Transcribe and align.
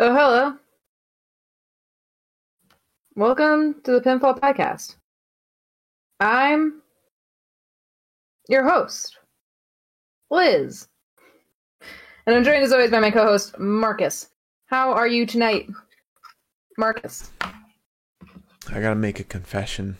Oh, 0.00 0.14
hello. 0.14 0.54
Welcome 3.16 3.82
to 3.82 3.90
the 3.90 4.00
Pinfall 4.00 4.38
Podcast. 4.38 4.94
I'm 6.20 6.82
your 8.48 8.62
host, 8.62 9.18
Liz. 10.30 10.86
And 12.28 12.36
I'm 12.36 12.44
joined 12.44 12.62
as 12.62 12.70
always 12.70 12.92
by 12.92 13.00
my 13.00 13.10
co 13.10 13.24
host, 13.24 13.58
Marcus. 13.58 14.28
How 14.66 14.92
are 14.92 15.08
you 15.08 15.26
tonight, 15.26 15.66
Marcus? 16.76 17.32
I 17.40 18.80
gotta 18.80 18.94
make 18.94 19.18
a 19.18 19.24
confession. 19.24 19.96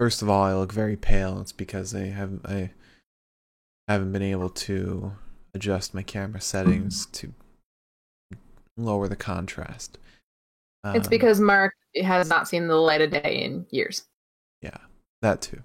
First 0.00 0.22
of 0.22 0.30
all, 0.30 0.42
I 0.42 0.54
look 0.54 0.72
very 0.72 0.96
pale. 0.96 1.38
It's 1.42 1.52
because 1.52 1.94
I 1.94 2.04
haven't 2.04 2.46
I 2.46 2.70
haven't 3.88 4.12
been 4.12 4.22
able 4.22 4.48
to 4.48 5.12
adjust 5.54 5.94
my 5.94 6.02
camera 6.02 6.40
settings 6.40 7.06
to 7.12 7.32
lower 8.76 9.08
the 9.08 9.16
contrast. 9.16 9.98
it's 10.84 11.06
Um, 11.06 11.10
because 11.10 11.40
Mark 11.40 11.74
has 12.02 12.28
not 12.28 12.48
seen 12.48 12.66
the 12.66 12.76
light 12.76 13.00
of 13.00 13.10
day 13.10 13.42
in 13.44 13.66
years. 13.70 14.04
yeah, 14.62 14.78
that 15.22 15.40
too. 15.40 15.62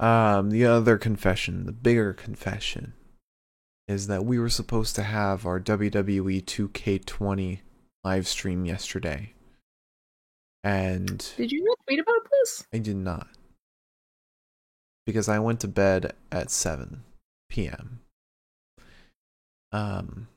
Um, 0.00 0.50
the 0.50 0.64
other 0.64 0.96
confession, 0.98 1.66
the 1.66 1.72
bigger 1.72 2.12
confession, 2.12 2.94
is 3.86 4.06
that 4.06 4.24
we 4.24 4.38
were 4.38 4.48
supposed 4.48 4.96
to 4.96 5.02
have 5.02 5.44
our 5.46 5.60
WWE 5.60 6.42
2K20 6.44 7.60
live 8.02 8.26
stream 8.26 8.64
yesterday, 8.64 9.34
and 10.64 11.30
Did 11.36 11.52
you 11.52 11.62
not 11.64 11.78
tweet 11.86 12.00
about 12.00 12.26
this? 12.30 12.64
I 12.72 12.78
did 12.78 12.96
not. 12.96 13.28
Because 15.04 15.28
I 15.28 15.38
went 15.40 15.60
to 15.60 15.68
bed 15.68 16.14
at 16.30 16.50
7 16.50 17.02
p.m. 17.48 18.00
Um 19.72 20.28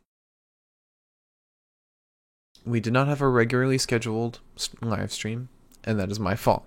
we 2.65 2.79
did 2.79 2.93
not 2.93 3.07
have 3.07 3.21
a 3.21 3.27
regularly 3.27 3.77
scheduled 3.77 4.39
live 4.81 5.11
stream, 5.11 5.49
and 5.83 5.99
that 5.99 6.09
is 6.11 6.19
my 6.19 6.35
fault. 6.35 6.65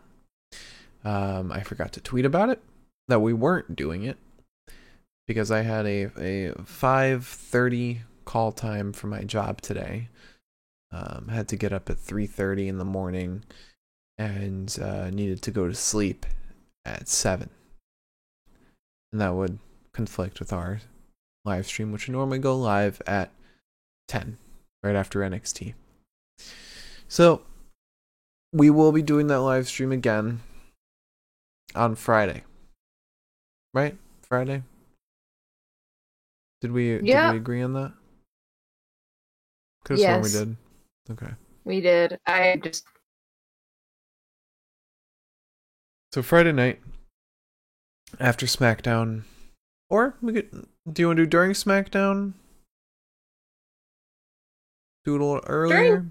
Um 1.05 1.53
I 1.53 1.63
forgot 1.63 1.93
to 1.95 2.01
tweet 2.01 2.25
about 2.25 2.51
it 2.51 2.63
that 3.09 3.21
we 3.21 3.33
weren't 3.33 3.77
doing 3.77 4.05
it 4.05 4.19
because 5.27 5.51
I 5.51 5.63
had 5.63 5.87
a 5.87 6.05
a 6.19 6.53
5:30 6.63 8.01
call 8.25 8.53
time 8.53 8.93
for 8.93 9.07
my 9.07 9.23
job 9.25 9.61
today. 9.61 10.09
Um 10.93 11.29
had 11.29 11.49
to 11.49 11.57
get 11.57 11.73
up 11.73 11.91
at 11.91 11.99
3:30 11.99 12.69
in 12.69 12.79
the 12.79 12.85
morning 12.85 13.45
and 14.19 14.77
uh, 14.83 15.11
needed 15.11 15.41
to 15.43 15.51
go 15.53 15.69
to 15.69 15.75
sleep 15.75 16.27
at 16.85 17.09
7. 17.09 17.49
And 19.13 19.21
that 19.21 19.35
would 19.35 19.59
conflict 19.93 20.41
with 20.41 20.53
our 20.53 20.81
live 21.49 21.67
stream, 21.67 21.93
which 21.93 22.07
would 22.07 22.13
normally 22.13 22.39
go 22.39 22.57
live 22.57 23.01
at 23.07 23.33
10, 24.09 24.39
right 24.83 24.95
after 24.95 25.21
NXT. 25.21 25.75
So, 27.09 27.43
we 28.53 28.71
will 28.71 28.93
be 28.93 29.03
doing 29.03 29.27
that 29.29 29.41
live 29.41 29.67
stream 29.67 29.93
again 29.93 30.41
on 31.75 31.95
Friday. 31.95 32.45
Right? 33.73 33.97
Friday? 34.23 34.63
Did 36.61 36.73
we, 36.73 37.01
Yeah. 37.01 37.27
did 37.27 37.33
we 37.33 37.39
agree 37.39 37.63
on 37.63 37.73
that? 37.75 37.93
Could 39.85 39.99
have 39.99 40.23
sworn 40.23 40.23
we 40.23 40.31
did. 40.31 40.57
Okay. 41.11 41.35
We 41.65 41.81
did. 41.81 42.19
I 42.27 42.57
just. 42.63 42.85
So 46.13 46.23
Friday 46.23 46.53
night 46.53 46.81
after 48.19 48.47
SmackDown, 48.47 49.23
or 49.91 50.17
we 50.21 50.33
could. 50.33 50.67
Do 50.93 51.03
you 51.03 51.07
want 51.09 51.19
to 51.19 51.25
do 51.25 51.27
during 51.29 51.53
SmackDown? 51.53 52.33
Do 55.05 55.15
it 55.15 55.21
a 55.21 55.25
little 55.25 55.45
earlier. 55.47 56.07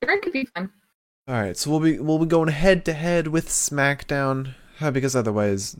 During 0.00 0.20
could 0.20 0.32
be 0.32 0.44
fun. 0.46 0.70
All 1.26 1.34
right, 1.34 1.56
so 1.56 1.70
we'll 1.70 1.80
be 1.80 1.98
we'll 1.98 2.18
be 2.18 2.26
going 2.26 2.48
head 2.48 2.84
to 2.86 2.92
head 2.92 3.28
with 3.28 3.48
SmackDown 3.48 4.54
uh, 4.80 4.90
because 4.90 5.14
otherwise 5.14 5.76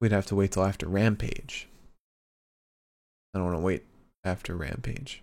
we'd 0.00 0.12
have 0.12 0.26
to 0.26 0.34
wait 0.34 0.52
till 0.52 0.64
after 0.64 0.88
Rampage. 0.88 1.68
I 3.34 3.38
don't 3.38 3.46
want 3.46 3.58
to 3.58 3.64
wait 3.64 3.84
after 4.24 4.56
Rampage. 4.56 5.22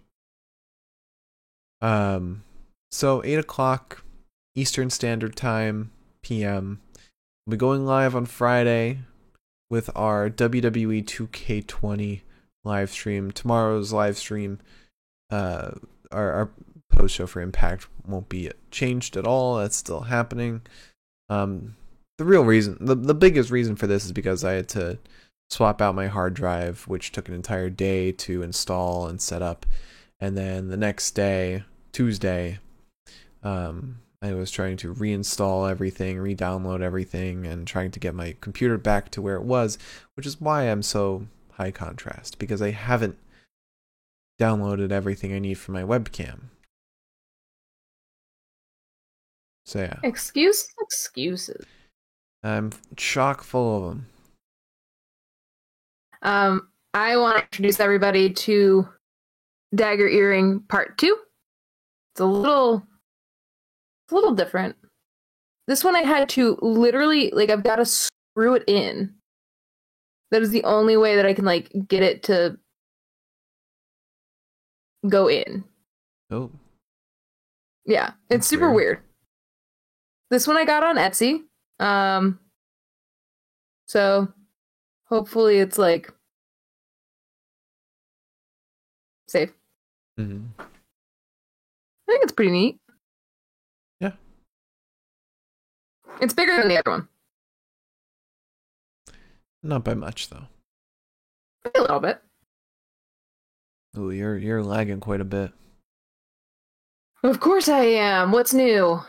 Um, 1.81 2.43
so 2.91 3.23
eight 3.23 3.39
o'clock 3.39 4.03
Eastern 4.55 4.89
Standard 4.89 5.35
Time 5.35 5.91
PM. 6.21 6.81
We'll 7.45 7.51
be 7.51 7.57
going 7.57 7.85
live 7.85 8.15
on 8.15 8.25
Friday 8.25 8.99
with 9.69 9.89
our 9.95 10.29
WWE 10.29 11.03
2K20 11.03 12.21
live 12.63 12.89
stream. 12.89 13.31
Tomorrow's 13.31 13.93
live 13.93 14.17
stream, 14.17 14.59
uh, 15.29 15.71
our, 16.11 16.31
our 16.31 16.49
post 16.91 17.15
show 17.15 17.27
for 17.27 17.41
Impact 17.41 17.87
won't 18.07 18.29
be 18.29 18.51
changed 18.71 19.17
at 19.17 19.25
all. 19.25 19.57
That's 19.57 19.75
still 19.75 20.01
happening. 20.01 20.61
Um, 21.29 21.75
the 22.17 22.25
real 22.25 22.45
reason, 22.45 22.77
the, 22.79 22.95
the 22.95 23.13
biggest 23.13 23.51
reason 23.51 23.75
for 23.75 23.87
this 23.87 24.05
is 24.05 24.11
because 24.11 24.43
I 24.43 24.53
had 24.53 24.69
to 24.69 24.99
swap 25.49 25.81
out 25.81 25.95
my 25.95 26.07
hard 26.07 26.33
drive, 26.33 26.83
which 26.87 27.11
took 27.11 27.27
an 27.27 27.35
entire 27.35 27.69
day 27.69 28.11
to 28.11 28.41
install 28.41 29.07
and 29.07 29.21
set 29.21 29.41
up. 29.41 29.65
And 30.19 30.37
then 30.37 30.69
the 30.69 30.77
next 30.77 31.11
day, 31.11 31.63
Tuesday, 31.91 32.59
um, 33.43 33.99
I 34.21 34.33
was 34.33 34.51
trying 34.51 34.77
to 34.77 34.93
reinstall 34.93 35.69
everything, 35.69 36.19
re 36.19 36.35
download 36.35 36.81
everything, 36.81 37.45
and 37.45 37.67
trying 37.67 37.91
to 37.91 37.99
get 37.99 38.15
my 38.15 38.35
computer 38.41 38.77
back 38.77 39.11
to 39.11 39.21
where 39.21 39.35
it 39.35 39.43
was, 39.43 39.77
which 40.15 40.25
is 40.25 40.41
why 40.41 40.63
I'm 40.63 40.81
so 40.81 41.27
high 41.53 41.71
contrast, 41.71 42.39
because 42.39 42.61
I 42.61 42.71
haven't 42.71 43.17
downloaded 44.39 44.91
everything 44.91 45.33
I 45.33 45.39
need 45.39 45.55
for 45.55 45.71
my 45.71 45.83
webcam. 45.83 46.45
So 49.65 49.79
yeah, 49.79 49.99
Excuse 50.03 50.67
excuses. 50.79 51.65
I'm 52.43 52.71
chock 52.95 53.43
full 53.43 53.77
of 53.77 53.89
them. 53.89 54.05
Um, 56.21 56.67
I 56.93 57.17
want 57.17 57.37
to 57.37 57.43
introduce 57.43 57.79
everybody 57.79 58.31
to 58.31 58.87
Dagger 59.73 60.07
Earring 60.07 60.61
Part 60.69 60.97
Two. 60.97 61.17
It's 62.13 62.21
a 62.21 62.25
little, 62.25 62.85
it's 64.05 64.11
a 64.11 64.15
little 64.15 64.33
different. 64.35 64.75
This 65.67 65.83
one 65.83 65.95
I 65.95 66.01
had 66.03 66.29
to 66.29 66.57
literally 66.61 67.31
like 67.31 67.49
I've 67.49 67.63
got 67.63 67.77
to 67.77 67.85
screw 67.85 68.53
it 68.55 68.63
in. 68.67 69.15
That 70.31 70.41
is 70.43 70.51
the 70.51 70.63
only 70.63 70.95
way 70.97 71.15
that 71.15 71.25
I 71.25 71.33
can 71.33 71.45
like 71.45 71.71
get 71.87 72.03
it 72.03 72.23
to 72.23 72.57
go 75.07 75.27
in. 75.27 75.63
Oh, 76.31 76.51
Yeah, 77.85 78.07
it's 78.29 78.29
That's 78.29 78.47
super 78.47 78.71
weird. 78.71 78.75
weird. 78.75 78.99
This 80.31 80.47
one 80.47 80.57
I 80.57 80.65
got 80.65 80.83
on 80.83 80.97
Etsy. 80.97 81.43
Um 81.79 82.39
so 83.87 84.31
hopefully 85.09 85.57
it's 85.57 85.77
like 85.77 86.11
safe. 89.27 89.51
hmm 90.17 90.43
I 90.59 92.11
think 92.11 92.23
it's 92.23 92.33
pretty 92.33 92.51
neat. 92.51 92.77
It's 96.21 96.33
bigger 96.33 96.57
than 96.57 96.67
the 96.69 96.77
other 96.77 96.91
one. 96.91 97.07
not 99.63 99.83
by 99.83 99.93
much 99.95 100.29
though. 100.29 100.45
A 101.75 101.81
little 101.81 101.99
bit. 101.99 102.21
Oh, 103.97 104.09
you're 104.09 104.37
you're 104.37 104.63
lagging 104.63 104.99
quite 104.99 105.21
a 105.21 105.25
bit. 105.25 105.51
Of 107.23 107.39
course 107.39 107.67
I 107.67 107.83
am. 107.85 108.31
What's 108.31 108.53
new? 108.53 109.01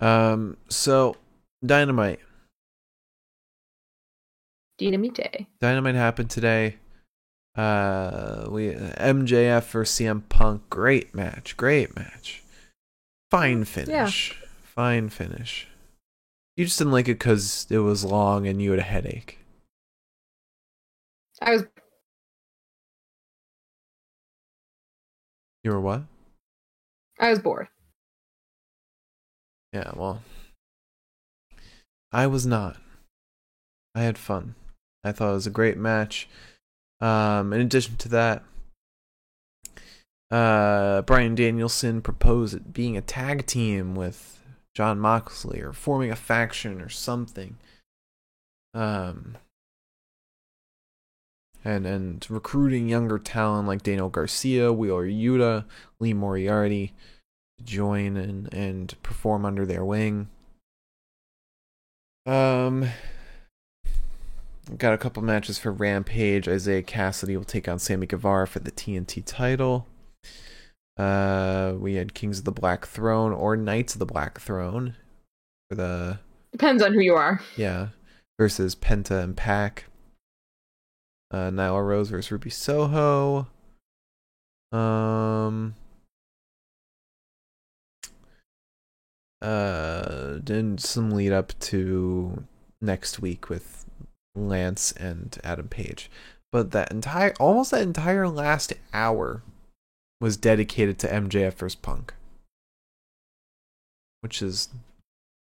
Um, 0.00 0.56
so 0.68 1.16
Dynamite, 1.66 2.20
Dynamite. 4.78 5.46
Dynamite 5.60 5.96
happened 5.96 6.30
today. 6.30 6.76
Uh, 7.56 8.46
we 8.48 8.68
MJF 8.70 9.64
for 9.64 9.82
CM 9.82 10.22
Punk, 10.28 10.70
great 10.70 11.12
match, 11.16 11.56
great 11.56 11.96
match, 11.96 12.44
fine 13.32 13.64
finish, 13.64 14.30
Yeah. 14.40 14.46
fine 14.62 15.08
finish. 15.08 15.66
You 16.58 16.64
just 16.64 16.76
didn't 16.76 16.92
like 16.92 17.06
it 17.06 17.20
because 17.20 17.68
it 17.70 17.78
was 17.78 18.04
long 18.04 18.48
and 18.48 18.60
you 18.60 18.72
had 18.72 18.80
a 18.80 18.82
headache. 18.82 19.38
I 21.40 21.52
was 21.52 21.64
You 25.62 25.70
were 25.70 25.80
what? 25.80 26.02
I 27.20 27.30
was 27.30 27.38
bored. 27.38 27.68
Yeah, 29.72 29.92
well, 29.94 30.20
I 32.10 32.26
was 32.26 32.44
not. 32.44 32.76
I 33.94 34.02
had 34.02 34.18
fun. 34.18 34.56
I 35.04 35.12
thought 35.12 35.30
it 35.30 35.34
was 35.34 35.46
a 35.46 35.50
great 35.50 35.76
match. 35.76 36.28
Um, 37.00 37.52
in 37.52 37.60
addition 37.60 37.94
to 37.98 38.08
that, 38.08 38.42
uh, 40.32 41.02
Bryan 41.02 41.36
Danielson 41.36 42.02
proposed 42.02 42.72
being 42.72 42.96
a 42.96 43.00
tag 43.00 43.46
team 43.46 43.94
with 43.94 44.37
Jon 44.78 45.00
Moxley 45.00 45.60
or 45.60 45.72
forming 45.72 46.12
a 46.12 46.14
faction 46.14 46.80
or 46.80 46.88
something. 46.88 47.56
Um, 48.72 49.36
and 51.64 51.84
and 51.84 52.24
recruiting 52.30 52.88
younger 52.88 53.18
talent 53.18 53.66
like 53.66 53.82
Daniel 53.82 54.08
Garcia, 54.08 54.72
Wheeler 54.72 55.04
Yuta, 55.04 55.64
Lee 55.98 56.12
Moriarty 56.12 56.92
to 57.58 57.64
join 57.64 58.16
and 58.16 58.54
and 58.54 58.94
perform 59.02 59.44
under 59.44 59.66
their 59.66 59.84
wing. 59.84 60.28
Um, 62.24 62.88
got 64.76 64.94
a 64.94 64.98
couple 64.98 65.24
matches 65.24 65.58
for 65.58 65.72
Rampage. 65.72 66.46
Isiah 66.46 66.84
Kassidy 66.84 67.36
will 67.36 67.42
take 67.42 67.66
on 67.66 67.80
Sammy 67.80 68.06
Guevara 68.06 68.46
for 68.46 68.60
the 68.60 68.70
TNT 68.70 69.24
title. 69.26 69.88
Uh, 70.98 71.74
we 71.78 71.94
had 71.94 72.12
Kings 72.14 72.40
of 72.40 72.44
the 72.44 72.52
Black 72.52 72.86
Throne 72.86 73.32
or 73.32 73.56
Knights 73.56 73.94
of 73.94 74.00
the 74.00 74.06
Black 74.06 74.40
Throne 74.40 74.96
for 75.70 75.76
the 75.76 76.18
Depends 76.52 76.82
on 76.82 76.92
who 76.92 77.00
you 77.00 77.14
are. 77.14 77.40
yeah 77.56 77.88
versus 78.38 78.74
Penta 78.74 79.22
and 79.22 79.36
Pac. 79.36 79.84
Uh, 81.30 81.50
Nyla 81.50 81.86
Rose 81.86 82.08
versus 82.10 82.32
Ruby 82.32 82.50
Soho. 82.50 83.46
Um. 84.72 85.74
Uh, 89.40 90.38
then 90.42 90.78
some 90.78 91.10
lead 91.10 91.30
up 91.32 91.52
to 91.60 92.44
next 92.80 93.20
week 93.20 93.48
with 93.48 93.86
Lance 94.34 94.90
and 94.92 95.38
Adam 95.44 95.68
Page, 95.68 96.10
but 96.50 96.72
that 96.72 96.90
entire 96.90 97.34
almost 97.38 97.70
that 97.70 97.82
entire 97.82 98.28
last 98.28 98.72
hour 98.92 99.42
was 100.20 100.36
dedicated 100.36 100.98
to 100.98 101.08
MJF 101.08 101.54
versus 101.54 101.76
Punk, 101.76 102.14
which 104.20 104.42
is 104.42 104.68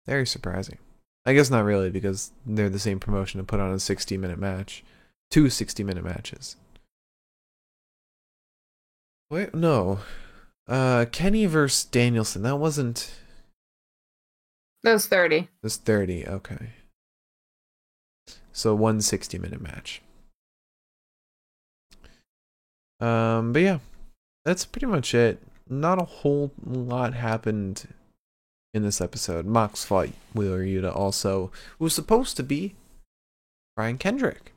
very 0.06 0.26
surprising. 0.26 0.78
I 1.26 1.34
guess 1.34 1.50
not 1.50 1.66
really 1.66 1.90
because 1.90 2.32
they're 2.46 2.70
the 2.70 2.80
same 2.80 3.00
promotion 3.00 3.40
to 3.40 3.44
put 3.44 3.60
on 3.60 3.72
a 3.72 3.80
60 3.80 4.18
minute 4.18 4.40
match, 4.40 4.84
two 5.30 5.50
60 5.50 5.84
minute 5.84 6.04
matches. 6.04 6.56
Wait, 9.30 9.54
no. 9.54 10.00
Uh, 10.68 11.06
Kenny 11.12 11.46
versus 11.46 11.86
Danielson. 11.86 12.42
That 12.42 12.58
wasn't. 12.58 13.12
That 14.84 14.94
was 14.94 15.08
30. 15.08 15.50
This 15.62 15.78
30. 15.78 16.28
Okay. 16.28 16.70
So 18.52 18.74
one 18.76 19.02
60 19.02 19.38
minute 19.38 19.62
match. 19.62 20.02
Um, 23.00 23.54
but 23.54 23.62
yeah, 23.62 23.80
that's 24.50 24.66
pretty 24.66 24.88
much 24.88 25.14
it. 25.14 25.38
Not 25.70 26.02
a 26.02 26.06
whole 26.06 26.52
lot 26.66 27.14
happened 27.14 27.88
in 28.74 28.82
this 28.82 29.00
episode. 29.00 29.46
Mox 29.46 29.86
fought 29.86 30.10
Wheeler 30.34 30.66
Yuta 30.66 30.96
also, 30.96 31.52
who 31.78 31.86
was 31.86 31.94
supposed 31.94 32.36
to 32.38 32.42
be 32.42 32.74
Brian 33.76 34.00
Kendrick. 34.00 34.54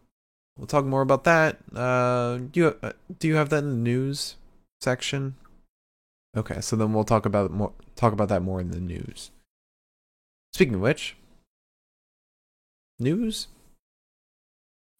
We'll 0.56 0.66
talk 0.66 0.86
more 0.86 1.02
about 1.02 1.24
that. 1.24 1.58
Uh, 1.76 2.38
do 2.38 2.60
you 2.60 2.76
uh, 2.82 2.92
do 3.18 3.28
you 3.28 3.34
have 3.34 3.50
that 3.50 3.64
in 3.64 3.68
the 3.68 3.90
news 3.90 4.36
section? 4.80 5.34
Okay, 6.34 6.62
so 6.62 6.74
then 6.74 6.94
we'll 6.94 7.04
talk 7.04 7.26
about 7.26 7.50
more 7.50 7.72
talk 7.94 8.14
about 8.14 8.30
that 8.30 8.42
more 8.42 8.62
in 8.62 8.70
the 8.70 8.80
news. 8.80 9.30
Speaking 10.54 10.76
of 10.76 10.80
which, 10.80 11.16
news. 12.98 13.48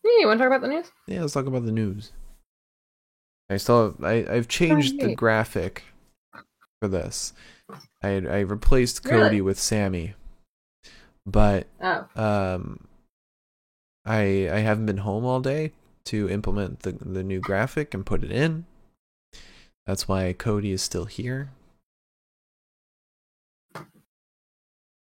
Yeah, 0.05 0.11
you 0.21 0.27
want 0.27 0.39
to 0.39 0.45
talk 0.45 0.55
about 0.55 0.61
the 0.61 0.75
news? 0.75 0.93
Yeah, 1.07 1.23
let's 1.23 1.33
talk 1.33 1.47
about 1.47 1.65
the 1.65 1.73
news. 1.73 2.13
I 3.53 3.57
still 3.59 3.95
I 4.03 4.25
I've 4.29 4.49
changed 4.49 5.01
the 5.01 5.15
graphic 5.15 5.85
for 6.81 6.89
this. 6.89 7.33
I 8.03 8.11
I 8.17 8.41
replaced 8.41 9.05
Really? 9.05 9.21
Cody 9.23 9.41
with 9.41 9.59
Sammy, 9.61 10.15
but 11.27 11.67
Oh. 11.81 12.07
um, 12.17 12.87
I 14.05 14.49
I 14.51 14.59
haven't 14.61 14.87
been 14.87 14.99
home 14.99 15.25
all 15.25 15.41
day 15.41 15.73
to 16.05 16.29
implement 16.29 16.81
the 16.81 16.93
the 16.93 17.23
new 17.23 17.41
graphic 17.41 17.95
and 17.95 18.05
put 18.07 18.25
it 18.25 18.33
in. 18.33 18.65
That's 19.87 20.07
why 20.09 20.33
Cody 20.33 20.73
is 20.73 20.83
still 20.83 21.05
here. 21.07 21.51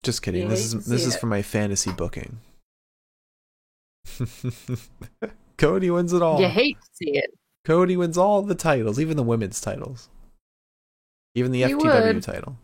Just 0.03 0.21
kidding. 0.23 0.43
You 0.43 0.47
this 0.49 0.65
is 0.73 0.85
this 0.87 1.01
see 1.03 1.07
is 1.09 1.15
it. 1.15 1.19
for 1.19 1.27
my 1.27 1.41
fantasy 1.41 1.91
booking. 1.91 2.39
Cody 5.57 5.91
wins 5.91 6.11
it 6.13 6.21
all. 6.23 6.41
You 6.41 6.47
hate 6.47 6.77
to 6.81 6.87
see 6.93 7.17
it. 7.17 7.31
Cody 7.63 7.95
wins 7.95 8.17
all 8.17 8.41
the 8.41 8.55
titles, 8.55 8.99
even 8.99 9.17
the 9.17 9.23
women's 9.23 9.61
titles. 9.61 10.09
Even 11.35 11.51
the 11.51 11.59
You 11.59 11.77
FTW 11.77 12.13
would. 12.15 12.23
title. 12.23 12.57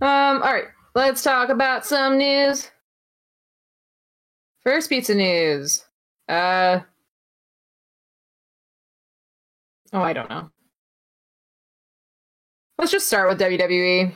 Um, 0.00 0.42
alright. 0.42 0.66
Let's 0.94 1.22
talk 1.22 1.48
about 1.48 1.84
some 1.86 2.18
news. 2.18 2.70
First 4.62 4.88
pizza 4.88 5.14
news. 5.14 5.84
Uh 6.28 6.80
Oh, 9.92 10.00
I 10.00 10.12
don't 10.12 10.28
know. 10.30 10.50
Let's 12.78 12.90
just 12.92 13.06
start 13.06 13.28
with 13.28 13.40
WWE. 13.40 14.12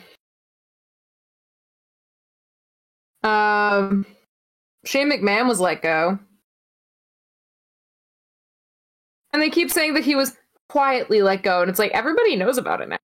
Um 3.25 4.07
Shane 4.85 5.11
McMahon 5.11 5.49
was 5.49 5.61
let 5.61 5.83
go. 5.83 6.19
And 9.39 9.45
they 9.45 9.51
keep 9.51 9.71
saying 9.71 9.95
that 9.95 10.03
he 10.03 10.17
was 10.17 10.37
quietly 10.69 11.23
let 11.23 11.45
go, 11.45 11.61
and 11.61 11.71
it's 11.71 11.79
like 11.79 11.93
everybody 11.93 12.35
knows 12.35 12.59
about 12.59 12.81
it 12.81 12.89
now. 12.89 12.99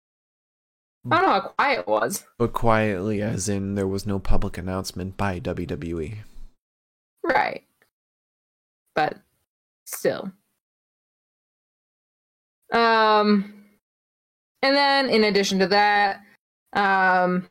I 1.09 1.21
don't 1.21 1.27
know 1.27 1.33
how 1.33 1.41
quiet 1.43 1.79
it 1.79 1.87
was. 1.87 2.25
But 2.39 2.53
quietly, 2.53 3.23
as 3.23 3.49
in 3.49 3.77
there 3.77 3.87
was 3.87 4.05
no 4.05 4.19
public 4.19 4.59
announcement 4.59 5.17
by. 5.17 5.39
WWE. 5.39 6.17
Right. 7.23 7.63
But 8.97 9.19
still. 9.85 10.33
Um 12.73 13.55
and 14.61 14.75
then 14.75 15.09
in 15.09 15.23
addition 15.23 15.61
to 15.61 15.69
that, 15.69 16.21
um 16.73 17.47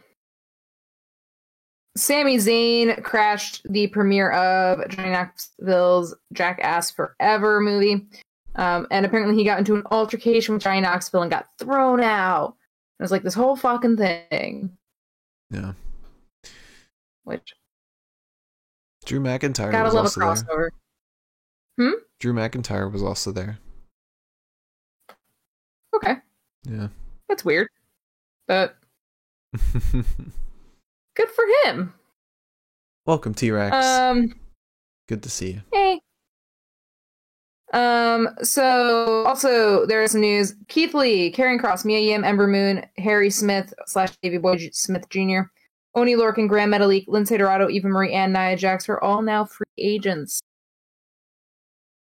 Sami 1.96 2.36
Zayn 2.36 3.02
crashed 3.02 3.62
the 3.64 3.88
premiere 3.88 4.32
of 4.32 4.90
Johnny 4.90 5.12
Knoxville's 5.12 6.14
Jackass 6.34 6.92
Forever 6.92 7.62
movie. 7.62 8.06
Um, 8.56 8.88
and 8.92 9.06
apparently 9.06 9.36
he 9.36 9.44
got 9.44 9.60
into 9.60 9.76
an 9.76 9.84
altercation 9.92 10.54
with 10.54 10.64
Johnny 10.64 10.82
Knoxville 10.82 11.22
and 11.24 11.32
got 11.32 11.48
thrown 11.58 12.02
out. 12.02 12.56
It 13.00 13.04
was 13.04 13.12
like 13.12 13.24
this 13.24 13.34
whole 13.34 13.56
fucking 13.56 13.98
thing. 13.98 14.78
Yeah. 15.50 15.74
Which 17.24 17.54
Drew 19.06 19.20
McIntyre 19.20 19.72
gotta 19.72 19.86
was 19.86 19.94
love 19.94 20.06
a 20.18 20.26
also 20.26 20.46
there. 20.46 20.70
crossover. 21.80 22.00
Drew 22.20 22.34
McIntyre 22.34 22.92
was 22.92 23.02
also 23.04 23.32
there. 23.32 23.58
Okay. 25.96 26.16
Yeah. 26.70 26.88
That's 27.30 27.44
weird. 27.44 27.68
But 28.48 28.76
good 29.54 31.30
for 31.30 31.46
him. 31.66 31.94
Welcome, 33.06 33.34
T 33.34 33.52
Rex. 33.52 33.76
Um, 33.76 34.36
Good 35.10 35.24
to 35.24 35.30
see 35.30 35.52
you. 35.52 35.62
hey. 35.74 36.00
Um, 37.74 38.30
so 38.44 39.26
also 39.26 39.86
there's 39.88 40.12
some 40.12 40.22
news. 40.22 40.54
Keith 40.68 40.94
Lee, 40.94 41.32
Karrion 41.34 41.60
Kross, 41.60 41.84
Mia 41.84 42.00
Yim, 42.00 42.24
Ember 42.24 42.48
Moon, 42.48 42.86
Harry 42.98 43.30
Smith 43.32 43.74
slash 43.88 44.16
Davy 44.22 44.38
Boy 44.38 44.58
J- 44.58 44.70
Smith 44.72 45.10
Jr., 45.10 45.42
Oni 45.96 46.16
Lorcan, 46.16 46.48
Gran 46.48 46.70
Metalik, 46.70 47.06
Lince 47.08 47.38
Dorado, 47.38 47.70
Eva 47.70 47.88
Marie, 47.88 48.14
and 48.14 48.32
Nia 48.34 48.56
Jax 48.56 48.88
are 48.90 49.00
all 49.02 49.22
now 49.22 49.46
free 49.46 49.66
agents. 49.78 50.42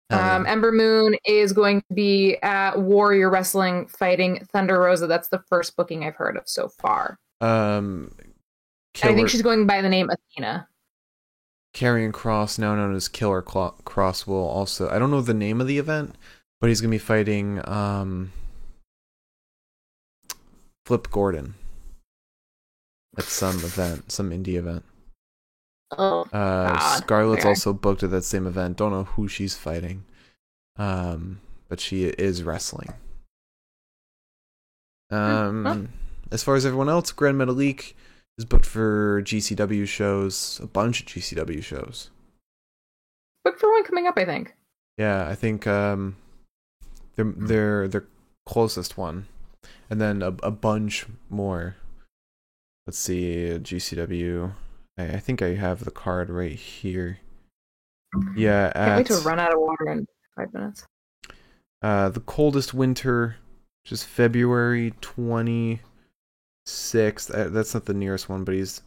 Um, 0.09 0.45
Ember 0.45 0.73
Moon 0.73 1.15
is 1.25 1.53
going 1.53 1.79
to 1.87 1.93
be 1.93 2.35
at 2.43 2.77
Warrior 2.77 3.29
Wrestling 3.29 3.87
fighting 3.87 4.45
Thunder 4.51 4.77
Rosa. 4.77 5.07
That's 5.07 5.29
the 5.29 5.39
first 5.47 5.77
booking 5.77 6.03
I've 6.03 6.15
heard 6.15 6.35
of 6.35 6.43
so 6.47 6.67
far. 6.67 7.17
um, 7.39 8.13
And 9.01 9.11
I 9.11 9.15
think 9.15 9.29
she's 9.29 9.41
going 9.41 9.65
by 9.67 9.81
the 9.81 9.87
name 9.87 10.09
Athena. 10.09 10.67
Karrion 11.73 12.11
Kross, 12.11 12.59
now 12.59 12.75
known 12.75 12.95
as 12.95 13.07
Killer 13.07 13.41
Kross, 13.41 14.27
will 14.27 14.47
also. 14.47 14.89
I 14.89 14.99
don't 14.99 15.11
know 15.11 15.21
the 15.21 15.33
name 15.33 15.61
of 15.61 15.67
the 15.67 15.77
event, 15.77 16.15
but 16.59 16.67
he's 16.67 16.81
gonna 16.81 16.91
be 16.91 16.97
fighting 16.97 17.61
um, 17.67 18.31
Flip 20.85 21.09
Gordon 21.11 21.53
at 23.17 23.23
some 23.25 23.55
event, 23.57 24.11
some 24.11 24.31
indie 24.31 24.55
event. 24.55 24.83
Oh, 25.97 26.21
Uh, 26.31 26.73
God. 26.77 27.03
Scarlett's 27.03 27.45
also 27.45 27.73
booked 27.73 28.03
at 28.03 28.11
that 28.11 28.23
same 28.23 28.47
event. 28.47 28.77
Don't 28.77 28.91
know 28.91 29.03
who 29.03 29.27
she's 29.27 29.55
fighting, 29.57 30.03
um, 30.77 31.39
but 31.67 31.79
she 31.79 32.05
is 32.05 32.43
wrestling. 32.43 32.93
Um, 35.09 35.63
well. 35.65 35.87
as 36.31 36.43
far 36.43 36.55
as 36.55 36.65
everyone 36.65 36.87
else, 36.89 37.11
Gran 37.11 37.35
Metalik 37.37 37.93
is 38.37 38.45
booked 38.45 38.65
for 38.65 39.21
GCW 39.23 39.87
shows, 39.87 40.59
a 40.63 40.67
bunch 40.67 41.01
of 41.01 41.05
GCW 41.07 41.63
shows. 41.63 42.09
book 43.43 43.59
for 43.59 43.71
one 43.71 43.83
coming 43.83 44.07
up, 44.07 44.17
I 44.17 44.25
think. 44.25 44.53
Yeah, 44.97 45.27
I 45.27 45.35
think 45.35 45.65
um, 45.67 46.15
they're 47.15 47.33
they're 47.35 47.87
their 47.87 48.05
closest 48.45 48.97
one, 48.97 49.27
and 49.89 49.99
then 50.01 50.21
a 50.21 50.33
a 50.43 50.51
bunch 50.51 51.05
more. 51.29 51.75
Let's 52.87 52.99
see, 52.99 53.57
GCW. 53.61 54.53
I, 54.97 55.03
I 55.03 55.19
think 55.19 55.41
I 55.41 55.53
have 55.55 55.85
the 55.85 55.91
card 55.91 56.29
right 56.29 56.51
here. 56.51 57.19
Yeah, 58.35 58.71
Can't 58.73 58.97
wait 58.97 59.11
at 59.11 59.17
to 59.21 59.23
run 59.27 59.39
out 59.39 59.53
of 59.53 59.59
water 59.59 59.89
in 59.91 60.05
five 60.35 60.53
minutes. 60.53 60.85
uh, 61.81 62.09
the 62.09 62.19
coldest 62.19 62.73
winter, 62.73 63.37
which 63.83 63.93
is 63.93 64.03
February 64.03 64.93
26th. 65.01 65.79
Uh, 66.95 67.49
that's 67.49 67.73
not 67.73 67.85
the 67.85 67.93
nearest 67.93 68.29
one, 68.29 68.43
but 68.43 68.55
he's 68.55 68.81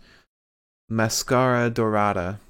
Mascara 0.88 1.70
Dorada, 1.70 2.40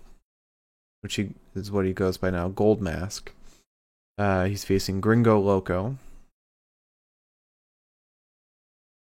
which 1.02 1.16
he 1.16 1.30
is 1.54 1.70
what 1.70 1.84
he 1.84 1.92
goes 1.92 2.16
by 2.16 2.30
now. 2.30 2.48
Gold 2.48 2.80
Mask. 2.80 3.32
Uh, 4.16 4.44
he's 4.44 4.64
facing 4.64 5.00
Gringo 5.00 5.38
Loco. 5.40 5.96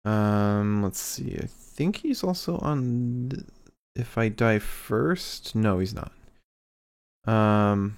Um, 0.05 0.83
let's 0.83 0.99
see. 0.99 1.37
I 1.41 1.47
think 1.47 1.97
he's 1.97 2.23
also 2.23 2.57
on. 2.59 3.45
If 3.95 4.17
I 4.17 4.29
die 4.29 4.59
first, 4.59 5.55
no, 5.55 5.79
he's 5.79 5.93
not. 5.93 6.11
Um. 7.25 7.97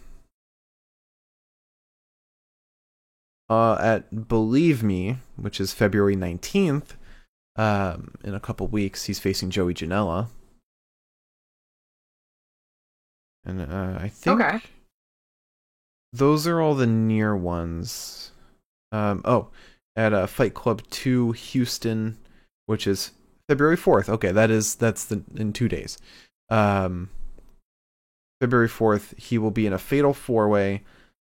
Uh, 3.48 3.76
at 3.80 4.28
Believe 4.28 4.82
Me, 4.82 5.18
which 5.36 5.62
is 5.62 5.72
February 5.72 6.16
19th, 6.16 6.96
um, 7.56 8.16
in 8.24 8.34
a 8.34 8.40
couple 8.40 8.68
weeks, 8.68 9.06
he's 9.06 9.20
facing 9.20 9.50
Joey 9.50 9.74
Janela. 9.74 10.28
And 13.46 13.62
uh, 13.62 14.00
I 14.00 14.10
think 14.10 14.42
Okay. 14.42 14.60
those 16.12 16.48
are 16.48 16.60
all 16.62 16.76
the 16.76 16.88
near 16.88 17.36
ones. 17.36 18.32
Um, 18.92 19.22
oh, 19.26 19.50
at 19.96 20.14
uh, 20.14 20.28
Fight 20.28 20.54
Club 20.54 20.82
2 20.90 21.34
Houston, 21.34 22.18
which 22.66 22.88
is 22.88 23.12
February 23.48 23.78
4th. 23.78 24.10
Okay, 24.10 24.32
that 24.32 24.50
is 24.50 24.76
that's 24.76 25.06
the 25.06 25.24
in 25.36 25.54
2 25.54 25.68
days. 25.68 25.98
Um 26.50 27.10
February 28.42 28.68
4th, 28.68 29.18
he 29.18 29.38
will 29.38 29.52
be 29.52 29.66
in 29.66 29.72
a 29.74 29.80
fatal 29.80 30.14
four-way 30.14 30.84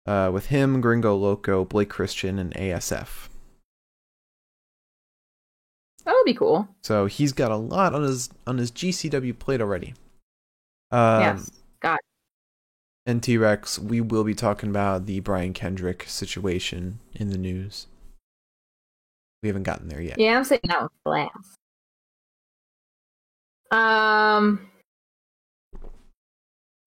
uh, 0.06 0.30
with 0.32 0.48
him, 0.48 0.82
Gringo 0.82 1.16
Loco, 1.16 1.66
Blake 1.66 1.90
Christian, 1.90 2.38
and 2.38 2.54
ASF. 2.54 3.28
That 6.06 6.14
would 6.14 6.26
be 6.26 6.34
cool. 6.34 6.68
So 6.82 7.06
he's 7.06 7.32
got 7.32 7.52
a 7.52 7.56
lot 7.56 7.94
on 7.94 8.04
his 8.04 8.30
on 8.48 8.58
his 8.58 8.72
GCW 8.72 9.38
plate 9.38 9.62
already. 9.62 9.94
Um, 10.92 11.22
yes. 11.22 11.52
Got 11.82 12.00
And 13.06 13.22
T 13.24 13.38
Rex, 13.38 13.80
we 13.80 14.02
will 14.02 14.24
be 14.24 14.36
talking 14.36 14.70
about 14.70 15.06
the 15.06 15.20
Brian 15.20 15.54
Kendrick 15.54 16.04
situation 16.08 17.00
in 17.14 17.30
the 17.30 17.38
news. 17.38 17.88
We 19.42 19.50
haven't 19.50 19.64
gotten 19.64 19.88
there 19.88 20.02
yet. 20.02 20.20
Yeah, 20.20 20.38
I'm 20.38 20.44
saying 20.44 20.62
that 20.66 20.84
with 20.84 20.92
glass. 21.04 21.56
Um. 23.72 24.68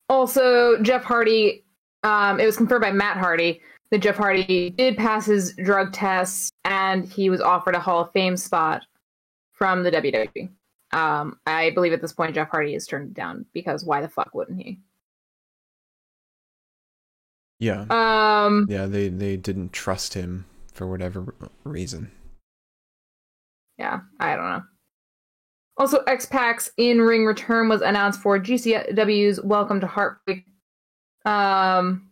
Also, 0.08 0.80
Jeff 0.82 1.02
Hardy. 1.02 1.64
Um, 2.02 2.38
it 2.38 2.44
was 2.44 2.56
confirmed 2.56 2.82
by 2.82 2.92
Matt 2.92 3.16
Hardy 3.16 3.62
that 3.90 3.98
Jeff 3.98 4.16
Hardy 4.16 4.70
did 4.70 4.96
pass 4.96 5.24
his 5.24 5.54
drug 5.64 5.92
tests, 5.92 6.50
and 6.64 7.08
he 7.08 7.30
was 7.30 7.40
offered 7.40 7.74
a 7.74 7.80
Hall 7.80 8.02
of 8.02 8.12
Fame 8.12 8.36
spot 8.36 8.82
from 9.64 9.82
the 9.82 9.90
WWE. 9.90 10.50
Um, 10.92 11.38
I 11.46 11.70
believe 11.70 11.94
at 11.94 12.02
this 12.02 12.12
point 12.12 12.34
Jeff 12.34 12.50
Hardy 12.50 12.74
has 12.74 12.86
turned 12.86 13.08
it 13.08 13.14
down 13.14 13.46
because 13.54 13.82
why 13.82 14.02
the 14.02 14.10
fuck 14.10 14.34
wouldn't 14.34 14.60
he? 14.60 14.78
Yeah. 17.58 17.86
Um, 17.88 18.66
Yeah, 18.68 18.84
they, 18.84 19.08
they 19.08 19.38
didn't 19.38 19.72
trust 19.72 20.12
him 20.12 20.44
for 20.74 20.86
whatever 20.86 21.34
reason. 21.64 22.10
yeah, 23.78 24.00
I 24.20 24.36
don't 24.36 24.44
know. 24.44 24.62
Also, 25.78 26.00
X 26.00 26.26
Pac's 26.26 26.70
in 26.76 27.00
ring 27.00 27.24
return 27.24 27.70
was 27.70 27.80
announced 27.80 28.20
for 28.20 28.38
GCW's 28.38 29.40
Welcome 29.40 29.80
to 29.80 29.86
Heartbreak. 29.86 30.44
Um, 31.24 32.10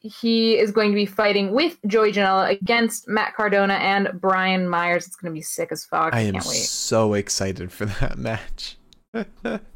he 0.00 0.56
is 0.58 0.70
going 0.70 0.90
to 0.90 0.94
be 0.94 1.06
fighting 1.06 1.52
with 1.52 1.76
Joey 1.86 2.12
Janela 2.12 2.50
against 2.50 3.08
Matt 3.08 3.34
Cardona 3.34 3.74
and 3.74 4.08
Brian 4.20 4.68
Myers. 4.68 5.06
It's 5.06 5.16
going 5.16 5.32
to 5.32 5.36
be 5.36 5.42
sick 5.42 5.72
as 5.72 5.84
fuck. 5.84 6.14
I 6.14 6.20
am 6.20 6.34
Can't 6.34 6.46
wait. 6.46 6.54
so 6.56 7.14
excited 7.14 7.72
for 7.72 7.86
that 7.86 8.16
match. 8.18 8.76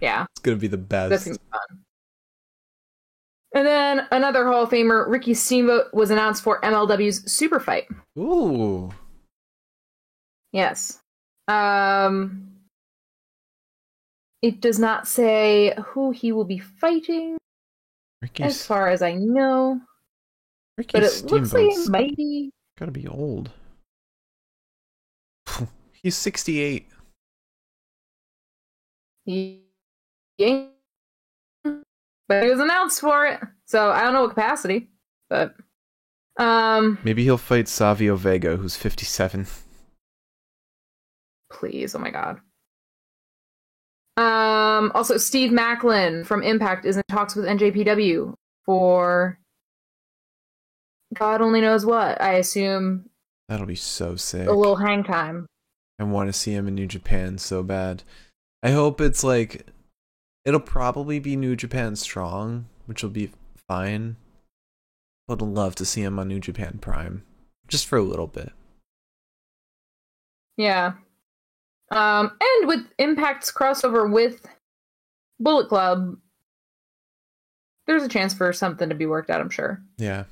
Yeah. 0.00 0.26
It's 0.30 0.40
gonna 0.42 0.56
be 0.58 0.68
the 0.68 0.76
that's 0.76 1.08
best. 1.10 1.24
going 1.24 1.36
to 1.36 1.42
be 1.42 1.50
fun. 1.50 1.78
And 3.54 3.66
then 3.66 4.06
another 4.12 4.46
Hall 4.46 4.62
of 4.62 4.70
Famer, 4.70 5.06
Ricky 5.08 5.34
Steamboat, 5.34 5.92
was 5.92 6.10
announced 6.10 6.42
for 6.42 6.60
MLW's 6.62 7.30
Super 7.30 7.60
Fight. 7.60 7.84
Ooh. 8.18 8.90
Yes. 10.52 11.00
Um, 11.48 12.48
it 14.40 14.60
does 14.60 14.78
not 14.78 15.06
say 15.08 15.74
who 15.84 16.12
he 16.12 16.32
will 16.32 16.44
be 16.44 16.58
fighting. 16.58 17.36
Ricky, 18.22 18.42
as 18.44 18.64
far 18.64 18.88
as 18.88 19.02
I 19.02 19.14
know. 19.14 19.80
Ricky 20.82 20.90
But 20.98 21.02
it 21.04 21.30
looks 21.30 21.52
like 21.52 21.70
Steamboat's 21.70 21.86
it 21.86 21.90
might 21.90 22.16
be. 22.16 22.50
gotta 22.76 22.90
be 22.90 23.06
old. 23.06 23.50
He's 26.02 26.16
68. 26.16 26.88
He 29.24 29.62
ain't. 30.40 30.70
But 32.28 32.42
he 32.42 32.50
was 32.50 32.58
announced 32.58 33.00
for 33.00 33.26
it. 33.26 33.40
So 33.66 33.90
I 33.90 34.02
don't 34.02 34.12
know 34.12 34.22
what 34.22 34.30
capacity. 34.30 34.88
But. 35.30 35.54
Um, 36.38 36.98
Maybe 37.04 37.22
he'll 37.22 37.38
fight 37.38 37.68
Savio 37.68 38.16
Vega, 38.16 38.56
who's 38.56 38.74
57. 38.76 39.46
please. 41.50 41.94
Oh 41.94 41.98
my 42.00 42.10
god. 42.10 42.40
Um, 44.16 44.90
also, 44.94 45.16
Steve 45.18 45.52
Maclin 45.52 46.26
from 46.26 46.42
Impact 46.42 46.84
is 46.86 46.96
in 46.96 47.02
talks 47.08 47.36
with 47.36 47.44
NJPW 47.44 48.34
for. 48.66 49.38
God 51.12 51.40
only 51.42 51.60
knows 51.60 51.84
what. 51.84 52.20
I 52.20 52.34
assume 52.34 53.08
That'll 53.48 53.66
be 53.66 53.74
so 53.74 54.16
sick. 54.16 54.48
a 54.48 54.52
little 54.52 54.76
hang 54.76 55.04
time. 55.04 55.46
I 55.98 56.04
want 56.04 56.28
to 56.28 56.32
see 56.32 56.52
him 56.52 56.66
in 56.68 56.74
New 56.74 56.86
Japan 56.86 57.38
so 57.38 57.62
bad. 57.62 58.02
I 58.62 58.70
hope 58.70 59.00
it's 59.00 59.22
like 59.22 59.66
it'll 60.44 60.60
probably 60.60 61.18
be 61.18 61.36
New 61.36 61.54
Japan 61.56 61.96
Strong, 61.96 62.66
which 62.86 63.02
will 63.02 63.10
be 63.10 63.30
fine. 63.68 64.16
But 65.28 65.42
I'd 65.42 65.48
love 65.48 65.74
to 65.76 65.84
see 65.84 66.02
him 66.02 66.18
on 66.18 66.28
New 66.28 66.40
Japan 66.40 66.78
Prime, 66.80 67.22
just 67.68 67.86
for 67.86 67.96
a 67.98 68.02
little 68.02 68.26
bit. 68.26 68.52
Yeah. 70.56 70.94
Um, 71.90 72.32
and 72.40 72.68
with 72.68 72.86
Impact's 72.98 73.52
crossover 73.52 74.10
with 74.10 74.46
Bullet 75.38 75.68
Club, 75.68 76.16
there's 77.86 78.02
a 78.02 78.08
chance 78.08 78.32
for 78.34 78.52
something 78.52 78.88
to 78.88 78.94
be 78.94 79.06
worked 79.06 79.30
out, 79.30 79.40
I'm 79.40 79.50
sure. 79.50 79.82
Yeah. 79.98 80.24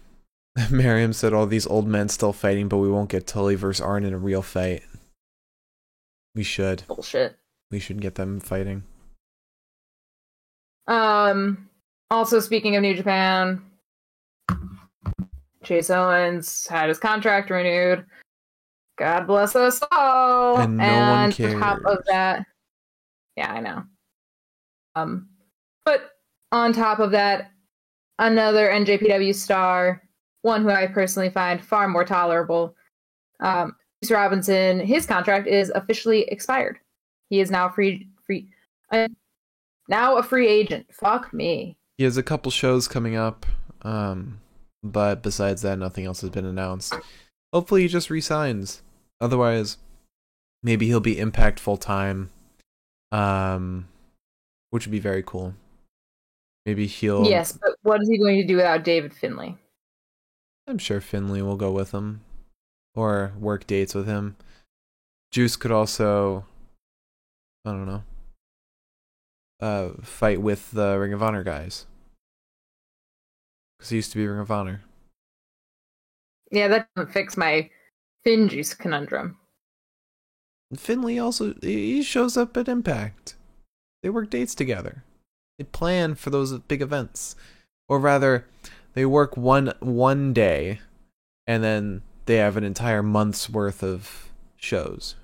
Miriam 0.71 1.13
said 1.13 1.33
all 1.33 1.47
these 1.47 1.67
old 1.67 1.87
men 1.87 2.09
still 2.09 2.33
fighting, 2.33 2.69
but 2.69 2.79
we 2.79 2.91
won't 2.91 3.11
get 3.11 3.27
Tully 3.27 3.55
versus 3.55 3.81
Arn 3.81 4.05
in 4.05 4.13
a 4.13 4.19
real 4.19 4.43
fight. 4.43 4.83
We 6.35 6.43
should. 6.43 6.85
Bullshit. 6.87 7.37
We 7.71 7.79
should 7.79 8.01
get 8.01 8.17
them 8.17 8.41
fighting. 8.41 8.85
Um, 10.87 11.69
also, 12.11 12.41
speaking 12.41 12.75
of 12.77 12.83
New 12.83 12.97
Japan, 12.97 13.63
Chase 15.63 15.91
Owens 15.91 16.67
had 16.67 16.89
his 16.89 16.99
contract 16.99 17.51
renewed. 17.51 18.05
God 18.99 19.27
bless 19.27 19.55
us 19.57 19.81
all. 19.93 20.59
And 20.59 20.77
no 20.77 20.85
one 20.85 21.19
on 21.19 21.33
top 21.33 21.79
of 21.79 21.85
cares. 21.85 22.05
that, 22.09 22.47
yeah, 23.37 23.53
I 23.53 23.61
know. 23.61 23.85
Um, 24.95 25.29
but 25.85 26.11
on 26.53 26.73
top 26.73 26.99
of 26.99 27.13
that, 27.13 27.53
another 28.19 28.69
NJPW 28.69 29.35
star, 29.35 30.03
one 30.43 30.63
who 30.63 30.71
I 30.71 30.87
personally 30.87 31.31
find 31.31 31.65
far 31.65 31.89
more 31.89 32.05
tolerable, 32.05 32.75
um, 33.41 33.77
Juice 34.03 34.11
Robinson. 34.11 34.81
His 34.81 35.07
contract 35.07 35.47
is 35.47 35.71
officially 35.75 36.23
expired. 36.29 36.79
He 37.29 37.41
is 37.41 37.51
now 37.51 37.69
free, 37.69 38.09
free, 38.27 38.49
uh, 38.91 39.09
now 39.89 40.17
a 40.17 40.23
free 40.23 40.49
agent. 40.49 40.87
Fuck 40.93 41.33
me. 41.33 41.77
He 41.99 42.05
has 42.05 42.17
a 42.17 42.23
couple 42.23 42.51
shows 42.51 42.89
coming 42.89 43.17
up, 43.17 43.45
um, 43.83 44.41
but 44.83 45.23
besides 45.23 45.63
that, 45.63 45.79
nothing 45.79 46.07
else 46.07 46.23
has 46.23 46.31
been 46.31 46.47
announced. 46.47 46.95
Hopefully, 47.53 47.83
he 47.83 47.89
just 47.89 48.09
resigns. 48.09 48.83
Otherwise, 49.21 49.77
maybe 50.63 50.87
he'll 50.87 51.01
be 51.01 51.19
Impact 51.19 51.61
full 51.61 51.77
time, 51.77 52.31
um, 53.13 53.89
which 54.71 54.87
would 54.87 54.93
be 54.93 55.01
very 55.01 55.23
cool. 55.23 55.55
Maybe 56.65 56.87
he'll. 56.87 57.27
Yes, 57.27 57.53
but 57.53 57.73
what 57.83 58.01
is 58.01 58.09
he 58.09 58.19
going 58.19 58.41
to 58.41 58.47
do 58.47 58.57
without 58.57 58.85
David 58.85 59.13
Finlay? 59.13 59.57
I'm 60.67 60.79
sure 60.79 61.01
Finlay 61.01 61.43
will 61.43 61.57
go 61.57 61.73
with 61.73 61.93
him, 61.93 62.21
or 62.95 63.33
work 63.39 63.67
dates 63.67 63.95
with 63.95 64.07
him. 64.07 64.37
Juice 65.33 65.57
could 65.57 65.73
also, 65.73 66.45
I 67.65 67.71
don't 67.71 67.87
know, 67.87 68.03
uh, 69.61 69.91
fight 70.03 70.41
with 70.41 70.71
the 70.71 70.99
Ring 70.99 71.13
of 71.13 71.23
Honor 71.23 71.43
guys. 71.43 71.87
Because 73.79 73.91
he 73.91 73.97
used 73.97 74.13
to 74.13 74.19
be 74.19 74.27
Ring 74.27 74.41
of 74.41 74.51
Honor. 74.51 74.83
Yeah, 76.51 76.69
that 76.69 76.89
doesn't 76.95 77.13
fix 77.13 77.37
my 77.37 77.71
Finjuice 78.27 78.77
conundrum. 78.77 79.37
Finlay 80.77 81.19
also 81.19 81.55
he 81.63 82.03
shows 82.03 82.37
up 82.37 82.57
at 82.57 82.69
Impact. 82.69 83.35
They 84.03 84.11
work 84.11 84.31
dates 84.31 84.55
together. 84.55 85.05
They 85.59 85.65
plan 85.65 86.15
for 86.15 86.31
those 86.31 86.57
big 86.61 86.81
events. 86.81 87.37
or 87.89 87.99
rather, 87.99 88.47
they 88.95 89.07
work 89.07 89.37
one 89.37 89.73
one 89.81 90.33
day, 90.33 90.81
and 91.47 91.63
then 91.63 92.03
they 92.27 92.37
have 92.37 92.57
an 92.57 92.65
entire 92.65 93.03
month's 93.03 93.49
worth 93.49 93.83
of 93.83 94.31
shows. 94.57 95.17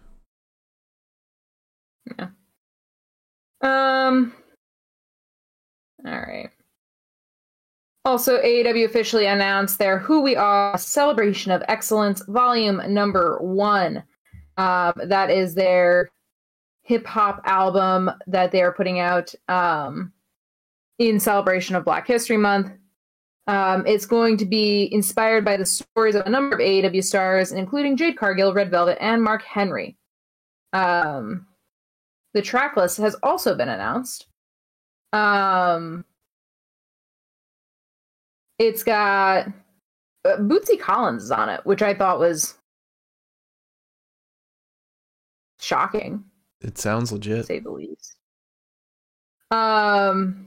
Yeah. 2.19 2.29
Um. 3.63 4.33
All 6.05 6.13
right. 6.13 6.51
Also, 8.05 8.41
AEW 8.41 8.85
officially 8.85 9.27
announced 9.27 9.79
their 9.81 9.99
Who 9.99 10.21
We 10.21 10.37
Are 10.37 10.79
Celebration 10.79 11.51
of 11.51 11.65
Excellence 11.67 12.23
Volume 12.29 12.81
Number 12.87 13.39
One. 13.41 14.05
Um, 14.57 14.93
that 15.07 15.29
is 15.29 15.55
their 15.55 16.11
hip 16.83 17.05
hop 17.05 17.41
album 17.45 18.13
that 18.29 18.53
they 18.53 18.63
are 18.63 18.73
putting 18.73 19.01
out 19.01 19.35
um, 19.49 20.13
in 21.01 21.19
celebration 21.19 21.75
of 21.75 21.85
Black 21.85 22.07
History 22.07 22.37
Month. 22.37 22.71
Um, 23.49 23.87
it's 23.87 24.07
going 24.07 24.37
to 24.39 24.45
be 24.45 24.89
inspired 24.93 25.45
by 25.45 25.57
the 25.57 25.67
stories 25.67 26.15
of 26.17 26.27
a 26.27 26.31
number 26.31 26.57
of 26.57 26.61
AEW 26.61 27.05
stars, 27.05 27.53
including 27.53 27.97
Jade 27.97 28.17
Cargill, 28.19 28.53
Red 28.53 28.71
Velvet, 28.71 28.99
and 29.01 29.23
Mark 29.23 29.43
Henry. 29.43 29.97
Um, 30.73 31.47
the 32.35 32.43
track 32.43 32.77
list 32.77 32.99
has 32.99 33.15
also 33.23 33.55
been 33.55 33.69
announced. 33.69 34.27
Um, 35.13 36.05
it's 38.59 38.83
got 38.83 39.47
uh, 40.25 40.37
Bootsy 40.39 40.79
Collins 40.79 41.23
is 41.25 41.31
on 41.31 41.49
it, 41.49 41.65
which 41.65 41.83
I 41.83 41.95
thought 41.95 42.19
was 42.19 42.55
shocking, 45.61 46.25
It 46.61 46.79
sounds 46.79 47.11
to 47.11 47.15
legit. 47.15 47.47
say 47.47 47.59
the 47.61 47.71
least. 47.71 48.17
Um, 49.51 50.47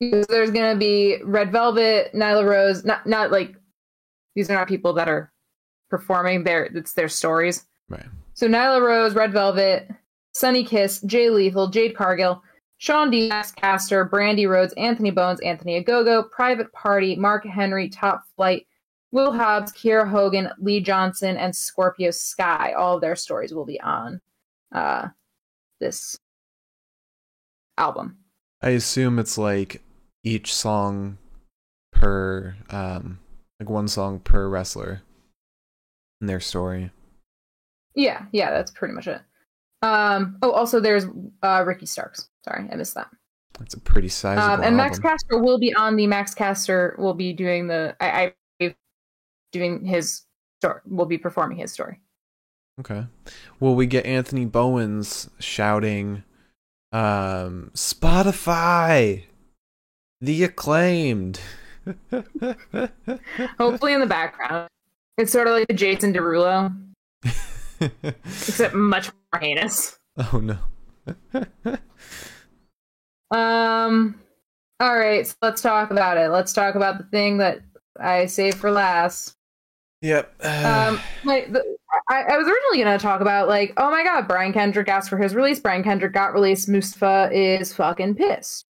because 0.00 0.26
there's 0.26 0.50
gonna 0.50 0.76
be 0.76 1.18
Red 1.24 1.52
Velvet, 1.52 2.12
Nyla 2.14 2.44
Rose, 2.44 2.84
not 2.84 3.06
not 3.06 3.30
like 3.30 3.54
these 4.34 4.50
are 4.50 4.54
not 4.54 4.68
people 4.68 4.92
that 4.94 5.08
are 5.08 5.32
performing 5.90 6.44
their 6.44 6.64
it's 6.64 6.94
their 6.94 7.08
stories. 7.08 7.66
Right. 7.88 8.06
So 8.34 8.48
Nyla 8.48 8.80
Rose, 8.80 9.14
Red 9.14 9.32
Velvet, 9.32 9.90
Sunny 10.32 10.64
Kiss, 10.64 11.00
Jay 11.02 11.28
Lethal, 11.28 11.68
Jade 11.68 11.94
Cargill, 11.94 12.42
Sean 12.78 13.10
Diaz, 13.10 13.52
Caster, 13.52 14.08
Brandi 14.08 14.48
Rhodes, 14.48 14.72
Anthony 14.78 15.10
Bowens, 15.10 15.40
Anthony 15.40 15.82
Ogogo, 15.82 16.30
Private 16.30 16.72
Party, 16.72 17.14
Mark 17.16 17.44
Henry, 17.44 17.90
Top 17.90 18.22
Flight, 18.36 18.66
Will 19.12 19.32
Hobbs, 19.32 19.72
Kiera 19.72 20.08
Hogan, 20.08 20.48
Lee 20.58 20.80
Johnson, 20.80 21.36
and 21.36 21.54
Scorpio 21.54 22.10
Sky. 22.10 22.72
All 22.72 22.94
of 22.94 23.02
their 23.02 23.16
stories 23.16 23.52
will 23.52 23.66
be 23.66 23.80
on 23.80 24.20
uh, 24.72 25.08
this 25.80 26.16
album. 27.76 28.16
I 28.62 28.70
assume 28.70 29.18
it's 29.18 29.36
like 29.36 29.82
each 30.24 30.54
song 30.54 31.18
per 31.92 32.56
um 32.70 33.18
like 33.58 33.68
one 33.68 33.88
song 33.88 34.18
per 34.20 34.48
wrestler 34.48 35.02
in 36.20 36.26
their 36.26 36.40
story. 36.40 36.90
Yeah, 37.94 38.26
yeah, 38.32 38.50
that's 38.50 38.70
pretty 38.70 38.94
much 38.94 39.08
it. 39.08 39.20
Um, 39.82 40.36
oh, 40.42 40.52
also 40.52 40.80
there's 40.80 41.06
uh, 41.42 41.64
Ricky 41.66 41.86
Starks. 41.86 42.28
Sorry, 42.44 42.68
I 42.70 42.76
missed 42.76 42.94
that. 42.94 43.08
That's 43.58 43.74
a 43.74 43.80
pretty 43.80 44.08
sizable 44.08 44.54
Um, 44.54 44.62
and 44.62 44.76
Max 44.76 44.98
album. 44.98 45.10
Caster 45.10 45.38
will 45.38 45.58
be 45.58 45.74
on 45.74 45.96
the 45.96 46.06
Max 46.06 46.34
Caster 46.34 46.94
will 46.98 47.14
be 47.14 47.32
doing 47.32 47.66
the 47.66 47.96
I, 48.00 48.32
I 48.60 48.74
doing 49.52 49.84
his 49.84 50.22
story 50.60 50.80
will 50.86 51.06
be 51.06 51.18
performing 51.18 51.58
his 51.58 51.72
story. 51.72 52.00
Okay. 52.78 53.06
Will 53.58 53.74
we 53.74 53.86
get 53.86 54.06
Anthony 54.06 54.44
Bowens 54.46 55.28
shouting 55.38 56.24
um 56.92 57.70
Spotify 57.74 59.24
the 60.20 60.44
acclaimed 60.44 61.40
Hopefully 63.58 63.92
in 63.94 64.00
the 64.00 64.06
background. 64.06 64.68
It's 65.16 65.32
sort 65.32 65.46
of 65.46 65.54
like 65.54 65.68
the 65.68 65.74
Jason 65.74 66.12
Derulo, 66.12 66.74
except 68.24 68.74
much 68.74 69.10
more 69.32 69.40
heinous. 69.40 69.98
oh 70.16 70.40
no. 70.42 70.58
Um 73.32 74.20
all 74.80 74.98
right, 74.98 75.24
so 75.24 75.34
let's 75.40 75.62
talk 75.62 75.92
about 75.92 76.16
it. 76.16 76.30
Let's 76.30 76.52
talk 76.52 76.74
about 76.74 76.98
the 76.98 77.04
thing 77.04 77.38
that 77.38 77.60
I 78.00 78.26
saved 78.26 78.56
for 78.56 78.72
last. 78.72 79.36
Yep. 80.02 80.44
um 80.44 81.00
like 81.24 81.52
the, 81.52 81.62
I, 82.08 82.22
I 82.22 82.36
was 82.36 82.48
originally 82.48 82.82
going 82.82 82.98
to 82.98 83.02
talk 83.02 83.20
about 83.20 83.48
like 83.48 83.72
oh 83.76 83.90
my 83.90 84.02
god 84.02 84.26
brian 84.26 84.52
kendrick 84.52 84.88
asked 84.88 85.10
for 85.10 85.18
his 85.18 85.34
release 85.34 85.60
brian 85.60 85.82
kendrick 85.82 86.12
got 86.12 86.32
released 86.32 86.68
mustafa 86.68 87.28
is 87.32 87.72
fucking 87.74 88.14
pissed 88.14 88.64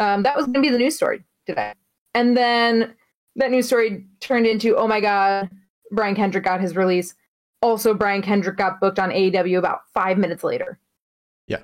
um 0.00 0.22
that 0.24 0.36
was 0.36 0.46
going 0.46 0.54
to 0.54 0.60
be 0.60 0.70
the 0.70 0.78
news 0.78 0.96
story 0.96 1.22
today 1.46 1.72
and 2.14 2.36
then 2.36 2.94
that 3.36 3.50
news 3.50 3.66
story 3.66 4.04
turned 4.18 4.46
into 4.46 4.76
oh 4.76 4.88
my 4.88 5.00
god 5.00 5.48
brian 5.92 6.14
kendrick 6.16 6.44
got 6.44 6.60
his 6.60 6.74
release 6.74 7.14
also 7.62 7.94
brian 7.94 8.22
kendrick 8.22 8.56
got 8.56 8.80
booked 8.80 8.98
on 8.98 9.10
aew 9.10 9.58
about 9.58 9.80
five 9.94 10.18
minutes 10.18 10.42
later 10.42 10.78
Yeah. 11.46 11.60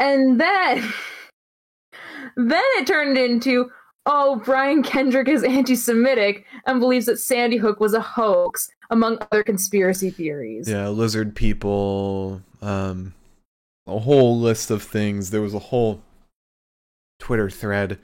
and 0.00 0.40
then 0.40 0.82
then 2.36 2.62
it 2.78 2.86
turned 2.86 3.16
into 3.18 3.70
oh, 4.06 4.40
Brian 4.44 4.82
Kendrick 4.82 5.28
is 5.28 5.44
anti 5.44 5.76
Semitic 5.76 6.46
and 6.66 6.80
believes 6.80 7.06
that 7.06 7.18
Sandy 7.18 7.58
Hook 7.58 7.80
was 7.80 7.92
a 7.92 8.00
hoax, 8.00 8.70
among 8.88 9.18
other 9.30 9.42
conspiracy 9.42 10.10
theories. 10.10 10.68
yeah, 10.68 10.88
lizard 10.88 11.36
people, 11.36 12.40
um 12.62 13.14
a 13.86 13.98
whole 13.98 14.40
list 14.40 14.70
of 14.70 14.82
things. 14.82 15.30
There 15.30 15.42
was 15.42 15.54
a 15.54 15.58
whole 15.58 16.02
Twitter 17.20 17.48
thread 17.48 17.98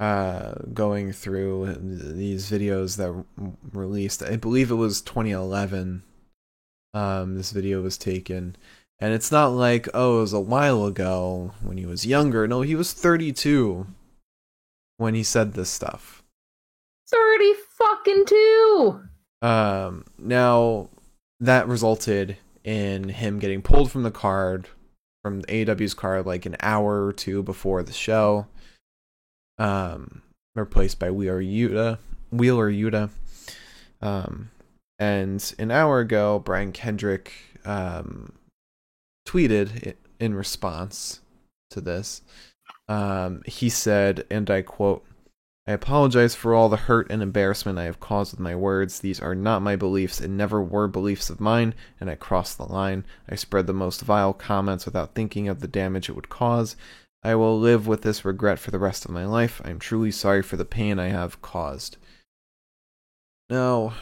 uh 0.00 0.54
going 0.72 1.12
through 1.12 1.74
these 1.78 2.50
videos 2.50 2.96
that 2.96 3.12
were 3.12 3.24
released. 3.72 4.22
I 4.22 4.36
believe 4.36 4.70
it 4.70 4.76
was 4.76 5.02
2011 5.02 6.02
um 6.94 7.36
this 7.36 7.50
video 7.50 7.82
was 7.82 7.98
taken. 7.98 8.56
And 9.00 9.12
it's 9.12 9.32
not 9.32 9.48
like, 9.48 9.88
oh, 9.92 10.18
it 10.18 10.20
was 10.22 10.32
a 10.32 10.40
while 10.40 10.86
ago 10.86 11.52
when 11.62 11.76
he 11.76 11.84
was 11.84 12.06
younger. 12.06 12.46
No, 12.46 12.62
he 12.62 12.74
was 12.74 12.92
32 12.92 13.86
when 14.96 15.14
he 15.14 15.22
said 15.22 15.52
this 15.52 15.68
stuff. 15.68 16.22
30 17.08 17.52
fucking 17.76 18.24
two! 18.26 19.02
Um, 19.42 20.04
now 20.16 20.88
that 21.40 21.68
resulted 21.68 22.36
in 22.62 23.10
him 23.10 23.38
getting 23.38 23.62
pulled 23.62 23.90
from 23.90 24.04
the 24.04 24.10
card, 24.10 24.68
from 25.24 25.42
AW's 25.48 25.94
car 25.94 26.22
like 26.22 26.44
an 26.44 26.54
hour 26.60 27.06
or 27.06 27.12
two 27.12 27.42
before 27.42 27.82
the 27.82 27.94
show. 27.94 28.46
Um, 29.58 30.20
replaced 30.54 30.98
by 30.98 31.10
Wheeler 31.10 31.42
Yuta, 31.42 31.98
Wheeler 32.30 32.70
Yuta. 32.70 33.08
Um, 34.02 34.50
and 34.98 35.54
an 35.58 35.70
hour 35.70 36.00
ago, 36.00 36.38
Brian 36.38 36.72
Kendrick 36.72 37.32
um 37.64 38.34
tweeted 39.26 39.94
in 40.20 40.34
response 40.34 41.20
to 41.70 41.80
this. 41.80 42.20
Um, 42.88 43.42
he 43.46 43.70
said, 43.70 44.26
and 44.30 44.50
I 44.50 44.60
quote. 44.60 45.04
I 45.66 45.72
apologize 45.72 46.34
for 46.34 46.54
all 46.54 46.68
the 46.68 46.76
hurt 46.76 47.10
and 47.10 47.22
embarrassment 47.22 47.78
I 47.78 47.84
have 47.84 47.98
caused 47.98 48.32
with 48.32 48.40
my 48.40 48.54
words. 48.54 48.98
These 48.98 49.18
are 49.20 49.34
not 49.34 49.62
my 49.62 49.76
beliefs 49.76 50.20
and 50.20 50.36
never 50.36 50.62
were 50.62 50.88
beliefs 50.88 51.30
of 51.30 51.40
mine, 51.40 51.74
and 51.98 52.10
I 52.10 52.16
crossed 52.16 52.58
the 52.58 52.66
line. 52.66 53.06
I 53.30 53.34
spread 53.34 53.66
the 53.66 53.72
most 53.72 54.02
vile 54.02 54.34
comments 54.34 54.84
without 54.84 55.14
thinking 55.14 55.48
of 55.48 55.60
the 55.60 55.68
damage 55.68 56.10
it 56.10 56.12
would 56.12 56.28
cause. 56.28 56.76
I 57.22 57.34
will 57.36 57.58
live 57.58 57.86
with 57.86 58.02
this 58.02 58.26
regret 58.26 58.58
for 58.58 58.70
the 58.70 58.78
rest 58.78 59.06
of 59.06 59.10
my 59.10 59.24
life. 59.24 59.62
I 59.64 59.70
am 59.70 59.78
truly 59.78 60.10
sorry 60.10 60.42
for 60.42 60.58
the 60.58 60.66
pain 60.66 60.98
I 60.98 61.08
have 61.08 61.40
caused. 61.40 61.96
No. 63.48 63.94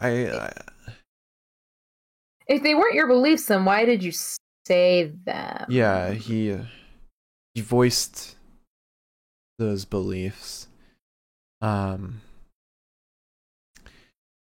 I, 0.00 0.28
I 0.30 0.52
If 2.48 2.64
they 2.64 2.74
weren't 2.74 2.94
your 2.94 3.06
beliefs, 3.06 3.46
then 3.46 3.64
why 3.64 3.84
did 3.84 4.02
you 4.02 4.10
say 4.66 5.12
them? 5.24 5.66
yeah, 5.68 6.10
he 6.10 6.58
he 7.54 7.60
voiced 7.60 8.34
those 9.58 9.84
beliefs. 9.84 10.68
Um 11.60 12.20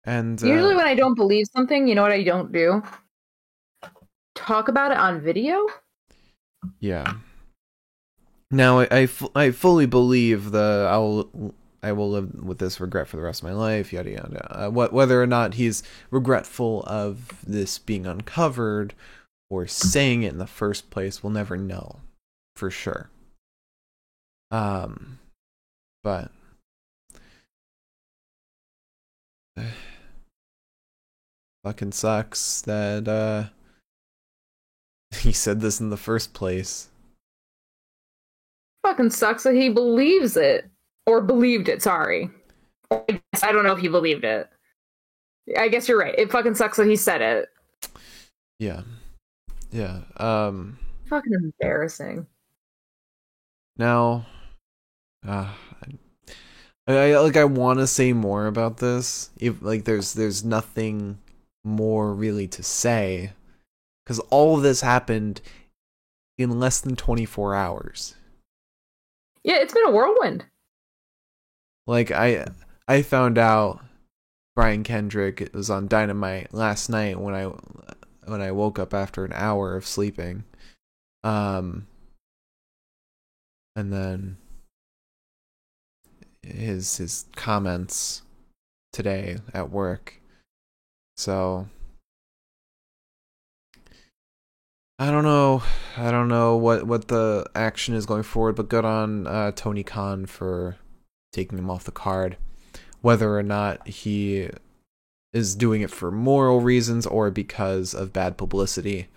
and 0.04 0.42
uh, 0.42 0.46
Usually, 0.46 0.76
when 0.76 0.86
I 0.86 0.94
don't 0.94 1.16
believe 1.16 1.46
something, 1.52 1.88
you 1.88 1.96
know 1.96 2.02
what 2.02 2.12
I 2.12 2.22
don't 2.22 2.52
do? 2.52 2.82
Talk 4.36 4.68
about 4.68 4.92
it 4.92 4.98
on 4.98 5.20
video? 5.20 5.66
Yeah. 6.78 7.14
Now 8.50 8.80
I 8.80 8.88
I, 8.90 9.08
I 9.34 9.50
fully 9.50 9.86
believe 9.86 10.52
the 10.52 10.88
I 10.88 10.96
will 10.98 11.54
I 11.82 11.92
will 11.92 12.10
live 12.10 12.44
with 12.44 12.58
this 12.58 12.80
regret 12.80 13.08
for 13.08 13.16
the 13.16 13.22
rest 13.22 13.42
of 13.42 13.48
my 13.48 13.54
life. 13.54 13.92
Yada 13.92 14.10
yada. 14.10 14.66
Uh, 14.66 14.70
what 14.70 14.92
whether 14.92 15.20
or 15.20 15.26
not 15.26 15.54
he's 15.54 15.82
regretful 16.10 16.84
of 16.84 17.44
this 17.46 17.78
being 17.78 18.06
uncovered 18.06 18.94
or 19.50 19.66
saying 19.66 20.22
it 20.22 20.32
in 20.32 20.38
the 20.38 20.46
first 20.46 20.90
place, 20.90 21.22
we'll 21.22 21.32
never 21.32 21.56
know 21.56 22.00
for 22.54 22.70
sure. 22.70 23.10
Um, 24.50 25.18
but 26.04 26.30
fucking 31.64 31.92
sucks 31.92 32.60
that 32.62 33.08
uh 33.08 33.44
he 35.18 35.32
said 35.32 35.60
this 35.60 35.80
in 35.80 35.90
the 35.90 35.96
first 35.96 36.32
place. 36.34 36.88
fucking 38.84 39.10
sucks 39.10 39.42
that 39.44 39.54
he 39.54 39.68
believes 39.68 40.36
it 40.36 40.68
or 41.06 41.20
believed 41.20 41.68
it. 41.68 41.82
Sorry, 41.82 42.30
I, 42.90 43.02
guess, 43.08 43.42
I 43.42 43.52
don't 43.52 43.64
know 43.64 43.72
if 43.72 43.80
he 43.80 43.88
believed 43.88 44.24
it. 44.24 44.48
I 45.58 45.68
guess 45.68 45.88
you're 45.88 45.98
right. 45.98 46.14
It 46.18 46.30
fucking 46.30 46.54
sucks 46.54 46.76
that 46.76 46.86
he 46.86 46.96
said 46.96 47.20
it. 47.22 47.48
Yeah. 48.58 48.82
Yeah. 49.70 50.00
Um 50.16 50.78
Fucking 51.08 51.32
embarrassing. 51.34 52.26
now 53.76 54.26
uh 55.26 55.52
I, 56.86 56.92
I 56.92 57.18
like 57.18 57.36
I 57.36 57.44
want 57.44 57.80
to 57.80 57.86
say 57.86 58.12
more 58.12 58.46
about 58.46 58.78
this. 58.78 59.30
If 59.38 59.60
like 59.62 59.84
there's 59.84 60.14
there's 60.14 60.44
nothing 60.44 61.18
more 61.64 62.12
really 62.14 62.46
to 62.46 62.62
say 62.62 63.32
cuz 64.06 64.18
all 64.30 64.56
of 64.56 64.62
this 64.62 64.80
happened 64.80 65.40
in 66.38 66.60
less 66.60 66.80
than 66.80 66.96
24 66.96 67.54
hours. 67.54 68.14
Yeah, 69.42 69.56
it's 69.56 69.74
been 69.74 69.86
a 69.86 69.90
whirlwind. 69.90 70.44
Like 71.86 72.10
I 72.10 72.46
I 72.88 73.02
found 73.02 73.38
out 73.38 73.80
Brian 74.54 74.84
Kendrick 74.84 75.50
was 75.52 75.70
on 75.70 75.88
Dynamite 75.88 76.54
last 76.54 76.88
night 76.88 77.20
when 77.20 77.34
I 77.34 77.44
when 78.24 78.40
I 78.40 78.52
woke 78.52 78.78
up 78.78 78.94
after 78.94 79.24
an 79.24 79.32
hour 79.34 79.76
of 79.76 79.86
sleeping. 79.86 80.44
Um 81.24 81.86
and 83.74 83.92
then 83.92 84.38
his 86.46 86.96
his 86.96 87.26
comments 87.36 88.22
today 88.92 89.38
at 89.52 89.70
work. 89.70 90.20
So 91.16 91.68
I 94.98 95.10
don't 95.10 95.24
know. 95.24 95.62
I 95.96 96.10
don't 96.10 96.28
know 96.28 96.56
what 96.56 96.86
what 96.86 97.08
the 97.08 97.44
action 97.54 97.94
is 97.94 98.06
going 98.06 98.22
forward, 98.22 98.56
but 98.56 98.68
good 98.68 98.84
on 98.84 99.26
uh, 99.26 99.52
Tony 99.52 99.82
Khan 99.82 100.26
for 100.26 100.76
taking 101.32 101.58
him 101.58 101.70
off 101.70 101.84
the 101.84 101.92
card. 101.92 102.36
Whether 103.02 103.36
or 103.36 103.42
not 103.42 103.86
he 103.86 104.48
is 105.32 105.54
doing 105.54 105.82
it 105.82 105.90
for 105.90 106.10
moral 106.10 106.60
reasons 106.60 107.06
or 107.06 107.30
because 107.30 107.92
of 107.94 108.12
bad 108.12 108.38
publicity, 108.38 109.08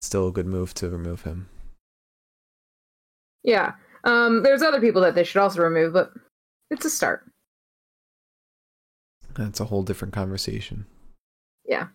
still 0.00 0.28
a 0.28 0.32
good 0.32 0.46
move 0.46 0.72
to 0.74 0.88
remove 0.88 1.22
him. 1.22 1.48
Yeah. 3.42 3.72
Um, 4.04 4.44
there's 4.44 4.62
other 4.62 4.80
people 4.80 5.02
that 5.02 5.16
they 5.16 5.24
should 5.24 5.40
also 5.40 5.62
remove, 5.62 5.92
but 5.92 6.12
it's 6.70 6.84
a 6.84 6.90
start. 6.90 7.24
That's 9.34 9.60
a 9.60 9.64
whole 9.66 9.82
different 9.82 10.14
conversation. 10.14 10.86
Yeah. 11.66 11.88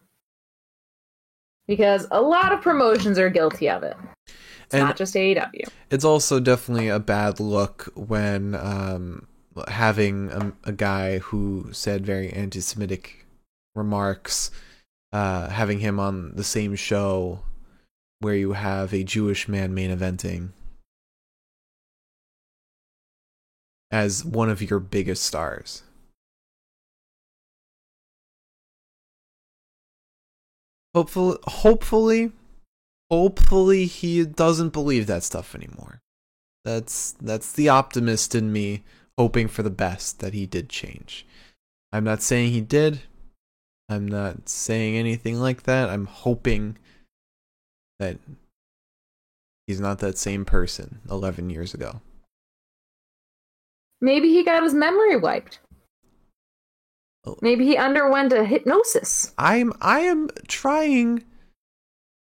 Because 1.67 2.07
a 2.11 2.21
lot 2.21 2.51
of 2.51 2.61
promotions 2.61 3.17
are 3.17 3.29
guilty 3.29 3.69
of 3.69 3.83
it. 3.83 3.95
It's 4.27 4.73
And- 4.73 4.83
not 4.83 4.97
just 4.97 5.15
AEW. 5.15 5.67
It's 5.89 6.05
also 6.05 6.39
definitely 6.39 6.87
a 6.89 6.99
bad 6.99 7.39
look 7.39 7.89
when 7.95 8.55
um, 8.55 9.27
having 9.67 10.31
a, 10.31 10.53
a 10.65 10.71
guy 10.71 11.19
who 11.19 11.69
said 11.71 12.05
very 12.05 12.31
anti-Semitic 12.31 13.25
remarks, 13.75 14.51
uh, 15.13 15.49
having 15.49 15.79
him 15.79 15.99
on 15.99 16.35
the 16.35 16.43
same 16.43 16.75
show 16.75 17.39
where 18.19 18.35
you 18.35 18.53
have 18.53 18.93
a 18.93 19.03
Jewish 19.03 19.47
man 19.47 19.73
main 19.73 19.89
eventing 19.95 20.49
as 23.91 24.23
one 24.23 24.49
of 24.49 24.61
your 24.61 24.79
biggest 24.79 25.23
stars. 25.23 25.83
Hopefully, 30.93 31.37
hopefully, 31.43 32.31
hopefully 33.09 33.85
he 33.85 34.25
doesn't 34.25 34.73
believe 34.73 35.07
that 35.07 35.23
stuff 35.23 35.55
anymore. 35.55 36.01
That's 36.65 37.13
that's 37.21 37.53
the 37.53 37.69
optimist 37.69 38.35
in 38.35 38.51
me 38.51 38.83
hoping 39.17 39.47
for 39.47 39.63
the 39.63 39.69
best 39.69 40.19
that 40.19 40.33
he 40.33 40.45
did 40.45 40.69
change. 40.69 41.25
I'm 41.91 42.03
not 42.03 42.21
saying 42.21 42.51
he 42.51 42.61
did. 42.61 43.01
I'm 43.89 44.07
not 44.07 44.47
saying 44.47 44.95
anything 44.95 45.39
like 45.39 45.63
that. 45.63 45.89
I'm 45.89 46.05
hoping 46.05 46.77
that 47.99 48.17
he's 49.67 49.79
not 49.79 49.99
that 49.99 50.17
same 50.17 50.45
person 50.45 50.99
11 51.09 51.49
years 51.49 51.73
ago. 51.73 52.01
Maybe 54.01 54.29
he 54.29 54.43
got 54.43 54.63
his 54.63 54.73
memory 54.73 55.15
wiped. 55.15 55.59
Oh. 57.25 57.37
Maybe 57.41 57.65
he 57.65 57.77
underwent 57.77 58.33
a 58.33 58.43
hypnosis. 58.43 59.33
I'm 59.37 59.73
I 59.79 59.99
am 59.99 60.29
trying 60.47 61.23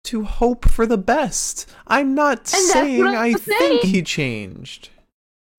to 0.04 0.22
hope 0.22 0.68
for 0.68 0.86
the 0.86 0.98
best. 0.98 1.68
I'm 1.86 2.14
not 2.14 2.46
saying 2.46 3.04
I'm 3.04 3.16
I 3.16 3.32
think 3.32 3.82
he 3.82 4.02
changed. 4.02 4.90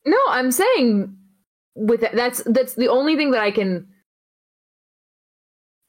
No, 0.06 0.19
I'm 0.30 0.51
saying 0.51 1.17
with 1.75 2.01
that, 2.01 2.15
that's 2.15 2.43
that's 2.45 2.75
the 2.75 2.88
only 2.88 3.17
thing 3.17 3.32
that 3.32 3.41
I 3.41 3.51
can. 3.51 3.88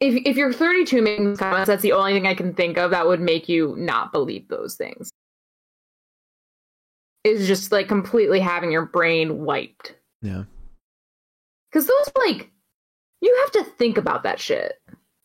If 0.00 0.26
if 0.26 0.36
you're 0.36 0.52
32 0.52 1.00
making 1.00 1.28
these 1.30 1.38
comments, 1.38 1.68
that's 1.68 1.82
the 1.82 1.92
only 1.92 2.12
thing 2.14 2.26
I 2.26 2.34
can 2.34 2.52
think 2.52 2.76
of 2.78 2.90
that 2.90 3.06
would 3.06 3.20
make 3.20 3.48
you 3.48 3.76
not 3.78 4.12
believe 4.12 4.48
those 4.48 4.74
things. 4.74 5.10
Is 7.22 7.46
just 7.46 7.70
like 7.70 7.88
completely 7.88 8.40
having 8.40 8.72
your 8.72 8.86
brain 8.86 9.44
wiped. 9.44 9.94
Yeah. 10.26 10.44
Because 11.70 11.86
those 11.86 12.10
like, 12.16 12.50
you 13.20 13.36
have 13.42 13.52
to 13.52 13.70
think 13.72 13.96
about 13.96 14.24
that 14.24 14.40
shit. 14.40 14.80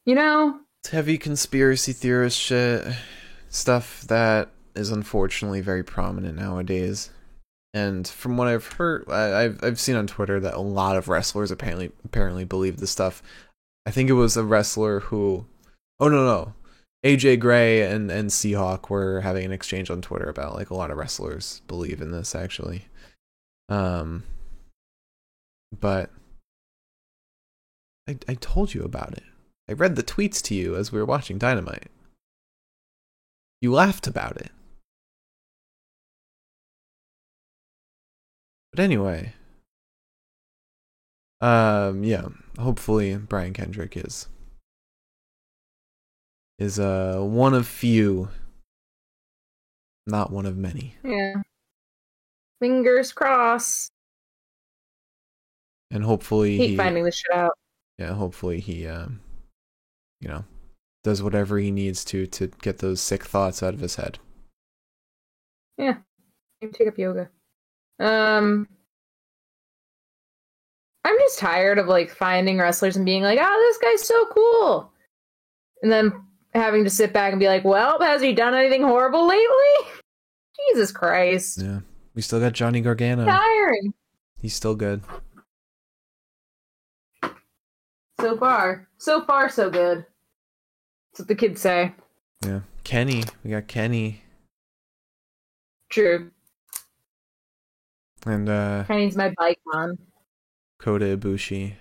You 0.05 0.15
know? 0.15 0.59
It's 0.83 0.89
heavy 0.89 1.17
conspiracy 1.17 1.93
theorist 1.93 2.39
shit. 2.39 2.85
Stuff 3.49 4.01
that 4.07 4.49
is 4.75 4.91
unfortunately 4.91 5.61
very 5.61 5.83
prominent 5.83 6.37
nowadays. 6.37 7.09
And 7.73 8.07
from 8.07 8.37
what 8.37 8.47
I've 8.47 8.67
heard, 8.67 9.05
I, 9.09 9.43
I've 9.43 9.63
I've 9.63 9.79
seen 9.79 9.95
on 9.95 10.07
Twitter 10.07 10.39
that 10.41 10.55
a 10.55 10.59
lot 10.59 10.97
of 10.97 11.07
wrestlers 11.07 11.51
apparently 11.51 11.91
apparently 12.03 12.43
believe 12.43 12.77
this 12.77 12.91
stuff. 12.91 13.23
I 13.85 13.91
think 13.91 14.09
it 14.09 14.13
was 14.13 14.35
a 14.35 14.43
wrestler 14.43 14.99
who, 15.01 15.45
oh 15.99 16.09
no 16.09 16.25
no, 16.25 16.53
AJ 17.05 17.39
Gray 17.39 17.81
and 17.81 18.11
and 18.11 18.29
Seahawk 18.29 18.89
were 18.89 19.21
having 19.21 19.45
an 19.45 19.53
exchange 19.53 19.89
on 19.89 20.01
Twitter 20.01 20.29
about 20.29 20.55
like 20.55 20.69
a 20.69 20.75
lot 20.75 20.91
of 20.91 20.97
wrestlers 20.97 21.61
believe 21.67 22.01
in 22.01 22.11
this 22.11 22.35
actually. 22.35 22.85
Um, 23.69 24.23
but 25.79 26.09
I 28.07 28.17
I 28.27 28.33
told 28.35 28.73
you 28.73 28.83
about 28.83 29.13
it. 29.13 29.23
I 29.69 29.73
read 29.73 29.95
the 29.95 30.03
tweets 30.03 30.41
to 30.43 30.55
you 30.55 30.75
as 30.75 30.91
we 30.91 30.99
were 30.99 31.05
watching 31.05 31.37
Dynamite. 31.37 31.89
You 33.61 33.71
laughed 33.71 34.07
about 34.07 34.37
it. 34.37 34.51
But 38.71 38.79
anyway, 38.79 39.33
um, 41.41 42.03
yeah. 42.03 42.27
Hopefully, 42.59 43.15
Brian 43.17 43.53
Kendrick 43.53 43.97
is 43.97 44.27
is 46.59 46.79
uh 46.79 47.19
one 47.19 47.53
of 47.53 47.67
few, 47.67 48.29
not 50.05 50.31
one 50.31 50.45
of 50.45 50.57
many. 50.57 50.95
Yeah. 51.03 51.41
Fingers 52.59 53.11
crossed. 53.11 53.91
And 55.91 56.03
hopefully, 56.03 56.57
Hate 56.57 56.69
he, 56.71 56.77
finding 56.77 57.03
this 57.03 57.15
shit 57.17 57.35
out. 57.35 57.51
yeah, 57.97 58.13
hopefully 58.13 58.59
he, 58.61 58.87
um, 58.87 59.19
you 60.21 60.29
know, 60.29 60.45
does 61.03 61.21
whatever 61.21 61.57
he 61.59 61.69
needs 61.69 62.05
to 62.05 62.25
to 62.27 62.47
get 62.61 62.77
those 62.79 63.01
sick 63.01 63.23
thoughts 63.25 63.61
out 63.61 63.73
of 63.73 63.81
his 63.81 63.95
head. 63.95 64.17
Maybe 65.77 66.73
take 66.73 66.87
up 66.87 66.97
yoga. 66.97 67.29
Um, 67.99 68.67
I'm 71.03 71.17
just 71.19 71.39
tired 71.39 71.79
of 71.79 71.87
like 71.87 72.11
finding 72.11 72.59
wrestlers 72.59 72.95
and 72.95 73.05
being 73.05 73.23
like, 73.23 73.39
"Oh, 73.41 73.67
this 73.67 73.77
guy's 73.79 74.07
so 74.07 74.25
cool," 74.27 74.91
and 75.81 75.91
then 75.91 76.13
having 76.53 76.83
to 76.83 76.89
sit 76.89 77.13
back 77.13 77.31
and 77.33 77.39
be 77.39 77.47
like, 77.47 77.63
"Well, 77.65 77.99
has 77.99 78.21
he 78.21 78.33
done 78.33 78.53
anything 78.53 78.83
horrible 78.83 79.27
lately?" 79.27 79.91
Jesus 80.69 80.91
Christ, 80.91 81.59
Yeah, 81.61 81.79
we 82.13 82.21
still 82.21 82.39
got 82.39 82.53
Johnny 82.53 82.81
Gargano. 82.81 83.25
tiring 83.25 83.93
He's 84.39 84.53
still 84.55 84.75
good. 84.75 85.01
So 88.21 88.37
far. 88.37 88.87
So 88.99 89.25
far, 89.25 89.49
so 89.49 89.71
good. 89.71 90.05
That's 91.11 91.21
what 91.21 91.27
the 91.27 91.33
kids 91.35 91.59
say. 91.59 91.93
Yeah, 92.45 92.61
Kenny. 92.83 93.23
We 93.43 93.49
got 93.49 93.67
Kenny 93.67 94.21
True. 95.89 96.29
and 98.25 98.47
uh 98.47 98.83
Kenny's 98.85 99.17
my 99.17 99.33
bike. 99.37 99.59
Kota 100.79 101.17
Ibushi. 101.17 101.73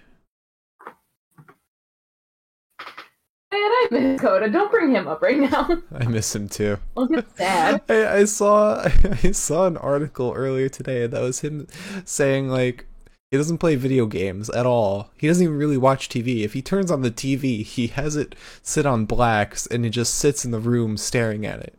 Man, 3.53 3.61
I 3.61 3.89
miss 3.91 4.21
Kota. 4.21 4.49
Don't 4.49 4.71
bring 4.71 4.95
him 4.95 5.09
up 5.09 5.21
right 5.21 5.39
now. 5.39 5.69
I 5.95 6.07
miss 6.07 6.35
him 6.35 6.49
too. 6.49 6.79
I'll 6.97 7.07
get 7.07 7.27
sad. 7.37 7.83
I, 7.89 8.07
I 8.21 8.25
saw 8.25 8.83
I 9.23 9.33
saw 9.33 9.67
an 9.67 9.77
article 9.77 10.33
earlier 10.35 10.71
today 10.71 11.07
that 11.07 11.21
was 11.21 11.41
him 11.41 11.67
saying 12.07 12.49
like 12.49 12.87
he 13.31 13.37
doesn't 13.37 13.59
play 13.59 13.77
video 13.77 14.07
games 14.07 14.51
at 14.51 14.67
all. 14.67 15.11
He 15.17 15.29
doesn't 15.29 15.43
even 15.45 15.57
really 15.57 15.77
watch 15.77 16.09
TV. 16.09 16.43
If 16.43 16.53
he 16.53 16.63
turns 16.63 16.91
on 16.91 17.03
the 17.03 17.11
TV, 17.13 17.63
he 17.65 17.87
has 17.89 18.17
it 18.17 18.35
sit 18.63 18.87
on 18.87 19.05
blacks 19.05 19.67
and 19.67 19.85
he 19.85 19.91
just 19.91 20.15
sits 20.17 20.45
in 20.45 20.51
the 20.51 20.59
room 20.59 20.97
staring 20.97 21.47
at 21.47 21.61
it. 21.61 21.75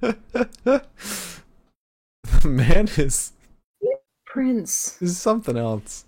the 0.00 0.84
Man 2.44 2.88
is 2.96 3.32
Prince. 4.26 5.00
is 5.02 5.18
something 5.18 5.56
else. 5.56 6.06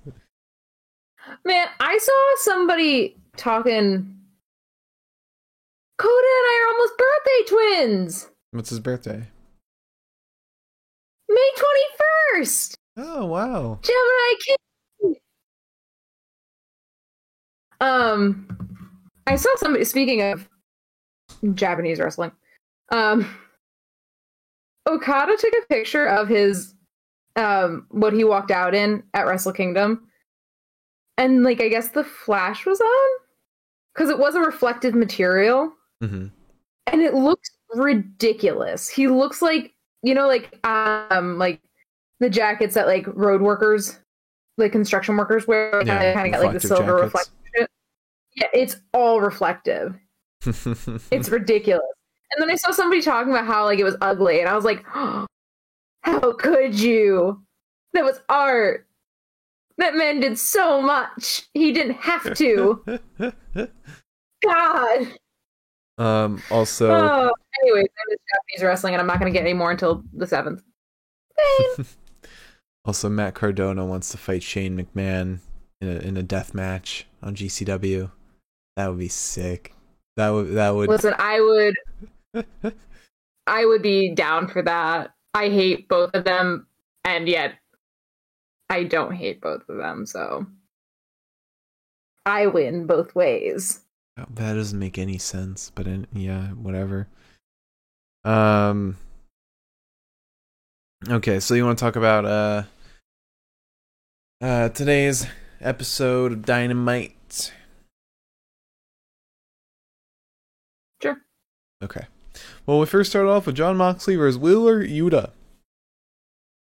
Man, 1.45 1.66
I 1.79 1.99
saw 1.99 2.35
somebody 2.38 3.16
talking. 3.37 4.14
Kota 5.99 6.12
and 6.12 6.47
I 6.47 6.62
are 6.62 6.73
almost 6.73 6.99
birthday 6.99 7.42
twins. 7.49 8.31
What's 8.53 8.71
his 8.71 8.81
birthday? 8.81 9.29
May 11.29 11.51
21st. 12.38 12.75
Oh 12.96 13.26
wow. 13.26 13.78
Gemini 13.82 14.35
King. 14.44 15.16
Um, 17.80 18.48
I 19.26 19.37
saw 19.37 19.50
somebody 19.56 19.85
speaking 19.85 20.22
of 20.22 20.48
Japanese 21.54 21.98
wrestling. 22.00 22.32
Um, 22.90 23.28
Okada 24.88 25.37
took 25.37 25.52
a 25.52 25.66
picture 25.66 26.06
of 26.06 26.28
his 26.28 26.74
um 27.37 27.87
what 27.90 28.14
he 28.14 28.24
walked 28.24 28.50
out 28.50 28.74
in 28.74 29.02
at 29.12 29.26
Wrestle 29.26 29.52
Kingdom, 29.52 30.09
and 31.18 31.42
like 31.42 31.61
I 31.61 31.68
guess 31.68 31.90
the 31.90 32.04
flash 32.04 32.64
was 32.64 32.80
on 32.80 33.09
because 33.94 34.09
it 34.09 34.18
was 34.18 34.35
a 34.35 34.40
reflective 34.40 34.94
material, 34.94 35.72
hmm 36.00 36.28
and 36.87 37.02
it 37.02 37.14
looked 37.14 37.50
ridiculous. 37.74 38.88
He 38.88 39.09
looks 39.09 39.42
like 39.42 39.74
you 40.02 40.14
know 40.14 40.26
like 40.28 40.59
um 40.64 41.37
like 41.37 41.61
the 42.20 42.31
jackets 42.31 42.74
that 42.74 42.87
like 42.87 43.07
road 43.09 43.40
workers, 43.42 43.98
like 44.59 44.72
construction 44.72 45.16
workers 45.16 45.46
wear. 45.46 45.83
Yeah, 45.85 46.02
Yeah, 46.02 46.14
kind 46.14 46.26
of 46.26 46.33
got 46.40 46.44
like 46.46 46.55
the 46.55 46.61
silver 46.66 46.98
jackets. 46.98 47.02
reflective. 47.05 47.68
Yeah, 48.37 48.48
it's 48.52 48.76
all 48.92 49.20
reflective. 49.20 49.94
It's 51.11 51.29
ridiculous. 51.29 51.83
And 52.33 52.42
then 52.42 52.50
I 52.50 52.57
saw 52.57 52.70
somebody 52.72 53.00
talking 53.02 53.33
about 53.33 53.46
how 53.46 53.64
like 53.64 53.79
it 53.79 53.85
was 53.85 53.96
ugly, 54.00 54.40
and 54.40 54.48
I 54.48 54.55
was 54.55 54.64
like, 54.64 54.85
"How 54.87 55.29
could 56.38 56.79
you? 56.79 57.42
That 57.94 58.05
was 58.05 58.20
art. 58.29 58.87
That 59.79 59.94
man 59.94 60.20
did 60.20 60.38
so 60.38 60.81
much. 60.83 61.42
He 61.55 61.72
didn't 61.72 61.94
have 61.96 62.35
to. 62.37 62.83
God. 64.44 65.07
um. 65.98 66.42
Also, 66.50 66.90
oh, 66.90 67.33
anyways, 67.62 67.87
miss 68.09 68.18
Japanese 68.35 68.64
wrestling, 68.66 68.94
and 68.94 69.00
I'm 69.00 69.07
not 69.07 69.18
going 69.20 69.33
to 69.33 69.37
get 69.38 69.44
any 69.44 69.55
more 69.55 69.70
until 69.70 70.02
the 70.12 70.26
seventh. 70.26 70.62
also 72.87 73.09
Matt 73.09 73.35
Cardona 73.35 73.85
wants 73.85 74.11
to 74.11 74.18
fight 74.18 74.42
Shane 74.42 74.79
McMahon 74.79 75.40
in 75.81 75.88
a 75.88 75.99
in 76.01 76.16
a 76.16 76.22
death 76.22 76.55
match 76.55 77.07
on 77.22 77.35
GCW. 77.35 78.11
That 78.77 78.88
would 78.88 78.99
be 78.99 79.09
sick. 79.09 79.75
That 80.16 80.31
would 80.31 80.55
that 80.55 80.75
would. 80.75 80.88
Listen, 80.88 81.14
I 81.18 81.40
would, 81.40 82.44
I 83.46 83.66
would 83.66 83.83
be 83.83 84.14
down 84.14 84.49
for 84.49 84.62
that. 84.62 85.14
I 85.35 85.49
hate 85.49 85.88
both 85.88 86.11
of 86.14 86.25
them, 86.25 86.66
and 87.05 87.29
yet 87.29 87.55
I 88.70 88.85
don't 88.85 89.12
hate 89.12 89.40
both 89.40 89.68
of 89.68 89.77
them. 89.77 90.07
So 90.07 90.46
I 92.25 92.46
win 92.46 92.87
both 92.87 93.14
ways. 93.14 93.81
That 94.16 94.55
doesn't 94.55 94.79
make 94.79 94.96
any 94.96 95.18
sense, 95.18 95.70
but 95.75 95.87
in, 95.87 96.07
yeah, 96.12 96.49
whatever. 96.49 97.09
Um. 98.25 98.96
Okay, 101.09 101.40
so 101.40 101.53
you 101.53 101.64
want 101.64 101.79
to 101.79 101.85
talk 101.85 101.96
about 101.96 102.25
uh 102.25 102.62
uh 104.40 104.68
today's 104.70 105.27
episode 105.61 106.33
of 106.33 106.44
Dynamite? 106.44 107.53
Sure. 111.03 111.16
Okay. 111.83 112.07
Well, 112.66 112.79
we 112.79 112.87
first 112.87 113.11
started 113.11 113.31
off 113.31 113.46
with 113.46 113.57
Jon 113.57 113.77
Moxley 113.77 114.16
versus 114.16 114.38
Wheeler 114.38 114.85
Yuta. 114.85 115.31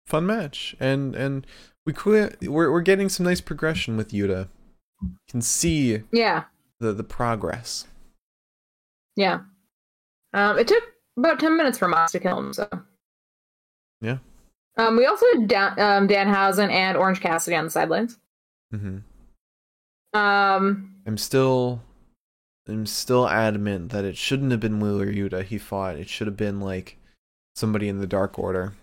Fun 0.08 0.26
match, 0.26 0.76
and 0.80 1.16
and 1.16 1.46
we 1.86 1.94
quit. 1.94 2.38
We're 2.42 2.72
we're 2.72 2.82
getting 2.82 3.10
some 3.10 3.26
nice 3.26 3.42
progression 3.42 3.98
with 3.98 4.12
Yuta. 4.12 4.48
You 5.02 5.10
can 5.30 5.42
see 5.42 6.02
Yeah, 6.12 6.44
the 6.80 6.94
the 6.94 7.04
progress. 7.04 7.88
yeah. 9.16 9.42
Um, 10.34 10.58
it 10.58 10.68
took 10.68 10.84
about 11.18 11.40
ten 11.40 11.58
minutes 11.58 11.78
for 11.78 11.88
Mox 11.88 12.12
to 12.14 12.20
kill 12.20 12.38
him. 12.40 12.54
So 12.54 12.68
Yeah. 14.02 14.18
Um, 14.82 14.98
we 14.98 15.06
also 15.06 15.26
had 15.34 15.48
Dan, 15.48 15.80
um, 15.80 16.08
Danhausen 16.08 16.72
and 16.72 16.98
Orange 16.98 17.20
Cassidy 17.22 17.56
on 17.56 17.66
the 17.66 17.72
sidelines. 17.72 18.18
hmm 18.72 19.00
Um, 20.14 20.96
I'm 21.06 21.18
still 21.18 21.82
I'm 22.68 22.86
still 22.86 23.28
adamant 23.28 23.92
that 23.92 24.06
it 24.06 24.18
shouldn't 24.18 24.52
have 24.52 24.60
been 24.60 24.80
Wheeler 24.80 25.12
Yuta 25.12 25.44
he 25.44 25.58
fought. 25.58 25.98
It 25.98 26.10
should 26.10 26.28
have 26.28 26.38
been 26.38 26.60
like 26.60 26.98
somebody 27.56 27.88
in 27.90 28.00
the 28.00 28.08
Dark 28.08 28.40
Order. 28.40 28.74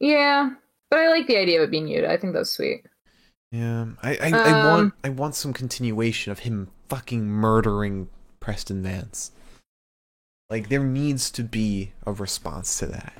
yeah, 0.00 0.50
but 0.90 0.98
I 1.00 1.08
like 1.08 1.26
the 1.26 1.36
idea 1.38 1.60
of 1.60 1.68
it 1.68 1.70
being 1.70 1.86
Yuta. 1.86 2.08
I 2.08 2.16
think 2.16 2.34
that's 2.34 2.50
sweet. 2.50 2.84
Yeah. 3.52 3.86
I 4.02 4.16
I, 4.16 4.28
I 4.50 4.66
want 4.66 4.80
Um, 4.82 4.92
I 5.04 5.08
want 5.08 5.34
some 5.34 5.52
continuation 5.52 6.32
of 6.32 6.40
him 6.40 6.68
fucking 6.88 7.26
murdering 7.26 8.08
Preston 8.40 8.82
Vance. 8.82 9.32
Like 10.48 10.68
there 10.68 10.84
needs 10.84 11.30
to 11.32 11.42
be 11.42 11.92
a 12.06 12.12
response 12.12 12.78
to 12.78 12.86
that. 12.86 13.14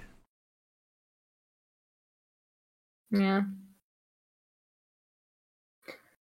Yeah. 3.11 3.43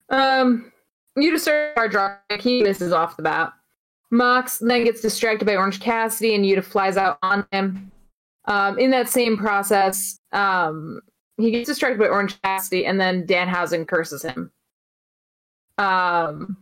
Um, 0.09 0.71
Yuta 1.17 1.39
starts 1.39 1.77
our 1.77 1.87
draw. 1.87 2.15
He 2.39 2.63
misses 2.63 2.91
off 2.91 3.17
the 3.17 3.23
bat. 3.23 3.53
Mox 4.09 4.59
then 4.59 4.85
gets 4.85 5.01
distracted 5.01 5.45
by 5.45 5.55
Orange 5.55 5.79
Cassidy, 5.79 6.33
and 6.33 6.45
Yuta 6.45 6.63
flies 6.63 6.97
out 6.97 7.17
on 7.21 7.45
him. 7.51 7.91
Um, 8.45 8.79
in 8.79 8.91
that 8.91 9.09
same 9.09 9.37
process, 9.37 10.19
um, 10.31 11.01
he 11.37 11.51
gets 11.51 11.67
distracted 11.67 11.99
by 11.99 12.07
Orange 12.07 12.41
Cassidy, 12.41 12.85
and 12.85 12.99
then 12.99 13.27
Danhausen 13.27 13.87
curses 13.87 14.23
him. 14.23 14.51
Um, 15.77 16.57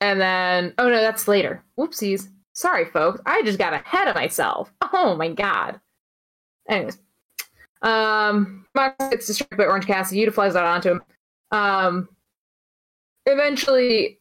and 0.00 0.20
then, 0.20 0.74
oh 0.78 0.88
no, 0.88 1.00
that's 1.00 1.28
later. 1.28 1.62
Whoopsies. 1.78 2.28
Sorry, 2.52 2.86
folks. 2.86 3.20
I 3.26 3.42
just 3.42 3.58
got 3.58 3.72
ahead 3.72 4.08
of 4.08 4.14
myself. 4.14 4.72
Oh 4.90 5.14
my 5.16 5.28
god. 5.28 5.78
Anyways, 6.68 6.98
um, 7.82 8.66
Mox 8.74 8.96
gets 9.10 9.26
distracted 9.26 9.58
by 9.58 9.64
Orange 9.64 9.86
Cassidy. 9.86 10.24
Yuta 10.24 10.32
flies 10.32 10.56
out 10.56 10.64
onto 10.64 10.90
him. 10.92 11.02
Um, 11.50 12.08
eventually, 13.26 14.18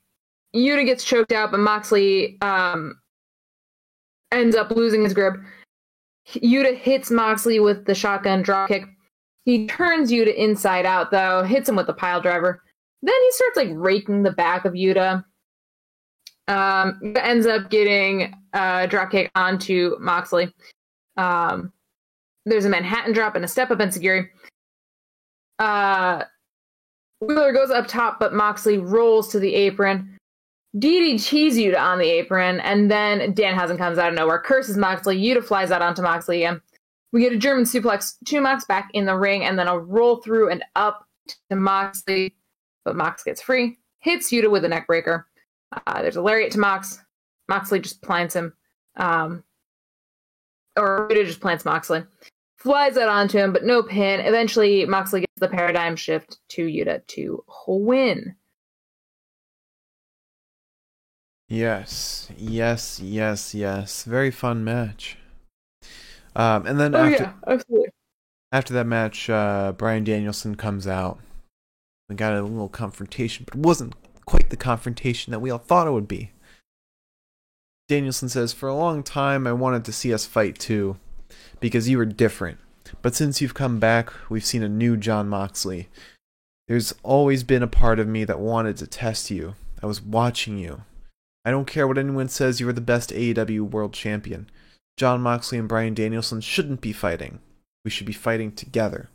Yuta 0.56 0.86
gets 0.86 1.04
choked 1.04 1.32
out, 1.32 1.52
but 1.52 1.60
Moxley 1.60 2.38
um, 2.42 3.00
ends 4.32 4.56
up 4.56 4.72
losing 4.72 5.04
his 5.04 5.14
grip. 5.14 5.36
Yuta 6.34 6.78
hits 6.78 7.10
Moxley 7.10 7.60
with 7.60 7.86
the 7.86 7.96
shotgun 7.96 8.44
dropkick. 8.44 8.86
He 9.46 9.68
turns 9.68 10.12
Yuta 10.12 10.36
inside 10.36 10.86
out, 10.86 11.12
though, 11.12 11.44
hits 11.44 11.70
him 11.70 11.76
with 11.76 11.88
the 11.88 11.94
pile 11.94 12.22
driver. 12.22 12.62
Then 13.02 13.16
he 13.22 13.32
starts 13.32 13.58
like 13.58 13.70
raking 13.72 14.24
the 14.24 14.32
back 14.32 14.66
of 14.66 14.74
Yuta. 14.74 15.24
Um, 16.48 17.14
ends 17.18 17.46
up 17.46 17.70
getting 17.70 18.34
a 18.54 18.88
dropkick 18.88 19.30
onto 19.36 19.98
Moxley. 20.00 20.54
Um, 21.18 21.74
there's 22.46 22.66
a 22.66 22.70
Manhattan 22.70 23.14
drop 23.14 23.36
and 23.36 23.44
a 23.44 23.48
step 23.48 23.72
up 23.72 23.80
Enzuigiri. 23.80 24.30
Uh, 25.60 26.24
Wheeler 27.20 27.52
goes 27.52 27.72
up 27.72 27.88
top, 27.88 28.20
but 28.20 28.34
Moxley 28.34 28.78
rolls 28.78 29.30
to 29.30 29.40
the 29.40 29.54
apron. 29.54 30.18
DDTs 30.78 31.54
Yuta 31.54 31.80
on 31.80 31.98
the 31.98 32.10
apron, 32.10 32.60
and 32.60 32.92
then 32.92 33.34
Danhausen 33.34 33.78
comes 33.78 33.98
out 33.98 34.10
of 34.10 34.16
nowhere, 34.16 34.40
curses 34.40 34.78
Moxley. 34.78 35.18
Yuta 35.20 35.44
flies 35.44 35.72
out 35.72 35.82
onto 35.82 36.02
Moxley 36.02 36.44
again. 36.44 36.62
We 37.12 37.22
get 37.22 37.34
a 37.34 37.38
German 37.38 37.64
suplex 37.64 38.16
to 38.26 38.42
Mox 38.42 38.66
back 38.66 38.90
in 38.94 39.06
the 39.06 39.18
ring, 39.18 39.44
and 39.44 39.58
then 39.58 39.68
a 39.68 39.80
roll 39.80 40.18
through 40.18 40.52
and 40.52 40.64
up 40.76 41.06
to 41.50 41.56
Moxley, 41.56 42.36
but 42.86 42.96
Mox 42.96 43.24
gets 43.24 43.42
free. 43.42 43.78
Hits 44.00 44.32
Yuta 44.32 44.52
with 44.52 44.66
a 44.66 44.70
neck 44.70 44.88
breaker. 44.88 45.28
Uh, 45.72 46.02
there's 46.02 46.16
a 46.16 46.22
lariat 46.22 46.52
to 46.54 46.60
Mox. 46.60 47.00
Moxley 47.50 47.80
just 47.80 48.02
plants 48.02 48.36
him. 48.36 48.54
Um, 48.96 49.44
or 50.78 51.08
Yuta 51.10 51.26
just 51.26 51.40
plants 51.40 51.66
Moxley 51.66 52.04
flies 52.58 52.98
out 52.98 53.10
onto 53.10 53.38
him, 53.38 53.54
but 53.54 53.64
no 53.64 53.84
pin. 53.84 54.20
Eventually, 54.20 54.86
Moxley 54.86 55.22
gets 55.22 55.40
the 55.40 55.48
paradigm 55.48 55.96
shift 55.96 56.40
to 56.50 56.66
Yuta 56.66 57.06
to 57.08 57.44
win. 57.68 58.36
Yes. 61.50 62.30
Yes, 62.38 63.00
yes, 63.00 63.56
yes. 63.56 64.04
Very 64.04 64.32
fun 64.32 64.64
match. 64.64 65.18
Um 66.36 66.68
and 66.68 66.80
then 66.80 66.94
Oh 66.94 67.00
after 67.04 67.24
yeah, 67.24 67.34
absolutely. 67.48 67.90
after 68.52 68.74
that 68.74 68.86
match, 68.86 69.30
uh, 69.30 69.72
Bryan 69.72 70.04
Danielson 70.04 70.56
comes 70.56 70.86
out. 70.86 71.20
We 72.10 72.16
got 72.16 72.34
a 72.34 72.42
little 72.42 72.70
confrontation, 72.70 73.46
but 73.46 73.56
it 73.56 73.62
wasn't 73.62 73.96
quite 74.28 74.52
the 74.52 74.58
confrontation 74.58 75.32
that 75.32 75.40
we 75.40 75.50
all 75.50 75.58
thought 75.58 75.88
it 75.88 75.92
would 75.92 76.08
be. 76.08 76.32
Danielson 77.88 78.30
says, 78.30 78.54
For 78.54 78.70
a 78.70 78.76
long 78.76 79.02
time, 79.02 79.48
I 79.48 79.54
wanted 79.54 79.86
to 79.86 79.94
see 79.94 80.14
us 80.14 80.26
fight 80.26 80.60
too, 80.60 80.98
because 81.60 81.90
you 81.90 81.98
were 81.98 82.06
different. 82.06 82.60
But 83.02 83.16
since 83.16 83.42
you've 83.42 83.54
come 83.54 83.80
back, 83.80 84.12
we've 84.30 84.46
seen 84.46 84.62
a 84.62 84.70
new 84.70 84.98
Jon 84.98 85.28
Moxley. 85.28 85.90
There's 86.68 86.94
always 87.02 87.44
been 87.44 87.64
a 87.64 87.68
part 87.68 88.00
of 88.00 88.08
me 88.08 88.26
that 88.26 88.40
wanted 88.40 88.78
to 88.78 88.88
test 88.88 89.32
you. 89.32 89.56
I 89.82 89.86
was 89.86 90.02
watching 90.02 90.58
you. 90.58 90.84
I 91.46 91.52
don't 91.52 91.66
care 91.66 91.88
what 91.88 91.98
anyone 91.98 92.28
says, 92.28 92.60
you 92.60 92.68
are 92.68 92.74
the 92.74 92.82
best 92.82 93.12
AEW 93.12 93.62
world 93.72 93.94
champion. 93.94 94.50
Jon 94.98 95.22
Moxley 95.22 95.58
and 95.58 95.70
Bryan 95.70 95.94
Danielson 95.94 96.42
shouldn't 96.42 96.82
be 96.82 96.92
fighting. 96.92 97.40
We 97.86 97.92
should 97.92 98.08
be 98.08 98.14
fighting 98.14 98.52
together. 98.52 99.10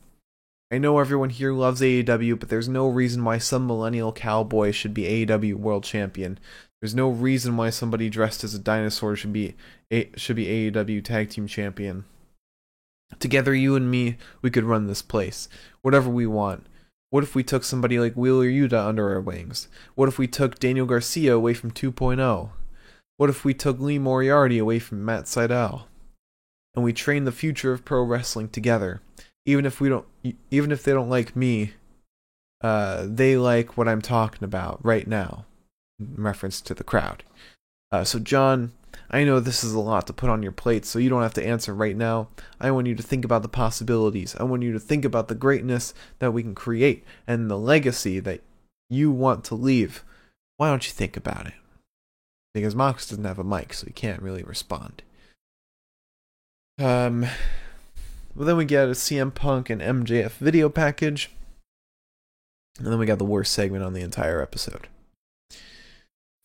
I 0.72 0.78
know 0.78 0.98
everyone 0.98 1.28
here 1.28 1.52
loves 1.52 1.82
AEW, 1.82 2.40
but 2.40 2.48
there's 2.48 2.68
no 2.68 2.88
reason 2.88 3.22
why 3.24 3.36
some 3.36 3.66
millennial 3.66 4.10
cowboy 4.10 4.70
should 4.72 4.94
be 4.94 5.26
AEW 5.26 5.56
world 5.56 5.84
champion. 5.84 6.38
There's 6.80 6.94
no 6.94 7.10
reason 7.10 7.58
why 7.58 7.68
somebody 7.68 8.08
dressed 8.08 8.42
as 8.42 8.54
a 8.54 8.58
dinosaur 8.58 9.14
should 9.14 9.34
be 9.34 9.54
should 10.16 10.36
be 10.36 10.70
AEW 10.70 11.04
tag 11.04 11.28
team 11.28 11.46
champion. 11.46 12.06
Together, 13.20 13.54
you 13.54 13.76
and 13.76 13.90
me, 13.90 14.16
we 14.40 14.50
could 14.50 14.64
run 14.64 14.86
this 14.86 15.02
place. 15.02 15.46
Whatever 15.82 16.08
we 16.08 16.26
want. 16.26 16.64
What 17.10 17.22
if 17.22 17.34
we 17.34 17.44
took 17.44 17.64
somebody 17.64 17.98
like 17.98 18.14
Wheeler 18.14 18.46
Yuta 18.46 18.86
under 18.86 19.12
our 19.12 19.20
wings? 19.20 19.68
What 19.94 20.08
if 20.08 20.18
we 20.18 20.26
took 20.26 20.58
Daniel 20.58 20.86
Garcia 20.86 21.34
away 21.34 21.52
from 21.52 21.70
2.0? 21.70 22.48
What 23.18 23.28
if 23.28 23.44
we 23.44 23.52
took 23.52 23.78
Lee 23.78 23.98
Moriarty 23.98 24.56
away 24.56 24.78
from 24.78 25.04
Matt 25.04 25.24
Sydal? 25.24 25.82
And 26.74 26.82
we 26.82 26.94
train 26.94 27.24
the 27.24 27.30
future 27.30 27.72
of 27.72 27.84
pro 27.84 28.02
wrestling 28.02 28.48
together. 28.48 29.02
Even 29.44 29.66
if 29.66 29.80
we 29.80 29.88
don't 29.88 30.06
even 30.50 30.70
if 30.70 30.84
they 30.84 30.92
don't 30.92 31.10
like 31.10 31.34
me, 31.34 31.72
uh, 32.62 33.06
they 33.08 33.36
like 33.36 33.76
what 33.76 33.88
I'm 33.88 34.02
talking 34.02 34.44
about 34.44 34.84
right 34.84 35.06
now. 35.06 35.46
In 35.98 36.22
reference 36.22 36.60
to 36.62 36.74
the 36.74 36.84
crowd. 36.84 37.22
Uh, 37.90 38.04
so 38.04 38.18
Jon, 38.18 38.72
I 39.10 39.24
know 39.24 39.40
this 39.40 39.62
is 39.62 39.72
a 39.74 39.80
lot 39.80 40.06
to 40.06 40.12
put 40.12 40.30
on 40.30 40.42
your 40.42 40.52
plate, 40.52 40.84
so 40.84 40.98
you 40.98 41.10
don't 41.10 41.22
have 41.22 41.34
to 41.34 41.46
answer 41.46 41.74
right 41.74 41.96
now. 41.96 42.28
I 42.60 42.70
want 42.70 42.86
you 42.86 42.94
to 42.94 43.02
think 43.02 43.24
about 43.24 43.42
the 43.42 43.48
possibilities. 43.48 44.34
I 44.40 44.44
want 44.44 44.62
you 44.62 44.72
to 44.72 44.80
think 44.80 45.04
about 45.04 45.28
the 45.28 45.34
greatness 45.34 45.92
that 46.18 46.32
we 46.32 46.42
can 46.42 46.54
create 46.54 47.04
and 47.26 47.50
the 47.50 47.58
legacy 47.58 48.18
that 48.20 48.40
you 48.88 49.10
want 49.10 49.44
to 49.44 49.54
leave. 49.54 50.04
Why 50.56 50.68
don't 50.68 50.86
you 50.86 50.92
think 50.92 51.16
about 51.16 51.46
it? 51.46 51.54
Because 52.54 52.74
Mox 52.74 53.08
doesn't 53.08 53.24
have 53.24 53.38
a 53.38 53.44
mic, 53.44 53.74
so 53.74 53.86
he 53.86 53.92
can't 53.92 54.22
really 54.22 54.42
respond. 54.42 55.02
Um, 56.78 57.26
well, 58.34 58.46
then 58.46 58.56
we 58.56 58.64
get 58.64 58.88
a 58.88 58.92
CM 58.92 59.34
Punk 59.34 59.68
and 59.68 59.80
MJF 59.80 60.32
video 60.32 60.68
package. 60.68 61.30
And 62.78 62.86
then 62.86 62.98
we 62.98 63.06
got 63.06 63.18
the 63.18 63.24
worst 63.24 63.52
segment 63.52 63.84
on 63.84 63.92
the 63.92 64.00
entire 64.00 64.40
episode. 64.40 64.88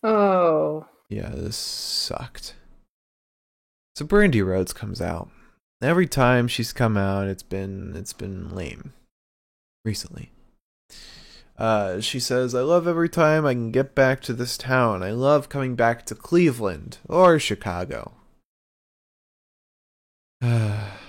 Oh. 0.04 0.86
Yeah, 1.10 1.30
this 1.30 1.56
sucked. 1.56 2.56
So 3.95 4.06
Brandi 4.06 4.45
Rhodes 4.45 4.73
comes 4.73 5.02
out. 5.02 5.30
Every 5.82 6.08
time 6.08 6.47
she's 6.47 6.73
come 6.73 6.97
out, 6.97 7.28
it's 7.28 7.43
been 7.43 7.93
it's 7.95 8.13
been 8.13 8.50
lame. 8.54 8.93
Recently. 9.86 10.32
Uh, 11.58 12.02
she 12.02 12.19
says, 12.19 12.54
I 12.54 12.62
love 12.62 12.88
every 12.88 13.10
time 13.10 13.45
I 13.45 13.54
can 13.54 13.71
get 13.71 13.95
back 13.95 14.21
to 14.23 14.34
this 14.34 14.58
town. 14.58 15.02
I 15.02 15.12
love 15.12 15.50
coming 15.50 15.76
back 15.76 16.06
to 16.08 16.15
Cleveland 16.15 16.97
or 17.08 17.39
Chicago. 17.39 18.12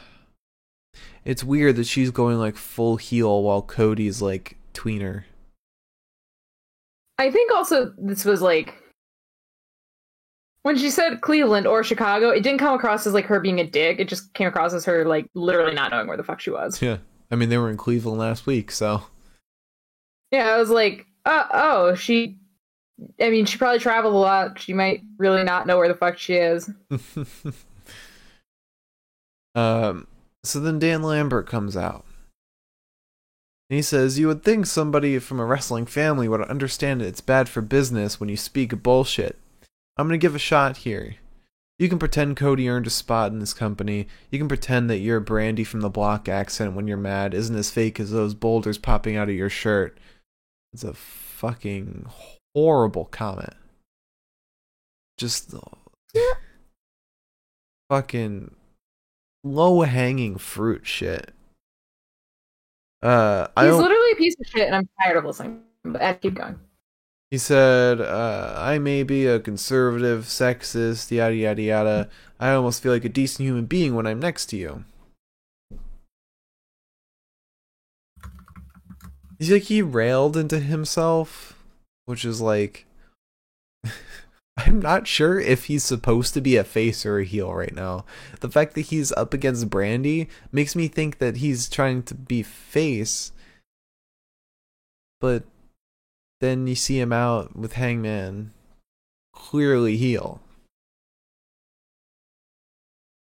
it's 1.29 1.45
weird 1.45 1.77
that 1.77 1.87
she's 1.87 2.11
going 2.11 2.39
like 2.39 2.57
full 2.57 2.97
heel 2.97 3.43
while 3.43 3.61
Cody's 3.61 4.23
like 4.23 4.57
tweener. 4.73 5.25
I 7.19 7.31
think 7.31 7.53
also 7.53 7.93
this 7.99 8.25
was 8.25 8.41
like 8.41 8.75
when 10.63 10.79
she 10.79 10.89
said 10.89 11.21
Cleveland 11.21 11.67
or 11.67 11.85
Chicago, 11.85 12.31
it 12.31 12.43
didn't 12.43 12.61
come 12.61 12.75
across 12.75 13.07
as 13.07 13.13
like 13.13 13.27
her 13.27 13.41
being 13.41 13.61
a 13.61 13.67
dick. 13.67 14.01
It 14.01 14.09
just 14.09 14.33
came 14.33 14.49
across 14.49 14.73
as 14.73 14.87
her 14.87 15.05
like 15.05 15.29
literally 15.35 15.75
not 15.75 15.91
knowing 15.91 16.09
where 16.09 16.17
the 16.17 16.25
fuck 16.25 16.41
she 16.41 16.49
was. 16.49 16.81
Yeah. 16.81 16.97
I 17.31 17.37
mean, 17.37 17.51
they 17.51 17.59
were 17.59 17.69
in 17.69 17.77
Cleveland 17.77 18.19
last 18.19 18.47
week, 18.47 18.71
so. 18.71 19.03
Yeah, 20.33 20.49
I 20.49 20.59
was 20.59 20.71
like, 20.71 21.05
uh, 21.27 21.45
oh, 21.53 21.95
she. 21.95 22.39
I 23.21 23.29
mean, 23.29 23.45
she 23.45 23.59
probably 23.59 23.81
traveled 23.81 24.15
a 24.15 24.17
lot. 24.17 24.59
She 24.59 24.73
might 24.73 25.03
really 25.19 25.45
not 25.45 25.67
know 25.67 25.77
where 25.77 25.89
the 25.89 25.95
fuck 25.95 26.17
she 26.17 26.37
is. 26.37 26.71
um. 29.55 30.07
So 30.45 30.61
then 30.61 30.79
Dan 30.79 31.03
Lambert 31.03 31.47
comes 31.47 31.77
out. 31.77 32.05
And 33.71 33.77
he 33.77 33.83
says, 33.83 34.19
You 34.19 34.29
would 34.29 34.43
think 34.43 34.67
somebody 34.67 35.19
from 35.19 35.41
a 35.41 35.45
wrestling 35.45 35.87
family 35.87 36.29
would 36.29 36.43
understand 36.43 37.03
it's 37.03 37.21
bad 37.21 37.49
for 37.49 37.61
business 37.61 38.19
when 38.19 38.29
you 38.29 38.37
speak 38.37 38.83
bullshit. 38.83 39.39
I'm 39.97 40.07
going 40.09 40.19
to 40.19 40.25
give 40.25 40.35
a 40.35 40.39
shot 40.39 40.79
here. 40.79 41.17
You 41.79 41.89
can 41.89 41.99
pretend 41.99 42.37
Cody 42.37 42.69
earned 42.69 42.87
a 42.87 42.91
spot 42.91 43.31
in 43.31 43.39
this 43.39 43.55
company. 43.55 44.09
You 44.31 44.39
can 44.39 44.49
pretend 44.49 44.91
that 44.91 44.99
your 44.99 45.21
Brandi 45.21 45.67
from 45.67 45.81
the 45.81 45.89
block 45.89 46.29
accent 46.29 46.75
when 46.75 46.89
you're 46.89 46.97
mad 46.97 47.35
isn't 47.35 47.55
as 47.55 47.71
fake 47.71 48.01
as 48.01 48.11
those 48.11 48.35
boulders 48.35 48.79
popping 48.79 49.17
out 49.17 49.29
of 49.29 49.35
your 49.35 49.51
shirt. 49.51 49.99
It's 50.73 50.83
a 50.83 50.95
fucking 50.95 52.07
horrible 52.55 53.05
comment. 53.05 53.55
Just 55.19 55.55
uh, 55.55 56.21
fucking 57.89 58.55
low 59.53 59.83
hanging 59.83 60.39
fruit 60.39 60.87
shit. 60.87 61.33
Uh, 63.03 63.47
He's 63.59 63.73
literally 63.73 64.13
a 64.13 64.17
piece 64.17 64.35
of 64.41 64.47
shit, 64.47 64.67
and 64.67 64.75
I'm 64.75 64.89
tired 65.01 65.17
of 65.17 65.25
listening. 65.25 65.63
But 65.85 66.03
I 66.03 66.15
keep 66.15 66.35
going. 66.35 66.59
He 67.31 67.39
said, 67.39 68.01
uh, 68.01 68.55
I 68.57 68.79
may 68.79 69.03
be 69.03 69.27
a 69.27 69.39
conservative, 69.39 70.25
sexist, 70.25 71.11
yada 71.11 71.35
yada 71.35 71.63
yada. 71.63 72.09
I 72.41 72.53
almost 72.53 72.83
feel 72.83 72.93
like 72.93 73.05
a 73.05 73.11
decent 73.11 73.47
human 73.47 73.67
being 73.67 73.95
when 73.95 74.07
I'm 74.07 74.19
next 74.19 74.47
to 74.47 74.57
you. 74.57 74.85
He's 79.39 79.53
like 79.53 79.65
he 79.65 79.83
railed 79.83 80.37
into 80.37 80.59
himself, 80.59 81.57
which 82.07 82.25
is 82.25 82.41
like 82.41 82.87
I'm 84.59 84.81
not 84.81 85.07
sure 85.07 85.39
if 85.39 85.67
he's 85.67 85.85
supposed 85.85 86.35
to 86.35 86.41
be 86.41 86.57
a 86.57 86.65
face 86.65 87.07
or 87.07 87.21
a 87.21 87.25
heel 87.25 87.55
right 87.55 87.73
now. 87.73 88.05
The 88.41 88.51
fact 88.51 88.75
that 88.75 88.87
he's 88.87 89.13
up 89.13 89.33
against 89.33 89.71
Brandi 89.71 90.27
makes 90.51 90.75
me 90.75 90.89
think 90.89 91.19
that 91.19 91.37
he's 91.37 91.69
trying 91.69 92.03
to 92.05 92.15
be 92.17 92.43
face. 92.43 93.31
But 95.21 95.45
then 96.41 96.67
you 96.67 96.75
see 96.75 96.99
him 96.99 97.13
out 97.13 97.55
with 97.57 97.75
Hangman, 97.75 98.51
clearly 99.33 99.97
heel. 99.97 100.41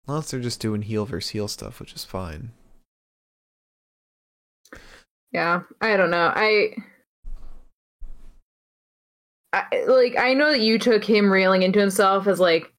Unless 0.09 0.31
they're 0.31 0.41
just 0.41 0.61
doing 0.61 0.83
heel 0.83 1.05
versus 1.05 1.31
heel 1.31 1.49
stuff, 1.49 1.81
which 1.81 1.93
is 1.93 2.05
fine. 2.05 2.53
Yeah, 5.33 5.63
I 5.83 5.99
don't 5.99 6.11
know. 6.11 6.33
I, 6.35 6.75
I 9.53 9.85
like 9.87 10.17
I 10.17 10.35
know 10.35 10.51
that 10.51 10.61
you 10.61 10.79
took 10.79 11.05
him 11.05 11.31
reeling 11.31 11.63
into 11.63 11.81
himself 11.81 12.27
as 12.27 12.39
like 12.39 12.73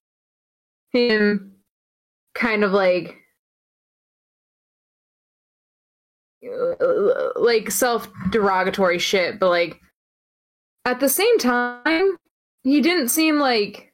him 0.92 1.54
kind 2.34 2.64
of 2.64 2.72
like 2.72 3.18
uh, 6.44 7.30
like 7.36 7.70
self 7.70 8.08
derogatory 8.30 9.00
shit, 9.00 9.40
but 9.40 9.50
like 9.50 9.80
at 10.86 11.00
the 11.00 11.10
same 11.10 11.38
time, 11.38 12.18
he 12.64 12.82
didn't 12.82 13.10
seem 13.10 13.38
like 13.38 13.94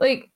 like 0.00 0.30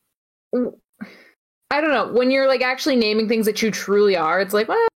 I 1.70 1.80
don't 1.80 1.90
know, 1.90 2.10
when 2.12 2.30
you're 2.30 2.48
like 2.48 2.62
actually 2.62 2.96
naming 2.96 3.28
things 3.28 3.46
that 3.46 3.60
you 3.62 3.70
truly 3.70 4.16
are, 4.16 4.40
it's 4.40 4.54
like, 4.54 4.68
well, 4.68 4.87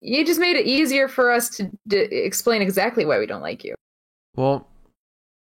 you 0.00 0.24
just 0.24 0.40
made 0.40 0.56
it 0.56 0.66
easier 0.66 1.08
for 1.08 1.30
us 1.30 1.48
to 1.50 1.70
d- 1.86 1.98
explain 1.98 2.62
exactly 2.62 3.04
why 3.04 3.18
we 3.18 3.26
don't 3.26 3.42
like 3.42 3.64
you. 3.64 3.74
Well, 4.36 4.66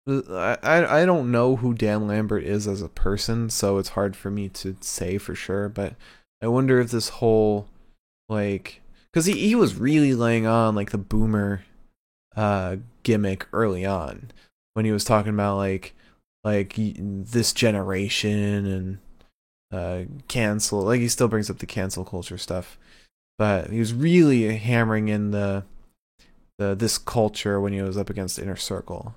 I 0.08 0.58
I 1.02 1.06
don't 1.06 1.32
know 1.32 1.56
who 1.56 1.74
Dan 1.74 2.08
Lambert 2.08 2.44
is 2.44 2.68
as 2.68 2.82
a 2.82 2.90
person, 2.90 3.50
so 3.50 3.78
it's 3.78 3.90
hard 3.90 4.16
for 4.16 4.30
me 4.30 4.50
to 4.50 4.76
say 4.82 5.18
for 5.18 5.34
sure. 5.34 5.70
But 5.70 5.96
I 6.42 6.48
wonder 6.48 6.80
if 6.82 6.92
this 6.92 7.10
whole 7.10 7.68
like 8.28 8.82
because 9.12 9.26
he, 9.26 9.34
he 9.34 9.56
was 9.56 9.76
really 9.76 10.14
laying 10.14 10.46
on 10.46 10.76
like 10.76 10.92
the 10.92 10.98
boomer 10.98 11.64
uh 12.36 12.78
gimmick 13.04 13.48
early 13.54 13.86
on 13.86 14.32
when 14.74 14.86
he 14.86 14.92
was 14.92 15.04
talking 15.04 15.34
about 15.34 15.56
like 15.58 15.94
like 16.44 16.74
this 16.78 17.54
generation 17.54 18.66
and 18.66 18.98
uh 19.72 20.04
cancel 20.28 20.82
like 20.82 21.00
he 21.00 21.08
still 21.08 21.28
brings 21.28 21.50
up 21.50 21.60
the 21.60 21.66
cancel 21.66 22.04
culture 22.04 22.38
stuff 22.38 22.78
but 23.38 23.70
he 23.70 23.80
was 23.80 23.94
really 23.94 24.56
hammering 24.58 25.08
in 25.08 25.32
the 25.32 25.64
the 26.58 26.76
this 26.76 26.98
culture 26.98 27.60
when 27.60 27.74
he 27.74 27.82
was 27.82 27.98
up 27.98 28.10
against 28.10 28.38
inner 28.40 28.56
circle 28.56 29.16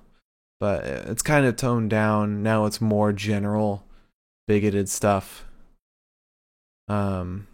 but 0.59 0.83
it's 0.83 1.21
kind 1.21 1.45
of 1.45 1.55
toned 1.55 1.89
down 1.89 2.41
now 2.41 2.65
it's 2.65 2.81
more 2.81 3.13
general 3.13 3.85
bigoted 4.47 4.89
stuff 4.89 5.45
um 6.87 7.47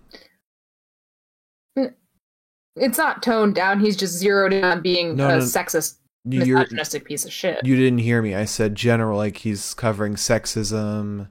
it's 2.76 2.97
not 2.97 3.22
toned 3.22 3.55
down. 3.55 3.80
He's 3.80 3.95
just 3.95 4.14
zeroed 4.14 4.53
in 4.53 4.64
on 4.64 4.82
being 4.82 5.16
no, 5.16 5.30
a 5.30 5.32
no, 5.34 5.39
sexist, 5.39 5.97
misogynistic 6.26 7.05
piece 7.05 7.26
of 7.26 7.32
shit. 7.32 7.66
You 7.66 7.76
didn't 7.76 7.99
hear 7.99 8.22
me. 8.22 8.36
I 8.36 8.45
said 8.45 8.76
general, 8.76 9.18
like 9.18 9.38
he's 9.38 9.74
covering 9.74 10.16
sexism, 10.16 11.28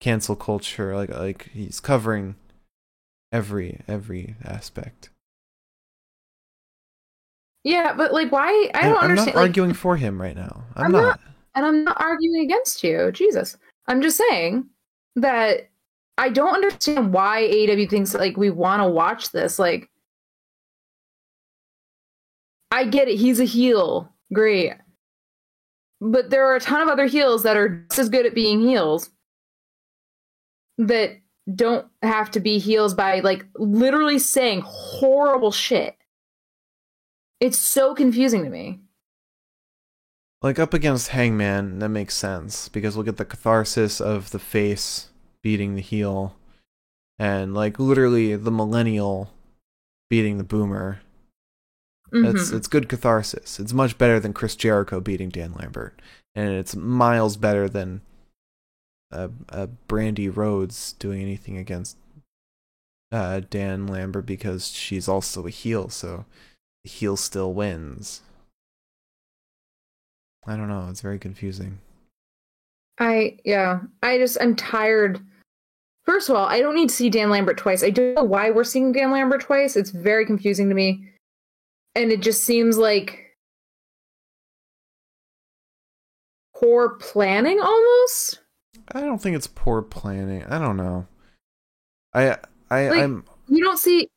cancel 0.00 0.36
culture, 0.36 0.94
like 0.94 1.10
like 1.10 1.50
he's 1.52 1.80
covering 1.80 2.36
every 3.32 3.80
every 3.88 4.36
aspect. 4.44 5.10
Yeah, 7.64 7.94
but 7.96 8.12
like, 8.12 8.30
why? 8.30 8.70
I 8.74 8.82
don't 8.82 8.98
I'm 8.98 9.10
understand. 9.10 9.34
not 9.36 9.40
like, 9.40 9.48
arguing 9.50 9.72
for 9.72 9.96
him 9.96 10.20
right 10.20 10.36
now. 10.36 10.64
I'm, 10.76 10.86
I'm 10.86 10.92
not. 10.92 11.02
not- 11.02 11.20
and 11.56 11.64
I'm 11.64 11.84
not 11.84 12.00
arguing 12.00 12.44
against 12.44 12.82
you. 12.82 13.12
Jesus. 13.12 13.56
I'm 13.86 14.02
just 14.02 14.16
saying 14.16 14.66
that 15.16 15.68
I 16.18 16.28
don't 16.28 16.54
understand 16.54 17.12
why 17.12 17.44
AW 17.44 17.86
thinks 17.88 18.12
like 18.12 18.36
we 18.36 18.50
want 18.50 18.82
to 18.82 18.88
watch 18.88 19.30
this. 19.30 19.58
Like, 19.58 19.88
I 22.72 22.84
get 22.86 23.06
it. 23.08 23.18
He's 23.18 23.38
a 23.38 23.44
heel. 23.44 24.12
Great. 24.32 24.72
But 26.00 26.30
there 26.30 26.44
are 26.46 26.56
a 26.56 26.60
ton 26.60 26.82
of 26.82 26.88
other 26.88 27.06
heels 27.06 27.44
that 27.44 27.56
are 27.56 27.68
just 27.88 28.00
as 28.00 28.08
good 28.08 28.26
at 28.26 28.34
being 28.34 28.60
heels 28.60 29.10
that 30.78 31.18
don't 31.52 31.86
have 32.02 32.30
to 32.32 32.40
be 32.40 32.58
heels 32.58 32.94
by 32.94 33.20
like 33.20 33.44
literally 33.56 34.18
saying 34.18 34.62
horrible 34.64 35.52
shit. 35.52 35.96
It's 37.40 37.58
so 37.58 37.94
confusing 37.94 38.44
to 38.44 38.50
me. 38.50 38.80
Like 40.42 40.58
up 40.58 40.74
against 40.74 41.08
Hangman, 41.08 41.78
that 41.78 41.88
makes 41.88 42.14
sense 42.14 42.68
because 42.68 42.96
we'll 42.96 43.04
get 43.04 43.16
the 43.16 43.24
catharsis 43.24 44.00
of 44.00 44.30
the 44.30 44.38
face 44.38 45.08
beating 45.42 45.74
the 45.74 45.80
heel, 45.82 46.36
and 47.18 47.54
like 47.54 47.78
literally 47.78 48.36
the 48.36 48.50
millennial 48.50 49.30
beating 50.10 50.38
the 50.38 50.44
boomer. 50.44 51.00
It's 52.12 52.50
Mhm. 52.50 52.56
it's 52.56 52.68
good 52.68 52.88
catharsis. 52.88 53.58
It's 53.58 53.72
much 53.72 53.98
better 53.98 54.20
than 54.20 54.32
Chris 54.32 54.54
Jericho 54.54 55.00
beating 55.00 55.30
Dan 55.30 55.54
Lambert, 55.54 56.00
and 56.34 56.50
it's 56.50 56.76
miles 56.76 57.36
better 57.36 57.68
than 57.68 58.02
uh, 59.14 59.66
Brandi 59.88 60.34
Rhodes 60.34 60.92
doing 60.94 61.22
anything 61.22 61.56
against 61.56 61.96
uh, 63.12 63.40
Dan 63.48 63.86
Lambert 63.86 64.26
because 64.26 64.70
she's 64.70 65.08
also 65.08 65.46
a 65.46 65.50
heel, 65.50 65.88
so 65.88 66.24
the 66.82 66.90
heel 66.90 67.16
still 67.16 67.52
wins. 67.52 68.22
I 70.46 70.56
don't 70.56 70.68
know. 70.68 70.88
It's 70.90 71.00
very 71.00 71.18
confusing. 71.18 71.78
I 72.98 73.38
yeah, 73.44 73.80
I 74.02 74.18
just 74.18 74.36
I'm 74.40 74.56
tired. 74.56 75.20
First 76.04 76.28
of 76.28 76.36
all, 76.36 76.46
I 76.46 76.60
don't 76.60 76.74
need 76.74 76.90
to 76.90 76.94
see 76.94 77.08
Dan 77.08 77.30
Lambert 77.30 77.56
twice. 77.56 77.82
I 77.82 77.90
don't 77.90 78.14
know 78.14 78.24
why 78.24 78.50
we're 78.50 78.64
seeing 78.64 78.92
Dan 78.92 79.10
Lambert 79.10 79.40
twice. 79.40 79.74
It's 79.74 79.90
very 79.90 80.26
confusing 80.26 80.68
to 80.68 80.74
me. 80.74 81.08
And 81.94 82.12
it 82.12 82.20
just 82.20 82.44
seems 82.44 82.76
like 82.76 83.36
poor 86.54 86.90
planning 86.90 87.58
almost. 87.60 88.40
I 88.92 89.00
don't 89.00 89.18
think 89.18 89.36
it's 89.36 89.46
poor 89.46 89.82
planning. 89.82 90.44
I 90.44 90.58
don't 90.58 90.76
know. 90.76 91.06
I 92.12 92.36
I 92.70 92.88
Like- 92.88 93.02
I'm 93.02 93.24
You 93.48 93.62
don't 93.62 93.78
see 93.78 94.08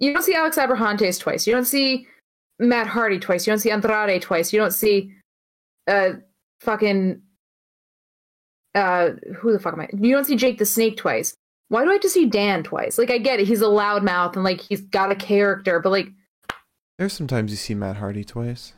you 0.00 0.12
don't 0.12 0.22
see 0.22 0.34
Alex 0.34 0.56
Abrahantes 0.58 1.18
twice. 1.20 1.46
You 1.46 1.52
don't 1.54 1.64
see 1.64 2.06
Matt 2.58 2.86
Hardy 2.86 3.18
twice. 3.18 3.46
You 3.46 3.52
don't 3.52 3.58
see 3.58 3.70
Andrade 3.70 4.22
twice. 4.22 4.52
You 4.52 4.60
don't 4.60 4.72
see 4.72 5.12
uh 5.86 6.14
fucking 6.60 7.22
uh 8.74 9.10
who 9.36 9.52
the 9.52 9.58
fuck 9.58 9.74
am 9.74 9.80
I? 9.80 9.88
You 9.92 10.14
don't 10.14 10.24
see 10.24 10.36
Jake 10.36 10.58
the 10.58 10.66
Snake 10.66 10.96
twice. 10.96 11.34
Why 11.68 11.84
do 11.84 11.90
I 11.90 11.94
have 11.94 12.02
to 12.02 12.08
see 12.08 12.26
Dan 12.26 12.62
twice? 12.62 12.98
Like 12.98 13.10
I 13.10 13.18
get 13.18 13.40
it, 13.40 13.46
he's 13.48 13.62
a 13.62 13.66
loudmouth 13.66 14.34
and 14.34 14.44
like 14.44 14.60
he's 14.60 14.80
got 14.80 15.12
a 15.12 15.16
character, 15.16 15.80
but 15.80 15.90
like 15.90 16.08
there's 16.98 17.12
sometimes 17.12 17.50
you 17.50 17.56
see 17.56 17.74
Matt 17.74 17.96
Hardy 17.96 18.24
twice 18.24 18.72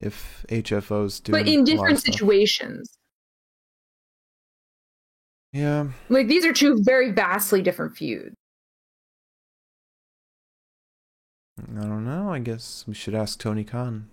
if 0.00 0.44
HFO's 0.48 1.20
doing 1.20 1.38
but 1.44 1.46
in 1.48 1.54
a 1.54 1.56
lot 1.58 1.60
of 1.60 1.66
different 1.66 2.00
situations. 2.00 2.90
Yeah. 5.52 5.88
Like 6.08 6.28
these 6.28 6.44
are 6.44 6.52
two 6.52 6.78
very 6.82 7.10
vastly 7.10 7.62
different 7.62 7.96
feuds. 7.96 8.34
I 11.58 11.82
don't 11.82 12.04
know. 12.04 12.32
I 12.32 12.38
guess 12.38 12.84
we 12.86 12.94
should 12.94 13.14
ask 13.14 13.38
Tony 13.38 13.64
Khan. 13.64 14.08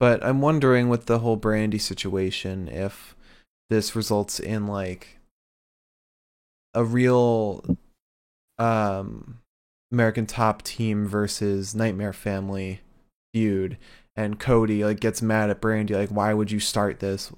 But 0.00 0.24
I'm 0.24 0.40
wondering 0.40 0.88
with 0.88 1.06
the 1.06 1.20
whole 1.20 1.36
Brandi 1.36 1.80
situation 1.80 2.68
if 2.68 3.16
this 3.68 3.96
results 3.96 4.40
in 4.40 4.66
like 4.66 5.18
a 6.74 6.84
real 6.84 7.64
um 8.58 9.38
American 9.92 10.26
Top 10.26 10.62
Team 10.62 11.06
versus 11.06 11.74
Nightmare 11.74 12.12
Family 12.12 12.80
feud 13.34 13.76
and 14.16 14.38
Cody 14.38 14.84
like 14.84 15.00
gets 15.00 15.20
mad 15.20 15.50
at 15.50 15.60
Brandi 15.60 15.90
like 15.90 16.10
why 16.10 16.32
would 16.32 16.50
you 16.50 16.60
start 16.60 17.00
this? 17.00 17.32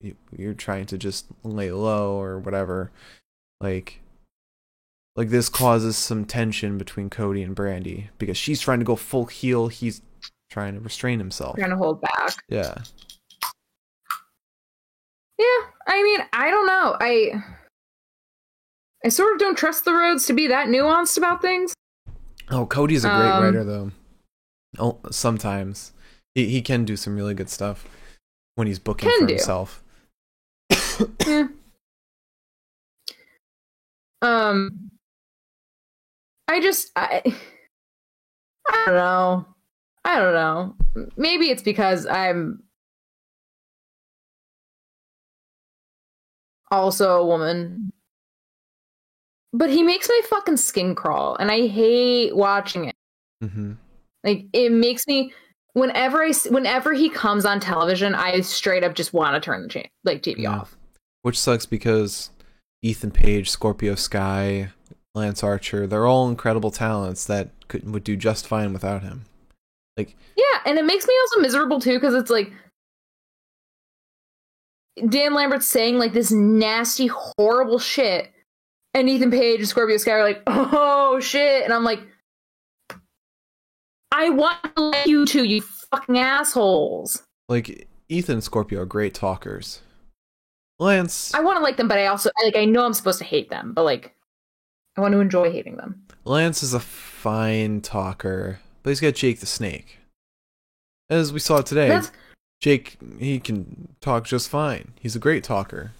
You- 0.00 0.16
You're 0.36 0.54
trying 0.54 0.86
to 0.86 0.98
just 0.98 1.26
lay 1.42 1.70
low 1.70 2.20
or 2.20 2.38
whatever. 2.38 2.90
Like 3.60 4.00
like 5.16 5.30
this 5.30 5.48
causes 5.48 5.96
some 5.96 6.26
tension 6.26 6.76
between 6.76 7.08
Cody 7.08 7.42
and 7.42 7.56
Brandi 7.56 8.08
because 8.18 8.36
she's 8.36 8.60
trying 8.60 8.80
to 8.80 8.84
go 8.84 8.96
full 8.96 9.24
heel, 9.26 9.68
he's 9.68 10.02
trying 10.50 10.74
to 10.74 10.80
restrain 10.80 11.18
himself. 11.18 11.56
Trying 11.56 11.70
to 11.70 11.76
hold 11.76 12.02
back. 12.02 12.34
Yeah. 12.48 12.74
Yeah, 15.38 15.44
I 15.86 16.02
mean, 16.02 16.20
I 16.32 16.50
don't 16.50 16.66
know. 16.66 16.96
I 17.00 17.42
I 19.04 19.08
sort 19.08 19.32
of 19.34 19.38
don't 19.38 19.56
trust 19.56 19.84
the 19.84 19.92
Rhodes 19.92 20.26
to 20.26 20.32
be 20.32 20.46
that 20.48 20.68
nuanced 20.68 21.16
about 21.18 21.42
things. 21.42 21.74
Oh, 22.50 22.66
Cody's 22.66 23.04
a 23.04 23.08
great 23.08 23.30
Um, 23.30 23.42
writer 23.44 23.64
though. 23.64 23.90
Oh, 24.78 24.98
sometimes 25.10 25.92
he 26.34 26.46
he 26.48 26.62
can 26.62 26.84
do 26.84 26.96
some 26.96 27.16
really 27.16 27.34
good 27.34 27.50
stuff 27.50 27.86
when 28.54 28.66
he's 28.66 28.78
booking 28.78 29.10
for 29.20 29.26
do. 29.26 29.34
himself. 29.34 29.82
Yeah. 31.26 31.48
Um 34.22 34.90
I 36.48 36.60
just 36.60 36.90
I 36.96 37.22
I 38.68 38.84
don't 38.86 38.94
know. 38.94 39.46
I 40.04 40.16
don't 40.18 40.34
know. 40.34 40.74
Maybe 41.16 41.50
it's 41.50 41.62
because 41.62 42.06
I'm 42.06 42.62
also 46.70 47.16
a 47.20 47.26
woman. 47.26 47.92
But 49.52 49.70
he 49.70 49.82
makes 49.82 50.08
my 50.08 50.20
fucking 50.28 50.56
skin 50.56 50.94
crawl 50.94 51.36
and 51.36 51.50
I 51.50 51.66
hate 51.66 52.34
watching 52.36 52.86
it. 52.86 52.96
hmm 53.42 53.72
Like 54.24 54.46
it 54.52 54.72
makes 54.72 55.06
me 55.06 55.32
whenever 55.74 56.22
I 56.22 56.32
whenever 56.48 56.92
he 56.92 57.08
comes 57.10 57.44
on 57.44 57.60
television, 57.60 58.14
I 58.14 58.40
straight 58.40 58.84
up 58.84 58.94
just 58.94 59.12
want 59.12 59.34
to 59.34 59.40
turn 59.40 59.62
the 59.62 59.68
cha- 59.68 59.88
like 60.04 60.22
TV 60.22 60.38
Yeah. 60.42 60.60
off. 60.60 60.76
Which 61.26 61.40
sucks 61.40 61.66
because 61.66 62.30
Ethan 62.82 63.10
Page, 63.10 63.50
Scorpio 63.50 63.96
Sky, 63.96 64.70
Lance 65.12 65.42
Archer, 65.42 65.84
they're 65.84 66.06
all 66.06 66.28
incredible 66.28 66.70
talents 66.70 67.24
that 67.24 67.48
could 67.66 67.92
would 67.92 68.04
do 68.04 68.14
just 68.14 68.46
fine 68.46 68.72
without 68.72 69.02
him. 69.02 69.24
Like 69.96 70.14
Yeah, 70.36 70.60
and 70.64 70.78
it 70.78 70.84
makes 70.84 71.04
me 71.04 71.14
also 71.20 71.40
miserable 71.40 71.80
too 71.80 71.94
because 71.94 72.14
it's 72.14 72.30
like 72.30 72.52
Dan 75.08 75.34
Lambert's 75.34 75.66
saying 75.66 75.98
like 75.98 76.12
this 76.12 76.30
nasty, 76.30 77.08
horrible 77.08 77.80
shit, 77.80 78.30
and 78.94 79.08
Ethan 79.08 79.32
Page 79.32 79.58
and 79.58 79.68
Scorpio 79.68 79.96
Sky 79.96 80.12
are 80.12 80.22
like, 80.22 80.44
"Oh 80.46 81.18
shit," 81.18 81.64
and 81.64 81.72
I'm 81.72 81.82
like, 81.82 82.02
"I 84.12 84.30
want 84.30 84.58
to 84.76 84.80
like 84.80 85.08
you 85.08 85.26
two, 85.26 85.42
you 85.42 85.62
fucking 85.90 86.20
assholes. 86.20 87.24
Like 87.48 87.88
Ethan 88.08 88.34
and 88.34 88.44
Scorpio 88.44 88.82
are 88.82 88.86
great 88.86 89.12
talkers. 89.12 89.82
Lance 90.78 91.32
I 91.34 91.40
want 91.40 91.58
to 91.58 91.62
like 91.62 91.76
them, 91.76 91.88
but 91.88 91.98
I 91.98 92.06
also 92.06 92.30
like 92.44 92.56
I 92.56 92.64
know 92.64 92.84
I'm 92.84 92.94
supposed 92.94 93.18
to 93.18 93.24
hate 93.24 93.50
them, 93.50 93.72
but 93.72 93.84
like 93.84 94.14
I 94.96 95.00
want 95.00 95.12
to 95.12 95.20
enjoy 95.20 95.50
hating 95.50 95.76
them." 95.76 96.02
Lance 96.24 96.62
is 96.62 96.74
a 96.74 96.80
fine 96.80 97.80
talker, 97.80 98.60
but 98.82 98.90
he's 98.90 99.00
got 99.00 99.14
Jake 99.14 99.40
the 99.40 99.46
Snake. 99.46 99.98
As 101.08 101.32
we 101.32 101.38
saw 101.38 101.60
today, 101.60 101.88
That's 101.88 102.10
Jake 102.60 102.98
he 103.18 103.38
can 103.38 103.88
talk 104.00 104.24
just 104.24 104.48
fine. 104.48 104.92
He's 105.00 105.16
a 105.16 105.20
great 105.20 105.44
talker. 105.44 105.92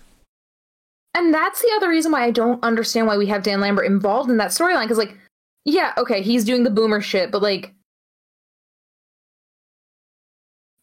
And 1.17 1.33
that's 1.33 1.63
the 1.63 1.73
other 1.75 1.89
reason 1.89 2.13
why 2.13 2.25
I 2.25 2.31
don't 2.31 2.63
understand 2.63 3.07
why 3.07 3.17
we 3.17 3.25
have 3.29 3.43
Dan 3.43 3.59
Lambert 3.59 3.87
involved 3.87 4.29
in 4.29 4.37
that 4.37 4.51
storyline. 4.51 4.83
Because, 4.83 4.99
like, 4.99 5.17
yeah, 5.65 5.95
okay, 5.97 6.21
he's 6.21 6.45
doing 6.45 6.63
the 6.63 6.71
boomer 6.71 7.01
shit, 7.01 7.31
but, 7.31 7.41
like, 7.41 7.73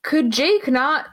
could 0.03 0.31
Jake 0.31 0.67
not. 0.67 1.05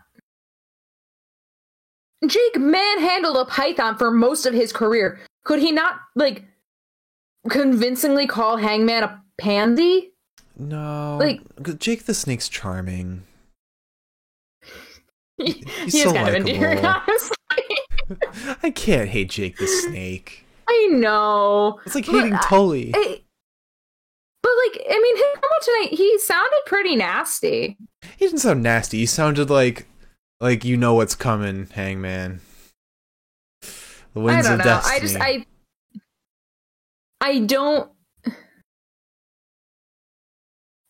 Jake 2.27 2.59
manhandled 2.59 3.37
a 3.37 3.45
python 3.47 3.97
for 3.97 4.11
most 4.11 4.47
of 4.47 4.53
his 4.55 4.73
career. 4.73 5.18
Could 5.45 5.59
he 5.61 5.73
not, 5.73 5.97
like, 6.14 6.45
convincingly 7.49 8.27
call 8.27 8.57
Hangman 8.59 9.03
a 9.05 9.23
pansy? 9.39 10.12
No, 10.59 11.16
Like- 11.18 11.41
Jake 11.79 12.05
the 12.05 12.12
Snake's 12.14 12.49
charming. 12.49 13.23
he 15.39 15.64
He's 15.85 16.03
so 16.03 16.12
kind 16.12 16.29
of 16.29 16.35
endearing, 16.35 16.83
likable. 16.83 17.03
honestly. 17.09 18.57
I 18.62 18.71
can't 18.71 19.09
hate 19.09 19.31
Jake 19.31 19.57
the 19.57 19.66
Snake. 19.66 20.45
I 20.68 20.89
know. 20.93 21.81
It's 21.87 21.95
like 21.95 22.05
hating 22.07 22.35
I- 22.35 22.41
Tully. 22.43 22.93
I- 22.95 23.23
but, 24.43 24.53
like, 24.66 24.87
I 24.91 24.99
mean, 24.99 25.16
his 25.16 25.25
promo 25.37 25.64
tonight, 25.64 25.99
he 25.99 26.18
sounded 26.18 26.59
pretty 26.66 26.97
nasty. 26.97 27.77
He 28.16 28.25
didn't 28.27 28.39
sound 28.41 28.62
nasty. 28.62 28.99
He 28.99 29.07
sounded 29.07 29.51
like 29.51 29.87
like 30.41 30.64
you 30.64 30.76
know 30.76 30.95
what's 30.95 31.14
coming, 31.14 31.66
Hangman. 31.72 32.41
The 34.14 34.20
I 34.20 34.43
don't 34.43 34.53
of 34.53 34.59
know. 34.59 34.64
destiny. 34.64 34.97
I 34.97 35.01
just 35.01 35.16
I 35.20 35.47
I 37.20 37.38
don't 37.41 37.91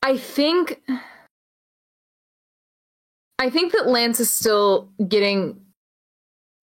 I 0.03 0.17
think 0.17 0.81
I 3.39 3.51
think 3.51 3.73
that 3.73 3.87
Lance 3.89 4.21
is 4.21 4.31
still 4.31 4.91
getting 5.09 5.61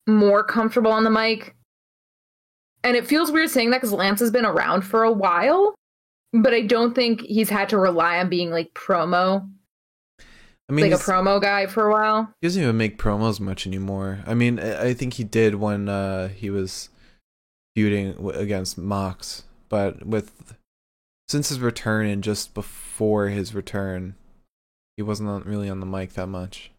more 0.07 0.43
comfortable 0.43 0.91
on 0.91 1.03
the 1.03 1.09
mic. 1.09 1.55
And 2.83 2.95
it 2.95 3.07
feels 3.07 3.31
weird 3.31 3.49
saying 3.49 3.71
that 3.71 3.77
because 3.77 3.91
Lance 3.91 4.19
has 4.19 4.31
been 4.31 4.45
around 4.45 4.83
for 4.83 5.03
a 5.03 5.11
while, 5.11 5.75
but 6.33 6.53
I 6.53 6.61
don't 6.61 6.93
think 6.93 7.21
he's 7.21 7.49
had 7.49 7.69
to 7.69 7.77
rely 7.77 8.19
on 8.19 8.29
being 8.29 8.51
like 8.51 8.73
promo, 8.73 9.49
I 10.69 10.73
mean, 10.73 10.91
like 10.91 10.99
a 10.99 11.03
promo 11.03 11.41
guy 11.41 11.65
for 11.67 11.87
a 11.87 11.91
while. 11.91 12.33
he 12.41 12.47
doesn't 12.47 12.61
even 12.61 12.77
make 12.77 12.97
promos 12.97 13.39
much 13.39 13.65
anymore. 13.65 14.19
I 14.27 14.33
mean, 14.33 14.59
I 14.59 14.87
I 14.87 14.93
think 14.93 15.13
he 15.13 15.23
did 15.23 15.55
when 15.55 15.87
uh, 15.87 16.27
he 16.27 16.49
was 16.49 16.89
feuding 17.75 18.13
w- 18.13 18.37
against 18.37 18.77
Mox, 18.77 19.43
but 19.69 20.05
with 20.05 20.55
since 21.29 21.49
his 21.49 21.59
return 21.59 22.05
and 22.07 22.23
just 22.23 22.53
before 22.53 23.27
his 23.27 23.53
return, 23.55 24.15
he 24.97 25.03
wasn't 25.03 25.29
on, 25.29 25.43
really 25.43 25.69
on 25.69 25.79
the 25.79 25.85
mic 25.85 26.13
that 26.13 26.27
much. 26.27 26.71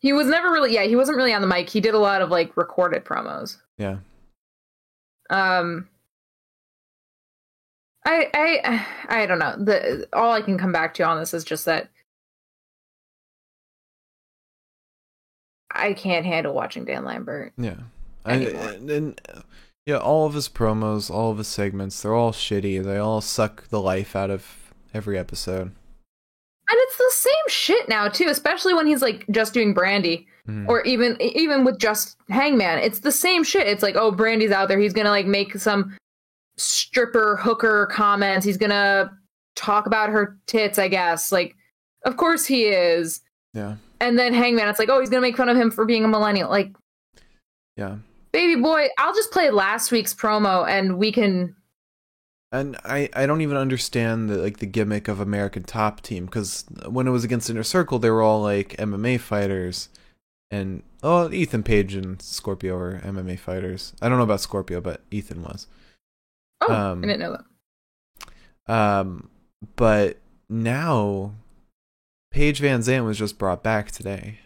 He 0.00 0.12
was 0.12 0.28
never 0.28 0.50
really, 0.50 0.72
yeah, 0.74 0.84
he 0.84 0.94
wasn't 0.94 1.16
really 1.16 1.32
on 1.34 1.40
the 1.40 1.48
mic. 1.48 1.68
He 1.68 1.80
did 1.80 1.94
a 1.94 1.98
lot 1.98 2.22
of 2.22 2.30
like 2.30 2.56
recorded 2.56 3.04
promos. 3.04 3.56
Yeah. 3.78 3.98
Um, 5.30 5.88
I, 8.10 8.30
I, 8.32 8.86
I 9.22 9.26
don't 9.26 9.38
know. 9.38 9.54
The 9.58 10.08
all 10.14 10.32
I 10.32 10.40
can 10.40 10.56
come 10.56 10.72
back 10.72 10.94
to 10.94 11.02
on 11.02 11.18
this 11.20 11.34
is 11.34 11.44
just 11.44 11.66
that 11.66 11.90
I 15.70 15.92
can't 15.92 16.24
handle 16.24 16.54
watching 16.54 16.84
Dan 16.86 17.04
Lambert. 17.04 17.52
Yeah. 17.58 17.76
I, 18.24 18.34
and, 18.34 18.90
and 18.90 19.20
yeah, 19.86 19.98
all 19.98 20.26
of 20.26 20.34
his 20.34 20.48
promos, 20.48 21.10
all 21.10 21.30
of 21.30 21.38
his 21.38 21.48
segments, 21.48 22.02
they're 22.02 22.14
all 22.14 22.32
shitty. 22.32 22.82
They 22.82 22.96
all 22.98 23.20
suck 23.20 23.68
the 23.68 23.80
life 23.80 24.16
out 24.16 24.30
of 24.30 24.72
every 24.94 25.18
episode. 25.18 25.70
And 26.70 26.76
it's 26.80 26.96
the 26.98 27.10
same 27.14 27.48
shit 27.48 27.88
now 27.88 28.08
too, 28.08 28.26
especially 28.28 28.74
when 28.74 28.86
he's 28.86 29.02
like 29.02 29.26
just 29.30 29.54
doing 29.54 29.74
Brandi, 29.74 30.26
Mhm. 30.46 30.66
or 30.68 30.82
even 30.82 31.16
even 31.20 31.64
with 31.64 31.78
just 31.78 32.16
Hangman. 32.30 32.78
It's 32.78 33.00
the 33.00 33.12
same 33.12 33.44
shit. 33.44 33.66
It's 33.66 33.82
like, 33.82 33.96
oh, 33.96 34.10
Brandi's 34.12 34.50
out 34.50 34.68
there. 34.68 34.78
He's 34.78 34.92
gonna 34.94 35.10
like 35.10 35.26
make 35.26 35.54
some 35.58 35.96
stripper 36.58 37.36
hooker 37.36 37.86
comments. 37.90 38.44
He's 38.44 38.56
gonna 38.58 39.10
talk 39.56 39.86
about 39.86 40.10
her 40.10 40.36
tits. 40.46 40.78
I 40.78 40.88
guess. 40.88 41.32
Like, 41.32 41.54
of 42.04 42.16
course 42.16 42.44
he 42.46 42.64
is. 42.66 43.20
yeah. 43.54 43.76
And 44.00 44.16
then 44.16 44.32
Hangman, 44.32 44.68
it's 44.68 44.78
like, 44.78 44.88
oh, 44.90 45.00
he's 45.00 45.10
gonna 45.10 45.22
make 45.22 45.36
fun 45.36 45.48
of 45.48 45.56
him 45.56 45.70
for 45.72 45.84
being 45.84 46.04
a 46.04 46.08
millennial. 46.08 46.48
Like, 46.50 46.70
Yeah. 47.76 47.96
baby 48.32 48.60
boy, 48.60 48.88
I'll 48.98 49.14
just 49.14 49.32
play 49.32 49.50
last 49.50 49.90
week's 49.90 50.14
promo 50.14 50.66
and 50.68 50.98
we 50.98 51.10
can. 51.12 51.56
And 52.52 52.76
I, 52.84 53.10
I 53.14 53.26
don't 53.26 53.40
even 53.42 53.56
understand 53.58 54.30
the 54.30 54.38
like 54.38 54.58
the 54.58 54.66
gimmick 54.66 55.06
of 55.08 55.20
American 55.20 55.64
Top 55.64 56.00
Team 56.00 56.24
because 56.26 56.64
when 56.88 57.06
it 57.06 57.10
was 57.10 57.24
against 57.24 57.50
Inner 57.50 57.62
Circle, 57.64 57.98
they 57.98 58.08
were 58.10 58.22
all 58.22 58.40
like 58.40 58.76
MMA 58.78 59.20
fighters, 59.20 59.90
and 60.50 60.82
oh, 61.02 61.30
Ethan 61.30 61.62
Page 61.62 61.94
and 61.94 62.22
Scorpio 62.22 62.78
were 62.78 63.00
MMA 63.04 63.38
fighters. 63.38 63.92
I 64.00 64.08
don't 64.08 64.16
know 64.16 64.24
about 64.24 64.40
Scorpio, 64.40 64.80
but 64.80 65.02
Ethan 65.10 65.42
was. 65.42 65.66
Oh, 66.60 66.72
Um, 66.72 67.04
I 67.04 67.06
didn't 67.06 67.20
know 67.20 67.36
that. 67.36 68.72
Um, 68.72 69.30
but 69.76 70.18
now, 70.48 71.34
Paige 72.30 72.60
VanZant 72.60 73.04
was 73.04 73.18
just 73.18 73.38
brought 73.38 73.62
back 73.62 73.90
today. 73.90 74.40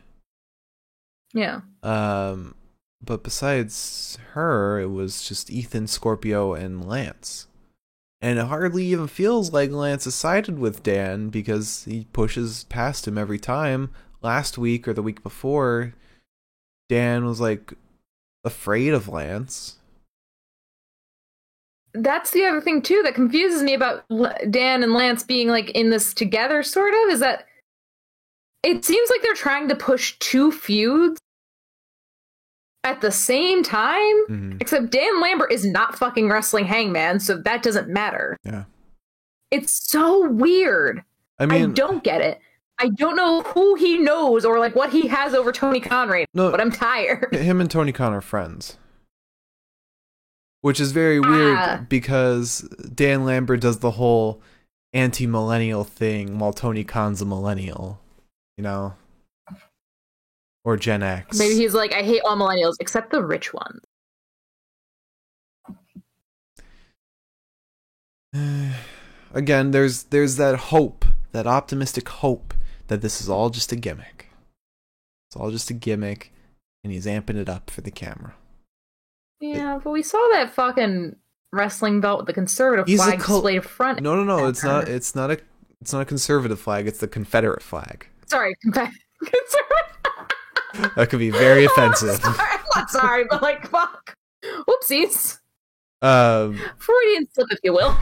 Yeah. 1.35 1.63
Um, 1.83 2.55
but 3.05 3.23
besides 3.23 4.19
her, 4.33 4.79
it 4.79 4.91
was 4.91 5.27
just 5.27 5.51
Ethan, 5.51 5.87
Scorpio, 5.87 6.55
and 6.55 6.87
Lance. 6.87 7.49
And 8.21 8.39
it 8.39 8.47
hardly 8.47 8.85
even 8.87 9.09
feels 9.09 9.53
like 9.53 9.73
Lance 9.73 10.07
is 10.07 10.15
sided 10.15 10.59
with 10.59 10.85
Dan 10.85 11.29
because 11.29 11.85
he 11.85 12.07
pushes 12.13 12.65
past 12.65 13.09
him 13.09 13.19
every 13.19 13.39
time. 13.39 13.91
Last 14.21 14.57
week 14.57 14.87
or 14.87 14.93
the 14.93 15.03
week 15.03 15.25
before, 15.25 15.95
Dan 16.89 17.25
was 17.25 17.41
like 17.41 17.75
afraid 18.45 18.93
of 18.93 19.09
Lance. 19.09 19.79
That's 21.95 22.31
the 22.31 22.45
other 22.45 22.61
thing 22.61 22.81
too 22.83 23.01
that 23.05 23.15
confuses 23.15 23.63
me 23.63 23.75
about 23.75 24.05
Dan 24.51 24.83
and 24.83 24.93
Lance 24.95 25.23
being 25.23 25.49
like 25.49 25.71
in 25.71 25.91
this 25.91 26.15
together 26.15 26.63
sort 26.63 26.95
of 26.95 27.11
is 27.11 27.21
that 27.21 27.47
it 28.63 28.85
seems 28.85 29.11
like 29.11 29.21
they're 29.23 29.35
trying 29.35 29.69
to 29.69 29.75
push 29.75 30.17
two 30.21 30.51
feuds 30.53 31.19
at 32.85 33.01
the 33.01 33.11
same 33.13 33.63
time 33.63 34.27
Mhm. 34.29 34.57
except 34.61 34.91
Dan 34.91 35.21
Lambert 35.21 35.53
is 35.53 35.65
not 35.67 35.97
fucking 35.97 36.29
wrestling 36.29 36.65
Hangman 36.65 37.21
so 37.21 37.37
that 37.37 37.63
doesn't 37.63 37.89
matter. 37.89 38.37
Yeah. 38.45 38.65
It's 39.51 39.73
so 39.73 40.29
weird. 40.29 41.05
I 41.39 41.45
I, 41.45 41.47
mean, 41.47 41.73
don't 41.75 42.03
get 42.03 42.21
it. 42.21 42.41
I 42.79 42.89
don't 42.89 43.17
know 43.17 43.43
who 43.43 43.75
he 43.75 43.99
knows 43.99 44.45
or 44.45 44.59
like 44.59 44.75
what 44.75 44.91
he 44.91 45.07
has 45.09 45.35
over 45.35 45.53
Tony 45.53 45.79
Khan 45.79 46.09
right 46.09 46.27
No. 46.35 46.51
but 46.51 46.61
I'm 46.61 46.73
tired. 46.73 47.35
him 47.35 47.61
and 47.61 47.71
Tony 47.71 47.93
Khan 47.93 48.13
are 48.15 48.21
friends. 48.21 48.79
Which 50.63 50.81
is 50.81 50.93
very 50.93 51.21
weird 51.21 51.57
Ah. 51.59 51.85
because 51.89 52.61
Dan 52.95 53.25
Lambert 53.25 53.61
does 53.61 53.81
the 53.81 53.93
whole 53.93 54.41
anti 54.93 55.27
millennial 55.27 55.85
thing 55.85 56.39
while 56.39 56.53
Tony 56.53 56.85
Khan's 56.85 57.21
a 57.21 57.25
millennial, 57.27 58.01
you 58.57 58.63
know? 58.63 58.95
Or 60.65 60.77
Gen 60.77 61.03
X. 61.03 61.37
Maybe 61.39 61.57
he's 61.57 61.75
like, 61.75 61.93
I 61.93 62.03
hate 62.03 62.23
all 62.25 62.37
millennials 62.37 62.77
except 62.79 63.11
the 63.11 63.23
rich 63.25 63.53
ones. 63.53 63.81
Again, 69.35 69.71
there's 69.73 70.05
there's 70.05 70.37
that 70.37 70.57
hope, 70.57 71.05
that 71.33 71.47
optimistic 71.47 72.09
hope 72.09 72.55
that 72.89 73.01
this 73.03 73.21
is 73.21 73.29
all 73.29 73.51
just 73.51 73.73
a 73.73 73.77
gimmick. 73.77 74.29
It's 75.29 75.37
all 75.37 75.51
just 75.51 75.71
a 75.71 75.75
gimmick, 75.75 76.33
and 76.85 76.93
he's 76.93 77.07
amping 77.07 77.37
it 77.37 77.49
up 77.49 77.71
for 77.71 77.81
the 77.81 77.91
camera. 77.91 78.35
Yeah, 79.43 79.81
but 79.83 79.91
we 79.91 80.03
saw 80.03 80.19
that 80.33 80.51
fucking 80.55 81.17
wrestling 81.53 82.01
belt 82.01 82.21
with 82.21 82.27
the 82.29 82.33
conservative 82.33 82.87
He's 82.87 83.03
flag 83.03 83.19
col- 83.21 83.39
displayed 83.39 83.65
front. 83.65 84.01
No, 84.01 84.15
no, 84.15 84.23
no, 84.25 84.47
it's 84.47 84.63
not 84.63 84.89
it's 84.89 85.15
not 85.15 85.31
a 85.33 85.39
it's 85.81 85.93
not 85.93 86.01
a 86.01 86.05
conservative 86.05 86.61
flag, 86.61 86.87
it's 86.87 87.01
the 87.01 87.09
Confederate 87.09 87.61
flag. 87.63 88.07
Sorry, 88.27 88.55
conservative. 88.63 88.93
That 90.97 91.11
could 91.11 91.19
be 91.19 91.31
very 91.31 91.65
offensive. 91.65 92.17
sorry, 92.23 92.39
I'm 92.41 92.61
not 92.75 92.91
sorry, 92.91 93.25
but 93.29 93.43
like, 93.43 93.67
fuck. 93.69 94.15
Whoopsies. 94.45 95.39
Um, 96.01 96.59
Freudian 96.79 97.29
slip, 97.35 97.49
if 97.51 97.59
you 97.65 97.73
will. 97.73 97.97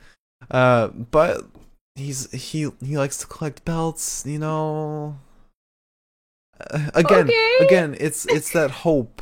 uh, 0.50 0.88
but 0.88 1.42
he's 1.96 2.30
he 2.32 2.70
he 2.84 2.96
likes 2.96 3.18
to 3.18 3.26
collect 3.26 3.64
belts, 3.64 4.24
you 4.24 4.38
know. 4.38 5.18
Uh, 6.58 6.90
again, 6.94 7.26
Okay. 7.28 7.56
again, 7.60 7.96
it's 7.98 8.26
it's 8.26 8.52
that 8.52 8.70
hope. 8.70 9.20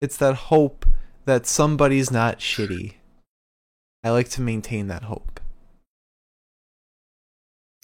It's 0.00 0.16
that 0.18 0.34
hope 0.34 0.86
that 1.24 1.46
somebody's 1.46 2.10
not 2.10 2.38
shitty. 2.38 2.94
I 4.04 4.10
like 4.10 4.28
to 4.30 4.40
maintain 4.40 4.86
that 4.86 5.04
hope. 5.04 5.40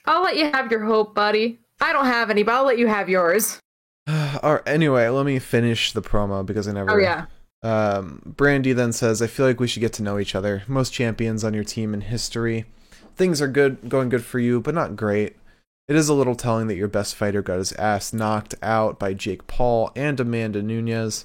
I'll 0.07 0.23
let 0.23 0.37
you 0.37 0.51
have 0.51 0.71
your 0.71 0.85
hope, 0.85 1.15
buddy. 1.15 1.59
I 1.81 1.93
don't 1.93 2.07
have 2.07 2.31
any, 2.31 2.43
but 2.43 2.55
I'll 2.55 2.65
let 2.65 2.79
you 2.79 2.87
have 2.87 3.09
yours. 3.09 3.61
Or 4.43 4.63
anyway, 4.67 5.09
let 5.09 5.25
me 5.25 5.39
finish 5.39 5.93
the 5.93 6.03
promo 6.03 6.45
because 6.45 6.69
I 6.69 6.73
never. 6.73 6.91
Oh 6.91 6.99
yeah. 6.99 7.27
Um, 7.63 8.21
Brandi 8.37 8.75
then 8.75 8.93
says, 8.93 9.23
"I 9.23 9.27
feel 9.27 9.47
like 9.47 9.59
we 9.59 9.67
should 9.67 9.81
get 9.81 9.95
to 9.95 10.03
know 10.03 10.19
each 10.19 10.35
other. 10.35 10.65
Most 10.67 10.93
champions 10.93 11.45
on 11.45 11.55
your 11.55 11.65
team 11.65 11.95
in 11.95 12.03
history. 12.03 12.67
Things 13.17 13.41
are 13.41 13.49
good, 13.49 13.89
going 13.89 14.11
good 14.11 14.25
for 14.25 14.39
you, 14.39 14.61
but 14.61 14.75
not 14.75 14.97
great. 14.97 15.37
It 15.89 15.97
is 15.97 16.11
a 16.11 16.15
little 16.15 16.35
telling 16.35 16.67
that 16.67 16.77
your 16.77 16.89
best 16.89 17.15
fighter 17.15 17.41
got 17.41 17.59
his 17.59 17.73
ass 17.75 18.13
knocked 18.13 18.55
out 18.61 18.99
by 18.99 19.15
Jake 19.15 19.47
Paul 19.47 19.91
and 19.97 20.21
Amanda 20.21 20.63
Nunes." 20.63 21.25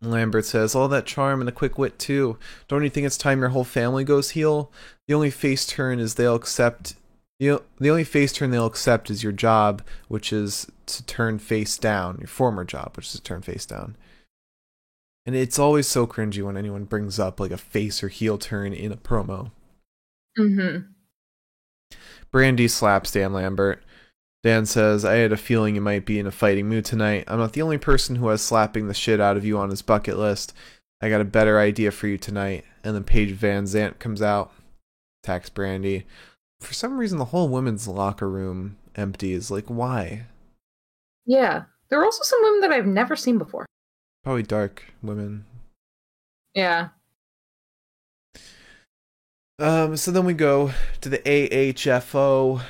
Lambert 0.00 0.44
says, 0.44 0.74
"All 0.74 0.88
that 0.88 1.06
charm 1.06 1.40
and 1.40 1.48
a 1.48 1.52
quick 1.52 1.78
wit 1.78 1.98
too. 1.98 2.38
Don't 2.68 2.84
you 2.84 2.90
think 2.90 3.06
it's 3.06 3.16
time 3.18 3.40
your 3.40 3.48
whole 3.50 3.64
family 3.64 4.04
goes 4.04 4.30
heel? 4.30 4.72
The 5.06 5.14
only 5.14 5.30
face 5.30 5.66
turn 5.66 5.98
is 5.98 6.14
they'll 6.14 6.34
accept." 6.34 6.94
The, 7.40 7.62
the 7.78 7.90
only 7.90 8.04
face 8.04 8.32
turn 8.32 8.50
they'll 8.50 8.66
accept 8.66 9.10
is 9.10 9.22
your 9.22 9.32
job, 9.32 9.82
which 10.08 10.32
is 10.32 10.66
to 10.86 11.04
turn 11.06 11.38
face 11.38 11.78
down. 11.78 12.16
Your 12.18 12.26
former 12.26 12.64
job, 12.64 12.96
which 12.96 13.06
is 13.06 13.12
to 13.12 13.22
turn 13.22 13.42
face 13.42 13.64
down. 13.64 13.96
And 15.24 15.36
it's 15.36 15.58
always 15.58 15.86
so 15.86 16.06
cringy 16.06 16.42
when 16.42 16.56
anyone 16.56 16.84
brings 16.84 17.18
up 17.18 17.38
like 17.38 17.50
a 17.50 17.58
face 17.58 18.02
or 18.02 18.08
heel 18.08 18.38
turn 18.38 18.72
in 18.72 18.90
a 18.90 18.96
promo. 18.96 19.52
Mm-hmm. 20.38 20.90
Brandi 22.32 22.68
slaps 22.68 23.12
Dan 23.12 23.32
Lambert. 23.32 23.82
Dan 24.44 24.66
says, 24.66 25.04
I 25.04 25.14
had 25.14 25.32
a 25.32 25.36
feeling 25.36 25.74
you 25.74 25.80
might 25.80 26.06
be 26.06 26.18
in 26.18 26.26
a 26.26 26.30
fighting 26.30 26.68
mood 26.68 26.84
tonight. 26.84 27.24
I'm 27.26 27.38
not 27.38 27.54
the 27.54 27.62
only 27.62 27.78
person 27.78 28.16
who 28.16 28.28
has 28.28 28.40
slapping 28.40 28.86
the 28.86 28.94
shit 28.94 29.20
out 29.20 29.36
of 29.36 29.44
you 29.44 29.58
on 29.58 29.70
his 29.70 29.82
bucket 29.82 30.16
list. 30.16 30.52
I 31.00 31.08
got 31.08 31.20
a 31.20 31.24
better 31.24 31.58
idea 31.58 31.90
for 31.90 32.06
you 32.06 32.18
tonight. 32.18 32.64
And 32.84 32.94
then 32.94 33.04
Paige 33.04 33.36
VanZant 33.36 33.98
comes 33.98 34.22
out, 34.22 34.52
attacks 35.22 35.50
Brandi. 35.50 36.04
For 36.60 36.72
some 36.72 36.98
reason, 36.98 37.18
the 37.18 37.26
whole 37.26 37.48
women's 37.48 37.88
locker 37.88 38.28
room 38.28 38.76
empties. 38.94 39.50
Like, 39.50 39.66
why? 39.66 40.26
Yeah. 41.26 41.64
There 41.88 42.00
are 42.00 42.04
also 42.04 42.22
some 42.22 42.42
women 42.42 42.60
that 42.60 42.72
I've 42.72 42.86
never 42.86 43.16
seen 43.16 43.38
before. 43.38 43.66
Probably 44.22 44.42
dark 44.42 44.84
women. 45.02 45.46
Yeah. 46.54 46.88
Um, 49.58 49.96
so 49.96 50.10
then 50.10 50.24
we 50.24 50.34
go 50.34 50.72
to 51.00 51.08
the 51.08 51.18
AHFO. 51.18 52.60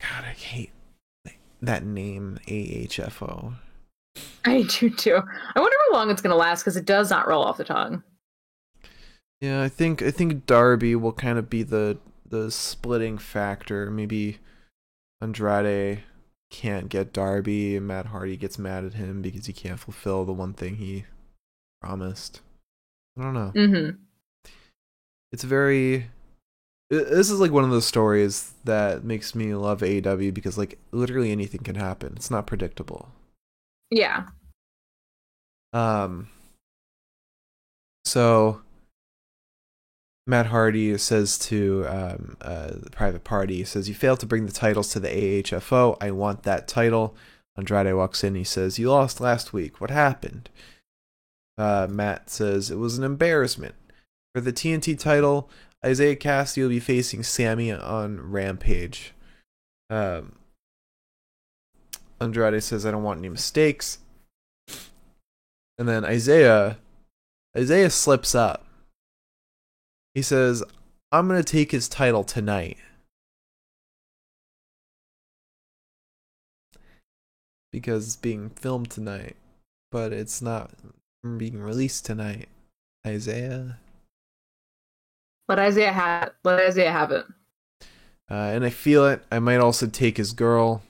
God, 0.00 0.24
I 0.24 0.32
hate 0.32 0.72
that 1.62 1.84
name 1.84 2.38
AHFO. 2.46 3.54
I 4.44 4.62
do 4.62 4.90
too. 4.90 5.20
I 5.54 5.60
wonder 5.60 5.76
how 5.88 5.96
long 5.96 6.10
it's 6.10 6.22
gonna 6.22 6.36
last 6.36 6.62
because 6.62 6.76
it 6.76 6.84
does 6.84 7.10
not 7.10 7.28
roll 7.28 7.44
off 7.44 7.56
the 7.56 7.64
tongue. 7.64 8.02
Yeah, 9.40 9.62
I 9.62 9.68
think 9.68 10.02
I 10.02 10.10
think 10.10 10.46
Darby 10.46 10.94
will 10.94 11.12
kind 11.12 11.38
of 11.38 11.48
be 11.48 11.62
the 11.62 11.98
the 12.28 12.50
splitting 12.50 13.18
factor. 13.18 13.90
Maybe 13.90 14.38
Andrade 15.20 16.02
can't 16.50 16.88
get 16.88 17.12
Darby, 17.12 17.76
and 17.76 17.86
Matt 17.86 18.06
Hardy 18.06 18.36
gets 18.36 18.58
mad 18.58 18.84
at 18.84 18.94
him 18.94 19.22
because 19.22 19.46
he 19.46 19.52
can't 19.52 19.80
fulfill 19.80 20.24
the 20.24 20.32
one 20.32 20.52
thing 20.52 20.76
he 20.76 21.04
promised. 21.80 22.40
I 23.18 23.22
don't 23.22 23.34
know. 23.34 23.52
Mm-hmm. 23.54 23.96
It's 25.32 25.44
very. 25.44 26.10
This 26.90 27.30
is 27.30 27.38
like 27.38 27.52
one 27.52 27.62
of 27.62 27.70
those 27.70 27.86
stories 27.86 28.52
that 28.64 29.04
makes 29.04 29.34
me 29.34 29.54
love 29.54 29.80
AEW 29.80 30.34
because 30.34 30.58
like 30.58 30.78
literally 30.90 31.30
anything 31.30 31.62
can 31.62 31.76
happen. 31.76 32.14
It's 32.16 32.30
not 32.30 32.46
predictable. 32.46 33.10
Yeah. 33.90 34.26
Um. 35.72 36.28
So. 38.04 38.62
Matt 40.26 40.46
Hardy 40.46 40.96
says 40.98 41.38
to 41.38 41.84
um, 41.88 42.36
uh, 42.40 42.68
the 42.74 42.90
private 42.90 43.24
party, 43.24 43.56
he 43.56 43.64
says, 43.64 43.88
You 43.88 43.96
failed 43.96 44.20
to 44.20 44.26
bring 44.26 44.46
the 44.46 44.52
titles 44.52 44.92
to 44.92 45.00
the 45.00 45.08
AHFO. 45.08 45.96
I 46.00 46.12
want 46.12 46.44
that 46.44 46.68
title. 46.68 47.16
Andrade 47.56 47.92
walks 47.94 48.22
in. 48.22 48.36
He 48.36 48.44
says, 48.44 48.78
You 48.78 48.90
lost 48.90 49.20
last 49.20 49.52
week. 49.52 49.80
What 49.80 49.90
happened? 49.90 50.48
Uh, 51.58 51.88
Matt 51.90 52.30
says, 52.30 52.70
It 52.70 52.78
was 52.78 52.96
an 52.96 53.02
embarrassment. 53.02 53.74
For 54.32 54.40
the 54.40 54.52
TNT 54.52 54.96
title, 54.96 55.50
Isiah 55.86 56.16
Kassidy 56.16 56.62
will 56.62 56.68
be 56.68 56.80
facing 56.80 57.22
Sammy 57.22 57.72
on 57.72 58.20
Rampage. 58.30 59.14
Um, 59.88 60.36
Andrade 62.20 62.62
says, 62.62 62.84
I 62.84 62.90
don't 62.90 63.02
want 63.02 63.18
any 63.18 63.30
mistakes. 63.30 63.98
And 65.78 65.88
then 65.88 66.04
Isiah 66.04 66.76
Isiah 67.56 67.90
slips 67.90 68.34
up. 68.34 68.64
He 70.14 70.22
says, 70.22 70.62
I'm 71.10 71.28
to 71.28 71.42
take 71.42 71.72
his 71.72 71.88
title 71.88 72.22
tonight. 72.22 72.76
Because 77.72 78.06
it's 78.06 78.16
being 78.16 78.50
filmed 78.50 78.90
tonight, 78.90 79.36
but 79.90 80.12
it's 80.12 80.42
not 80.42 80.72
being 81.38 81.60
released 81.60 82.04
tonight. 82.04 82.48
Isiah. 83.06 83.78
Let 85.50 85.58
Isiah 85.58 85.92
have 85.92 86.30
let 86.44 86.60
Isiah 86.60 86.92
have 86.92 87.10
it. 87.10 87.26
Uh, 88.30 88.34
and 88.34 88.64
I 88.64 88.70
feel 88.70 89.04
it. 89.06 89.24
I 89.32 89.40
might 89.40 89.56
also 89.56 89.88
take 89.88 90.16
his 90.16 90.32
girl. 90.32 90.84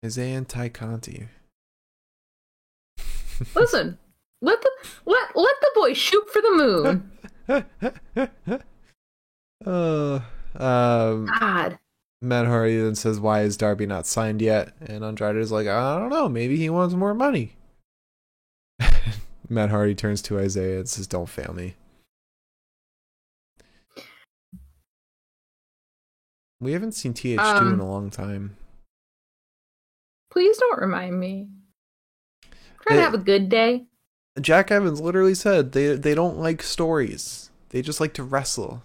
Isiah 0.00 0.36
and 0.36 0.48
Tay 0.48 0.68
Conti. 0.68 1.26
Listen, 3.56 3.98
let 4.40 4.62
the 4.62 4.70
let 5.06 5.34
let 5.34 5.56
the 5.60 5.70
boy 5.74 5.92
shoot 5.92 6.30
for 6.30 6.40
the 6.40 6.52
moon. 6.52 7.10
uh, 9.66 10.20
um, 10.54 11.26
God. 11.40 11.80
Matt 12.22 12.46
Hardy 12.46 12.78
then 12.78 12.94
says, 12.94 13.18
"Why 13.18 13.40
is 13.40 13.56
Darby 13.56 13.86
not 13.86 14.06
signed 14.06 14.40
yet?" 14.40 14.72
And 14.80 15.04
Andrade 15.04 15.34
is 15.34 15.50
like, 15.50 15.66
"I 15.66 15.98
don't 15.98 16.10
know. 16.10 16.28
Maybe 16.28 16.56
he 16.56 16.70
wants 16.70 16.94
more 16.94 17.12
money." 17.12 17.56
Matt 19.48 19.70
Hardy 19.70 19.94
turns 19.94 20.20
to 20.22 20.38
Isiah 20.38 20.78
and 20.80 20.88
says, 20.88 21.06
"Don't 21.06 21.28
fail 21.28 21.52
me." 21.54 21.74
We 26.60 26.72
haven't 26.72 26.92
seen 26.92 27.14
TH2 27.14 27.60
in 27.62 27.74
Um, 27.74 27.80
a 27.80 27.88
long 27.88 28.10
time. 28.10 28.56
Please 30.30 30.58
don't 30.58 30.80
remind 30.80 31.18
me. 31.18 31.48
It- 32.90 32.94
to 32.94 33.00
have 33.00 33.14
a 33.14 33.18
good 33.18 33.48
day. 33.48 33.86
Jack 34.40 34.70
Evans 34.70 35.00
literally 35.00 35.34
said 35.34 35.72
they 35.72 35.94
they 35.96 36.14
don't 36.14 36.38
like 36.38 36.62
stories. 36.62 37.50
They 37.70 37.82
just 37.82 38.00
like 38.00 38.14
to 38.14 38.22
wrestle. 38.24 38.82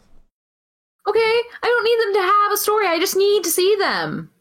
Okay, 1.08 1.20
I 1.62 1.68
don't 1.68 1.84
need 1.84 2.00
them 2.02 2.14
to 2.22 2.22
have 2.32 2.52
a 2.52 2.58
story. 2.58 2.88
I 2.88 3.00
just 3.00 3.16
need 3.16 3.44
to 3.44 3.50
see 3.52 3.76
them. 3.76 4.32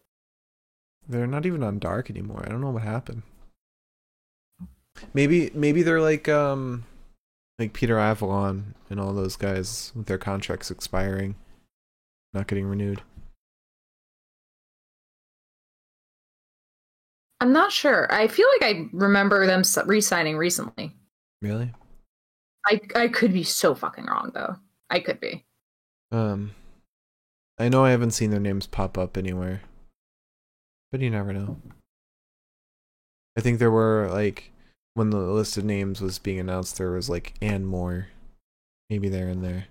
They're 1.08 1.26
not 1.26 1.44
even 1.46 1.62
on 1.62 1.78
Dark 1.78 2.08
anymore. 2.10 2.42
I 2.44 2.48
don't 2.48 2.60
know 2.60 2.70
what 2.70 2.82
happened. 2.82 3.22
Maybe 5.14 5.50
maybe 5.54 5.82
they're 5.82 6.00
like 6.00 6.28
um 6.28 6.84
like 7.58 7.72
Peter 7.72 7.98
Avalon 7.98 8.74
and 8.90 8.98
all 8.98 9.12
those 9.12 9.36
guys 9.36 9.92
with 9.94 10.06
their 10.06 10.18
contracts 10.18 10.70
expiring, 10.70 11.34
not 12.32 12.46
getting 12.46 12.66
renewed. 12.66 13.02
I'm 17.40 17.52
not 17.52 17.72
sure. 17.72 18.06
I 18.12 18.28
feel 18.28 18.46
like 18.60 18.74
I 18.74 18.88
remember 18.92 19.46
them 19.46 19.62
re-signing 19.86 20.36
recently. 20.36 20.94
Really? 21.40 21.72
I 22.64 22.80
I 22.94 23.08
could 23.08 23.32
be 23.32 23.42
so 23.42 23.74
fucking 23.74 24.06
wrong 24.06 24.30
though. 24.32 24.56
I 24.88 25.00
could 25.00 25.20
be. 25.20 25.44
Um 26.12 26.54
I 27.58 27.68
know 27.68 27.84
I 27.84 27.90
haven't 27.90 28.12
seen 28.12 28.30
their 28.30 28.40
names 28.40 28.66
pop 28.66 28.96
up 28.96 29.16
anywhere. 29.16 29.62
But 30.90 31.00
you 31.00 31.10
never 31.10 31.32
know. 31.32 31.58
I 33.36 33.40
think 33.40 33.58
there 33.58 33.70
were 33.70 34.08
like 34.12 34.51
when 34.94 35.10
the 35.10 35.18
list 35.18 35.56
of 35.56 35.64
names 35.64 36.00
was 36.00 36.18
being 36.18 36.38
announced 36.38 36.76
there 36.76 36.90
was 36.90 37.08
like 37.08 37.34
and 37.40 37.66
more. 37.66 38.08
Maybe 38.90 39.08
they're 39.08 39.28
in 39.28 39.42
there. 39.42 39.66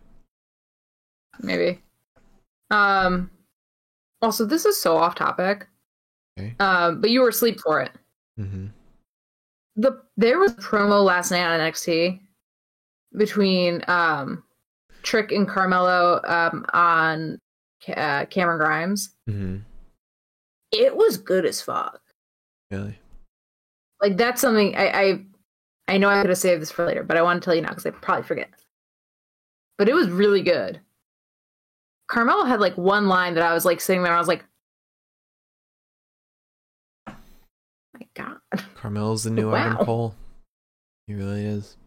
Maybe. 1.39 1.81
Um. 2.69 3.29
Also, 4.21 4.45
this 4.45 4.65
is 4.65 4.79
so 4.79 4.97
off 4.97 5.15
topic. 5.15 5.67
Okay. 6.39 6.55
Um, 6.59 7.01
but 7.01 7.09
you 7.09 7.21
were 7.21 7.29
asleep 7.29 7.59
for 7.59 7.81
it. 7.81 7.91
Mm-hmm. 8.39 8.67
the 9.75 10.01
there 10.17 10.39
was 10.39 10.53
a 10.53 10.55
promo 10.55 11.03
last 11.03 11.31
night 11.31 11.43
on 11.43 11.59
NXT 11.59 12.19
between 13.17 13.83
um 13.87 14.43
Trick 15.03 15.31
and 15.31 15.47
Carmelo 15.47 16.21
um 16.23 16.65
on 16.73 17.39
uh, 17.89 18.25
Cameron 18.25 18.59
Grimes. 18.59 19.13
Mm-hmm. 19.29 19.57
It 20.71 20.95
was 20.95 21.17
good 21.17 21.45
as 21.45 21.61
fuck. 21.61 21.99
Really? 22.71 22.97
Like 24.01 24.17
that's 24.17 24.41
something 24.41 24.75
I 24.75 24.87
I, 24.87 25.25
I 25.87 25.97
know 25.97 26.09
I 26.09 26.21
could 26.21 26.29
have 26.29 26.37
saved 26.39 26.61
this 26.61 26.71
for 26.71 26.85
later, 26.85 27.03
but 27.03 27.17
I 27.17 27.21
want 27.21 27.41
to 27.41 27.45
tell 27.45 27.55
you 27.55 27.61
now 27.61 27.69
because 27.69 27.85
I 27.85 27.91
probably 27.91 28.23
forget. 28.23 28.49
But 29.77 29.89
it 29.89 29.93
was 29.93 30.09
really 30.09 30.41
good. 30.41 30.79
Carmelo 32.07 32.43
had 32.43 32.59
like 32.59 32.77
one 32.77 33.07
line 33.07 33.35
that 33.35 33.43
I 33.43 33.53
was 33.53 33.63
like 33.65 33.79
sitting 33.79 34.03
there. 34.03 34.11
and 34.11 34.17
I 34.17 34.19
was 34.19 34.27
like, 34.27 34.43
oh 37.07 37.15
"My 37.93 38.07
God." 38.13 38.37
Carmel's 38.75 39.23
the 39.23 39.29
new 39.29 39.51
Wow. 39.51 39.55
Adam 39.57 39.85
Cole. 39.85 40.15
He 41.07 41.13
really 41.13 41.45
is. 41.45 41.77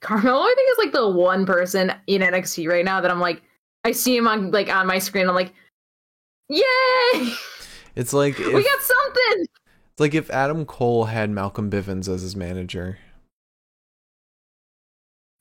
Carmelo, 0.00 0.40
I 0.40 0.54
think 0.56 0.70
is 0.70 0.78
like 0.78 0.92
the 0.92 1.08
one 1.08 1.44
person 1.44 1.92
in 2.06 2.22
NXT 2.22 2.68
right 2.68 2.84
now 2.84 3.00
that 3.00 3.10
I'm 3.10 3.20
like, 3.20 3.42
I 3.84 3.92
see 3.92 4.16
him 4.16 4.26
on 4.26 4.50
like 4.50 4.68
on 4.68 4.86
my 4.86 4.98
screen. 4.98 5.28
I'm 5.28 5.34
like, 5.34 5.52
yay, 6.48 6.62
It's 7.96 8.12
like 8.12 8.38
we 8.38 8.44
if, 8.44 8.64
got 8.64 8.80
something. 8.82 9.46
Like 10.00 10.14
if 10.14 10.30
Adam 10.30 10.64
Cole 10.64 11.04
had 11.04 11.30
Malcolm 11.30 11.70
Bivens 11.70 12.08
as 12.08 12.22
his 12.22 12.34
manager. 12.34 12.98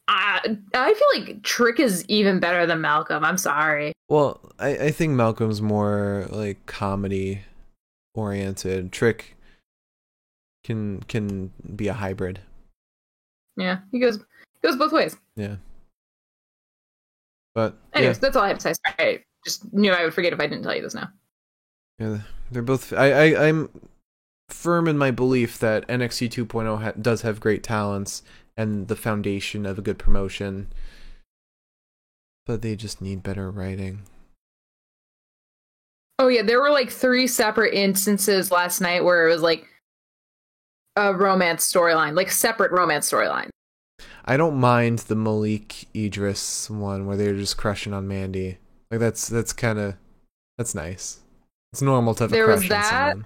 I 0.10 0.57
I 0.74 0.93
feel 0.93 1.24
like 1.24 1.43
Trick 1.43 1.80
is 1.80 2.03
even 2.07 2.39
better 2.39 2.66
than 2.66 2.82
Malcolm. 2.82 3.24
I'm 3.24 3.38
sorry. 3.38 3.93
Well, 4.10 4.41
I, 4.60 4.70
I 4.70 4.91
think 4.91 5.14
Malcolm's 5.14 5.62
more 5.62 6.28
like 6.30 6.66
comedy 6.66 7.43
oriented. 8.14 8.91
Trick 8.91 9.38
can 10.64 11.01
can 11.03 11.51
be 11.76 11.88
a 11.88 11.93
hybrid. 11.93 12.41
Yeah, 13.55 13.80
he 13.91 13.99
goes 13.99 14.18
he 14.18 14.68
goes 14.68 14.76
both 14.76 14.91
ways. 14.91 15.16
Yeah. 15.36 15.55
But 17.55 17.78
Anyways, 17.93 18.18
yeah, 18.18 18.22
that's 18.22 18.36
all 18.36 18.43
I 18.43 18.49
have 18.49 18.57
to 18.57 18.62
say. 18.62 18.74
Sorry, 18.74 19.16
I 19.18 19.24
just 19.45 19.72
knew 19.74 19.91
I 19.91 20.03
would 20.03 20.14
forget 20.14 20.34
if 20.34 20.39
I 20.39 20.47
didn't 20.47 20.64
tell 20.64 20.76
you 20.76 20.82
this 20.82 20.93
now. 20.95 21.10
yeah, 21.99 22.20
they're 22.51 22.62
both. 22.62 22.93
I, 22.93 23.12
I 23.12 23.47
I'm 23.47 23.70
firm 24.50 24.88
in 24.88 24.97
my 24.97 25.12
belief 25.12 25.60
that 25.60 25.88
NXT 25.88 26.30
2.0 26.45 26.82
ha- 26.82 26.91
does 27.00 27.22
have 27.22 27.39
great 27.39 27.64
talents 27.64 28.24
and 28.58 28.88
the 28.88 28.95
foundation 28.95 29.66
of 29.66 29.78
a 29.80 29.82
good 29.82 29.97
promotion, 29.97 30.68
but 32.45 32.62
they 32.62 32.76
just 32.76 33.02
need 33.02 33.24
better 33.24 33.50
writing. 33.50 34.02
Oh 36.18 36.28
yeah, 36.28 36.41
there 36.41 36.62
were 36.62 36.72
like 36.72 36.89
three 36.89 37.28
separate 37.28 37.74
instances 37.74 38.52
last 38.52 38.82
night 38.82 39.04
where 39.06 39.28
it 39.28 39.32
was 39.32 39.41
like 39.41 39.66
a 40.95 41.14
romance 41.14 41.72
storyline, 41.72 42.16
like 42.16 42.30
separate 42.30 42.72
romance 42.72 43.10
storyline. 43.10 43.50
I 44.26 44.36
don't 44.36 44.60
mind 44.60 45.00
the 45.00 45.16
Malik 45.16 45.88
Idris 45.95 46.70
one 46.70 47.06
where 47.06 47.16
they're 47.16 47.36
just 47.36 47.58
crushing 47.58 47.93
on 47.93 48.08
Mandy. 48.08 48.58
Like 48.91 49.00
that's 49.00 49.28
that's 49.30 49.54
kind 49.54 49.80
of 49.80 49.95
that's 50.58 50.76
nice. 50.76 51.20
It's 51.72 51.82
normal 51.82 52.16
to 52.16 52.26
have 52.26 52.32
There 52.32 52.50
a 52.50 52.56
was 52.56 52.66
crush 52.68 52.72
on 52.72 52.82
that. 52.82 53.12
someone. 53.12 53.26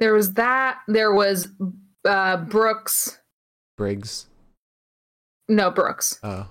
There 0.00 0.14
was 0.14 0.34
that. 0.34 0.78
There 0.88 1.12
was 1.12 1.48
uh 2.04 2.36
Brooks. 2.38 3.18
Briggs. 3.76 4.26
No, 5.48 5.70
Brooks. 5.70 6.18
Oh, 6.22 6.46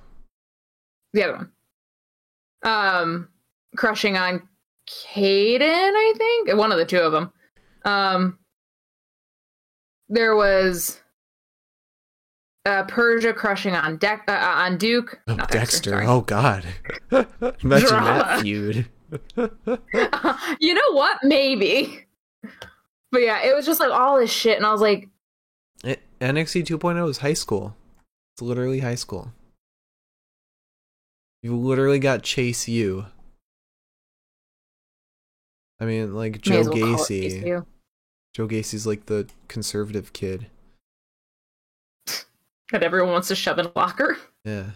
The 1.14 1.24
other 1.24 1.36
one. 1.38 1.52
Um, 2.64 3.30
crushing 3.76 4.18
on 4.18 4.48
Caden, 4.90 5.62
I 5.94 6.14
think 6.18 6.54
one 6.58 6.72
of 6.72 6.78
the 6.80 6.86
two 6.86 7.00
of 7.00 7.12
them. 7.12 7.32
Um, 7.86 8.40
there 10.10 10.36
was 10.36 11.00
uh, 12.66 12.84
Persia 12.84 13.34
crushing 13.34 13.76
on 13.76 13.98
De- 13.98 14.22
uh, 14.28 14.54
on 14.66 14.78
Duke. 14.78 15.20
Oh, 15.28 15.36
Not 15.36 15.52
Dexter. 15.52 16.02
oh 16.04 16.22
God. 16.22 16.66
Imagine 17.12 17.88
Drama. 17.88 18.20
that 18.26 18.42
feud. 18.42 18.88
you 20.60 20.74
know 20.74 20.92
what? 20.94 21.20
Maybe. 21.24 22.06
But 23.12 23.22
yeah, 23.22 23.44
it 23.44 23.56
was 23.56 23.66
just 23.66 23.80
like 23.80 23.92
all 23.92 24.20
this 24.20 24.32
shit, 24.32 24.58
and 24.58 24.66
I 24.66 24.72
was 24.72 24.82
like, 24.82 25.10
It, 25.84 26.02
NXT 26.20 26.66
2.0 26.66 27.10
is 27.10 27.20
high 27.20 27.34
school. 27.34 27.76
It's 28.34 28.42
literally 28.42 28.80
high 28.80 28.96
school. 28.96 29.32
You 31.42 31.56
literally 31.56 32.00
got 32.00 32.24
Chase 32.24 32.68
U. 32.68 33.06
I 35.80 35.86
mean, 35.86 36.14
like 36.16 36.42
Joe 36.42 36.64
well 36.64 36.74
Gacy. 36.74 37.66
Joe 38.34 38.48
Gacy's 38.48 38.86
like 38.86 39.06
the 39.06 39.28
conservative 39.48 40.14
kid. 40.14 40.48
that 42.72 42.84
everyone 42.84 43.12
wants 43.14 43.30
to 43.30 43.36
shove 43.36 43.60
in 43.60 43.68
a 43.68 43.72
locker. 43.76 44.18
Yeah. 44.44 44.72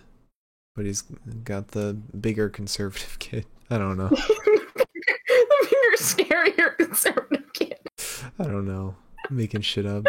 But 0.75 0.85
he's 0.85 1.01
got 1.43 1.69
the 1.69 1.93
bigger 2.19 2.49
conservative 2.49 3.17
kid. 3.19 3.45
I 3.69 3.77
don't 3.77 3.97
know. 3.97 4.07
the 4.09 4.87
bigger, 5.69 5.97
scarier 5.97 6.77
conservative 6.77 7.51
kid. 7.53 7.80
I 8.39 8.43
don't 8.43 8.65
know. 8.65 8.95
I'm 9.29 9.37
making 9.37 9.61
shit 9.61 9.85
up. 9.85 10.05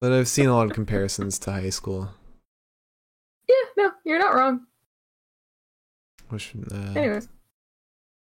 But 0.00 0.12
I've 0.12 0.28
seen 0.28 0.46
a 0.46 0.54
lot 0.54 0.66
of 0.66 0.72
comparisons 0.72 1.38
to 1.40 1.52
high 1.52 1.70
school. 1.70 2.10
Yeah, 3.48 3.54
no, 3.76 3.92
you're 4.04 4.18
not 4.18 4.34
wrong. 4.34 4.66
Wish, 6.30 6.54
uh, 6.72 6.92
Anyways, 6.94 7.28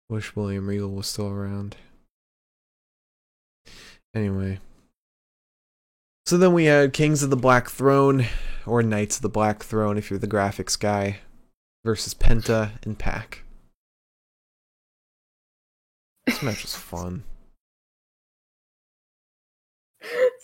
wish 0.09 0.35
William 0.35 0.67
Regal 0.67 0.89
was 0.89 1.07
still 1.07 1.29
around. 1.29 1.77
Anyway. 4.15 4.59
So 6.25 6.37
then 6.37 6.53
we 6.53 6.65
had 6.65 6.93
Kings 6.93 7.21
of 7.21 7.29
the 7.29 7.35
Black 7.35 7.69
Throne, 7.69 8.25
or 8.65 8.81
Knights 8.81 9.17
of 9.17 9.21
the 9.21 9.29
Black 9.29 9.63
Throne 9.63 9.97
if 9.97 10.09
you're 10.09 10.19
the 10.19 10.27
graphics 10.27 10.79
guy, 10.79 11.19
versus 11.85 12.13
Penta 12.13 12.71
and 12.83 12.97
Pac. 12.97 13.43
This 16.25 16.41
match 16.41 16.63
was 16.63 16.75
fun. 16.75 17.23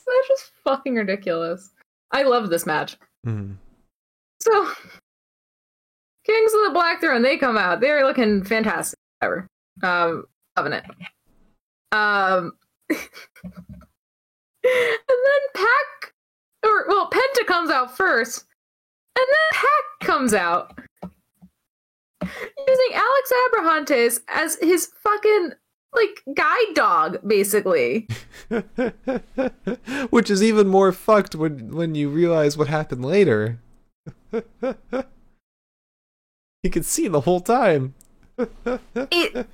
Match 0.10 0.30
was 0.30 0.52
fucking 0.64 0.96
ridiculous. 0.96 1.72
I 2.12 2.24
love 2.24 2.50
this 2.50 2.66
match. 2.66 2.98
Mhm. 3.26 3.58
So, 4.42 4.72
Kings 6.26 6.54
of 6.54 6.64
the 6.66 6.72
Black 6.74 7.02
Throne, 7.02 7.22
they 7.22 7.38
come 7.38 7.58
out. 7.58 7.80
They're 7.82 8.06
looking 8.06 8.44
fantastic. 8.44 8.98
Ever. 9.22 9.48
Um, 9.84 10.26
loving 10.58 10.74
it. 10.74 10.86
Um, 11.92 12.54
and 12.90 13.00
then 14.64 15.42
Pac, 15.56 16.14
or 16.64 16.86
well, 16.88 17.10
Penta 17.10 17.46
comes 17.46 17.70
out 17.70 17.96
first, 17.96 18.46
and 19.18 19.26
then 19.28 19.50
Pac 19.52 20.08
comes 20.08 20.34
out 20.34 20.78
using 22.22 22.94
Alex 22.94 23.34
Abrahantes 23.48 24.20
as 24.28 24.58
his 24.62 24.92
fucking 25.04 25.54
like 25.94 26.24
guide 26.36 26.74
dog, 26.76 27.18
basically. 27.26 28.08
Which 30.10 30.30
is 30.30 30.44
even 30.44 30.68
more 30.68 30.92
fucked 30.92 31.36
when 31.36 31.76
when 31.76 31.96
you 31.96 32.10
realize 32.10 32.58
what 32.58 32.68
happened 32.68 33.06
later. 33.06 33.60
he 36.64 36.70
could 36.70 36.86
see 36.86 37.08
the 37.08 37.22
whole 37.22 37.40
time. 37.42 37.96
it 38.38 39.48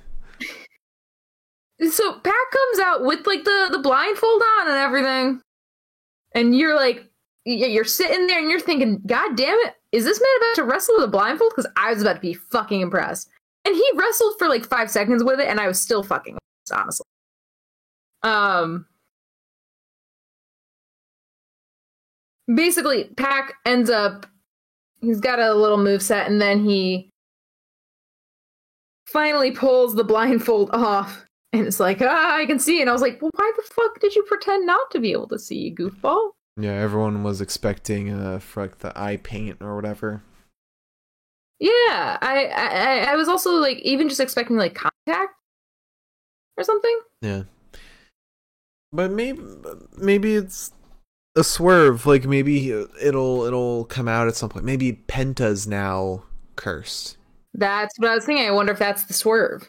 so 1.90 2.12
Pac 2.20 2.50
comes 2.52 2.78
out 2.80 3.04
with 3.04 3.26
like 3.26 3.44
the 3.44 3.68
the 3.72 3.78
blindfold 3.78 4.42
on 4.60 4.68
and 4.68 4.76
everything, 4.76 5.40
and 6.34 6.56
you're 6.56 6.76
like, 6.76 7.04
you're 7.44 7.84
sitting 7.84 8.26
there 8.26 8.38
and 8.40 8.50
you're 8.50 8.60
thinking, 8.60 9.00
God 9.06 9.36
damn 9.36 9.58
it, 9.60 9.74
is 9.92 10.04
this 10.04 10.20
man 10.20 10.28
about 10.38 10.54
to 10.56 10.64
wrestle 10.64 10.96
with 10.96 11.04
a 11.04 11.08
blindfold? 11.08 11.52
Because 11.54 11.70
I 11.76 11.92
was 11.92 12.02
about 12.02 12.14
to 12.14 12.20
be 12.20 12.34
fucking 12.34 12.80
impressed, 12.80 13.28
and 13.66 13.74
he 13.74 13.84
wrestled 13.94 14.34
for 14.38 14.48
like 14.48 14.64
five 14.64 14.90
seconds 14.90 15.22
with 15.22 15.40
it, 15.40 15.48
and 15.48 15.60
I 15.60 15.66
was 15.66 15.80
still 15.80 16.02
fucking 16.02 16.38
honestly. 16.72 17.04
Um. 18.22 18.86
Basically, 22.54 23.04
Pac 23.16 23.54
ends 23.66 23.90
up. 23.90 24.26
He's 25.00 25.20
got 25.20 25.38
a 25.40 25.52
little 25.52 25.78
move 25.78 26.00
set, 26.02 26.28
and 26.28 26.40
then 26.40 26.64
he 26.64 27.10
finally 29.06 29.50
pulls 29.50 29.94
the 29.94 30.04
blindfold 30.04 30.68
off 30.72 31.24
and 31.52 31.64
it's 31.64 31.78
like 31.78 32.02
ah 32.02 32.36
i 32.36 32.44
can 32.44 32.58
see 32.58 32.80
and 32.80 32.90
i 32.90 32.92
was 32.92 33.00
like 33.00 33.22
well 33.22 33.30
why 33.36 33.52
the 33.56 33.62
fuck 33.62 34.00
did 34.00 34.14
you 34.16 34.22
pretend 34.24 34.66
not 34.66 34.90
to 34.90 34.98
be 34.98 35.12
able 35.12 35.28
to 35.28 35.38
see 35.38 35.72
goofball 35.78 36.30
Yeah, 36.58 36.72
everyone 36.72 37.22
was 37.22 37.40
expecting 37.40 38.10
uh 38.10 38.40
for 38.40 38.62
like 38.62 38.78
the 38.78 38.92
eye 38.98 39.18
paint 39.18 39.58
or 39.60 39.76
whatever. 39.76 40.22
Yeah 41.60 42.18
I, 42.20 42.46
I 42.46 43.12
i 43.12 43.14
was 43.16 43.28
also 43.28 43.52
like 43.52 43.78
even 43.78 44.08
just 44.08 44.20
expecting 44.20 44.56
like 44.56 44.74
contact 44.74 45.34
or 46.56 46.64
something 46.64 47.00
Yeah. 47.22 47.42
But 48.92 49.10
maybe 49.10 49.42
maybe 49.98 50.34
it's 50.36 50.72
a 51.34 51.44
swerve. 51.44 52.06
Like 52.06 52.24
maybe 52.24 52.70
it'll 52.70 53.42
it'll 53.44 53.84
come 53.84 54.08
out 54.08 54.26
at 54.28 54.36
some 54.36 54.48
point. 54.48 54.64
Maybe 54.64 54.92
Penta's 54.92 55.66
now 55.66 56.22
cursed. 56.56 57.18
that's 57.52 57.98
what 57.98 58.10
i 58.10 58.14
was 58.14 58.24
thinking 58.24 58.46
i 58.46 58.50
wonder 58.50 58.72
if 58.72 58.78
that's 58.78 59.04
the 59.04 59.12
swerve 59.12 59.68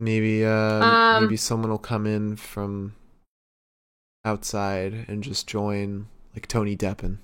Maybe 0.00 0.44
uh 0.44 0.84
Um, 0.84 1.24
maybe 1.24 1.36
someone 1.36 1.70
will 1.70 1.78
come 1.78 2.06
in 2.06 2.36
from 2.36 2.94
outside 4.24 5.06
and 5.08 5.22
just 5.24 5.48
join 5.48 6.06
like 6.34 6.46
Tony 6.46 6.76
Deppen. 6.76 7.18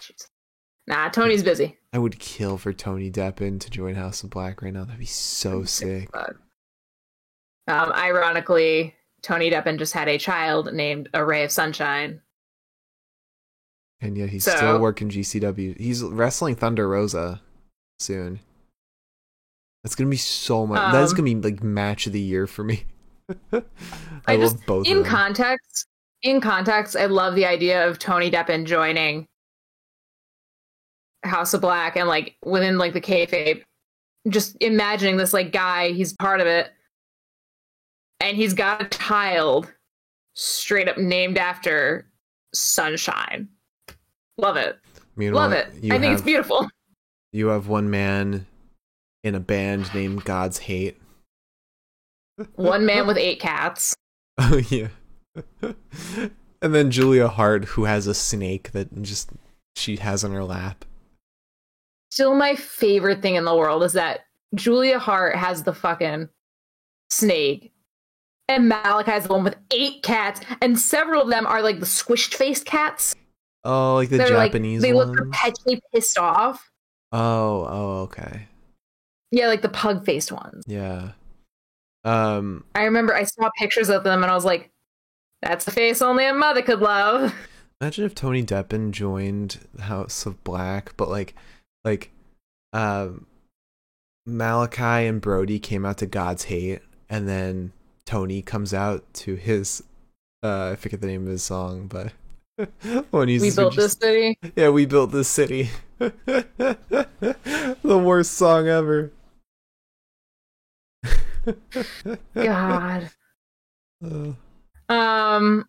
Jeez. 0.00 0.26
Nah 0.88 1.08
tony's 1.08 1.42
busy 1.44 1.76
I 1.92 1.98
would 1.98 2.18
kill 2.18 2.58
for 2.58 2.72
Tony 2.72 3.10
Deppen 3.10 3.60
to 3.60 3.70
join 3.70 3.94
House 3.94 4.22
of 4.22 4.28
Black 4.30 4.60
right 4.60 4.72
now. 4.74 4.84
That'd 4.84 4.98
be 5.00 5.06
so 5.06 5.64
sick. 5.64 6.08
Um 6.14 7.92
ironically 7.92 8.94
tony 9.22 9.50
deppen 9.50 9.78
just 9.78 9.92
had 9.94 10.08
a 10.08 10.16
child 10.18 10.72
named 10.72 11.08
a 11.14 11.24
ray 11.24 11.44
of 11.44 11.50
sunshine 11.50 12.20
And 14.00 14.16
yet 14.16 14.30
he's 14.30 14.44
So- 14.44 14.56
still 14.56 14.78
working 14.78 15.08
GCW. 15.10 15.76
He's 15.78 16.02
wrestling 16.02 16.54
Thunder 16.54 16.88
Rosa 16.88 17.40
soon. 17.98 18.40
That's 19.82 19.94
gonna 19.96 20.10
be 20.10 20.16
so 20.16 20.66
much. 20.66 20.92
That's 20.92 21.10
Um, 21.12 21.16
gonna 21.18 21.34
be 21.40 21.50
like 21.50 21.62
match 21.62 22.06
of 22.06 22.12
the 22.12 22.20
year 22.20 22.46
for 22.46 22.62
me. 22.64 22.84
I, 23.52 23.62
I 24.26 24.36
love 24.36 24.52
just- 24.52 24.66
both 24.66 24.86
in 24.86 24.98
of 24.98 25.04
them. 25.04 25.10
context 25.12 25.86
in 26.22 26.40
context 26.40 26.96
i 26.96 27.06
love 27.06 27.36
the 27.36 27.44
idea 27.46 27.86
of 27.86 27.96
tony 27.96 28.28
deppen 28.28 28.64
joining 28.64 29.27
house 31.24 31.54
of 31.54 31.60
black 31.60 31.96
and 31.96 32.08
like 32.08 32.36
within 32.44 32.78
like 32.78 32.92
the 32.92 33.00
kayfabe 33.00 33.62
just 34.28 34.56
imagining 34.60 35.16
this 35.16 35.32
like 35.32 35.52
guy 35.52 35.90
he's 35.92 36.12
part 36.14 36.40
of 36.40 36.46
it 36.46 36.70
and 38.20 38.36
he's 38.36 38.54
got 38.54 38.82
a 38.82 38.88
child 38.88 39.72
straight 40.34 40.88
up 40.88 40.98
named 40.98 41.38
after 41.38 42.06
sunshine 42.54 43.48
love 44.36 44.56
it 44.56 44.78
Meanwhile, 45.16 45.50
love 45.50 45.52
it 45.52 45.66
i 45.92 45.98
think 45.98 46.12
it's 46.12 46.22
beautiful 46.22 46.68
You 47.32 47.48
have 47.48 47.68
one 47.68 47.90
man 47.90 48.46
in 49.24 49.34
a 49.34 49.40
band 49.40 49.92
named 49.94 50.24
God's 50.24 50.58
Hate. 50.58 50.96
one 52.54 52.86
man 52.86 53.06
with 53.06 53.18
eight 53.18 53.40
cats 53.40 53.94
Oh 54.38 54.60
yeah. 54.70 54.88
and 56.62 56.74
then 56.74 56.90
Julia 56.92 57.26
Hart, 57.26 57.64
who 57.64 57.84
has 57.84 58.06
a 58.06 58.14
snake 58.14 58.70
that 58.70 59.02
just 59.02 59.30
she 59.74 59.96
has 59.96 60.22
on 60.22 60.30
her 60.32 60.44
lap. 60.44 60.84
Still 62.10 62.34
my 62.34 62.54
favorite 62.54 63.22
thing 63.22 63.34
in 63.34 63.44
the 63.44 63.54
world 63.56 63.82
is 63.82 63.92
that 63.94 64.20
Julia 64.54 64.98
Hart 64.98 65.36
has 65.36 65.62
the 65.62 65.74
fucking 65.74 66.28
snake. 67.10 67.72
And 68.50 68.70
Malakai 68.72 69.04
has 69.06 69.24
the 69.24 69.34
one 69.34 69.44
with 69.44 69.56
eight 69.70 70.02
cats, 70.02 70.40
and 70.62 70.78
several 70.78 71.20
of 71.20 71.28
them 71.28 71.46
are 71.46 71.60
like 71.60 71.80
the 71.80 71.86
squished 71.86 72.32
faced 72.34 72.64
cats. 72.64 73.14
Oh, 73.62 73.96
like 73.96 74.08
the 74.08 74.16
They're 74.16 74.28
Japanese 74.28 74.80
like 74.80 74.88
they 74.88 74.94
ones. 74.94 75.10
look 75.10 75.18
perpetually 75.18 75.82
pissed 75.92 76.16
off. 76.16 76.70
oh, 77.12 77.66
oh, 77.68 78.00
okay. 78.04 78.46
Yeah, 79.30 79.48
like 79.48 79.60
the 79.60 79.68
pug 79.68 80.06
faced 80.06 80.32
ones. 80.32 80.64
Yeah. 80.66 81.10
Um, 82.04 82.64
I 82.74 82.84
remember 82.84 83.14
I 83.14 83.24
saw 83.24 83.50
pictures 83.58 83.90
of 83.90 84.02
them 84.04 84.22
and 84.22 84.30
I 84.32 84.34
was 84.34 84.46
like, 84.46 84.70
that's 85.42 85.66
the 85.66 85.70
face 85.70 86.00
only 86.00 86.24
a 86.24 86.32
mother 86.32 86.62
could 86.62 86.80
love. 86.80 87.34
imagine 87.82 88.06
if 88.06 88.14
Tony 88.14 88.42
Deppen 88.42 88.92
joined 88.92 89.58
House 89.78 90.24
of 90.24 90.42
Black, 90.42 90.96
but 90.96 91.10
like, 91.10 91.34
like, 91.84 92.10
um, 92.72 93.26
Malakai 94.28 95.08
and 95.08 95.20
Brody 95.20 95.58
came 95.58 95.84
out 95.86 95.98
to 95.98 96.06
God's 96.06 96.44
Hate, 96.44 96.80
and 97.08 97.28
then 97.28 97.72
Tony 98.04 98.42
comes 98.42 98.74
out 98.74 99.04
to 99.14 99.34
his, 99.36 99.82
uh, 100.42 100.70
I 100.72 100.76
forget 100.76 101.00
the 101.00 101.06
name 101.06 101.22
of 101.22 101.28
his 101.28 101.42
song, 101.42 101.86
but 101.86 102.12
when 103.10 103.28
he's 103.28 103.42
we 103.42 103.50
built 103.50 103.74
just- 103.74 104.00
this 104.00 104.08
city. 104.10 104.38
Yeah, 104.56 104.70
we 104.70 104.86
built 104.86 105.12
this 105.12 105.28
city. 105.28 105.70
the 105.98 107.06
worst 107.82 108.32
song 108.34 108.68
ever. 108.68 109.12
God. 112.34 113.10
Uh, 114.04 114.32
Um. 114.92 115.66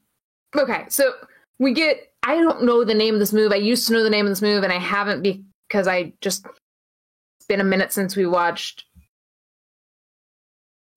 Okay, 0.58 0.86
so 0.90 1.14
we 1.60 1.74
get. 1.74 2.12
I 2.24 2.36
don't 2.36 2.64
know 2.64 2.84
the 2.84 2.94
name 2.94 3.14
of 3.14 3.20
this 3.20 3.34
move. 3.34 3.52
I 3.52 3.56
used 3.56 3.88
to 3.88 3.94
know 3.94 4.04
the 4.04 4.10
name 4.10 4.26
of 4.26 4.32
this 4.32 4.42
move, 4.42 4.64
and 4.64 4.74
I 4.74 4.78
haven't 4.78 5.22
because 5.70 5.88
I 5.88 6.14
just. 6.22 6.46
It's 6.46 7.48
been 7.48 7.62
a 7.62 7.64
minute 7.64 7.94
since 7.94 8.18
we 8.18 8.26
watched 8.26 8.84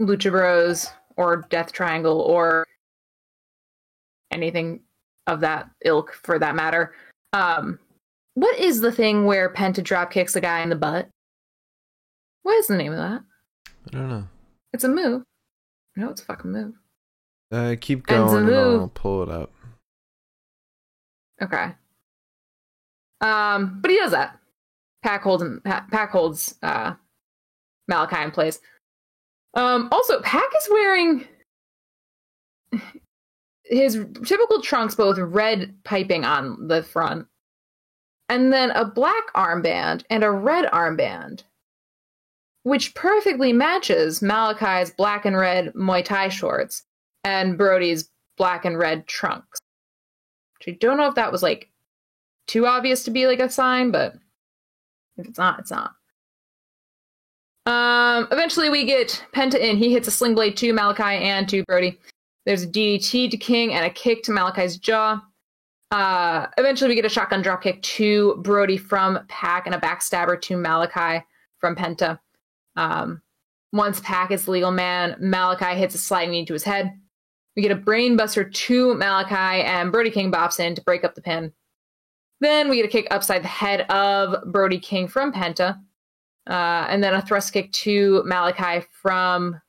Lucha 0.01 0.31
Bros 0.31 0.89
or 1.17 1.45
Death 1.49 1.73
Triangle 1.73 2.21
or 2.21 2.67
anything 4.33 4.81
of 5.27 5.41
that 5.41 5.71
ilk, 5.85 6.15
for 6.25 6.39
that 6.39 6.57
matter. 6.57 6.95
Um, 7.33 7.79
what 8.35 8.59
is 8.59 8.81
the 8.81 8.91
thing 8.91 9.25
where 9.25 9.53
Penta 9.53 9.85
drop 9.85 10.11
kicks 10.11 10.35
a 10.35 10.41
guy 10.41 10.61
in 10.63 10.71
the 10.71 10.77
butt? 10.77 11.09
What 12.43 12.57
is 12.57 12.67
the 12.67 12.77
name 12.77 12.93
of 12.93 12.99
that? 12.99 13.23
I 13.93 13.97
don't 13.97 14.09
know. 14.09 14.29
It's 14.73 14.85
a 14.85 14.89
move. 14.89 15.23
No, 15.97 16.11
it's 16.11 16.23
a 16.23 16.25
fucking 16.25 16.51
move. 16.51 16.75
Uh, 17.53 17.77
keep 17.81 18.07
going 18.07 18.37
and 18.37 18.49
Zamu. 18.49 18.81
I'll 18.81 18.89
pull 18.89 19.23
it 19.23 19.29
up. 19.29 19.53
Okay. 21.41 21.73
Um, 23.21 23.79
but 23.81 23.91
he 23.91 23.99
does 23.99 24.13
that. 24.13 24.39
Pac 25.03 25.23
holds 25.23 25.43
him. 25.43 25.61
Pa- 25.65 25.87
Pac 25.91 26.11
holds 26.11 26.55
uh, 26.63 26.95
Malakai 27.91 28.25
in 28.25 28.31
place. 28.31 28.61
Um, 29.55 29.89
also, 29.93 30.21
Pac 30.23 30.45
is 30.57 30.69
wearing 30.71 31.27
his 33.65 34.05
typical 34.25 34.63
trunks, 34.63 34.95
both 34.95 35.19
red 35.19 35.75
piping 35.85 36.25
on 36.25 36.69
the 36.69 36.83
front, 36.83 37.27
and 38.29 38.53
then 38.53 38.71
a 38.71 38.85
black 38.85 39.33
armband 39.35 40.05
and 40.09 40.25
a 40.25 40.31
red 40.31 40.67
armband, 40.73 41.43
which 42.63 42.95
perfectly 42.95 43.53
matches 43.53 44.21
Malakai's 44.21 44.91
black 44.91 45.25
and 45.27 45.37
red 45.37 45.73
Muay 45.75 46.05
Thai 46.05 46.29
shorts 46.29 46.85
and 47.25 47.59
Brody's 47.59 48.09
black 48.37 48.65
and 48.65 48.79
red 48.79 49.07
trunks. 49.07 49.61
Which 50.59 50.75
I 50.75 50.79
don't 50.79 50.97
know 50.97 51.09
if 51.09 51.15
that 51.17 51.33
was 51.33 51.43
like 51.43 51.69
too 52.47 52.67
obvious 52.67 53.05
to 53.05 53.11
be 53.11 53.27
like 53.27 53.41
a 53.41 53.51
sign, 53.51 53.91
but 53.91 54.15
if 55.17 55.27
it's 55.27 55.39
not, 55.39 55.59
it's 55.59 55.71
not. 55.71 55.95
Um, 57.67 58.27
eventually 58.33 58.71
we 58.71 58.85
get 58.85 59.25
Penta 59.35 59.59
in. 59.59 59.77
He 59.77 59.93
hits 59.93 60.09
a 60.09 60.11
sling 60.11 60.35
blade 60.35 60.57
to 60.59 60.73
Malakai 60.73 61.21
and 61.21 61.49
to 61.49 61.63
Brody. 61.65 61.99
There's 62.45 62.65
a 62.65 62.67
DDT 62.67 63.31
to 63.31 63.37
King 63.37 63.73
and 63.73 63.85
a 63.87 63.91
kick 63.91 64.25
to 64.25 64.33
Malakai's 64.33 64.77
jaw. 64.77 65.23
Uh, 65.93 66.47
eventually 66.59 66.89
we 66.89 66.95
get 66.95 67.05
a 67.05 67.09
shotgun 67.09 67.43
drop 67.43 67.63
kick 67.63 67.81
to 67.83 68.37
Brody 68.43 68.77
from 68.77 69.21
Pac 69.29 69.67
and 69.67 69.75
a 69.75 69.79
backstabber 69.79 70.41
to 70.43 70.55
Malakai 70.57 71.23
from 71.59 71.77
Penta. 71.77 72.19
Um, 72.77 73.23
once 73.73 74.01
Pac 74.01 74.31
is 74.31 74.49
legal 74.49 74.71
man, 74.71 75.17
Malakai 75.21 75.77
hits 75.77 75.95
a 75.95 75.99
sliding 75.99 76.31
knee 76.31 76.47
to 76.47 76.53
his 76.53 76.65
head. 76.65 76.99
We 77.55 77.63
get 77.63 77.71
a 77.71 77.77
brainbuster 77.77 78.53
to 78.53 78.95
Malakai, 78.95 79.65
and 79.65 79.93
Brody 79.93 80.11
King 80.11 80.33
bops 80.33 80.59
in 80.59 80.75
to 80.75 80.83
break 80.83 81.05
up 81.05 81.15
the 81.15 81.21
pin. 81.21 81.53
Then 82.43 82.69
we 82.69 82.75
get 82.75 82.87
a 82.87 82.89
kick 82.89 83.07
upside 83.13 83.45
the 83.45 83.49
head 83.49 83.83
of 83.83 84.51
Brody 84.51 84.81
King 84.81 85.07
from 85.07 85.33
Penta, 85.33 85.79
uh, 86.51 86.87
and 86.89 87.03
then 87.03 87.15
a 87.15 87.23
thrust 87.23 87.53
kick 87.53 87.71
to 87.71 88.25
Malakai 88.27 88.85
from 88.91 89.61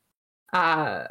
uh, 0.53 1.03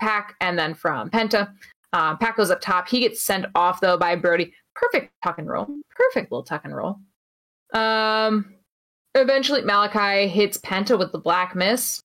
Pac, 0.00 0.34
and 0.40 0.58
then 0.58 0.74
from 0.74 1.08
Penta. 1.08 1.52
Uh, 1.92 2.16
Pac 2.16 2.36
goes 2.36 2.50
up 2.50 2.60
top. 2.60 2.88
He 2.88 2.98
gets 2.98 3.22
sent 3.22 3.46
off 3.54 3.80
though 3.80 3.96
by 3.96 4.16
Brody. 4.16 4.52
Perfect 4.74 5.12
tuck 5.22 5.38
and 5.38 5.48
roll. 5.48 5.68
Perfect 5.90 6.32
little 6.32 6.42
tuck 6.42 6.62
and 6.64 6.74
roll. 6.74 6.98
Um, 7.72 8.52
eventually 9.14 9.62
Malakai 9.62 10.28
hits 10.28 10.58
Penta 10.58 10.98
with 10.98 11.12
the 11.12 11.18
Black 11.18 11.54
Mass. 11.54 12.02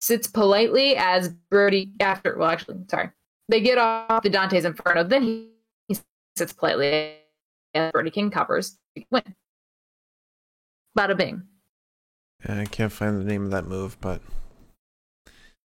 Sits 0.00 0.26
politely 0.26 0.96
as 0.96 1.28
Brody 1.50 1.92
after. 2.00 2.38
Well, 2.38 2.48
actually, 2.48 2.78
sorry. 2.90 3.10
They 3.50 3.60
get 3.60 3.76
off 3.76 4.22
the 4.22 4.30
Dante's 4.30 4.64
Inferno. 4.64 5.04
Then 5.04 5.22
he, 5.22 5.50
he 5.86 5.98
sits 6.34 6.54
politely 6.54 7.18
and 7.74 7.92
Brody 7.92 8.10
King 8.10 8.30
covers. 8.30 8.76
to 8.96 9.04
Win. 9.10 9.34
Bada 10.96 11.16
bing. 11.16 11.42
Yeah, 12.46 12.60
I 12.60 12.64
can't 12.66 12.92
find 12.92 13.18
the 13.18 13.24
name 13.24 13.44
of 13.44 13.50
that 13.52 13.66
move, 13.66 13.96
but 14.00 14.20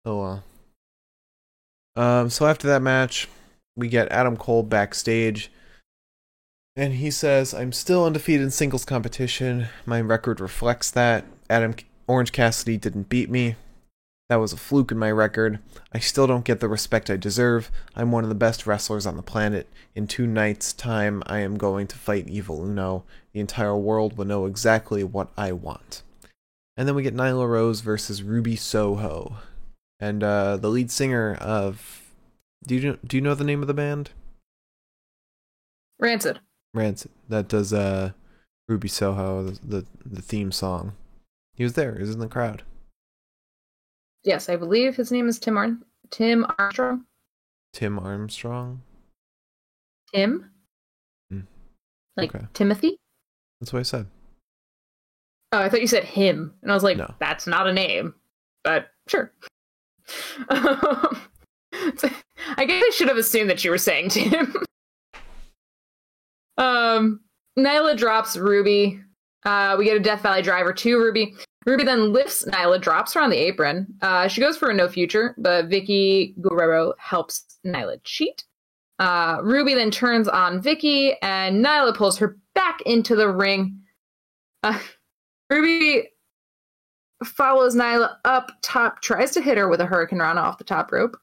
oh 0.05 0.21
well. 0.21 0.45
Um, 1.97 2.29
so 2.29 2.47
after 2.47 2.67
that 2.69 2.83
match, 2.83 3.29
we 3.77 3.89
get 3.89 4.11
Adam 4.13 4.37
Cole 4.37 4.63
backstage, 4.63 5.51
and 6.75 6.95
he 6.95 7.11
says, 7.11 7.55
"I'm 7.55 7.73
still 7.73 8.05
undefeated 8.05 8.43
in 8.43 8.51
singles 8.51 8.85
competition. 8.85 9.69
My 9.87 10.01
record 10.01 10.41
reflects 10.41 10.91
that. 10.91 11.25
Adam 11.49 11.75
Orange 12.07 12.33
Cassidy 12.33 12.77
didn't 12.77 13.09
beat 13.09 13.31
me. 13.31 13.57
That 14.29 14.37
was 14.37 14.53
a 14.53 14.57
fluke 14.57 14.91
in 14.91 14.99
my 14.99 15.11
record. 15.11 15.61
I 15.93 16.01
still 16.01 16.27
don't 16.27 16.45
get 16.45 16.59
the 16.59 16.69
respect 16.69 17.11
I 17.11 17.17
deserve. 17.17 17.71
I'm 17.95 18.11
one 18.11 18.25
of 18.25 18.29
the 18.29 18.35
best 18.35 18.67
wrestlers 18.67 19.07
on 19.07 19.17
the 19.17 19.23
planet. 19.23 19.69
In 19.95 20.09
two 20.09 20.27
nights' 20.27 20.73
time, 20.73 21.23
I 21.27 21.39
am 21.41 21.57
going 21.57 21.87
to 21.87 21.97
fight 21.97 22.29
Evil 22.29 22.65
Uno. 22.65 23.05
The 23.33 23.41
entire 23.41 23.77
world 23.77 24.17
will 24.17 24.25
know 24.25 24.47
exactly 24.47 25.05
what 25.05 25.31
I 25.37 25.53
want." 25.53 26.03
And 26.77 26.87
then 26.87 26.95
we 26.95 27.03
get 27.03 27.15
Nyla 27.15 27.49
Rose 27.49 27.81
versus 27.81 28.23
Ruby 28.23 28.57
Soho. 28.57 29.37
And 30.01 30.23
uh, 30.23 30.57
the 30.57 30.69
lead 30.69 30.91
singer 30.91 31.35
of 31.41 32.13
do 32.67 32.75
you 32.75 32.99
do 33.07 33.17
you 33.17 33.21
know 33.21 33.35
the 33.35 33.45
name 33.45 33.63
of 33.63 33.69
the 33.69 33.75
band? 33.75 34.11
Rancid. 35.99 36.41
Rancid. 36.75 37.13
That 37.29 37.49
does 37.49 37.73
uh 37.73 38.11
Ruby 38.69 38.89
Soho 38.89 39.45
the 39.45 39.59
the, 39.63 39.87
the 40.05 40.23
theme 40.23 40.53
song. 40.53 40.95
He 41.55 41.63
was 41.63 41.75
there. 41.75 41.95
He 41.95 42.01
was 42.01 42.11
in 42.11 42.19
the 42.19 42.29
crowd. 42.29 42.65
Yes, 44.27 44.49
I 44.49 44.57
believe 44.57 44.97
his 44.97 45.13
name 45.13 45.29
is 45.29 45.39
Tim 45.39 45.57
Ar- 45.57 45.79
Tim 46.11 46.45
Armstrong. 46.59 47.05
Tim 47.73 47.99
Armstrong. 47.99 48.83
Tim? 50.13 50.51
Hmm. 51.31 51.41
Like 52.17 52.35
Okay. 52.35 52.45
Timothy? 52.53 52.99
That's 53.61 53.73
what 53.73 53.81
I 53.81 53.85
said. 53.85 54.07
Oh, 55.53 55.61
I 55.61 55.69
thought 55.69 55.81
you 55.81 55.87
said 55.87 56.05
him. 56.05 56.53
And 56.61 56.71
I 56.71 56.75
was 56.75 56.83
like, 56.83 56.97
No. 56.97 57.15
that's 57.21 57.47
not 57.47 57.69
a 57.69 57.73
name. 57.73 58.15
But 58.65 58.89
sure. 59.07 59.33
Um, 60.49 61.19
so- 61.97 62.11
I 62.57 62.65
guess 62.65 62.83
I 62.85 62.91
should 62.93 63.09
have 63.09 63.17
assumed 63.17 63.49
that 63.51 63.65
you 63.65 63.71
were 63.71 63.79
saying 63.79 64.11
Tim. 64.11 64.57
um, 66.59 67.21
Nyla 67.59 67.97
drops 67.97 68.37
Ruby. 68.37 69.01
Uh, 69.45 69.77
we 69.79 69.85
get 69.85 69.97
a 69.97 70.01
Death 70.01 70.23
Valley 70.23 70.43
driver 70.43 70.73
to 70.73 70.99
Ruby. 70.99 71.35
Ruby 71.67 71.83
then 71.83 72.13
lifts 72.13 72.45
Nyla, 72.45 72.81
drops 72.81 73.13
her 73.15 73.21
on 73.21 73.31
the 73.31 73.37
apron. 73.37 73.89
Uh, 74.01 74.29
she 74.29 74.41
goes 74.41 74.57
for 74.57 74.71
a 74.71 74.75
no 74.75 74.89
future, 74.89 75.35
but 75.37 75.69
Vickie 75.69 76.41
Guerrero 76.41 76.95
helps 76.99 77.59
Nyla 77.67 77.99
cheat. 78.05 78.45
Uh, 79.01 79.39
Ruby 79.43 79.75
then 79.75 79.91
turns 79.91 80.29
on 80.29 80.63
Vicky, 80.63 81.15
and 81.23 81.65
Nyla 81.65 81.95
pulls 81.95 82.19
her 82.19 82.39
back 82.55 82.81
into 82.83 83.17
the 83.17 83.29
ring. 83.29 83.81
Uh, 84.63 84.79
Ruby 85.51 86.09
follows 87.25 87.75
Nyla 87.75 88.17
up 88.25 88.53
top, 88.63 89.03
tries 89.03 89.33
to 89.33 89.43
hit 89.43 89.59
her 89.59 89.69
with 89.69 89.81
a 89.81 89.87
hurricanrana 89.87 90.37
off 90.37 90.59
the 90.59 90.65
top 90.65 90.93
rope. 90.93 91.17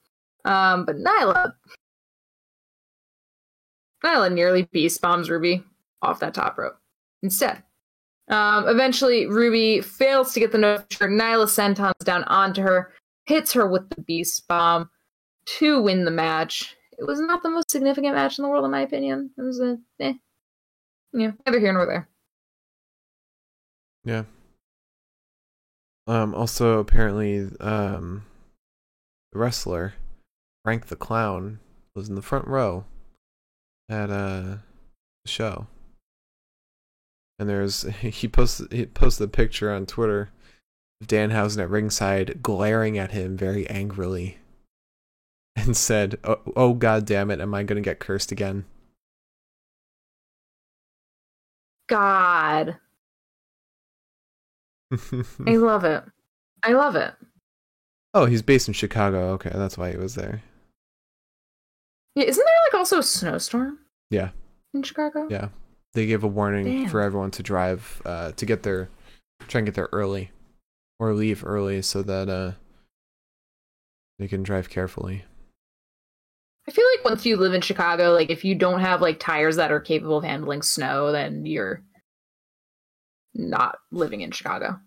Um, 0.43 0.85
but 0.85 0.97
Nyla, 0.97 1.53
Nyla 4.03 4.33
nearly 4.33 4.63
beast 4.73 5.01
bombs 5.01 5.29
Ruby 5.29 5.63
off 6.01 6.19
that 6.19 6.33
top 6.33 6.57
rope 6.57 6.77
instead. 7.21 7.63
Um, 8.29 8.67
eventually, 8.67 9.27
Ruby 9.27 9.81
fails 9.81 10.33
to 10.33 10.39
get 10.39 10.51
the 10.51 10.57
note. 10.57 10.89
Nyla 10.89 11.47
sentons 11.47 11.93
down 12.03 12.23
onto 12.25 12.61
her, 12.61 12.93
hits 13.25 13.51
her 13.53 13.67
with 13.67 13.89
the 13.89 14.01
beast 14.01 14.47
bomb 14.47 14.89
to 15.45 15.81
win 15.81 16.05
the 16.05 16.11
match. 16.11 16.75
It 16.97 17.05
was 17.05 17.19
not 17.19 17.43
the 17.43 17.49
most 17.49 17.71
significant 17.71 18.15
match 18.15 18.37
in 18.37 18.43
the 18.43 18.49
world, 18.49 18.65
in 18.65 18.71
my 18.71 18.81
opinion. 18.81 19.31
It 19.37 19.41
was 19.41 19.59
a 19.59 19.77
eh. 19.99 20.13
Yeah, 21.11 21.31
neither 21.45 21.59
here 21.59 21.73
nor 21.73 21.85
there. 21.85 22.09
Yeah. 24.03 24.23
Um 26.07 26.33
also 26.35 26.79
apparently 26.79 27.49
um 27.59 28.25
the 29.31 29.39
wrestler 29.39 29.93
Frank 30.63 30.87
the 30.87 30.95
Clown 30.95 31.59
was 31.95 32.09
in 32.09 32.15
the 32.15 32.21
front 32.21 32.47
row 32.47 32.85
at 33.89 34.09
uh 34.09 34.57
the 35.23 35.27
show. 35.27 35.67
And 37.39 37.49
there's 37.49 37.81
he 38.01 38.27
posted 38.27 38.71
he 38.71 38.85
posted 38.85 39.25
a 39.25 39.29
picture 39.29 39.71
on 39.73 39.85
Twitter 39.85 40.29
of 41.01 41.07
Danhausen 41.07 41.61
at 41.61 41.69
ringside 41.69 42.41
glaring 42.43 42.97
at 42.97 43.11
him 43.11 43.35
very 43.37 43.67
angrily 43.69 44.37
and 45.55 45.75
said, 45.75 46.17
"Oh, 46.23 46.39
oh 46.55 46.73
god 46.73 47.05
damn 47.05 47.31
it, 47.31 47.41
am 47.41 47.53
I 47.53 47.63
going 47.63 47.81
to 47.81 47.87
get 47.87 47.99
cursed 47.99 48.31
again?" 48.31 48.65
God, 51.89 52.77
I 54.91 55.55
love 55.55 55.83
it. 55.83 56.03
I 56.63 56.71
love 56.71 56.95
it. 56.95 57.13
oh, 58.13 58.25
he's 58.25 58.41
based 58.41 58.67
in 58.67 58.73
Chicago. 58.73 59.31
Okay, 59.33 59.51
that's 59.53 59.77
why 59.77 59.91
he 59.91 59.97
was 59.97 60.15
there. 60.15 60.41
Yeah, 62.15 62.23
isn't 62.25 62.43
there 62.43 62.55
like 62.67 62.79
also 62.79 62.99
a 62.99 63.03
snowstorm? 63.03 63.79
Yeah. 64.09 64.29
in 64.73 64.83
Chicago? 64.83 65.27
Yeah, 65.29 65.49
they 65.93 66.05
gave 66.05 66.23
a 66.23 66.27
warning 66.27 66.65
Damn. 66.65 66.89
for 66.89 67.01
everyone 67.01 67.31
to 67.31 67.43
drive 67.43 68.01
uh, 68.05 68.31
to 68.33 68.45
get 68.45 68.63
there, 68.63 68.89
try 69.47 69.59
and 69.59 69.65
get 69.65 69.75
there 69.75 69.89
early, 69.91 70.31
or 70.99 71.13
leave 71.13 71.45
early 71.45 71.81
so 71.81 72.01
that 72.01 72.29
uh, 72.29 72.53
they 74.19 74.27
can 74.27 74.43
drive 74.43 74.69
carefully. 74.69 75.25
I 76.67 76.71
feel 76.71 76.85
like 76.95 77.05
once 77.05 77.25
you 77.25 77.35
live 77.35 77.53
in 77.53 77.61
Chicago, 77.61 78.13
like 78.13 78.29
if 78.29 78.45
you 78.45 78.55
don't 78.55 78.79
have 78.79 79.01
like 79.01 79.19
tires 79.19 79.57
that 79.57 79.71
are 79.71 79.81
capable 79.81 80.17
of 80.17 80.23
handling 80.23 80.61
snow, 80.61 81.11
then 81.11 81.45
you're 81.45 81.83
not 83.33 83.77
living 83.91 84.21
in 84.21 84.31
Chicago. 84.31 84.79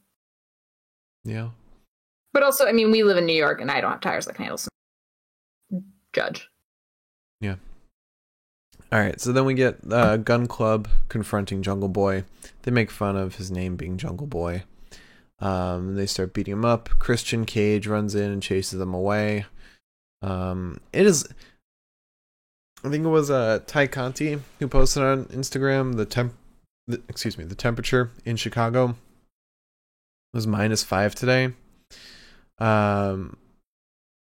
Yeah. 1.25 1.51
But 2.33 2.43
also, 2.43 2.67
I 2.67 2.73
mean, 2.73 2.91
we 2.91 3.03
live 3.03 3.17
in 3.17 3.27
New 3.27 3.35
York, 3.35 3.61
and 3.61 3.71
I 3.71 3.81
don't 3.81 3.91
have 3.91 4.01
tires 4.01 4.27
that 4.27 4.35
can 4.35 4.45
handle 4.45 4.59
snow. 4.59 5.83
Judge. 6.13 6.49
All 8.93 9.01
right, 9.01 9.21
so 9.21 9.33
then 9.33 9.45
we 9.45 9.55
get 9.55 9.79
uh, 9.91 10.17
Gunn 10.17 10.47
Club 10.47 10.89
confronting 11.09 11.63
Jungle 11.63 11.89
Boy. 11.89 12.25
They 12.63 12.71
make 12.71 12.91
fun 12.91 13.17
of 13.17 13.35
his 13.35 13.51
name 13.51 13.75
being 13.75 13.97
Jungle 13.97 14.29
Boy. 14.29 14.63
Um, 15.41 15.97
they 15.97 16.07
start 16.07 16.33
beating 16.33 16.53
him 16.53 16.65
up. 16.65 16.89
Christian 17.01 17.45
Cage 17.45 17.89
runs 17.89 18.15
in 18.15 18.31
and 18.31 18.43
chases 18.43 18.79
them 18.79 18.95
away. 18.95 19.47
Um, 20.23 20.79
it 20.93 21.05
is, 21.05 21.29
I 22.85 22.91
think 22.91 23.05
it 23.05 23.09
was 23.09 23.29
uh, 23.29 23.59
Tay 23.67 23.89
Conti 23.89 24.39
who 24.61 24.69
posted 24.69 25.03
on 25.03 25.25
Instagram 25.27 25.97
the 25.97 26.07
temp, 26.07 26.35
the, 26.87 27.03
excuse 27.09 27.37
me, 27.37 27.45
the 27.45 27.57
temperature 27.57 28.13
in 28.25 28.37
Chicago 28.37 28.95
was 30.33 30.47
minus 30.47 30.85
five 30.85 31.15
today. 31.15 31.53
Um, 32.59 33.37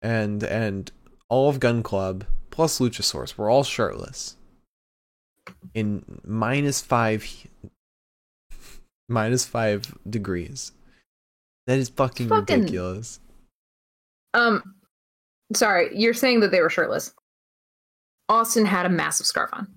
and 0.00 0.42
and 0.42 0.90
all 1.28 1.48
of 1.50 1.60
Gunn 1.60 1.82
Club 1.82 2.24
plus 2.50 2.78
Luchasaurus 2.80 3.36
were 3.36 3.50
all 3.50 3.62
shirtless 3.62 4.36
in 5.74 6.04
minus 6.24 6.80
five 6.80 7.24
minus 9.08 9.44
five 9.44 9.96
degrees. 10.08 10.72
That 11.66 11.78
is 11.78 11.88
fucking, 11.90 12.28
Fucking- 12.28 12.60
ridiculous. 12.60 13.20
Um, 14.34 14.62
sorry, 15.54 15.90
you're 15.98 16.14
saying 16.14 16.40
that 16.40 16.50
they 16.50 16.60
were 16.60 16.70
shirtless. 16.70 17.14
Austin 18.28 18.66
had 18.66 18.84
a 18.86 18.90
massive 18.90 19.26
scarf 19.26 19.50
on, 19.52 19.68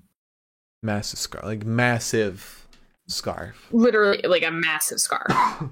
Massive 0.83 1.19
scarf, 1.19 1.45
like 1.45 1.65
massive 1.65 2.67
scarf. 3.07 3.67
literally 3.71 4.21
like 4.23 4.43
a 4.43 4.51
massive 4.51 4.99
scarf. 4.99 5.27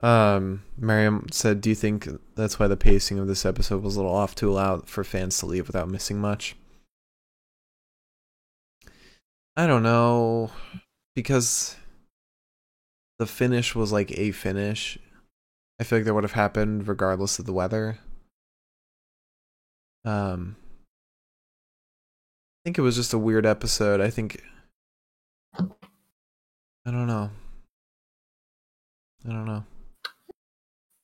Um, 0.00 0.62
Miriam 0.76 1.26
said, 1.32 1.60
"Do 1.60 1.68
you 1.70 1.74
think 1.74 2.06
that's 2.36 2.56
why 2.60 2.68
the 2.68 2.76
pacing 2.76 3.18
of 3.18 3.26
this 3.26 3.44
episode 3.44 3.82
was 3.82 3.96
a 3.96 3.98
little 4.00 4.14
off 4.14 4.36
to 4.36 4.48
allow 4.48 4.78
for 4.82 5.02
fans 5.02 5.36
to 5.40 5.46
leave 5.46 5.66
without 5.66 5.88
missing 5.88 6.20
much?" 6.20 6.54
I 9.58 9.66
don't 9.66 9.82
know, 9.82 10.52
because 11.16 11.74
the 13.18 13.26
finish 13.26 13.74
was 13.74 13.90
like 13.90 14.16
a 14.16 14.30
finish. 14.30 14.96
I 15.80 15.84
feel 15.84 15.98
like 15.98 16.06
that 16.06 16.14
would 16.14 16.22
have 16.22 16.30
happened 16.32 16.86
regardless 16.86 17.40
of 17.40 17.44
the 17.44 17.52
weather. 17.52 17.98
Um, 20.04 20.54
I 22.60 22.62
think 22.64 22.78
it 22.78 22.82
was 22.82 22.94
just 22.94 23.12
a 23.12 23.18
weird 23.18 23.44
episode. 23.44 24.00
I 24.00 24.10
think 24.10 24.44
I 25.58 26.90
don't 26.92 27.08
know. 27.08 27.30
I 29.26 29.32
don't 29.32 29.44
know. 29.44 29.64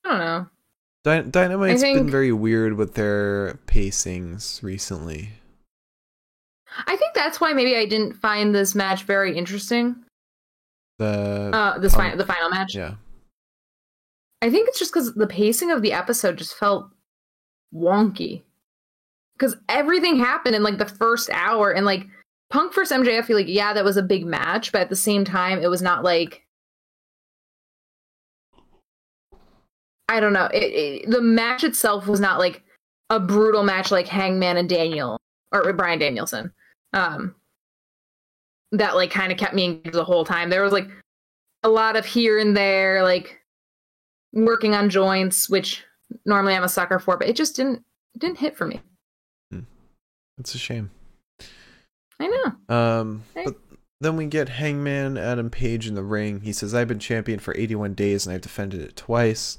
I 0.05 0.09
don't 0.09 0.19
know. 0.19 0.47
Dy- 1.03 1.29
Dynamite's 1.29 1.81
been 1.81 2.09
very 2.09 2.31
weird 2.31 2.77
with 2.77 2.93
their 2.93 3.59
pacings 3.67 4.63
recently. 4.63 5.31
I 6.87 6.95
think 6.95 7.13
that's 7.13 7.39
why 7.39 7.53
maybe 7.53 7.75
I 7.75 7.85
didn't 7.85 8.13
find 8.13 8.53
this 8.53 8.75
match 8.75 9.03
very 9.03 9.37
interesting. 9.37 9.95
The 10.99 11.51
Uh, 11.53 11.77
this 11.79 11.93
Um, 11.93 11.99
fi- 12.01 12.15
the 12.15 12.25
final 12.25 12.49
match. 12.49 12.75
yeah, 12.75 12.95
I 14.41 14.49
think 14.49 14.67
it's 14.67 14.79
just 14.79 14.91
because 14.93 15.13
the 15.13 15.27
pacing 15.27 15.71
of 15.71 15.81
the 15.81 15.93
episode 15.93 16.37
just 16.37 16.55
felt 16.55 16.89
wonky. 17.73 18.43
Because 19.37 19.55
everything 19.67 20.17
happened 20.17 20.55
in 20.55 20.63
like 20.63 20.77
the 20.77 20.85
first 20.85 21.29
hour, 21.31 21.71
and 21.71 21.85
like 21.85 22.07
Punk 22.49 22.73
versus 22.73 22.95
MJF, 22.97 23.19
I 23.19 23.21
feel 23.23 23.35
like 23.37 23.47
yeah, 23.49 23.73
that 23.73 23.83
was 23.83 23.97
a 23.97 24.03
big 24.03 24.25
match, 24.25 24.71
but 24.71 24.81
at 24.81 24.89
the 24.89 24.95
same 24.95 25.25
time, 25.25 25.59
it 25.59 25.67
was 25.69 25.81
not 25.81 26.03
like 26.03 26.45
I 30.07 30.19
don't 30.19 30.33
know. 30.33 30.45
It, 30.53 30.63
it, 30.63 31.09
the 31.09 31.21
match 31.21 31.63
itself 31.63 32.07
was 32.07 32.19
not 32.19 32.37
like 32.39 32.63
a 33.09 33.19
brutal 33.19 33.63
match 33.63 33.91
like 33.91 34.07
Hangman 34.07 34.57
and 34.57 34.69
Daniel 34.69 35.17
or 35.51 35.73
Bryan 35.73 35.99
Danielson. 35.99 36.53
Um, 36.95 37.35
that 38.71 38.95
like 38.95 39.11
kind 39.11 39.31
of 39.31 39.37
kept 39.37 39.53
me 39.53 39.65
engaged 39.65 39.93
the 39.93 40.03
whole 40.03 40.25
time. 40.25 40.49
There 40.49 40.63
was 40.63 40.73
like 40.73 40.89
a 41.63 41.69
lot 41.69 41.95
of 41.95 42.05
here 42.05 42.39
and 42.39 42.55
there, 42.55 43.03
like 43.03 43.39
working 44.33 44.75
on 44.75 44.89
joints, 44.89 45.49
which 45.49 45.83
normally 46.25 46.53
I'm 46.53 46.63
a 46.63 46.69
sucker 46.69 46.99
for, 46.99 47.17
but 47.17 47.27
it 47.27 47.35
just 47.35 47.55
didn't 47.55 47.83
it 48.13 48.19
didn't 48.19 48.39
hit 48.39 48.57
for 48.57 48.65
me. 48.65 48.81
it's 50.37 50.55
a 50.55 50.57
shame. 50.57 50.91
I 52.19 52.27
know. 52.27 52.75
Um, 52.75 53.23
but 53.33 53.55
then 53.99 54.15
we 54.15 54.25
get 54.25 54.49
Hangman 54.49 55.17
Adam 55.17 55.49
Page 55.49 55.87
in 55.87 55.95
the 55.95 56.03
ring. 56.03 56.41
He 56.41 56.53
says, 56.53 56.73
"I've 56.73 56.87
been 56.87 56.99
champion 56.99 57.39
for 57.39 57.55
81 57.57 57.93
days 57.93 58.25
and 58.25 58.33
I've 58.33 58.41
defended 58.41 58.81
it 58.81 58.95
twice. 58.95 59.57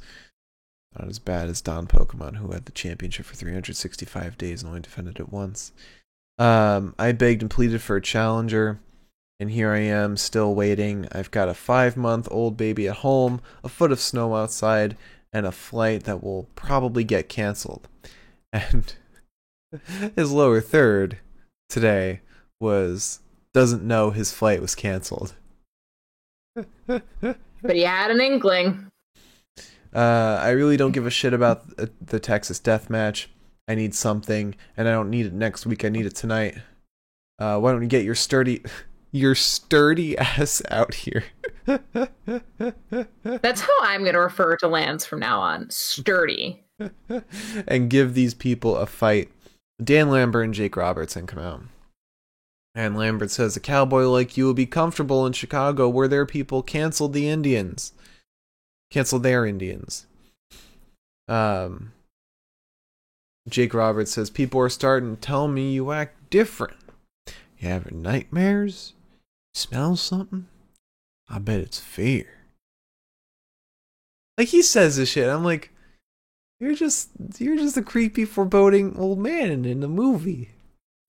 Not 0.99 1.09
as 1.09 1.19
bad 1.19 1.49
as 1.51 1.61
Don 1.61 1.87
Pokemon, 1.87 2.37
who 2.37 2.53
had 2.53 2.65
the 2.65 2.73
championship 2.73 3.27
for 3.27 3.35
365 3.35 4.39
days 4.39 4.63
and 4.63 4.69
only 4.69 4.81
defended 4.81 5.21
it 5.21 5.31
once. 5.31 5.73
Um, 6.39 6.95
I 6.99 7.13
begged 7.13 7.43
and 7.43 7.51
pleaded 7.51 7.83
for 7.83 7.97
a 7.97 8.03
challenger." 8.03 8.81
And 9.39 9.51
here 9.51 9.71
I 9.71 9.81
am, 9.81 10.17
still 10.17 10.55
waiting. 10.55 11.09
I've 11.13 11.31
got 11.31 11.51
a 11.51 11.55
five 11.55 11.97
month 11.97 12.27
old 12.31 12.57
baby 12.57 12.89
at 12.89 12.97
home, 12.97 13.43
a 13.63 13.69
foot 13.69 13.93
of 13.93 14.01
snow 14.01 14.35
outside, 14.35 14.97
and 15.33 15.45
a 15.45 15.53
flight 15.53 16.05
that 16.05 16.23
will 16.23 16.49
probably 16.55 17.05
get 17.05 17.29
canceled. 17.29 17.87
And 18.53 18.95
his 20.17 20.33
lower 20.33 20.63
third 20.63 21.19
today 21.69 22.21
was 22.59 23.21
doesn't 23.53 23.83
know 23.83 24.11
his 24.11 24.33
flight 24.33 24.61
was 24.61 24.75
canceled. 24.75 25.35
But 27.63 27.75
he 27.75 27.83
had 27.83 28.11
an 28.11 28.21
inkling. 28.21 28.91
Uh, 29.93 30.39
I 30.41 30.51
really 30.51 30.77
don't 30.77 30.93
give 30.93 31.07
a 31.07 31.11
shit 31.11 31.33
about 31.33 31.77
the, 31.77 31.91
the 32.01 32.21
Texas 32.21 32.61
death 32.61 32.91
match. 32.91 33.31
I 33.69 33.75
need 33.75 33.95
something, 33.95 34.55
and 34.77 34.89
I 34.89 34.93
don't 34.93 35.11
need 35.11 35.27
it 35.27 35.33
next 35.33 35.67
week. 35.67 35.85
I 35.85 35.89
need 35.89 36.07
it 36.07 36.15
tonight. 36.15 36.57
Uh, 37.39 37.59
why 37.59 37.73
don't 37.73 37.83
you 37.83 37.89
get 37.89 38.05
your 38.05 38.15
sturdy, 38.15 38.63
your 39.13 39.35
sturdy 39.35 40.17
ass 40.17 40.63
out 40.71 40.95
here? 40.95 41.25
That's 41.67 43.61
how 43.61 43.79
I'm 43.83 44.05
gonna 44.05 44.21
refer 44.21 44.57
to 44.59 44.69
Lance 44.69 45.05
from 45.05 45.21
now 45.21 45.41
on. 45.41 45.69
Sturdy. 45.71 46.65
and 47.67 47.91
give 47.91 48.15
these 48.15 48.35
people 48.35 48.77
a 48.77 48.87
fight. 48.87 49.31
Dan 49.83 50.11
Lambert 50.11 50.45
and 50.45 50.55
Jake 50.55 50.77
Robertson 50.77 51.27
come 51.27 51.39
out. 51.39 51.63
And 52.75 52.97
Lambert 52.97 53.31
says, 53.31 53.57
A 53.57 53.61
cowboy 53.61 54.03
like 54.03 54.37
you 54.37 54.45
will 54.45 54.55
be 54.55 54.67
comfortable 54.67 55.27
in 55.27 55.33
Chicago 55.33 55.89
where 55.89 56.09
their 56.09 56.27
people 56.27 56.63
canceled 56.63 57.15
the 57.15 57.29
Indians. 57.29 57.93
Canceled 58.91 59.23
their 59.23 59.47
Indians. 59.47 60.07
Um, 61.27 61.93
Jake 63.49 63.75
Roberts 63.75 64.13
says, 64.13 64.31
People 64.31 64.61
are 64.61 64.69
starting 64.69 65.17
to 65.17 65.21
tell 65.21 65.49
me 65.49 65.73
you 65.73 65.93
act 65.93 66.31
different. 66.31 66.77
You 67.59 67.69
having 67.69 68.03
nightmares? 68.03 68.95
Smell 69.55 69.97
something? 69.97 70.47
I 71.29 71.39
bet 71.39 71.61
it's 71.61 71.81
fear. 71.81 72.27
Like 74.37 74.49
he 74.49 74.63
says 74.63 74.97
this 74.97 75.09
shit. 75.09 75.29
I'm 75.29 75.45
like, 75.45 75.71
you're 76.61 76.75
just 76.75 77.11
you're 77.39 77.57
just 77.57 77.77
a 77.77 77.83
creepy, 77.83 78.25
foreboding 78.25 78.97
old 78.99 79.19
man 79.19 79.65
in 79.65 79.81
the 79.81 79.89
movie. 79.89 80.51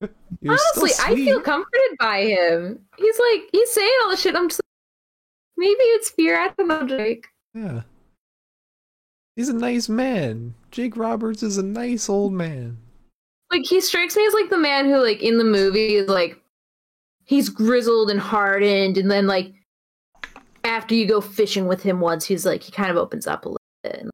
You're 0.40 0.52
Honestly, 0.52 0.92
I 1.00 1.14
feel 1.14 1.40
comforted 1.40 1.98
by 1.98 2.24
him. 2.24 2.78
He's 2.96 3.18
like 3.18 3.48
he's 3.50 3.70
saying 3.72 3.92
all 4.02 4.10
this 4.10 4.20
shit. 4.20 4.36
I'm 4.36 4.48
just 4.48 4.60
maybe 5.56 5.74
it's 5.80 6.10
fear. 6.10 6.38
I 6.38 6.50
don't 6.56 6.68
know, 6.68 6.86
Jake. 6.86 7.26
Yeah. 7.54 7.82
He's 9.34 9.48
a 9.48 9.54
nice 9.54 9.88
man. 9.88 10.54
Jake 10.70 10.96
Roberts 10.96 11.42
is 11.42 11.58
a 11.58 11.62
nice 11.62 12.08
old 12.08 12.32
man. 12.32 12.78
Like 13.50 13.64
he 13.64 13.80
strikes 13.80 14.16
me 14.16 14.26
as 14.26 14.34
like 14.34 14.50
the 14.50 14.58
man 14.58 14.86
who 14.86 15.02
like 15.02 15.22
in 15.22 15.38
the 15.38 15.44
movie 15.44 15.94
is 15.96 16.08
like 16.08 16.38
he's 17.24 17.48
grizzled 17.48 18.10
and 18.10 18.20
hardened, 18.20 18.98
and 18.98 19.10
then 19.10 19.26
like 19.26 19.52
after 20.64 20.94
you 20.94 21.06
go 21.06 21.20
fishing 21.20 21.66
with 21.66 21.82
him 21.82 22.00
once, 22.00 22.26
he's 22.26 22.44
like 22.44 22.62
he 22.62 22.72
kind 22.72 22.90
of 22.90 22.96
opens 22.96 23.26
up 23.26 23.44
a 23.44 23.48
little 23.48 23.58
bit. 23.82 23.96
And 24.00 24.10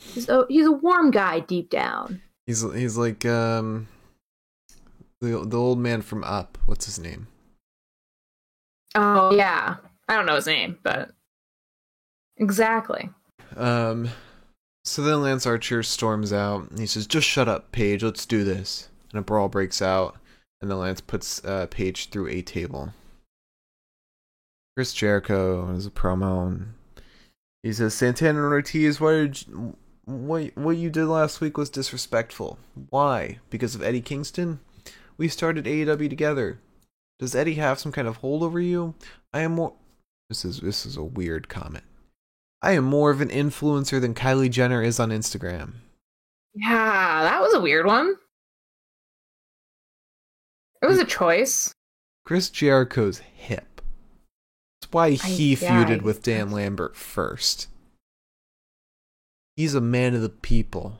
he's 0.00 0.28
a 0.28 0.44
he's 0.48 0.66
a 0.66 0.72
warm 0.72 1.10
guy 1.10 1.40
deep 1.40 1.70
down. 1.70 2.20
He's 2.46 2.62
he's 2.72 2.96
like 2.96 3.24
um 3.24 3.86
the 5.20 5.44
the 5.46 5.58
old 5.58 5.78
man 5.78 6.02
from 6.02 6.24
Up. 6.24 6.58
What's 6.66 6.86
his 6.86 6.98
name? 6.98 7.28
Oh 8.96 9.32
yeah, 9.32 9.76
I 10.08 10.16
don't 10.16 10.26
know 10.26 10.36
his 10.36 10.46
name, 10.46 10.78
but 10.82 11.10
exactly. 12.36 13.10
Um 13.56 14.08
so 14.86 15.02
then 15.02 15.22
Lance 15.22 15.46
Archer 15.46 15.82
storms 15.82 16.32
out 16.32 16.70
and 16.70 16.78
he 16.78 16.86
says, 16.86 17.06
Just 17.06 17.26
shut 17.26 17.48
up, 17.48 17.72
Page, 17.72 18.02
let's 18.02 18.26
do 18.26 18.44
this. 18.44 18.88
And 19.10 19.18
a 19.18 19.22
brawl 19.22 19.48
breaks 19.48 19.82
out. 19.82 20.16
And 20.60 20.70
then 20.70 20.78
Lance 20.78 21.00
puts 21.00 21.44
uh, 21.44 21.66
Page 21.70 22.08
through 22.10 22.28
a 22.28 22.42
table. 22.42 22.92
Chris 24.76 24.92
Jericho 24.92 25.70
is 25.72 25.86
a 25.86 25.90
promo. 25.90 26.46
And 26.46 26.74
he 27.62 27.72
says 27.72 27.94
Santana 27.94 28.44
and 28.44 28.52
Ortiz, 28.52 29.00
why 29.00 29.12
did 29.12 29.46
you, 29.46 29.76
what 30.06 30.56
what 30.56 30.76
you 30.76 30.88
did 30.88 31.06
last 31.06 31.40
week 31.40 31.58
was 31.58 31.68
disrespectful. 31.68 32.58
Why? 32.90 33.40
Because 33.50 33.74
of 33.74 33.82
Eddie 33.82 34.00
Kingston? 34.00 34.60
We 35.18 35.28
started 35.28 35.64
AEW 35.64 36.08
together. 36.08 36.60
Does 37.18 37.34
Eddie 37.34 37.54
have 37.54 37.80
some 37.80 37.92
kind 37.92 38.06
of 38.06 38.18
hold 38.18 38.42
over 38.42 38.60
you? 38.60 38.94
I 39.34 39.40
am 39.40 39.56
more. 39.56 39.72
This 40.28 40.44
is 40.44 40.60
this 40.60 40.86
is 40.86 40.96
a 40.96 41.02
weird 41.02 41.48
comment. 41.48 41.84
I 42.62 42.72
am 42.72 42.84
more 42.84 43.10
of 43.10 43.20
an 43.20 43.28
influencer 43.28 44.00
than 44.00 44.14
Kylie 44.14 44.50
Jenner 44.50 44.82
is 44.82 44.98
on 44.98 45.10
Instagram. 45.10 45.74
Yeah, 46.54 47.22
that 47.22 47.40
was 47.40 47.54
a 47.54 47.60
weird 47.60 47.86
one. 47.86 48.16
It 50.82 50.86
was 50.86 50.98
a 50.98 51.04
choice. 51.04 51.74
Chris 52.24 52.50
Jericho's 52.50 53.18
hip. 53.18 53.80
That's 54.80 54.92
why 54.92 55.10
he 55.12 55.52
I- 55.54 55.58
yeah, 55.60 55.84
feuded 55.84 56.00
I- 56.00 56.04
with 56.04 56.22
Dan 56.22 56.50
Lambert 56.50 56.96
first. 56.96 57.68
He's 59.56 59.74
a 59.74 59.80
man 59.80 60.14
of 60.14 60.22
the 60.22 60.28
people. 60.28 60.98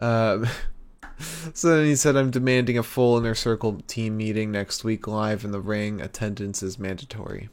Um, 0.00 0.46
so 1.54 1.76
then 1.76 1.86
he 1.86 1.96
said, 1.96 2.16
I'm 2.16 2.30
demanding 2.30 2.78
a 2.78 2.82
full 2.82 3.18
inner 3.18 3.34
circle 3.34 3.80
team 3.86 4.16
meeting 4.16 4.50
next 4.52 4.84
week 4.84 5.06
live 5.08 5.44
in 5.44 5.50
the 5.52 5.60
ring. 5.60 6.00
Attendance 6.00 6.62
is 6.62 6.78
mandatory. 6.78 7.48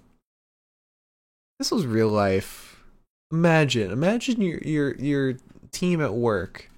This 1.60 1.72
was 1.72 1.86
real 1.86 2.10
life. 2.10 2.84
Imagine, 3.32 3.92
imagine 3.92 4.42
your 4.42 4.60
your 4.60 4.96
your 4.96 5.38
team 5.72 6.02
at 6.02 6.14
work. 6.14 6.70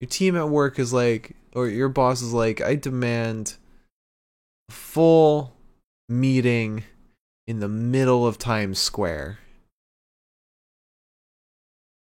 Your 0.00 0.08
team 0.08 0.36
at 0.36 0.48
work 0.48 0.78
is 0.78 0.92
like, 0.92 1.36
or 1.54 1.68
your 1.68 1.88
boss 1.88 2.20
is 2.20 2.32
like, 2.32 2.60
I 2.60 2.74
demand 2.74 3.56
a 4.68 4.72
full 4.72 5.54
meeting 6.08 6.84
in 7.46 7.60
the 7.60 7.68
middle 7.68 8.26
of 8.26 8.38
Times 8.38 8.78
Square. 8.78 9.38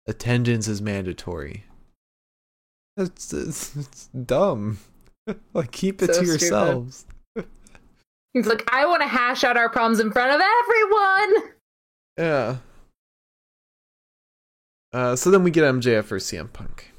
Attendance 0.07 0.69
is 0.69 0.81
mandatory. 0.81 1.65
That's 2.97 3.33
it's, 3.33 3.77
it's 3.77 4.07
dumb. 4.09 4.79
like 5.55 5.73
keep 5.73 6.03
it 6.03 6.15
So 6.15 6.21
to 6.21 6.39
stupid. 6.39 7.14
He's 8.35 8.47
like, 8.47 8.69
I 8.73 8.85
want 8.87 9.01
to 9.03 9.09
hash 9.09 9.45
out 9.45 9.57
our 9.57 9.69
problems 9.69 10.01
in 10.01 10.11
front 10.13 10.35
of 10.35 10.41
everyone. 10.41 11.53
Yeah. 12.19 12.57
Uh, 14.93 15.17
so 15.17 15.31
then 15.31 15.43
we 15.43 15.51
get 15.51 15.65
MJF 15.65 16.05
versus 16.05 16.31
CM 16.31 16.53
Punk. 16.53 16.93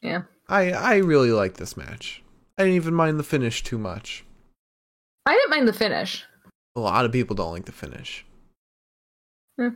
Yeah. 0.00 0.22
I 0.48 0.72
I 0.72 0.96
really 0.96 1.30
like 1.30 1.54
this 1.54 1.76
match. 1.76 2.22
I 2.58 2.62
didn't 2.64 2.76
even 2.76 2.94
mind 2.94 3.18
the 3.18 3.24
finish 3.24 3.62
too 3.62 3.78
much. 3.78 4.24
I 5.26 5.32
didn't 5.34 5.50
mind 5.50 5.68
the 5.68 5.72
finish. 5.72 6.24
A 6.76 6.80
lot 6.80 7.04
of 7.04 7.12
people 7.12 7.36
don't 7.36 7.52
like 7.52 7.64
the 7.64 7.72
finish. 7.72 8.24
Eh. 9.60 9.70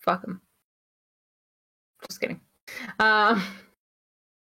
Fuck 0.00 0.24
him. 0.24 0.40
Just 2.06 2.20
kidding. 2.20 2.40
Um, 2.98 3.42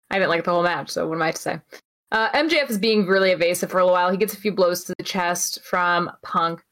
I 0.10 0.20
didn't 0.20 0.30
like 0.30 0.44
the 0.46 0.52
whole 0.52 0.64
match, 0.64 0.90
so 0.90 1.08
what 1.08 1.16
am 1.16 1.22
I 1.22 1.32
to 1.32 1.42
say? 1.42 1.62
Uh, 2.14 2.30
MJF 2.32 2.70
is 2.70 2.78
being 2.78 3.08
really 3.08 3.32
evasive 3.32 3.72
for 3.72 3.80
a 3.80 3.88
while. 3.88 4.12
He 4.12 4.18
gets 4.18 4.36
a 4.36 4.38
few 4.38 4.52
blows 4.52 4.84
to 4.84 4.94
the 4.98 5.04
chest 5.04 5.64
from 5.64 6.12
Punk. 6.22 6.64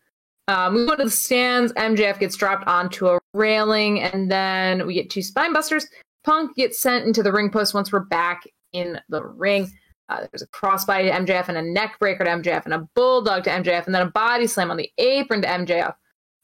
Um, 0.47 0.75
we 0.75 0.85
go 0.85 0.95
to 0.95 1.05
the 1.05 1.09
stands. 1.09 1.73
MJF 1.73 2.19
gets 2.19 2.35
dropped 2.35 2.67
onto 2.67 3.07
a 3.07 3.19
railing, 3.33 4.01
and 4.01 4.31
then 4.31 4.85
we 4.85 4.93
get 4.93 5.09
two 5.09 5.23
spine 5.23 5.51
busters. 5.51 5.87
Punk 6.23 6.55
gets 6.55 6.79
sent 6.79 7.05
into 7.05 7.23
the 7.23 7.31
ring 7.31 7.49
post 7.49 7.73
once 7.73 7.91
we're 7.91 8.01
back 8.01 8.43
in 8.71 8.99
the 9.09 9.23
ring. 9.23 9.71
Uh, 10.09 10.27
there's 10.31 10.43
a 10.43 10.47
crossbody 10.47 11.09
to 11.09 11.33
MJF 11.33 11.47
and 11.47 11.57
a 11.57 11.61
neck 11.61 11.97
breaker 11.99 12.23
to 12.23 12.29
MJF 12.29 12.65
and 12.65 12.73
a 12.75 12.87
bulldog 12.95 13.43
to 13.45 13.49
MJF 13.49 13.85
and 13.85 13.95
then 13.95 14.05
a 14.05 14.11
body 14.11 14.45
slam 14.45 14.69
on 14.69 14.77
the 14.77 14.91
apron 14.99 15.41
to 15.41 15.47
MJF. 15.47 15.95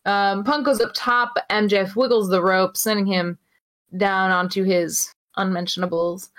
Um, 0.06 0.44
Punk 0.44 0.66
goes 0.66 0.82
up 0.82 0.92
top, 0.96 1.38
MJF 1.52 1.96
wiggles 1.96 2.30
the 2.30 2.42
rope, 2.42 2.78
sending 2.78 3.06
him 3.06 3.38
down 3.96 4.32
onto 4.32 4.64
his 4.64 5.12
unmentionables. 5.36 6.32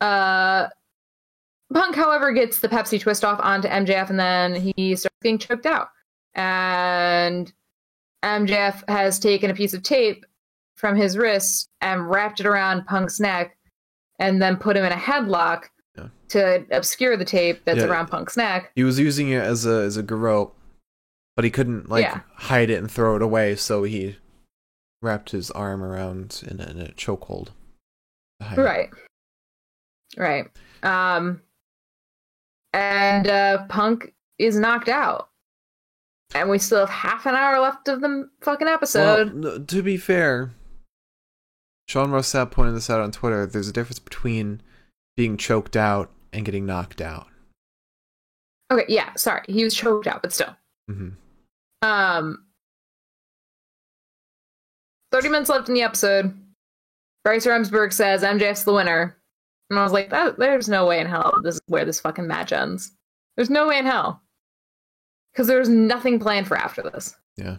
Uh, 0.00 0.68
Punk, 1.72 1.94
however, 1.94 2.32
gets 2.32 2.58
the 2.60 2.68
Pepsi 2.68 3.00
twist 3.00 3.24
off 3.24 3.40
onto 3.42 3.68
MJF 3.68 4.10
and 4.10 4.18
then 4.20 4.54
he 4.76 4.94
starts 4.96 5.16
being 5.20 5.38
choked 5.38 5.66
out. 5.66 5.88
And 6.34 7.52
MJF 8.24 8.88
has 8.88 9.18
taken 9.18 9.50
a 9.50 9.54
piece 9.54 9.74
of 9.74 9.82
tape 9.82 10.24
from 10.76 10.96
his 10.96 11.16
wrist 11.16 11.68
and 11.80 12.08
wrapped 12.10 12.40
it 12.40 12.46
around 12.46 12.86
Punk's 12.86 13.20
neck 13.20 13.56
and 14.18 14.40
then 14.40 14.56
put 14.56 14.76
him 14.76 14.84
in 14.84 14.92
a 14.92 14.96
headlock 14.96 15.64
Yeah. 15.96 16.08
to 16.28 16.64
obscure 16.70 17.16
the 17.16 17.24
tape 17.24 17.64
that's 17.64 17.78
Yeah. 17.80 17.86
around 17.86 18.06
Punk's 18.08 18.36
neck. 18.36 18.72
He 18.74 18.84
was 18.84 18.98
using 18.98 19.28
it 19.30 19.42
as 19.42 19.66
a 19.66 19.82
as 19.82 19.96
a 19.96 20.02
garrote, 20.02 20.54
but 21.36 21.44
he 21.44 21.50
couldn't 21.50 21.88
like 21.88 22.02
Yeah. 22.04 22.20
hide 22.34 22.70
it 22.70 22.76
and 22.78 22.90
throw 22.90 23.16
it 23.16 23.22
away, 23.22 23.56
so 23.56 23.82
he 23.82 24.16
wrapped 25.02 25.30
his 25.30 25.50
arm 25.50 25.82
around 25.82 26.42
in 26.48 26.60
a, 26.60 26.70
in 26.70 26.80
a 26.80 26.88
chokehold. 26.92 27.48
hide 28.40 28.58
it. 28.58 28.62
Right. 28.62 28.90
Right. 30.16 30.46
Um 30.82 31.40
and 32.72 33.26
uh 33.28 33.66
Punk 33.68 34.12
is 34.38 34.56
knocked 34.58 34.88
out. 34.88 35.28
And 36.34 36.48
we 36.48 36.58
still 36.58 36.80
have 36.80 36.88
half 36.88 37.26
an 37.26 37.34
hour 37.34 37.60
left 37.60 37.88
of 37.88 38.00
the 38.00 38.28
fucking 38.40 38.66
episode. 38.68 39.34
no, 39.34 39.58
to 39.58 39.82
be 39.82 39.96
fair, 39.98 40.50
Sean 41.88 42.10
Ross 42.10 42.32
Sapp 42.32 42.50
pointed 42.50 42.74
this 42.74 42.88
out 42.88 43.00
on 43.00 43.12
Twitter. 43.12 43.44
There's 43.44 43.68
a 43.68 43.72
difference 43.72 43.98
between 43.98 44.62
being 45.16 45.36
choked 45.36 45.76
out 45.76 46.10
and 46.32 46.44
getting 46.46 46.64
knocked 46.64 47.02
out. 47.02 47.26
okay, 48.72 48.86
yeah, 48.88 49.12
sorry. 49.16 49.42
He 49.46 49.62
was 49.62 49.74
choked 49.74 50.06
out, 50.06 50.22
but 50.22 50.32
still. 50.32 50.56
hmm 50.88 51.10
Um 51.82 52.46
30 55.12 55.28
minutes 55.28 55.50
left 55.50 55.68
in 55.68 55.74
the 55.74 55.82
episode. 55.82 56.34
Bryce 57.24 57.44
Remsburg 57.46 57.92
says 57.92 58.22
MJF's 58.22 58.64
the 58.64 58.72
winner. 58.72 59.18
And 59.72 59.78
I 59.78 59.84
was 59.84 59.92
like, 59.92 60.10
that, 60.10 60.38
there's 60.38 60.68
no 60.68 60.84
way 60.86 61.00
in 61.00 61.06
hell 61.06 61.32
this 61.42 61.54
is 61.54 61.62
where 61.66 61.86
this 61.86 61.98
fucking 61.98 62.26
match 62.26 62.52
ends. 62.52 62.92
There's 63.36 63.48
no 63.48 63.68
way 63.68 63.78
in 63.78 63.86
hell. 63.86 64.20
Because 65.32 65.46
there's 65.46 65.70
nothing 65.70 66.18
planned 66.18 66.46
for 66.46 66.58
after 66.58 66.82
this. 66.82 67.16
Yeah. 67.38 67.56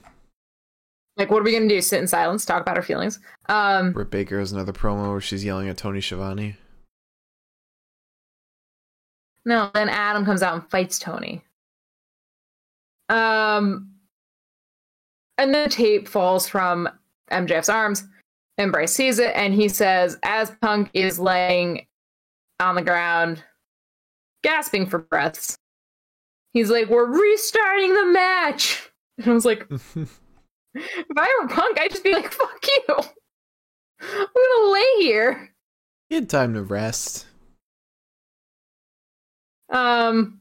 Like, 1.18 1.32
what 1.32 1.39
are 1.39 1.43
we 1.43 1.53
going 1.53 1.68
to 1.68 1.74
do? 1.74 1.82
Sit 1.82 1.99
in 1.99 2.07
silence, 2.07 2.45
talk 2.45 2.61
about 2.61 2.78
our 2.78 2.84
feelings? 2.84 3.20
Um, 3.49 3.93
Britt 3.93 4.11
Baker 4.11 4.38
has 4.38 4.51
another 4.51 4.73
promo 4.73 5.10
where 5.10 5.22
she's 5.22 5.44
yelling 5.44 5.69
at 5.69 5.77
Tony 5.77 6.02
Schiavone. 6.02 6.56
no, 9.44 9.72
then 9.73 9.90
Adam 9.90 10.23
comes 10.23 10.44
out 10.44 10.53
and 10.53 10.69
fights 10.69 10.99
Tony. 10.99 11.41
Um, 13.10 13.90
and 15.40 15.52
the 15.52 15.68
tape 15.68 16.07
falls 16.07 16.48
from 16.48 16.88
MJF's 17.31 17.69
arms, 17.69 18.03
and 18.60 18.72
Bryce 18.72 18.94
sees 18.94 19.18
it, 19.18 19.31
and 19.34 19.52
he 19.52 19.68
says, 19.68 20.19
as 20.22 20.52
Punk 20.61 20.91
is 20.94 21.18
laying 21.18 21.88
on 22.64 22.76
the 22.76 22.81
ground, 22.81 23.44
gasping 24.44 24.88
for 24.88 24.99
breaths, 24.99 25.57
he's 26.53 26.69
like, 26.69 26.90
"We're 26.90 27.06
restarting 27.06 27.94
the 27.94 28.06
match." 28.06 28.90
And 29.19 29.27
I 29.27 29.34
was 29.34 29.45
like, 29.45 29.68
if 29.69 30.19
I 31.18 31.40
were 31.41 31.48
Punk, 31.48 31.80
I'd 31.80 31.91
just 31.91 32.03
be 32.03 32.14
like, 32.14 32.31
"Fuck 32.31 32.65
you." 32.65 32.95
I'm 34.02 34.27
gonna 34.35 34.72
lay 34.72 34.85
here. 34.99 35.53
he 36.10 36.15
had 36.15 36.30
time 36.30 36.56
to 36.56 36.64
rest. 36.64 37.27
Um, 39.72 40.40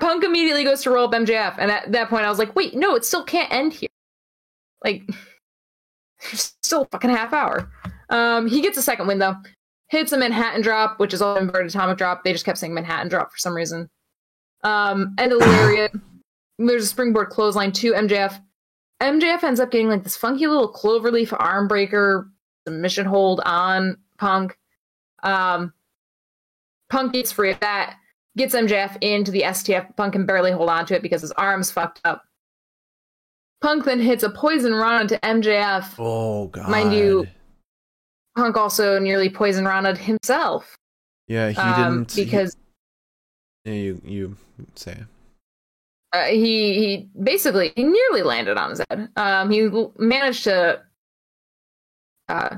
Punk 0.00 0.24
immediately 0.24 0.64
goes 0.64 0.82
to 0.82 0.90
roll 0.90 1.06
up 1.06 1.12
MJF, 1.12 1.56
and 1.58 1.70
at 1.70 1.92
that 1.92 2.08
point, 2.08 2.24
I 2.24 2.28
was 2.30 2.38
like, 2.38 2.56
"Wait, 2.56 2.74
no, 2.74 2.94
it 2.94 3.04
still 3.04 3.24
can't 3.24 3.52
end 3.52 3.72
here. 3.74 3.88
Like, 4.84 5.02
there's 6.22 6.54
still 6.62 6.82
a 6.82 6.88
fucking 6.88 7.10
half 7.10 7.32
hour." 7.32 7.70
Um, 8.08 8.46
he 8.46 8.60
gets 8.62 8.78
a 8.78 8.82
second 8.82 9.06
win 9.06 9.18
though, 9.18 9.36
hits 9.92 10.10
a 10.12 10.16
Manhattan 10.16 10.62
drop, 10.62 10.98
which 10.98 11.12
is 11.12 11.20
all 11.20 11.36
inverted 11.36 11.68
atomic 11.70 11.98
drop. 11.98 12.24
They 12.24 12.32
just 12.32 12.46
kept 12.46 12.56
saying 12.56 12.72
Manhattan 12.72 13.08
drop 13.08 13.30
for 13.30 13.36
some 13.36 13.54
reason. 13.54 13.90
Um, 14.64 15.14
and 15.18 15.30
a 15.30 15.36
lariat. 15.36 15.92
There's 16.58 16.84
a 16.84 16.86
springboard 16.86 17.28
clothesline 17.28 17.72
to 17.72 17.92
MJF. 17.92 18.40
MJF 19.02 19.42
ends 19.44 19.60
up 19.60 19.70
getting 19.70 19.88
like 19.88 20.02
this 20.02 20.16
funky 20.16 20.46
little 20.46 20.72
cloverleaf 20.72 21.36
arm 21.38 21.68
breaker 21.68 22.30
submission 22.66 23.04
hold 23.04 23.42
on 23.44 23.98
Punk. 24.16 24.56
Um, 25.22 25.74
Punk 26.88 27.12
gets 27.12 27.30
free 27.30 27.50
of 27.50 27.60
that 27.60 27.96
gets 28.36 28.54
MJF 28.54 28.96
into 29.02 29.30
the 29.30 29.42
STF. 29.42 29.94
Punk 29.96 30.14
can 30.14 30.24
barely 30.24 30.52
hold 30.52 30.70
on 30.70 30.86
to 30.86 30.96
it 30.96 31.02
because 31.02 31.20
his 31.20 31.32
arm's 31.32 31.70
fucked 31.70 32.00
up. 32.04 32.22
Punk 33.60 33.84
then 33.84 34.00
hits 34.00 34.22
a 34.22 34.30
poison 34.30 34.74
Rana 34.74 35.06
to 35.08 35.18
MJF. 35.18 35.94
Oh 35.98 36.46
god. 36.48 36.70
Mind 36.70 36.94
you- 36.94 37.26
Punk 38.36 38.56
also 38.56 38.98
nearly 38.98 39.28
poisoned 39.28 39.66
Rana 39.66 39.94
himself 39.96 40.76
yeah, 41.28 41.50
he 41.50 41.56
um, 41.60 41.98
didn't 42.04 42.12
he- 42.12 42.24
because 42.24 42.56
yeah, 43.64 43.72
you 43.74 44.00
you 44.04 44.36
say. 44.74 44.92
it. 44.92 45.06
uh, 46.12 46.24
he 46.26 46.74
he 46.74 47.08
basically 47.22 47.72
he 47.76 47.84
nearly 47.84 48.22
landed 48.22 48.56
on 48.58 48.70
his 48.70 48.82
head. 48.90 49.08
Um, 49.16 49.50
he 49.50 49.70
managed 49.98 50.44
to 50.44 50.82
uh, 52.28 52.56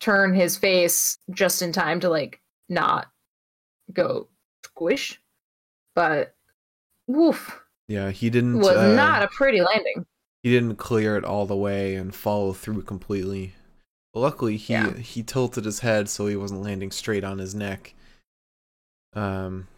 turn 0.00 0.34
his 0.34 0.56
face 0.56 1.18
just 1.30 1.62
in 1.62 1.72
time 1.72 2.00
to 2.00 2.08
like 2.08 2.40
not 2.68 3.06
go 3.92 4.28
squish. 4.64 5.20
But 5.94 6.34
woof 7.06 7.60
Yeah, 7.88 8.10
he 8.10 8.28
didn't. 8.28 8.58
was 8.58 8.76
uh, 8.76 8.94
not 8.94 9.22
a 9.22 9.28
pretty 9.28 9.60
landing. 9.62 10.04
he 10.42 10.50
didn't 10.50 10.76
clear 10.76 11.16
it 11.16 11.24
all 11.24 11.46
the 11.46 11.56
way 11.56 11.94
and 11.94 12.14
follow 12.14 12.52
through 12.52 12.82
completely. 12.82 13.54
Luckily, 14.16 14.56
he 14.56 14.72
Yeah. 14.72 14.94
he 14.94 15.22
tilted 15.22 15.66
his 15.66 15.80
head 15.80 16.08
so 16.08 16.26
he 16.26 16.36
wasn't 16.36 16.62
landing 16.62 16.90
straight 16.90 17.22
on 17.22 17.38
his 17.38 17.54
neck. 17.54 17.94
Um. 19.12 19.68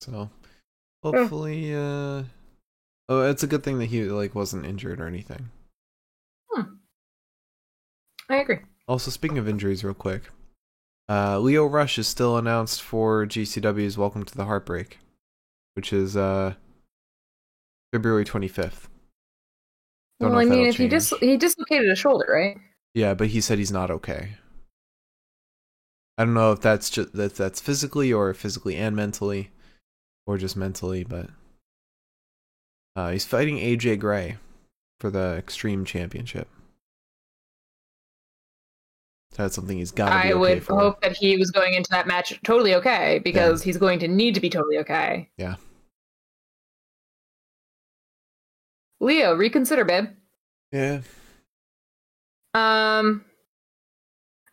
So, 0.00 0.30
hopefully, 1.02 1.74
uh, 1.74 2.22
oh, 3.08 3.22
it's 3.28 3.42
a 3.42 3.48
good 3.48 3.64
thing 3.64 3.78
that 3.80 3.86
he 3.86 4.04
like 4.04 4.36
wasn't 4.36 4.66
injured 4.66 5.00
or 5.00 5.08
anything. 5.08 5.50
Hmm. 6.52 6.74
I 8.28 8.36
agree. 8.36 8.60
Also, 8.86 9.10
speaking 9.10 9.38
of 9.38 9.48
injuries, 9.48 9.82
real 9.82 9.92
quick, 9.94 10.30
uh, 11.08 11.40
Lio 11.40 11.66
Rush 11.66 11.98
is 11.98 12.06
still 12.06 12.36
announced 12.36 12.80
for 12.80 13.26
GCW's 13.26 13.98
Welcome 13.98 14.24
to 14.24 14.36
the 14.36 14.44
Heartbreak, 14.44 14.98
which 15.74 15.92
is 15.92 16.16
uh 16.16 16.54
February 17.92 18.24
twenty 18.24 18.48
fifth. 18.48 18.88
Don't 20.20 20.30
well, 20.32 20.40
I 20.40 20.44
mean, 20.44 20.66
if 20.66 20.76
he 20.76 20.88
dis- 20.88 21.14
he 21.20 21.36
dislocated 21.36 21.88
a 21.90 21.96
shoulder, 21.96 22.26
right? 22.28 22.56
Yeah, 22.94 23.14
but 23.14 23.28
he 23.28 23.40
said 23.40 23.58
he's 23.58 23.70
not 23.70 23.90
okay. 23.90 24.30
I 26.16 26.24
don't 26.24 26.34
know 26.34 26.50
if 26.50 26.60
that's 26.60 26.90
just 26.90 27.12
that 27.12 27.36
that's 27.36 27.60
physically 27.60 28.12
or 28.12 28.34
physically 28.34 28.74
and 28.74 28.96
mentally, 28.96 29.50
or 30.26 30.36
just 30.36 30.56
mentally, 30.56 31.04
but 31.04 31.30
uh, 32.96 33.10
he's 33.10 33.24
fighting 33.24 33.58
AJ 33.58 34.00
Gray 34.00 34.38
for 34.98 35.10
the 35.10 35.36
Extreme 35.36 35.84
Championship. 35.84 36.48
So 39.32 39.44
that's 39.44 39.54
something 39.54 39.78
he's 39.78 39.92
got 39.92 40.08
to 40.08 40.14
I 40.14 40.32
okay 40.32 40.34
would 40.34 40.64
for. 40.64 40.80
hope 40.80 41.00
that 41.02 41.16
he 41.16 41.36
was 41.36 41.52
going 41.52 41.74
into 41.74 41.90
that 41.90 42.08
match 42.08 42.40
totally 42.42 42.74
okay 42.74 43.20
because 43.22 43.62
he's 43.62 43.76
going 43.76 44.00
to 44.00 44.08
need 44.08 44.34
to 44.34 44.40
be 44.40 44.50
totally 44.50 44.78
okay. 44.78 45.28
Yeah. 45.36 45.54
Lio, 49.00 49.34
reconsider, 49.34 49.84
babe. 49.84 50.06
Yeah. 50.72 51.00
Um. 52.54 53.24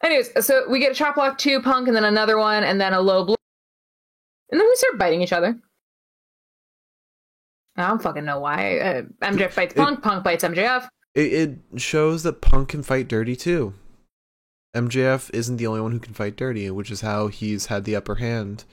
Anyways, 0.04 0.46
so 0.46 0.70
we 0.70 0.80
get 0.80 0.92
a 0.92 0.96
chop 0.96 1.16
block 1.16 1.38
to 1.40 1.62
Punk, 1.62 1.88
and 1.88 1.96
then 1.96 2.04
another 2.04 2.38
one, 2.38 2.64
and 2.64 2.80
then 2.80 2.94
a 2.94 3.02
low 3.02 3.26
blow, 3.26 3.36
and 4.52 4.60
then 4.60 4.68
we 4.68 4.76
start 4.76 4.98
biting 5.00 5.22
each 5.22 5.34
other. 5.34 5.58
I 7.78 7.88
don't 7.88 8.02
fucking 8.02 8.24
know 8.24 8.40
why. 8.40 8.78
Uh, 8.80 9.02
MJF 9.22 9.56
bites 9.56 9.74
It- 9.74 9.78
Punk, 9.78 10.02
Punk 10.02 10.24
bites 10.24 10.44
MJF. 10.44 10.88
It, 11.16 11.34
it 11.74 11.82
shows 11.82 12.24
that 12.24 12.42
Punk 12.42 12.70
can 12.70 12.84
fight 12.84 13.08
dirty 13.08 13.36
too. 13.36 13.74
MJF 14.76 15.34
isn't 15.34 15.58
the 15.58 15.68
only 15.68 15.82
one 15.82 15.92
who 15.94 16.00
can 16.00 16.14
fight 16.14 16.36
dirty, 16.36 16.70
which 16.70 16.92
is 16.92 17.02
how 17.02 17.28
he's 17.28 17.68
had 17.68 17.86
the 17.86 17.96
upper 17.96 18.16
hand. 18.16 18.66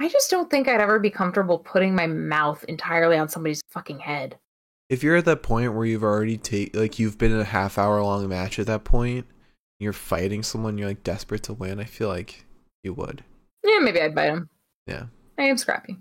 I 0.00 0.08
just 0.08 0.30
don't 0.30 0.50
think 0.50 0.66
I'd 0.66 0.80
ever 0.80 0.98
be 0.98 1.10
comfortable 1.10 1.58
putting 1.58 1.94
my 1.94 2.06
mouth 2.06 2.64
entirely 2.64 3.18
on 3.18 3.28
somebody's 3.28 3.60
fucking 3.68 3.98
head. 3.98 4.38
If 4.88 5.02
you're 5.02 5.16
at 5.16 5.26
that 5.26 5.42
point 5.42 5.74
where 5.74 5.84
you've 5.84 6.02
already 6.02 6.38
take 6.38 6.74
like 6.74 6.98
you've 6.98 7.18
been 7.18 7.32
in 7.32 7.40
a 7.40 7.44
half 7.44 7.76
hour 7.76 8.02
long 8.02 8.26
match 8.26 8.58
at 8.58 8.66
that 8.66 8.84
point, 8.84 9.26
you're 9.78 9.92
fighting 9.92 10.42
someone, 10.42 10.78
you're 10.78 10.88
like 10.88 11.04
desperate 11.04 11.42
to 11.44 11.52
win. 11.52 11.78
I 11.78 11.84
feel 11.84 12.08
like 12.08 12.46
you 12.82 12.94
would. 12.94 13.22
Yeah, 13.62 13.78
maybe 13.80 14.00
I'd 14.00 14.14
bite 14.14 14.30
him. 14.30 14.48
Yeah. 14.86 15.04
I 15.38 15.44
am 15.44 15.58
scrappy. 15.58 15.98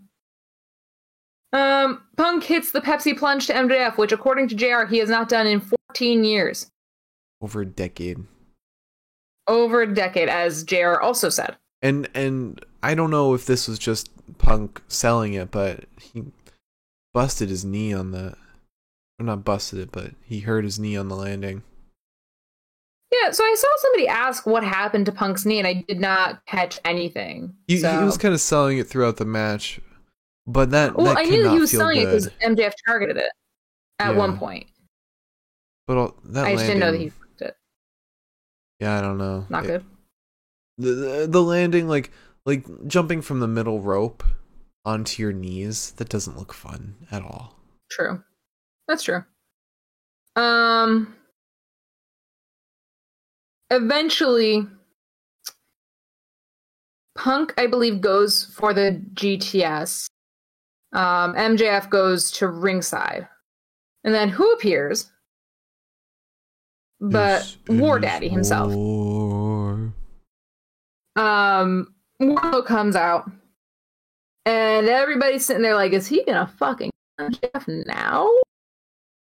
Um, 1.52 2.02
Punk 2.16 2.44
hits 2.44 2.72
the 2.72 2.82
Pepsi 2.82 3.18
plunge 3.18 3.48
to 3.48 3.54
MJF, 3.54 3.98
which, 3.98 4.12
according 4.12 4.48
to 4.50 4.56
JR, 4.56 4.86
he 4.86 5.00
has 5.00 5.10
not 5.10 5.28
done 5.28 5.46
in 5.46 5.60
14 5.90 6.24
years. 6.24 6.70
Over 7.42 7.62
a 7.62 7.66
decade. 7.66 8.20
Over 9.48 9.82
a 9.82 9.94
decade, 9.94 10.30
as 10.30 10.64
JR 10.64 11.00
also 11.02 11.30
said. 11.30 11.58
And 11.82 12.10
and 12.14 12.64
I 12.82 12.96
don't 12.96 13.12
know 13.12 13.34
if 13.34 13.46
this 13.46 13.68
was 13.68 13.80
just 13.80 14.10
Punk 14.38 14.82
selling 14.88 15.34
it, 15.34 15.52
but 15.52 15.86
he 16.02 16.26
busted 17.14 17.50
his 17.50 17.66
knee 17.66 17.94
on 17.94 18.12
the 18.12 18.36
or 19.20 19.26
not 19.26 19.44
busted 19.44 19.80
it, 19.80 19.92
but 19.92 20.12
he 20.24 20.42
hurt 20.42 20.64
his 20.64 20.80
knee 20.80 20.96
on 20.96 21.10
the 21.10 21.16
landing. 21.16 21.64
Yeah, 23.12 23.32
so 23.32 23.44
I 23.44 23.56
saw 23.58 23.68
somebody 23.80 24.08
ask 24.08 24.46
what 24.46 24.64
happened 24.64 25.08
to 25.08 25.12
Punk's 25.12 25.46
knee, 25.46 25.58
and 25.58 25.68
I 25.68 25.84
did 25.88 26.00
not 26.00 26.46
catch 26.46 26.80
anything. 26.86 27.56
He, 27.68 27.80
so. 27.80 27.92
he 27.98 28.06
was 28.06 28.18
kind 28.18 28.34
of 28.34 28.40
selling 28.40 28.78
it 28.78 28.88
throughout 28.88 29.18
the 29.18 29.26
match, 29.26 29.82
but 30.46 30.70
that 30.72 30.96
well, 30.96 31.08
that 31.08 31.18
I 31.18 31.24
knew 31.24 31.50
he 31.50 31.60
was 31.60 31.72
selling 31.72 31.98
it 32.00 32.06
because 32.06 32.30
MJF 32.46 32.74
targeted 32.86 33.18
it 33.18 33.32
at 33.98 34.12
Yeah. 34.12 34.18
one 34.18 34.38
point. 34.38 34.68
But 35.88 35.98
all, 35.98 36.16
that 36.26 36.46
I 36.46 36.54
just 36.54 36.68
didn't 36.68 36.82
know 36.82 36.92
that 36.92 37.00
he 37.02 37.10
fucked 37.10 37.42
it. 37.42 37.56
Yeah, 38.80 38.98
I 38.98 39.02
don't 39.02 39.18
know. 39.18 39.46
Not 39.50 39.66
It- 39.66 39.68
good. 39.68 39.86
The, 40.78 40.94
the 40.94 41.28
the 41.28 41.44
landing 41.44 41.90
like 41.90 42.12
like 42.50 42.66
jumping 42.88 43.22
from 43.22 43.40
the 43.40 43.48
middle 43.48 43.80
rope 43.80 44.24
onto 44.86 45.22
your 45.22 45.32
knees 45.32 45.92
that 45.98 46.10
doesn't 46.10 46.38
look 46.38 46.54
fun 46.54 46.96
at 47.12 47.22
all. 47.22 47.56
True. 47.92 48.24
That's 48.88 49.04
true. 49.04 49.24
Um 50.36 51.16
eventually 53.70 54.66
Punk 57.16 57.54
I 57.58 57.68
believe 57.68 58.02
goes 58.02 58.46
for 58.46 58.74
the 58.74 59.02
GTS. 59.14 60.08
Um 60.94 61.36
MJF 61.36 61.90
goes 61.90 62.32
to 62.32 62.48
ringside. 62.48 63.28
And 64.04 64.14
then 64.14 64.30
who 64.30 64.52
appears? 64.54 65.12
But 67.02 67.56
War 67.68 68.00
Daddy 68.00 68.28
himself. 68.30 68.74
war. 68.74 69.94
Um 71.16 71.94
Wardlow 72.22 72.66
comes 72.66 72.96
out. 72.96 73.30
And 74.46 74.88
everybody's 74.88 75.46
sitting 75.46 75.62
there 75.62 75.76
like, 75.76 75.94
is 75.94 76.08
he 76.08 76.24
gonna 76.24 76.48
fucking 76.58 76.90
Jeff 77.30 77.68
now? 77.68 78.30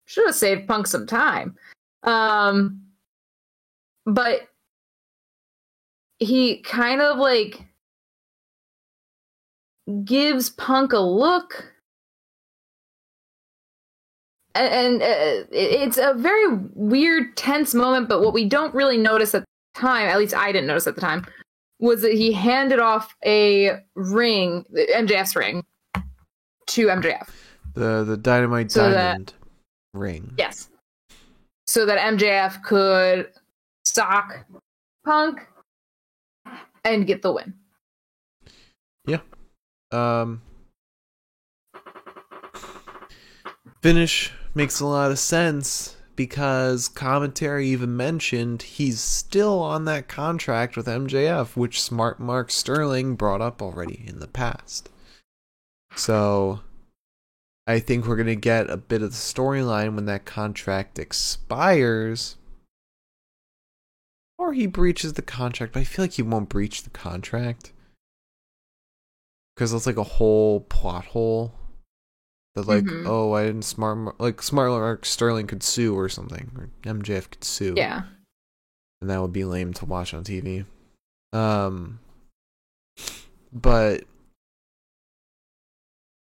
Should 0.06 0.26
have 0.26 0.34
saved 0.34 0.68
Punk 0.68 0.86
some 0.86 1.06
time. 1.06 1.56
Um 2.04 2.82
but 4.06 4.48
he 6.18 6.58
kind 6.62 7.00
of 7.00 7.18
like 7.18 7.64
gives 10.04 10.50
Punk 10.50 10.92
a 10.92 10.98
look. 10.98 11.72
A- 14.54 14.58
And, 14.58 15.02
uh, 15.02 15.46
it's 15.52 15.96
a 15.96 16.14
very 16.14 16.46
weird, 16.74 17.36
tense 17.36 17.72
moment, 17.74 18.08
but 18.08 18.20
what 18.20 18.34
we 18.34 18.44
don't 18.44 18.74
really 18.74 18.98
notice 18.98 19.34
at 19.34 19.42
the 19.74 19.80
time, 19.80 20.08
at 20.08 20.18
least 20.18 20.34
I 20.34 20.52
didn't 20.52 20.66
notice 20.66 20.86
at 20.86 20.94
the 20.96 21.00
time, 21.00 21.24
was 21.80 22.02
that 22.02 22.12
he 22.12 22.32
handed 22.32 22.78
off 22.78 23.14
a 23.24 23.80
ring, 23.94 24.64
MJF's 24.74 25.34
ring, 25.34 25.64
to 26.66 26.86
MJF. 26.86 27.28
The 27.74 28.04
the 28.04 28.16
dynamite 28.16 28.70
So 28.70 28.90
that- 28.90 29.02
diamond 29.12 29.34
ring. 29.94 30.34
Yes. 30.38 30.68
So 31.66 31.86
that 31.86 31.98
MJF 31.98 32.62
could 32.62 33.30
sock 33.84 34.44
Punk 35.04 35.40
and 36.84 37.06
get 37.06 37.22
the 37.22 37.32
win. 37.32 37.54
Yeah. 39.06 39.20
Um 39.92 40.42
finish 43.82 44.32
makes 44.54 44.80
a 44.80 44.86
lot 44.86 45.10
of 45.10 45.18
sense 45.18 45.96
because 46.20 46.86
commentary 46.86 47.68
even 47.68 47.96
mentioned 47.96 48.60
he's 48.60 49.00
still 49.00 49.58
on 49.60 49.86
that 49.86 50.06
contract 50.06 50.76
with 50.76 50.84
MJF, 50.84 51.56
which 51.56 51.80
smart 51.80 52.20
Mark 52.20 52.50
Sterling 52.50 53.14
brought 53.14 53.40
up 53.40 53.62
already 53.62 54.04
in 54.06 54.18
the 54.18 54.26
past. 54.26 54.90
So 55.96 56.60
I 57.66 57.78
think 57.78 58.06
we're 58.06 58.16
going 58.16 58.26
to 58.26 58.36
get 58.36 58.68
a 58.68 58.76
bit 58.76 59.00
of 59.00 59.12
the 59.12 59.16
storyline 59.16 59.94
when 59.94 60.04
that 60.04 60.26
contract 60.26 60.98
expires. 60.98 62.36
Or 64.36 64.52
he 64.52 64.66
breaches 64.66 65.14
the 65.14 65.22
contract, 65.22 65.72
but 65.72 65.80
I 65.80 65.84
feel 65.84 66.04
like 66.04 66.12
he 66.12 66.22
won't 66.22 66.50
breach 66.50 66.82
the 66.82 66.90
contract 66.90 67.72
because 69.56 69.72
it's 69.72 69.86
like 69.86 69.96
a 69.96 70.02
whole 70.02 70.60
plot 70.60 71.06
hole 71.06 71.54
that 72.54 72.66
like 72.66 72.84
Mhm. 72.84 73.06
oh 73.06 73.32
I 73.32 73.46
didn't 73.46 73.62
smart 73.64 74.20
like 74.20 74.42
smart 74.42 74.70
Mark 74.70 75.04
Sterling 75.06 75.46
could 75.46 75.62
sue 75.62 75.94
or 75.96 76.08
something 76.08 76.50
or 76.56 76.68
MJF 76.82 77.30
could 77.30 77.44
sue 77.44 77.74
Yeah. 77.76 78.02
and 79.00 79.08
that 79.10 79.20
would 79.22 79.32
be 79.32 79.44
lame 79.44 79.72
to 79.74 79.84
watch 79.86 80.12
on 80.14 80.24
TV 80.24 80.66
um 81.32 82.00
but 83.52 84.04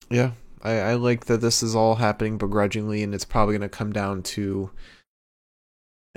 yeah 0.09 0.31
I 0.61 0.73
I 0.79 0.93
like 0.95 1.25
that 1.25 1.41
this 1.41 1.63
is 1.63 1.75
all 1.75 1.95
happening 1.95 2.37
begrudgingly 2.37 3.01
and 3.03 3.13
it's 3.15 3.25
probably 3.25 3.55
gonna 3.55 3.69
come 3.69 3.91
down 3.91 4.21
to 4.23 4.69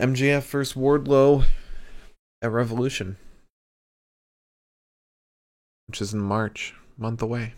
MJF 0.00 0.42
versus 0.50 0.74
Wardlow 0.76 1.44
at 2.42 2.50
Revolution 2.50 3.16
which 5.88 6.00
is 6.02 6.12
in 6.14 6.20
March 6.20 6.74
month 6.98 7.22
away 7.22 7.54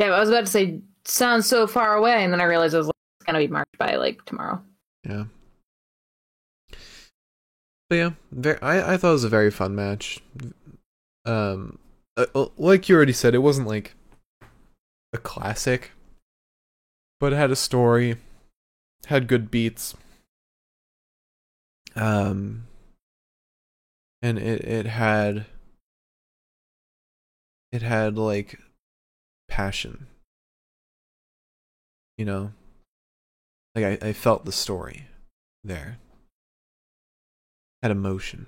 Damn, 0.00 0.14
I 0.14 0.20
was 0.20 0.30
about 0.30 0.46
to 0.46 0.50
say 0.50 0.80
sounds 1.04 1.46
so 1.46 1.66
far 1.66 1.94
away, 1.94 2.24
and 2.24 2.32
then 2.32 2.40
I 2.40 2.44
realized 2.44 2.72
it 2.72 2.78
was 2.78 2.86
like 2.86 2.96
gonna 3.26 3.38
be 3.38 3.48
marked 3.48 3.76
by 3.76 3.96
like 3.96 4.24
tomorrow. 4.24 4.62
Yeah. 5.06 5.24
But 7.90 7.96
yeah, 7.96 8.10
very, 8.32 8.58
I 8.62 8.94
I 8.94 8.96
thought 8.96 9.10
it 9.10 9.12
was 9.12 9.24
a 9.24 9.28
very 9.28 9.50
fun 9.50 9.74
match. 9.74 10.20
Um, 11.26 11.78
uh, 12.16 12.24
uh, 12.34 12.46
like 12.56 12.88
you 12.88 12.96
already 12.96 13.12
said, 13.12 13.34
it 13.34 13.42
wasn't 13.42 13.68
like 13.68 13.94
a 15.12 15.18
classic, 15.18 15.90
but 17.18 17.34
it 17.34 17.36
had 17.36 17.50
a 17.50 17.56
story, 17.56 18.16
had 19.04 19.28
good 19.28 19.50
beats. 19.50 19.94
Um, 21.94 22.66
and 24.22 24.38
it 24.38 24.64
it 24.64 24.86
had 24.86 25.44
it 27.70 27.82
had 27.82 28.16
like 28.16 28.58
passion. 29.50 30.06
You 32.16 32.24
know, 32.24 32.52
like 33.74 33.84
I, 33.84 34.08
I 34.08 34.12
felt 34.14 34.44
the 34.44 34.52
story 34.52 35.06
there. 35.62 35.98
Had 37.82 37.90
emotion. 37.90 38.46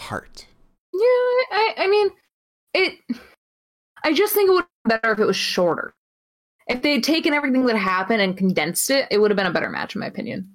Heart. 0.00 0.46
Yeah, 0.92 0.98
I 1.00 1.74
I 1.78 1.86
mean 1.88 2.10
it 2.74 2.98
I 4.02 4.12
just 4.12 4.34
think 4.34 4.50
it 4.50 4.52
would 4.52 4.66
be 4.84 4.88
better 4.90 5.12
if 5.12 5.18
it 5.18 5.26
was 5.26 5.36
shorter. 5.36 5.94
If 6.66 6.82
they 6.82 6.94
had 6.94 7.04
taken 7.04 7.34
everything 7.34 7.66
that 7.66 7.76
happened 7.76 8.22
and 8.22 8.36
condensed 8.36 8.90
it, 8.90 9.08
it 9.10 9.18
would 9.18 9.30
have 9.30 9.36
been 9.36 9.46
a 9.46 9.52
better 9.52 9.70
match 9.70 9.94
in 9.94 10.00
my 10.00 10.06
opinion. 10.06 10.54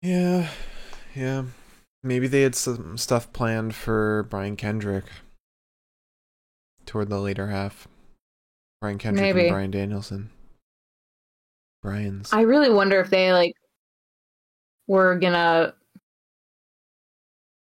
Yeah. 0.00 0.48
Yeah. 1.14 1.44
Maybe 2.02 2.26
they 2.26 2.42
had 2.42 2.54
some 2.54 2.98
stuff 2.98 3.32
planned 3.32 3.74
for 3.74 4.26
Brian 4.30 4.56
Kendrick 4.56 5.04
toward 6.86 7.08
the 7.08 7.18
later 7.20 7.48
half. 7.48 7.88
Brian 8.80 8.98
Kendrick 8.98 9.22
Maybe. 9.34 9.46
and 9.46 9.50
Bryan 9.54 9.70
Danielson. 9.70 10.30
Brian's. 11.82 12.32
I 12.32 12.42
really 12.42 12.70
wonder 12.70 13.00
if 13.00 13.10
they 13.10 13.32
like 13.32 13.54
were 14.88 15.16
gonna 15.18 15.74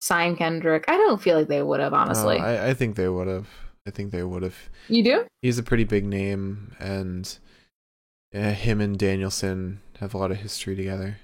sign 0.01 0.35
Kendrick. 0.35 0.85
I 0.87 0.97
don't 0.97 1.21
feel 1.21 1.37
like 1.37 1.47
they 1.47 1.61
would 1.63 1.79
have, 1.79 1.93
honestly. 1.93 2.37
Oh, 2.37 2.43
I, 2.43 2.69
I 2.69 2.73
think 2.73 2.95
they 2.95 3.07
would 3.09 3.27
have. 3.27 3.47
I 3.85 3.91
think 3.91 4.11
they 4.11 4.23
would 4.23 4.43
have. 4.43 4.55
you 4.87 5.03
do? 5.03 5.25
He's 5.41 5.57
a 5.57 5.63
pretty 5.63 5.83
big 5.83 6.05
name, 6.05 6.73
and 6.79 7.37
uh, 8.33 8.51
him 8.51 8.79
and 8.79 8.97
Danielson 8.97 9.81
have 9.99 10.13
a 10.13 10.17
lot 10.17 10.31
of 10.31 10.37
history 10.37 10.75
together. 10.75 11.17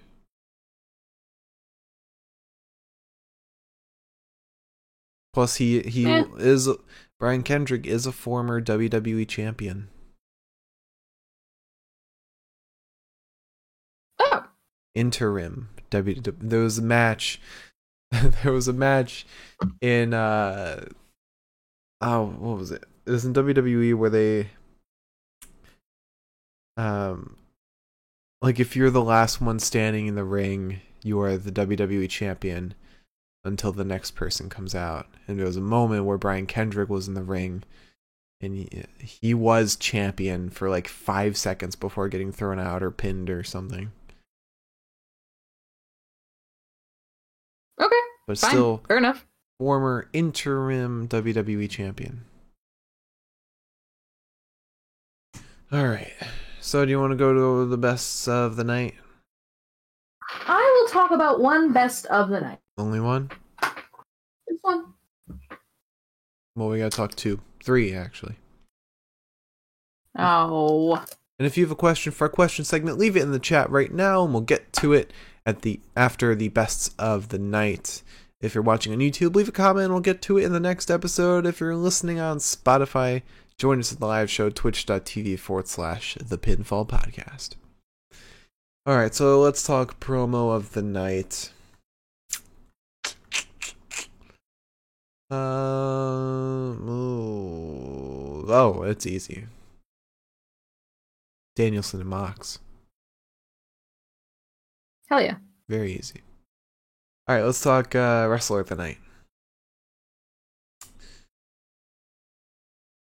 Plus, 5.33 5.55
he 5.57 5.81
he 5.81 6.05
Eh. 6.07 6.23
is 6.37 6.67
Brian 7.19 7.43
Kendrick 7.43 7.85
is 7.85 8.05
a 8.05 8.13
former 8.13 8.61
WWE 8.61 9.27
champion. 9.27 9.89
Oh. 14.19 14.45
interim 14.95 15.69
W. 15.89 16.21
There 16.21 16.61
was 16.61 16.77
a 16.77 16.81
match. 16.81 17.41
there 18.11 18.53
was 18.53 18.67
a 18.67 18.73
match 18.73 19.25
in 19.81 20.13
uh 20.13 20.85
oh 22.01 22.25
what 22.25 22.57
was 22.57 22.71
it? 22.71 22.85
It 23.05 23.11
was 23.11 23.25
in 23.25 23.33
WWE 23.33 23.95
where 23.95 24.09
they 24.09 24.49
um 26.77 27.35
like 28.41 28.59
if 28.59 28.75
you're 28.75 28.89
the 28.89 29.03
last 29.03 29.41
one 29.41 29.59
standing 29.59 30.07
in 30.07 30.15
the 30.15 30.23
ring, 30.23 30.79
you 31.03 31.19
are 31.19 31.37
the 31.37 31.51
WWE 31.51 32.09
champion 32.09 32.73
until 33.45 33.71
the 33.71 33.83
next 33.85 34.11
person 34.11 34.49
comes 34.49 34.75
out. 34.75 35.07
And 35.27 35.37
there 35.39 35.45
was 35.45 35.57
a 35.57 35.61
moment 35.61 36.05
where 36.05 36.17
Brian 36.17 36.45
Kendrick 36.45 36.89
was 36.89 37.07
in 37.07 37.13
the 37.13 37.23
ring 37.23 37.63
and 38.41 38.55
he, 38.55 38.83
he 38.99 39.33
was 39.33 39.75
champion 39.75 40.49
for 40.49 40.69
like 40.69 40.87
5 40.87 41.35
seconds 41.37 41.75
before 41.75 42.07
getting 42.07 42.31
thrown 42.31 42.59
out 42.59 42.81
or 42.83 42.91
pinned 42.91 43.29
or 43.29 43.43
something. 43.43 43.91
Okay, 47.81 47.95
But 48.27 48.37
fine. 48.37 48.49
still 48.49 48.81
Fair 48.87 48.97
enough. 48.97 49.25
former 49.59 50.09
interim 50.13 51.07
WWE 51.07 51.69
champion. 51.69 52.25
All 55.71 55.87
right. 55.87 56.11
So, 56.61 56.83
do 56.83 56.91
you 56.91 56.99
want 56.99 57.11
to 57.11 57.17
go 57.17 57.33
to 57.33 57.65
the 57.69 57.77
best 57.77 58.27
of 58.27 58.55
the 58.55 58.63
night? 58.63 58.95
I 60.47 60.79
will 60.81 60.91
talk 60.91 61.11
about 61.11 61.39
one 61.39 61.71
best 61.73 62.05
of 62.07 62.29
the 62.29 62.41
night. 62.41 62.59
Only 62.79 63.01
one? 63.01 63.29
This 64.47 64.57
one. 64.61 64.93
Well, 66.55 66.69
we 66.69 66.79
got 66.79 66.91
to 66.91 66.97
talk 66.97 67.13
two. 67.13 67.41
Three, 67.61 67.93
actually. 67.93 68.35
Oh. 70.17 70.95
And 71.37 71.45
if 71.45 71.57
you 71.57 71.65
have 71.65 71.71
a 71.71 71.75
question 71.75 72.13
for 72.13 72.25
our 72.25 72.29
question 72.29 72.63
segment, 72.63 72.97
leave 72.97 73.17
it 73.17 73.21
in 73.21 73.31
the 73.31 73.39
chat 73.39 73.69
right 73.69 73.93
now 73.93 74.23
and 74.23 74.33
we'll 74.33 74.41
get 74.41 74.71
to 74.73 74.93
it 74.93 75.11
at 75.45 75.61
the 75.61 75.81
after 75.95 76.35
the 76.35 76.47
bests 76.47 76.91
of 76.97 77.29
the 77.29 77.37
night. 77.37 78.01
If 78.41 78.55
you're 78.55 78.63
watching 78.63 78.93
on 78.93 78.99
YouTube, 78.99 79.35
leave 79.35 79.49
a 79.49 79.53
comment 79.53 79.85
and 79.85 79.93
we'll 79.93 80.01
get 80.01 80.21
to 80.23 80.37
it 80.37 80.45
in 80.45 80.53
the 80.53 80.59
next 80.59 80.89
episode. 80.89 81.45
If 81.45 81.59
you're 81.59 81.75
listening 81.75 82.21
on 82.21 82.37
Spotify, 82.37 83.23
join 83.57 83.79
us 83.79 83.91
at 83.91 83.99
the 83.99 84.07
live 84.07 84.29
show, 84.29 84.49
twitch.tv 84.49 85.37
forward 85.37 85.67
slash 85.67 86.15
the 86.15 86.37
pinfall 86.37 86.87
podcast. 86.87 87.55
Alright, 88.87 89.15
so 89.15 89.41
let's 89.41 89.63
talk 89.63 89.99
promo 89.99 90.55
of 90.55 90.71
the 90.71 90.81
night. 90.81 91.51
Um, 95.31 96.89
ooh. 96.89 98.45
oh, 98.51 98.83
it's 98.83 99.05
easy. 99.05 99.45
Danielson 101.55 102.01
and 102.01 102.09
Mox. 102.09 102.59
Hell 105.07 105.21
yeah. 105.21 105.35
Very 105.67 105.93
easy. 105.93 106.21
All 107.27 107.35
right, 107.35 107.43
let's 107.43 107.61
talk 107.61 107.93
uh, 107.93 108.27
wrestler 108.29 108.61
of 108.61 108.69
the 108.69 108.75
night. 108.75 108.97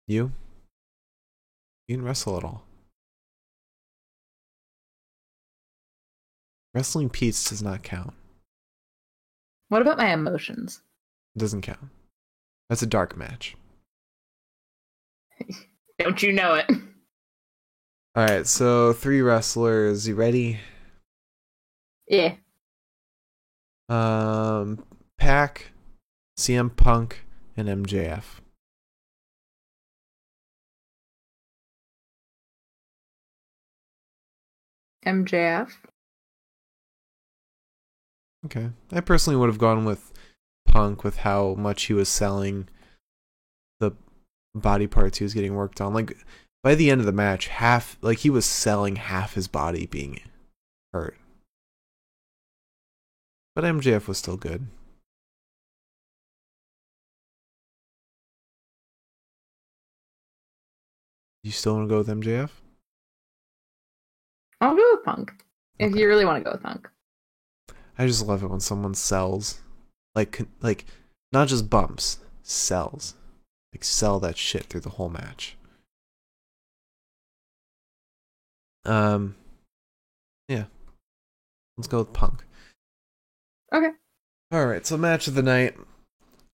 You? 0.06 0.32
You 1.88 1.96
can 1.96 2.04
wrestle 2.04 2.38
at 2.38 2.44
all. 2.44 2.64
Wrestling 6.72 7.10
Pete's 7.10 7.48
does 7.48 7.62
not 7.62 7.82
count. 7.82 8.14
What 9.68 9.82
about 9.82 9.98
my 9.98 10.12
emotions? 10.12 10.80
Doesn't 11.36 11.62
count. 11.62 11.90
That's 12.68 12.82
a 12.82 12.86
dark 12.86 13.16
match. 13.16 13.56
Don't 15.98 16.22
you 16.22 16.32
know 16.32 16.54
it? 16.54 16.66
All 18.16 18.24
right, 18.24 18.46
so 18.46 18.92
three 18.92 19.20
wrestlers. 19.20 20.06
You 20.08 20.14
ready? 20.14 20.60
Yeah. 22.08 22.34
Um, 23.88 24.84
Pac, 25.18 25.72
CM 26.38 26.74
Punk, 26.74 27.24
and 27.56 27.68
MJF. 27.68 28.24
MJF. 35.04 35.70
Okay. 38.46 38.70
I 38.92 39.00
personally 39.00 39.36
would 39.36 39.48
have 39.48 39.58
gone 39.58 39.84
with 39.84 40.12
Punk 40.74 41.04
with 41.04 41.18
how 41.18 41.54
much 41.54 41.84
he 41.84 41.94
was 41.94 42.08
selling 42.08 42.68
the 43.78 43.92
body 44.56 44.88
parts 44.88 45.18
he 45.18 45.24
was 45.24 45.32
getting 45.32 45.54
worked 45.54 45.80
on. 45.80 45.94
Like 45.94 46.18
by 46.64 46.74
the 46.74 46.90
end 46.90 47.00
of 47.00 47.06
the 47.06 47.12
match, 47.12 47.46
half 47.46 47.96
like 48.02 48.18
he 48.18 48.30
was 48.30 48.44
selling 48.44 48.96
half 48.96 49.34
his 49.34 49.46
body 49.46 49.86
being 49.86 50.20
hurt. 50.92 51.16
But 53.54 53.64
MJF 53.64 54.08
was 54.08 54.18
still 54.18 54.36
good. 54.36 54.66
You 61.44 61.52
still 61.52 61.76
want 61.76 61.88
to 61.88 61.92
go 61.92 61.98
with 61.98 62.08
MJF? 62.08 62.50
I'll 64.60 64.74
go 64.74 64.90
with 64.94 65.04
Punk. 65.04 65.30
If 65.78 65.94
you 65.94 66.08
really 66.08 66.24
want 66.24 66.42
to 66.42 66.44
go 66.44 66.56
with 66.56 66.62
Punk. 66.64 66.88
I 67.96 68.08
just 68.08 68.26
love 68.26 68.42
it 68.42 68.48
when 68.48 68.60
someone 68.60 68.94
sells, 68.94 69.60
like 70.14 70.42
like 70.60 70.84
not 71.32 71.48
just 71.48 71.68
bumps, 71.68 72.18
sells, 72.42 73.14
like 73.74 73.84
sell 73.84 74.20
that 74.20 74.38
shit 74.38 74.64
through 74.64 74.80
the 74.80 74.90
whole 74.90 75.08
match. 75.08 75.56
Um, 78.84 79.34
yeah, 80.48 80.64
let's 81.76 81.88
go 81.88 81.98
with 81.98 82.12
Punk. 82.12 82.44
Okay. 83.72 83.90
All 84.52 84.66
right, 84.66 84.86
so 84.86 84.96
match 84.96 85.26
of 85.26 85.34
the 85.34 85.42
night. 85.42 85.74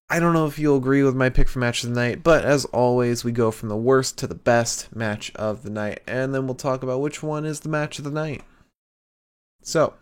I 0.09 0.19
don't 0.19 0.33
know 0.33 0.47
if 0.47 0.59
you'll 0.59 0.79
agree 0.79 1.03
with 1.03 1.15
my 1.15 1.29
pick 1.29 1.49
for 1.49 1.61
match 1.61 1.85
of 1.85 1.91
the 1.91 1.95
night, 2.01 2.25
but 2.25 2.45
as 2.45 2.65
always, 2.67 3.23
we 3.23 3.31
go 3.31 3.51
from 3.51 3.69
the 3.69 3.77
worst 3.77 4.19
to 4.19 4.27
the 4.27 4.35
best 4.35 4.95
match 4.95 5.31
of 5.37 5.63
the 5.63 5.71
night, 5.71 6.01
and 6.07 6.35
then 6.35 6.47
we'll 6.47 6.57
talk 6.57 6.83
about 6.83 7.01
which 7.01 7.23
one 7.23 7.45
is 7.45 7.61
the 7.61 7.69
match 7.69 7.99
of 7.99 8.05
the 8.05 8.11
night. 8.11 8.43
So, 9.63 9.95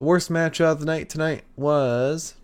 the 0.00 0.06
worst 0.06 0.30
match 0.30 0.60
of 0.60 0.80
the 0.80 0.86
night 0.86 1.10
tonight 1.10 1.44
was 1.56 2.36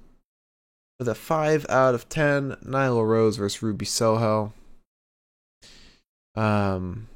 with 0.98 1.08
a 1.08 1.14
5 1.14 1.66
out 1.68 1.94
of 1.94 2.08
10 2.08 2.56
Nyla 2.64 3.06
Rose 3.06 3.36
versus 3.36 3.62
Ruby 3.62 3.84
Soho. 3.86 4.52
Um 6.34 7.08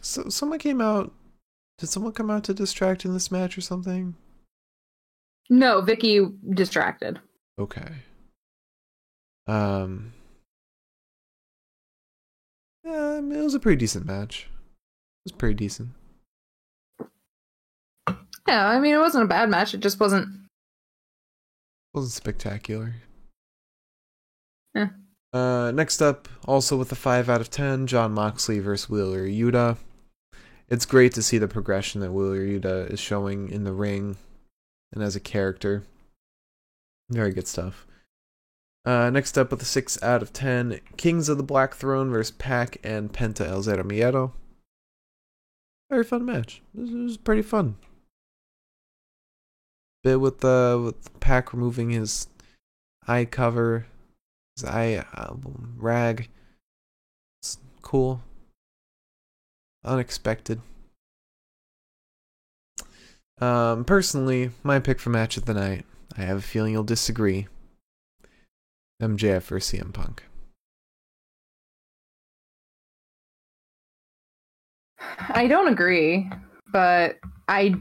So 0.00 0.28
someone 0.28 0.58
came 0.58 0.80
out. 0.80 1.12
Did 1.78 1.88
someone 1.88 2.12
come 2.12 2.30
out 2.30 2.44
to 2.44 2.54
distract 2.54 3.04
in 3.04 3.12
this 3.12 3.30
match 3.30 3.56
or 3.56 3.60
something? 3.60 4.14
No, 5.50 5.82
Vickie 5.82 6.32
distracted. 6.54 7.20
Okay. 7.58 7.88
Um. 9.46 10.12
Yeah, 12.84 13.18
it 13.18 13.22
was 13.42 13.54
a 13.54 13.60
pretty 13.60 13.78
decent 13.78 14.06
match. 14.06 14.48
It 15.24 15.32
was 15.32 15.32
pretty 15.32 15.54
decent. 15.54 15.90
Yeah, 18.48 18.66
I 18.66 18.78
mean, 18.80 18.94
it 18.94 18.98
wasn't 18.98 19.24
a 19.24 19.28
bad 19.28 19.50
match. 19.50 19.74
It 19.74 19.80
just 19.80 20.00
wasn't. 20.00 20.28
Wasn't 21.94 22.12
spectacular. 22.12 22.94
Yeah. 24.74 24.88
Uh, 25.32 25.72
next 25.74 26.00
up, 26.00 26.28
also 26.46 26.76
with 26.76 26.92
a 26.92 26.96
5 26.96 27.28
out 27.28 27.40
of 27.40 27.50
10, 27.50 27.86
Jon 27.86 28.12
Moxley 28.12 28.58
versus 28.58 28.88
Wheeler 28.88 29.26
Yuta. 29.26 29.76
It's 30.68 30.86
great 30.86 31.12
to 31.14 31.22
see 31.22 31.38
the 31.38 31.48
progression 31.48 32.00
that 32.00 32.12
Wheeler 32.12 32.44
Yuta 32.44 32.90
is 32.90 33.00
showing 33.00 33.50
in 33.50 33.64
the 33.64 33.72
ring 33.72 34.16
and 34.92 35.02
as 35.02 35.16
a 35.16 35.20
character. 35.20 35.82
Very 37.10 37.32
good 37.32 37.46
stuff. 37.46 37.86
Uh, 38.84 39.10
next 39.10 39.38
up 39.38 39.50
with 39.50 39.62
a 39.62 39.66
6 39.66 40.02
out 40.02 40.22
of 40.22 40.32
10, 40.32 40.80
Kings 40.96 41.28
of 41.28 41.36
the 41.36 41.42
Black 41.42 41.74
Throne 41.74 42.10
versus 42.10 42.32
Pac 42.32 42.78
and 42.82 43.12
Penta 43.12 43.46
El 43.46 43.62
Zero 43.62 43.84
Miedo. 43.84 44.32
Very 45.90 46.04
fun 46.04 46.24
match. 46.24 46.62
This 46.74 46.90
was 46.90 47.16
pretty 47.18 47.42
fun. 47.42 47.76
Bit 50.02 50.20
with 50.20 50.40
the 50.40 50.80
with 50.84 51.20
Pac 51.20 51.52
removing 51.52 51.90
his 51.90 52.26
eye 53.06 53.24
cover, 53.24 53.86
his 54.56 54.64
eye 54.64 55.04
uh, 55.14 55.34
rag. 55.76 56.28
It's 57.40 57.58
cool. 57.82 58.22
Unexpected. 59.84 60.60
Um, 63.40 63.84
personally, 63.84 64.50
my 64.62 64.78
pick 64.78 65.00
for 65.00 65.10
match 65.10 65.36
of 65.36 65.46
the 65.46 65.54
night. 65.54 65.84
I 66.16 66.22
have 66.22 66.38
a 66.38 66.42
feeling 66.42 66.72
you'll 66.72 66.84
disagree. 66.84 67.48
MJF 69.00 69.42
versus 69.42 69.80
CM 69.80 69.92
Punk. 69.92 70.22
I 75.28 75.46
don't 75.48 75.68
agree, 75.68 76.30
but 76.72 77.18
I 77.48 77.74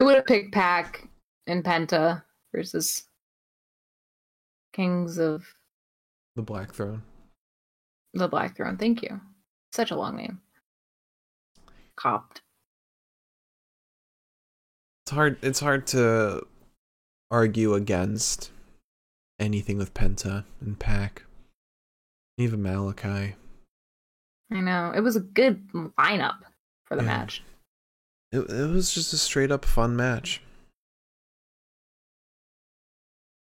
I 0.00 0.04
would 0.04 0.16
have 0.16 0.26
picked 0.26 0.52
Pac 0.52 1.08
and 1.46 1.64
Penta 1.64 2.22
versus 2.54 3.04
Kings 4.72 5.18
of 5.18 5.44
The 6.36 6.42
Black 6.42 6.72
Throne. 6.74 7.02
the 8.14 8.28
Black 8.28 8.56
Throne. 8.56 8.76
Thank 8.76 9.02
you. 9.02 9.20
Such 9.72 9.90
a 9.90 9.96
long 9.96 10.16
name. 10.16 10.40
Copped. 11.96 12.42
It's 15.04 15.12
hard. 15.12 15.38
It's 15.42 15.60
hard 15.60 15.86
to 15.88 16.46
argue 17.30 17.74
against 17.74 18.50
anything 19.38 19.76
with 19.78 19.94
Penta 19.94 20.44
and 20.60 20.78
Pac, 20.78 21.24
even 22.38 22.60
Malakai. 22.62 23.34
I 24.50 24.60
know. 24.60 24.92
It 24.94 25.00
was 25.00 25.16
a 25.16 25.20
good 25.20 25.68
lineup 25.98 26.38
for 26.86 26.96
the 26.96 27.02
Yeah. 27.02 27.08
match. 27.18 27.42
It 28.36 28.50
it 28.50 28.70
was 28.70 28.92
just 28.92 29.14
a 29.14 29.16
straight 29.16 29.50
up 29.50 29.64
fun 29.64 29.96
match. 29.96 30.42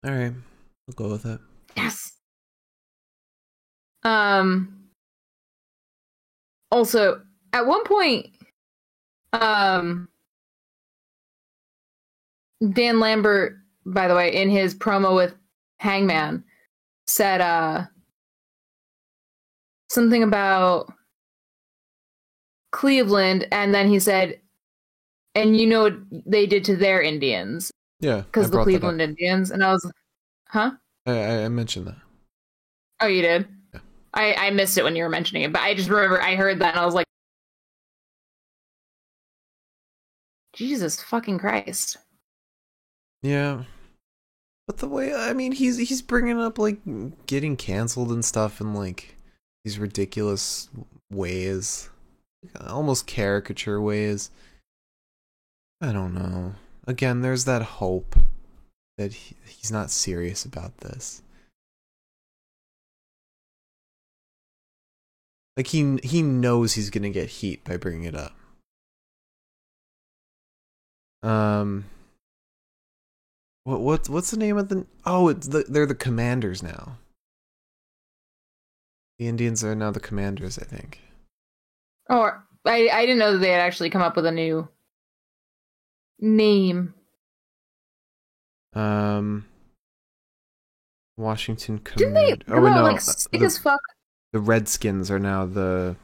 All 0.05 0.11
right, 0.11 0.33
I'll 0.87 0.93
go 0.95 1.09
with 1.09 1.25
it. 1.25 1.39
Yes. 1.77 2.17
Um 4.03 4.89
also 6.71 7.21
at 7.53 7.65
one 7.65 7.85
point 7.85 8.31
um 9.31 10.09
Dan 12.73 12.99
Lambert 12.99 13.57
by 13.85 14.09
the 14.09 14.15
way 14.15 14.35
in 14.35 14.49
his 14.49 14.75
promo 14.75 15.15
with 15.15 15.35
Hangman 15.79 16.43
said 17.07 17.39
uh 17.39 17.85
something 19.89 20.23
about 20.23 20.91
Cleveland 22.73 23.47
and 23.51 23.73
then 23.73 23.87
he 23.87 23.99
said 23.99 24.41
and 25.35 25.57
you 25.57 25.67
know 25.67 25.83
what 25.83 25.95
they 26.25 26.45
did 26.45 26.63
to 26.65 26.75
their 26.75 27.01
Indians 27.01 27.71
Yeah, 27.99 28.21
because 28.21 28.47
the 28.47 28.53
brought 28.53 28.65
that 28.65 28.75
up. 28.75 28.79
Cleveland 28.81 29.01
Indians 29.01 29.51
and 29.51 29.63
I 29.63 29.71
was 29.71 29.91
huh 30.47 30.71
I, 31.05 31.11
I 31.11 31.45
I 31.45 31.49
mentioned 31.49 31.87
that. 31.87 31.97
Oh, 32.99 33.07
you 33.07 33.21
did? 33.21 33.47
Yeah. 33.73 33.79
I, 34.13 34.33
I 34.33 34.49
missed 34.51 34.77
it 34.77 34.83
when 34.83 34.95
you 34.95 35.03
were 35.03 35.09
mentioning 35.09 35.43
it, 35.43 35.51
but 35.51 35.61
I 35.61 35.73
just 35.73 35.89
remember 35.89 36.21
I 36.21 36.35
heard 36.35 36.59
that 36.59 36.71
and 36.71 36.79
I 36.79 36.85
was 36.85 36.93
like, 36.93 37.07
Jesus 40.53 41.01
fucking 41.01 41.39
Christ. 41.39 41.97
Yeah, 43.23 43.63
but 44.67 44.77
the 44.77 44.87
way 44.87 45.13
I 45.13 45.33
mean, 45.33 45.51
he's 45.51 45.77
he's 45.77 46.01
bringing 46.01 46.39
up 46.39 46.57
like 46.59 46.79
getting 47.25 47.55
canceled 47.55 48.11
and 48.11 48.23
stuff 48.23 48.61
and 48.61 48.75
like 48.75 49.15
these 49.63 49.79
ridiculous 49.79 50.69
ways, 51.11 51.89
almost 52.67 53.07
caricature 53.07 53.81
ways. 53.81 54.31
I 55.81 55.91
don't 55.91 56.13
know. 56.13 56.53
Again, 56.85 57.21
there's 57.21 57.45
that 57.45 57.63
hope 57.63 58.15
that 58.97 59.13
he, 59.13 59.35
he's 59.45 59.71
not 59.71 59.89
serious 59.89 60.45
about 60.45 60.77
this. 60.77 61.23
Like 65.57 65.67
he 65.67 65.99
he 66.03 66.21
knows 66.21 66.73
he's 66.73 66.89
gonna 66.89 67.09
get 67.09 67.29
heat 67.29 67.63
by 67.63 67.77
bringing 67.77 68.03
it 68.03 68.15
up. 68.15 68.35
Um. 71.23 71.85
What 73.63 73.81
what 73.81 74.09
what's 74.09 74.31
the 74.31 74.37
name 74.37 74.57
of 74.57 74.69
the? 74.69 74.85
Oh, 75.05 75.27
it's 75.29 75.47
the 75.47 75.65
they're 75.67 75.85
the 75.85 75.95
commanders 75.95 76.63
now. 76.63 76.97
The 79.19 79.27
Indians 79.27 79.63
are 79.63 79.75
now 79.75 79.91
the 79.91 79.99
commanders, 79.99 80.57
I 80.57 80.63
think. 80.63 80.99
Or 82.09 82.43
I, 82.65 82.89
I 82.91 83.01
didn't 83.01 83.19
know 83.19 83.33
that 83.33 83.37
they 83.37 83.51
had 83.51 83.61
actually 83.61 83.91
come 83.91 84.01
up 84.01 84.15
with 84.15 84.25
a 84.25 84.31
new 84.31 84.67
name. 86.21 86.93
Um. 88.73 89.45
Washington 91.17 91.81
Didn't 91.95 92.13
they 92.13 92.35
Command. 92.37 92.45
Oh 92.47 92.59
no, 92.59 92.83
like 92.83 93.01
sick 93.01 93.31
the, 93.31 93.45
as 93.45 93.57
fuck? 93.57 93.81
the 94.33 94.39
Redskins 94.39 95.11
are 95.11 95.19
now 95.19 95.45
the 95.45 95.95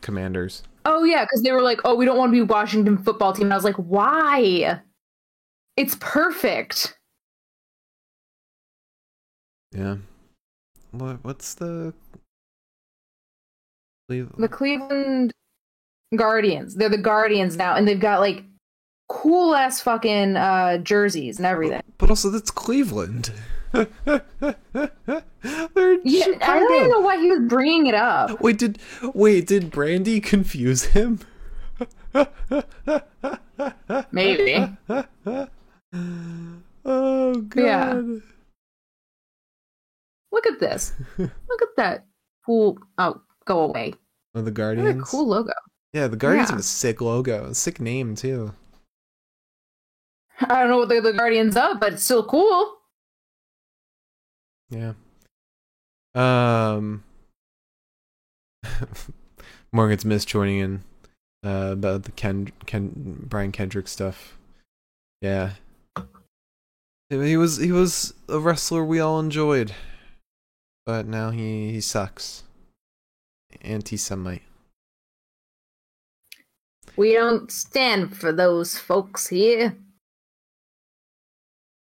commanders. 0.00 0.62
Oh 0.84 1.04
yeah, 1.04 1.24
because 1.24 1.42
they 1.42 1.52
were 1.52 1.62
like, 1.62 1.80
"Oh, 1.84 1.94
we 1.94 2.04
don't 2.04 2.16
want 2.16 2.30
to 2.30 2.32
be 2.32 2.42
Washington 2.42 2.98
football 2.98 3.32
team." 3.32 3.44
And 3.46 3.52
I 3.52 3.56
was 3.56 3.64
like, 3.64 3.76
"Why? 3.76 4.80
It's 5.76 5.96
perfect." 6.00 6.98
Yeah. 9.72 9.96
What 10.90 11.22
what's 11.22 11.54
the? 11.54 11.94
Cleve- 14.08 14.32
The 14.36 14.48
Cleveland 14.48 15.32
Guardians. 16.16 16.74
They're 16.74 16.88
the 16.88 16.98
Guardians 16.98 17.56
now, 17.56 17.76
and 17.76 17.86
they've 17.86 18.00
got 18.00 18.18
like 18.20 18.42
cool 19.10 19.54
ass 19.54 19.82
fucking 19.82 20.36
uh, 20.36 20.78
jerseys 20.78 21.36
and 21.38 21.44
everything. 21.46 21.82
But 21.98 22.08
also, 22.10 22.30
that's 22.30 22.50
Cleveland. 22.50 23.32
Yeah, 26.02 26.26
I 26.42 26.58
don't 26.58 26.74
even 26.76 26.90
know 26.90 27.00
why 27.00 27.18
he 27.18 27.30
was 27.30 27.40
bringing 27.48 27.86
it 27.86 27.94
up. 27.94 28.40
Wait, 28.42 28.58
did 28.58 28.78
wait 29.14 29.46
did 29.46 29.70
Brandi 29.70 30.22
confuse 30.22 30.84
him? 30.84 31.20
Maybe. 34.12 34.66
Oh 36.84 37.34
god. 37.34 37.62
Yeah. 37.62 38.00
Look 40.32 40.46
at 40.46 40.60
this. 40.60 40.92
Look 41.18 41.62
at 41.62 41.68
that 41.76 42.06
cool. 42.46 42.78
Oh, 42.98 43.20
go 43.44 43.60
away. 43.60 43.94
Oh, 44.34 44.40
the 44.40 44.44
What 44.44 44.48
a 44.48 44.52
Guardians. 44.52 45.08
cool 45.08 45.26
logo. 45.28 45.52
Yeah, 45.92 46.06
the 46.08 46.16
Guardians 46.16 46.48
Yeah. 46.48 46.52
have 46.52 46.60
a 46.60 46.64
sick 46.64 47.00
logo, 47.00 47.44
a 47.46 47.54
sick 47.54 47.80
name 47.80 48.14
too. 48.14 48.54
I 50.40 50.60
don't 50.60 50.68
know 50.70 50.78
what 50.78 50.88
they're 50.88 51.00
the 51.00 51.12
Guardians 51.12 51.56
of, 51.56 51.80
but 51.80 51.94
it's 51.94 52.04
still 52.04 52.24
cool. 52.24 52.78
Yeah. 54.70 54.92
Um. 56.14 57.04
Morgan's 59.72 60.04
Miss 60.04 60.24
joining 60.24 60.58
in 60.58 60.84
uh, 61.44 61.70
about 61.72 62.04
the 62.04 62.12
Ken 62.12 62.52
Ken 62.66 63.24
Brian 63.28 63.52
Kendrick 63.52 63.88
stuff. 63.88 64.36
Yeah. 65.20 65.52
He 67.10 67.36
was 67.36 67.56
he 67.56 67.72
was 67.72 68.14
a 68.28 68.38
wrestler 68.38 68.84
we 68.84 69.00
all 69.00 69.18
enjoyed, 69.18 69.72
but 70.86 71.06
now 71.06 71.30
he 71.30 71.72
he 71.72 71.80
sucks. 71.80 72.44
Anti-Semite. 73.62 74.42
We 76.96 77.14
don't 77.14 77.50
stand 77.50 78.16
for 78.16 78.32
those 78.32 78.78
folks 78.78 79.28
here. 79.28 79.76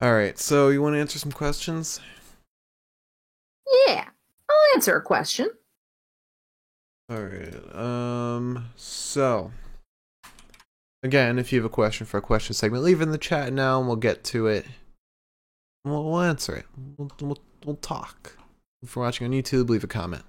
All 0.00 0.14
right, 0.14 0.38
so 0.38 0.68
you 0.68 0.80
want 0.80 0.94
to 0.94 1.00
answer 1.00 1.18
some 1.18 1.32
questions? 1.32 2.00
Yeah, 3.86 4.04
I'll 4.48 4.74
answer 4.74 4.96
a 4.96 5.02
question. 5.02 5.50
All 7.10 7.22
right. 7.22 7.74
Um. 7.74 8.66
So, 8.76 9.50
again, 11.02 11.38
if 11.38 11.52
you 11.52 11.58
have 11.58 11.66
a 11.66 11.70
question 11.70 12.06
for 12.06 12.18
a 12.18 12.22
question 12.22 12.54
segment, 12.54 12.84
leave 12.84 13.00
it 13.00 13.04
in 13.04 13.12
the 13.12 13.18
chat 13.18 13.52
now, 13.52 13.78
and 13.78 13.88
we'll 13.88 13.96
get 13.96 14.24
to 14.24 14.46
it. 14.46 14.66
We'll, 15.84 16.04
we'll 16.04 16.20
answer 16.20 16.54
it. 16.54 16.66
We'll, 16.96 17.10
we'll 17.20 17.38
we'll 17.64 17.76
talk. 17.76 18.36
If 18.82 18.94
you're 18.94 19.04
watching 19.04 19.26
on 19.26 19.32
YouTube, 19.32 19.68
leave 19.68 19.84
a 19.84 19.88
comment. 19.88 20.22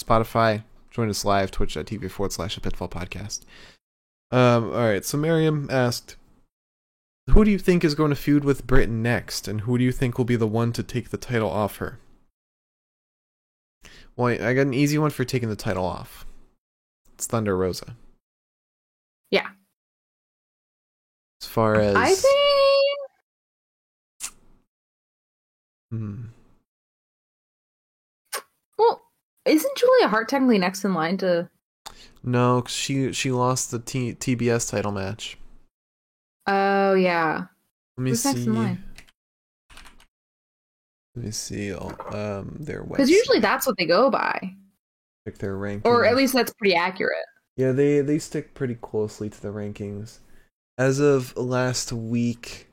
Spotify, 0.00 0.64
join 0.90 1.08
us 1.08 1.24
live, 1.24 1.50
twitch.tv 1.50 2.10
forward 2.10 2.32
slash 2.32 2.56
a 2.56 2.60
pinfall 2.60 2.90
podcast. 2.90 3.40
Um, 4.30 4.66
all 4.66 4.84
right, 4.84 5.04
so 5.04 5.18
Miriam 5.18 5.68
asked, 5.70 6.16
who 7.30 7.44
do 7.44 7.50
you 7.50 7.58
think 7.58 7.84
is 7.84 7.94
going 7.94 8.10
to 8.10 8.16
feud 8.16 8.44
with 8.44 8.66
Britt 8.66 8.88
next, 8.90 9.46
and 9.48 9.62
who 9.62 9.78
do 9.78 9.84
you 9.84 9.92
think 9.92 10.18
will 10.18 10.24
be 10.24 10.36
the 10.36 10.46
one 10.46 10.72
to 10.72 10.82
take 10.82 11.10
the 11.10 11.16
title 11.16 11.50
off 11.50 11.76
her? 11.78 11.98
Well, 14.16 14.28
I 14.28 14.52
got 14.54 14.62
an 14.66 14.74
easy 14.74 14.98
one 14.98 15.10
for 15.10 15.24
taking 15.24 15.48
the 15.48 15.56
title 15.56 15.84
off. 15.84 16.26
It's 17.14 17.26
Thunder 17.26 17.56
Rosa. 17.56 17.96
Yeah. 19.30 19.48
As 21.40 21.48
far 21.48 21.76
as 21.76 21.94
I 21.96 22.14
think 22.14 22.28
Hmm. 25.90 26.24
well, 28.78 29.02
isn't 29.44 29.76
Julia 29.76 30.08
Hart 30.08 30.26
technically 30.28 30.56
next 30.58 30.84
in 30.86 30.94
line 30.94 31.18
to 31.18 31.50
No, 32.22 32.64
she 32.66 33.12
she 33.12 33.30
lost 33.30 33.70
the 33.70 33.78
T- 33.78 34.14
TBS 34.14 34.70
title 34.70 34.92
match. 34.92 35.36
Oh 36.46 36.94
yeah. 36.94 37.46
Let 37.96 38.04
me 38.04 38.14
see. 38.14 38.28
next 38.28 38.46
in 38.46 38.54
line? 38.54 38.84
Let 41.14 41.24
me 41.26 41.30
see. 41.30 41.72
oh, 41.74 41.94
Um, 42.12 42.56
their 42.58 42.82
Because 42.84 43.10
usually 43.10 43.38
that's 43.38 43.66
what 43.66 43.76
they 43.76 43.84
go 43.86 44.10
by. 44.10 44.54
check 45.26 45.38
their 45.38 45.56
ranking. 45.56 45.90
Or 45.90 46.04
at 46.06 46.16
least 46.16 46.32
that's 46.32 46.52
pretty 46.54 46.74
accurate. 46.74 47.16
Yeah, 47.56 47.72
they 47.72 48.00
they 48.00 48.18
stick 48.18 48.54
pretty 48.54 48.76
closely 48.76 49.28
to 49.28 49.40
the 49.42 49.48
rankings. 49.52 50.20
As 50.78 51.00
of 51.00 51.36
last 51.36 51.92
week, 51.92 52.66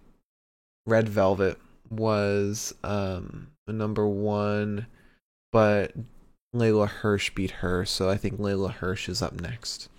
Red 0.85 1.09
Velvet 1.09 1.59
was 1.89 2.73
um 2.83 3.47
number 3.67 4.07
one, 4.07 4.87
but 5.51 5.93
Leyla 6.55 6.87
Hirsch 6.87 7.31
beat 7.31 7.51
her, 7.51 7.83
so 7.85 8.09
I 8.09 8.15
think 8.15 8.39
Leyla 8.39 8.71
Hirsch 8.71 9.09
is 9.09 9.21
up 9.21 9.39
next. 9.41 9.89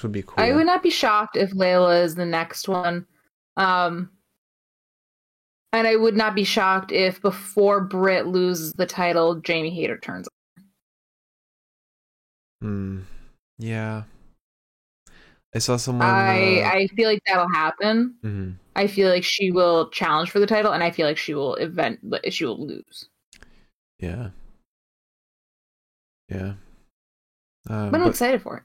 Which 0.00 0.04
would 0.04 0.12
be 0.12 0.22
cool. 0.22 0.42
I 0.42 0.52
would 0.52 0.64
not 0.64 0.82
be 0.82 0.88
shocked 0.88 1.36
if 1.36 1.50
Leyla 1.50 2.02
is 2.02 2.14
the 2.14 2.24
next 2.24 2.68
one. 2.70 3.04
Um 3.58 4.08
and 5.74 5.86
I 5.86 5.94
would 5.96 6.16
not 6.16 6.34
be 6.34 6.42
shocked 6.42 6.90
if 6.90 7.20
before 7.20 7.82
Britt 7.82 8.26
loses 8.26 8.72
the 8.72 8.86
title, 8.86 9.34
Jamie 9.36 9.68
Hayter 9.68 9.98
turns 9.98 10.26
up. 10.26 10.64
Hmm. 12.62 13.00
Yeah. 13.58 14.04
I 15.54 15.58
saw 15.58 15.76
someone. 15.76 16.06
I 16.08 16.60
uh, 16.62 16.68
I 16.70 16.86
feel 16.96 17.08
like 17.10 17.20
that'll 17.26 17.50
happen. 17.52 18.14
mhm. 18.24 18.54
I 18.76 18.86
feel 18.86 19.10
like 19.10 19.22
she 19.24 19.50
will 19.50 19.90
challenge 19.90 20.30
for 20.30 20.38
the 20.40 20.46
title, 20.46 20.72
and 20.72 20.82
I 20.82 20.90
feel 20.90 21.06
like 21.06 21.18
she 21.18 21.34
will 21.34 21.56
event 21.56 22.00
she 22.30 22.46
will 22.46 22.66
lose. 22.66 23.08
Yeah. 23.98 24.30
Yeah. 26.30 26.54
Um, 27.68 27.90
But 27.90 27.96
I'm 27.96 28.04
but- 28.04 28.08
excited 28.10 28.40
for 28.40 28.56
it. 28.56 28.62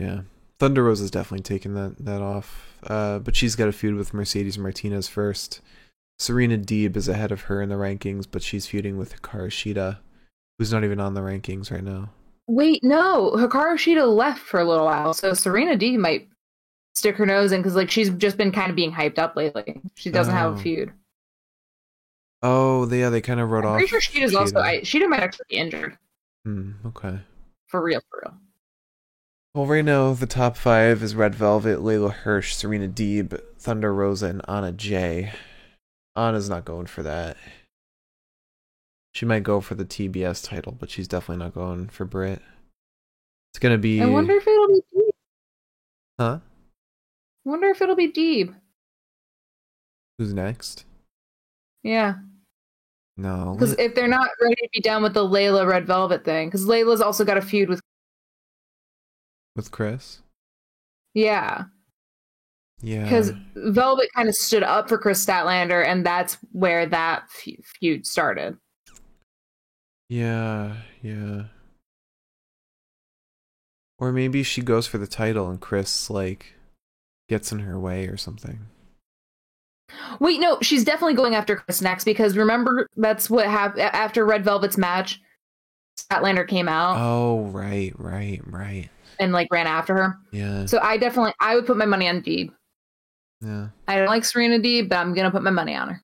Yeah. 0.00 0.22
Thunder 0.58 0.84
Rosa 0.84 1.04
is 1.04 1.10
definitely 1.10 1.42
taking 1.42 1.74
that 1.74 1.96
that 2.04 2.20
off. 2.22 2.66
Uh, 2.86 3.18
but 3.18 3.36
she's 3.36 3.56
got 3.56 3.68
a 3.68 3.72
feud 3.72 3.94
with 3.94 4.14
Mercedes 4.14 4.58
Martinez 4.58 5.08
first. 5.08 5.60
Serena 6.18 6.58
Deeb 6.58 6.96
is 6.96 7.08
ahead 7.08 7.32
of 7.32 7.42
her 7.42 7.62
in 7.62 7.68
the 7.68 7.74
rankings, 7.76 8.26
but 8.30 8.42
she's 8.42 8.66
feuding 8.66 8.98
with 8.98 9.20
Hikaru 9.20 9.48
Shida, 9.48 9.98
who's 10.58 10.72
not 10.72 10.84
even 10.84 11.00
on 11.00 11.14
the 11.14 11.20
rankings 11.22 11.70
right 11.70 11.82
now. 11.84 12.10
Wait, 12.46 12.82
no, 12.82 13.32
Hikaru 13.36 13.74
Shida 13.76 14.06
left 14.14 14.40
for 14.40 14.60
a 14.60 14.64
little 14.64 14.84
while, 14.86 15.14
so 15.14 15.32
Serena 15.34 15.76
Deeb 15.76 15.98
might 15.98 16.28
stick 16.94 17.16
her 17.16 17.24
nose 17.26 17.52
in 17.52 17.60
because 17.60 17.74
like 17.76 17.90
she's 17.90 18.10
just 18.10 18.36
been 18.36 18.52
kind 18.52 18.68
of 18.70 18.76
being 18.76 18.92
hyped 18.92 19.18
up 19.18 19.36
lately. 19.36 19.80
She 19.94 20.10
doesn't 20.10 20.34
have 20.34 20.52
Oh. 20.52 20.54
a 20.56 20.58
feud. 20.58 20.92
Oh, 22.42 22.86
they, 22.86 23.00
yeah, 23.00 23.10
they 23.10 23.20
kind 23.20 23.40
of 23.40 23.50
wrote 23.50 23.64
I'm 23.64 23.72
off. 23.72 23.78
pretty 23.88 24.00
sure 24.00 24.38
also 24.38 24.56
Shida. 24.56 24.62
I, 24.62 24.80
Shida 24.80 25.08
might 25.08 25.20
actually 25.20 25.44
be 25.50 25.56
injured 25.56 25.96
Hmm, 26.44 26.72
okay. 26.86 27.18
for 27.66 27.82
real, 27.82 28.00
for 28.10 28.22
real. 28.24 28.34
Well, 29.54 29.66
right 29.66 29.84
now 29.84 30.12
the 30.12 30.26
top 30.26 30.56
five 30.56 31.02
is 31.02 31.16
Red 31.16 31.34
Velvet, 31.34 31.80
Leyla 31.80 32.12
Hirsch, 32.12 32.54
Serena 32.54 32.86
Deeb, 32.86 33.38
Thunder 33.58 33.92
Rosa, 33.92 34.26
and 34.26 34.42
Anna 34.48 34.70
Jay. 34.70 35.32
Anna's 36.14 36.48
not 36.48 36.64
going 36.64 36.86
for 36.86 37.02
that. 37.02 37.36
She 39.12 39.26
might 39.26 39.42
go 39.42 39.60
for 39.60 39.74
the 39.74 39.84
TBS 39.84 40.46
title, 40.46 40.72
but 40.78 40.88
she's 40.88 41.08
definitely 41.08 41.44
not 41.44 41.54
going 41.54 41.88
for 41.88 42.04
Britt. 42.04 42.40
It's 43.52 43.58
gonna 43.58 43.78
be. 43.78 44.00
I 44.00 44.06
wonder 44.06 44.34
if 44.36 44.46
it'll 44.46 44.68
be 44.68 44.82
Deeb. 44.94 45.10
Huh? 46.20 46.38
I 47.44 47.48
wonder 47.48 47.66
if 47.68 47.82
it'll 47.82 47.96
be 47.96 48.12
Deeb. 48.12 48.54
Who's 50.18 50.32
next? 50.32 50.84
Yeah, 51.82 52.16
No. 53.16 53.54
because 53.58 53.72
if 53.78 53.94
they're 53.94 54.06
not 54.06 54.28
ready 54.40 54.54
to 54.54 54.68
be 54.72 54.80
done 54.80 55.02
with 55.02 55.14
the 55.14 55.26
Layla 55.26 55.66
Red 55.66 55.86
Velvet 55.86 56.24
thing, 56.24 56.48
because 56.48 56.66
Leyla's 56.66 57.00
also 57.00 57.24
got 57.24 57.38
a 57.38 57.42
feud 57.42 57.70
with 57.70 57.80
with 59.56 59.70
Kris. 59.70 60.20
yeah, 61.14 61.64
Yeah. 62.82 63.02
because 63.04 63.32
Velvet 63.56 64.08
kind 64.14 64.28
of 64.28 64.34
stood 64.34 64.62
up 64.62 64.88
for 64.88 64.96
Kris 64.98 65.24
Statlander, 65.24 65.84
and 65.84 66.04
that's 66.06 66.38
where 66.52 66.86
that 66.86 67.24
feud 67.30 68.06
started. 68.06 68.56
Yeah, 70.08 70.76
yeah. 71.02 71.44
Or 73.98 74.12
maybe 74.12 74.42
she 74.42 74.62
goes 74.62 74.86
for 74.86 74.98
the 74.98 75.06
title 75.06 75.50
and 75.50 75.60
Kris 75.60 76.08
like 76.08 76.54
gets 77.28 77.52
in 77.52 77.60
her 77.60 77.78
way 77.78 78.06
or 78.06 78.16
something. 78.16 78.60
Wait, 80.20 80.40
no, 80.40 80.58
she's 80.62 80.84
definitely 80.84 81.14
going 81.14 81.34
after 81.34 81.56
Kris 81.56 81.82
next 81.82 82.04
because 82.04 82.36
remember 82.36 82.88
that's 82.96 83.28
what 83.28 83.46
happened 83.46 83.82
after 83.82 84.24
Red 84.24 84.42
Velvet's 84.44 84.78
match. 84.78 85.20
Statlander 85.98 86.48
came 86.48 86.66
out 86.68 86.96
Oh, 86.98 87.42
right, 87.48 87.92
right, 87.98 88.40
right. 88.46 88.88
And 89.20 89.32
like 89.32 89.48
ran 89.52 89.66
after 89.66 89.94
her. 89.94 90.18
Yeah. 90.32 90.66
So 90.66 90.80
I 90.80 90.96
definitely 90.96 91.34
I 91.40 91.54
would 91.54 91.66
put 91.66 91.76
my 91.76 91.86
money 91.86 92.08
on 92.08 92.22
Deeb. 92.22 92.50
Yeah. 93.40 93.68
I 93.86 93.96
don't 93.96 94.08
like 94.08 94.24
Serena 94.24 94.58
Deeb, 94.58 94.88
but 94.88 94.98
I'm 94.98 95.14
gonna 95.14 95.30
put 95.30 95.42
my 95.42 95.50
money 95.50 95.76
on 95.76 95.88
her. 95.90 96.02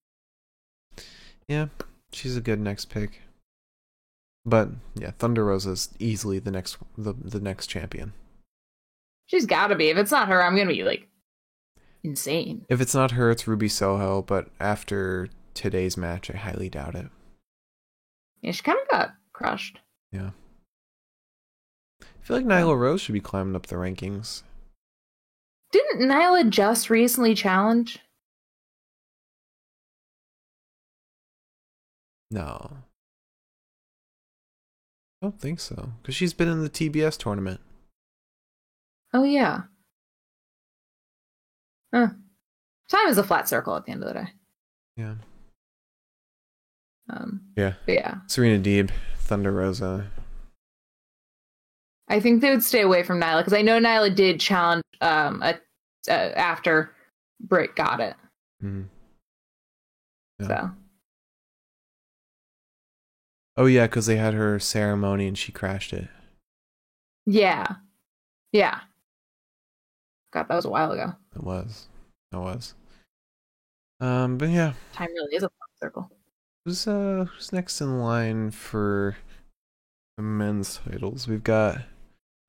Yeah. 1.49 1.67
She's 2.13 2.37
a 2.37 2.41
good 2.41 2.61
next 2.61 2.87
pick. 2.87 3.21
But 4.45 4.69
yeah, 4.95 5.11
Thunder 5.19 5.45
Rosa's 5.45 5.89
easily 5.99 6.39
the 6.39 6.53
next 6.53 6.77
the 6.97 7.15
the 7.15 7.41
next 7.41 7.67
champion. 7.67 8.13
She's 9.27 9.45
got 9.45 9.69
to 9.69 9.75
be. 9.75 9.89
If 9.89 9.97
it's 9.97 10.13
not 10.13 10.29
her, 10.29 10.43
I'm 10.43 10.57
gonna 10.57 10.69
be 10.69 10.85
like 10.85 11.09
insane. 12.05 12.65
If 12.69 12.81
it's 12.81 12.95
not 12.95 13.13
her, 13.13 13.31
it's 13.31 13.49
Ruby 13.49 13.69
Soho, 13.69 14.23
but 14.23 14.49
after 14.61 15.29
today's 15.55 15.97
match, 15.97 16.31
I 16.31 16.37
highly 16.37 16.71
doubt 16.71 16.95
it. 16.95 17.07
Yeah, 18.41 18.53
she 18.53 18.63
kind 18.63 18.79
of 18.81 18.89
got 18.89 19.15
crushed. 19.33 19.81
I 20.13 20.31
feel 22.27 22.37
like 22.39 22.47
Nyla 22.47 22.77
Rose 22.77 23.01
should 23.01 23.13
be 23.13 23.21
climbing 23.21 23.55
up 23.55 23.67
the 23.67 23.77
rankings. 23.77 24.43
Didn't 25.71 26.01
Nyla 26.09 26.51
just 26.51 26.91
recently 26.91 27.35
challenge? 27.35 28.01
No. 32.31 32.79
I 35.23 35.27
don't 35.27 35.41
think 35.41 35.61
so. 35.61 35.91
Because 36.03 36.15
she's 36.17 36.33
been 36.33 36.49
in 36.49 36.63
the 36.63 36.71
TBS 36.71 37.17
tournament. 37.17 37.61
Oh 39.15 39.23
yeah. 39.23 39.63
Huh. 41.95 42.09
Time 42.91 43.09
is 43.09 43.19
a 43.19 43.25
flat 43.25 43.49
circle 43.49 43.77
at 43.77 43.85
the 43.87 43.93
end 43.93 44.03
of 44.03 44.09
the 44.09 44.15
day. 44.15 44.29
Yeah. 44.97 45.15
Um, 47.09 47.43
Yeah. 47.57 47.75
yeah, 47.87 48.17
Serena 48.27 48.61
Deeb, 48.63 48.91
Thunder 49.19 49.53
Rosa. 49.53 50.11
I 52.09 52.21
think 52.21 52.41
they 52.41 52.51
would 52.51 52.63
stay 52.63 52.83
away 52.83 53.03
from 53.03 53.21
Nyla 53.21 53.41
because 53.41 53.53
I 53.53 53.63
know 53.63 53.79
Nyla 53.81 54.15
did 54.15 54.41
challenge 54.41 54.83
um 55.01 55.43
a, 55.43 55.55
uh, 56.09 56.13
after 56.37 56.93
Britt 57.41 57.75
got 57.77 58.01
it. 58.01 58.15
Mm-hmm. 58.63 58.83
Yeah. 60.41 60.47
So 60.47 60.71
Oh, 63.59 63.67
yeah, 63.67 63.87
because 63.87 64.05
they 64.05 64.17
had 64.17 64.35
her 64.35 64.59
ceremony 64.61 65.27
and 65.27 65.37
she 65.39 65.51
crashed 65.51 65.95
it. 65.95 66.09
yeah, 67.25 67.77
yeah. 68.53 68.81
God, 70.33 70.47
that 70.49 70.55
was 70.57 70.67
a 70.67 70.69
while 70.69 70.93
ago. 70.93 71.15
It 71.35 71.43
was. 71.43 71.89
It 72.33 72.37
was. 72.37 72.75
Um, 74.01 74.37
but 74.37 74.51
yeah. 74.51 74.75
Time 74.93 75.09
really 75.15 75.37
is 75.37 75.43
a 75.43 75.51
circle. 75.81 76.11
Who's 76.67 76.87
uh 76.87 77.27
who's 77.35 77.51
next 77.53 77.81
in 77.81 77.99
line 78.01 78.51
for 78.51 79.17
the 80.19 80.23
men's 80.23 80.79
titles? 80.85 81.27
We've 81.27 81.43
got 81.45 81.81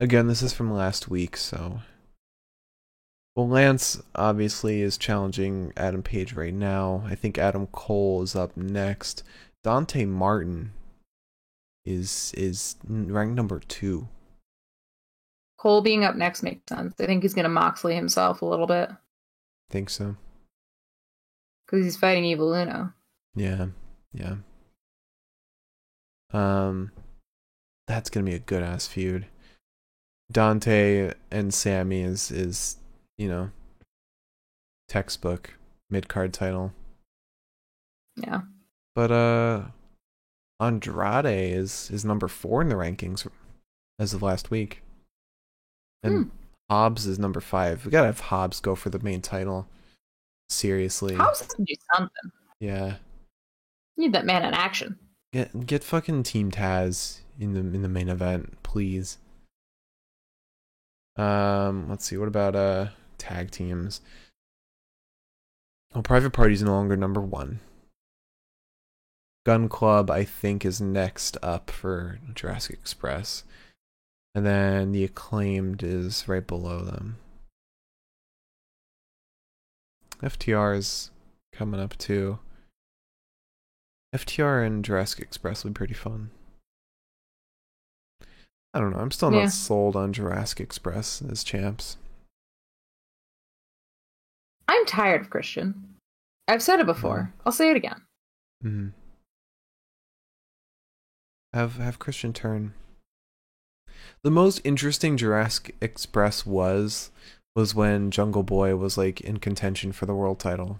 again, 0.00 0.26
this 0.26 0.42
is 0.42 0.52
from 0.52 0.72
last 0.72 1.08
week, 1.08 1.36
so 1.36 1.80
well 3.36 3.48
Lance 3.48 4.02
obviously 4.16 4.80
is 4.82 4.98
challenging 4.98 5.72
Adam 5.76 6.02
Page 6.02 6.32
right 6.32 6.54
now. 6.54 7.02
I 7.06 7.14
think 7.14 7.38
Adam 7.38 7.66
Cole 7.68 8.22
is 8.22 8.34
up 8.34 8.56
next. 8.56 9.22
Dante 9.62 10.04
Martin 10.04 10.72
is 11.84 12.32
is 12.36 12.76
ranked 12.86 13.34
number 13.36 13.60
two. 13.60 14.08
Cole 15.58 15.82
being 15.82 16.04
up 16.04 16.14
next 16.16 16.42
makes 16.42 16.62
sense. 16.68 16.94
I 17.00 17.06
think 17.06 17.22
he's 17.22 17.34
going 17.34 17.42
to 17.44 17.48
Moxley 17.48 17.94
himself 17.94 18.42
a 18.42 18.46
little 18.46 18.66
bit 18.68 18.90
Think 19.70 19.90
so. 19.90 20.14
because 21.66 21.84
he's 21.84 21.96
fighting 21.96 22.24
Evil 22.24 22.52
Uno. 22.54 22.92
Yeah. 23.34 23.66
Yeah. 24.12 24.36
Um 26.32 26.92
that's 27.86 28.10
gonna 28.10 28.26
be 28.26 28.34
a 28.34 28.38
good 28.40 28.62
ass 28.62 28.86
feud. 28.86 29.26
Dante 30.30 31.12
and 31.30 31.52
Sammy 31.52 32.02
is 32.02 32.30
is, 32.30 32.76
you 33.16 33.28
know, 33.28 33.50
textbook 34.88 35.54
mid 35.90 36.08
card 36.08 36.32
title. 36.32 36.72
Yeah. 38.16 38.42
But 38.94 39.10
uh 39.12 39.62
Andrade 40.60 41.26
is 41.54 41.90
is 41.90 42.04
number 42.04 42.28
four 42.28 42.60
in 42.62 42.68
the 42.68 42.74
rankings 42.74 43.26
as 43.98 44.12
of 44.12 44.22
last 44.22 44.50
week. 44.50 44.82
And 46.02 46.14
Hmm. 46.24 46.28
Hobbs 46.70 47.06
is 47.06 47.18
number 47.18 47.40
five. 47.40 47.84
We 47.86 47.90
gotta 47.90 48.06
have 48.08 48.20
Hobbs 48.20 48.60
go 48.60 48.74
for 48.74 48.90
the 48.90 48.98
main 48.98 49.22
title. 49.22 49.66
Seriously. 50.50 51.14
Hobbs 51.14 51.40
has 51.40 51.48
to 51.48 51.64
do 51.64 51.74
something. 51.94 52.30
Yeah. 52.60 52.96
Need 53.96 54.12
that 54.12 54.26
man 54.26 54.44
in 54.44 54.52
action. 54.52 54.98
Get 55.32 55.66
get 55.66 55.82
fucking 55.84 56.24
Team 56.24 56.50
Taz 56.50 57.20
in 57.38 57.54
the 57.54 57.60
in 57.60 57.82
the 57.82 57.88
main 57.88 58.08
event, 58.08 58.62
please. 58.62 59.18
Um, 61.18 61.88
let's 61.90 62.04
see. 62.04 62.16
What 62.16 62.28
about 62.28 62.54
uh 62.54 62.86
tag 63.18 63.50
teams? 63.50 64.00
Oh, 65.94 66.02
Private 66.02 66.32
Party's 66.32 66.62
no 66.62 66.72
longer 66.72 66.96
number 66.96 67.20
one. 67.20 67.60
Gunn 69.44 69.68
Club, 69.68 70.10
I 70.10 70.24
think, 70.24 70.64
is 70.64 70.80
next 70.80 71.38
up 71.42 71.70
for 71.70 72.18
Jurassic 72.34 72.76
Express, 72.76 73.44
and 74.34 74.44
then 74.44 74.92
the 74.92 75.04
Acclaimed 75.04 75.82
is 75.82 76.28
right 76.28 76.46
below 76.46 76.82
them. 76.82 77.16
FTR 80.22 80.76
is 80.76 81.10
coming 81.52 81.80
up 81.80 81.96
too. 81.96 82.38
FTR 84.14 84.66
and 84.66 84.84
Jurassic 84.84 85.20
Express 85.20 85.64
would 85.64 85.74
be 85.74 85.78
pretty 85.78 85.94
fun. 85.94 86.30
I 88.78 88.80
don't 88.80 88.92
know. 88.92 89.00
I'm 89.00 89.10
still 89.10 89.32
Yeah. 89.32 89.40
not 89.42 89.50
sold 89.52 89.96
on 89.96 90.12
Jurassic 90.12 90.60
Express 90.60 91.20
as 91.20 91.42
champs. 91.42 91.96
I'm 94.68 94.86
tired 94.86 95.20
of 95.20 95.30
Christian. 95.30 95.96
I've 96.46 96.62
said 96.62 96.78
it 96.78 96.86
before. 96.86 97.34
I'll 97.44 97.50
say 97.50 97.70
it 97.72 97.76
again. 97.76 98.00
hmm 98.62 98.88
Have 101.52 101.78
have 101.78 101.98
Christian 101.98 102.32
turn. 102.32 102.72
The 104.22 104.30
most 104.30 104.60
interesting 104.62 105.16
Jurassic 105.16 105.74
Express 105.80 106.46
was 106.46 107.10
was 107.56 107.74
when 107.74 108.12
Jungle 108.12 108.44
Boy 108.44 108.76
was 108.76 108.96
like 108.96 109.20
in 109.22 109.38
contention 109.38 109.90
for 109.90 110.06
the 110.06 110.14
world 110.14 110.38
title. 110.38 110.78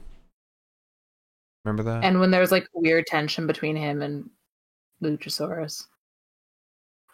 Remember 1.64 1.82
that? 1.82 2.04
And 2.04 2.20
when 2.20 2.30
there 2.30 2.40
was 2.40 2.52
like 2.52 2.68
weird 2.72 3.06
tension 3.06 3.48
between 3.48 3.74
him 3.74 4.02
and 4.02 4.30
Luchasaurus. 5.02 5.88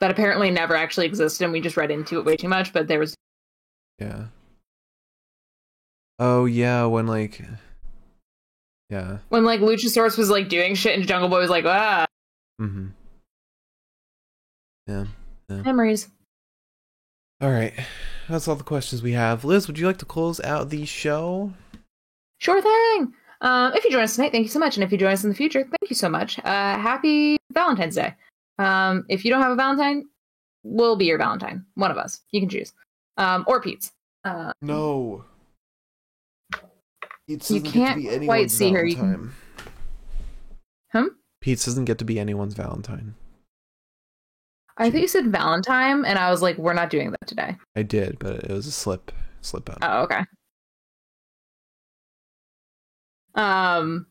That 0.01 0.11
apparently 0.11 0.51
never 0.51 0.75
actually 0.75 1.07
existed 1.07 1.45
and 1.45 1.53
we 1.53 1.61
just 1.61 1.77
read 1.77 1.91
into 1.91 2.19
it 2.19 2.25
way 2.25 2.37
too 2.37 2.49
much, 2.49 2.73
but 2.73 2.89
there 2.89 2.99
was 2.99 3.15
yeah. 3.99 4.25
Oh 6.19 6.45
yeah, 6.45 6.85
when 6.87 7.07
like 7.07 7.41
yeah. 8.91 9.19
when 9.29 9.45
like 9.45 9.61
Luchasaurus 9.61 10.19
was 10.19 10.31
like 10.31 10.49
doing 10.49 10.75
shit 10.75 10.99
and 10.99 11.07
Jungle 11.07 11.29
Boy 11.29 11.41
was 11.41 11.51
like, 11.51 11.65
ah 11.65 12.07
Mm-hmm. 12.61 12.89
Yeah. 14.87 15.05
memories. 15.49 16.09
All 17.41 17.51
right. 17.51 17.73
That's 18.29 18.49
all 18.49 18.55
the 18.55 18.65
questions 18.65 19.03
we 19.03 19.13
have. 19.13 19.45
Liz, 19.45 19.67
would 19.67 19.79
you 19.79 19.87
like 19.87 19.99
to 19.99 20.05
close 20.05 20.41
out 20.41 20.71
the 20.71 20.85
show? 20.87 21.53
Sure 22.39 22.63
thing. 22.63 23.13
Um, 23.41 23.73
if 23.75 23.85
you 23.85 23.91
join 23.91 24.03
us 24.03 24.15
tonight, 24.15 24.33
thank 24.33 24.45
you 24.45 24.51
so 24.51 24.59
much. 24.59 24.77
And 24.77 24.85
if 24.85 24.93
you 24.93 24.99
join 24.99 25.13
us 25.13 25.25
in 25.25 25.31
the 25.31 25.37
future, 25.37 25.63
thank 25.63 25.91
you 25.91 25.97
so 25.97 26.09
much. 26.09 26.39
Uh, 26.39 26.79
happy 26.79 27.37
Valentine's 27.53 27.97
Day. 27.97 28.15
Um, 28.59 29.05
if 29.09 29.25
you 29.25 29.31
don't 29.31 29.43
have 29.43 29.53
a 29.53 29.57
Valentine, 29.57 30.05
we'll 30.63 30.97
be 30.97 31.07
your 31.07 31.19
Valentine. 31.19 31.65
One 31.75 31.91
of 31.91 31.97
us. 31.99 32.21
You 32.31 32.41
can 32.41 32.49
choose. 32.49 32.73
Um, 33.17 33.45
or 33.47 33.61
Pete's. 33.61 33.93
Uh, 34.25 34.53
No. 34.63 35.25
Pete 37.27 37.51
You 37.51 37.63
can't 37.63 38.25
quite 38.25 38.51
see 38.51 38.71
her, 38.73 38.85
you 38.85 38.97
can- 38.97 39.33
Hmm? 40.93 41.07
Pete 41.41 41.63
doesn't 41.65 41.87
get 41.87 41.99
to 41.99 42.05
be 42.05 42.19
anyone's 42.21 42.55
Valentine. 42.55 43.15
I 44.77 44.91
think 44.91 45.03
you 45.03 45.09
said 45.09 45.31
Valentine, 45.31 46.05
and 46.05 46.19
I 46.19 46.31
was 46.31 46.43
like, 46.43 46.57
we're 46.59 46.73
not 46.75 46.91
doing 46.91 47.11
that 47.13 47.27
today. 47.27 47.57
I 47.77 47.83
did, 47.83 48.19
but 48.19 48.45
it 48.45 48.51
was 48.51 48.67
a 48.67 48.73
slip 48.73 49.13
slip 49.41 49.69
up. 49.71 49.79
Oh, 49.83 50.03
okay. 50.03 50.25
Um, 53.35 54.07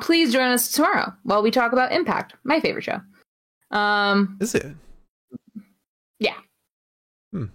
please 0.00 0.32
join 0.32 0.50
us 0.52 0.70
tomorrow 0.72 1.12
while 1.22 1.42
we 1.42 1.50
talk 1.50 1.72
about 1.72 1.92
Impact, 1.92 2.34
my 2.44 2.60
favorite 2.60 2.84
show. 2.84 3.00
Um, 3.76 4.36
Is 4.40 4.54
it? 4.54 4.74
Yeah. 6.18 6.36
Hmm. 7.32 7.46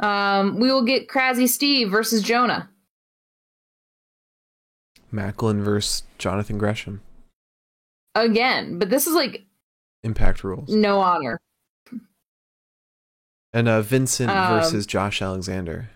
Um, 0.00 0.58
we 0.58 0.70
will 0.72 0.84
get 0.84 1.08
Crazy 1.08 1.46
Steve 1.46 1.90
versus 1.90 2.22
Jonah. 2.22 2.68
Maclin 5.12 5.62
versus 5.62 6.02
Jonathan 6.18 6.58
Gresham. 6.58 7.00
again, 8.14 8.78
but 8.78 8.90
this 8.90 9.06
is 9.06 9.14
like 9.14 9.44
Impact 10.02 10.42
rules. 10.42 10.68
no 10.68 11.00
honor. 11.00 11.38
And 13.54 13.68
uh 13.68 13.82
Vincent 13.82 14.30
Um, 14.30 14.48
versus 14.60 14.86
Josh 14.86 15.20
Alexander. 15.20 15.90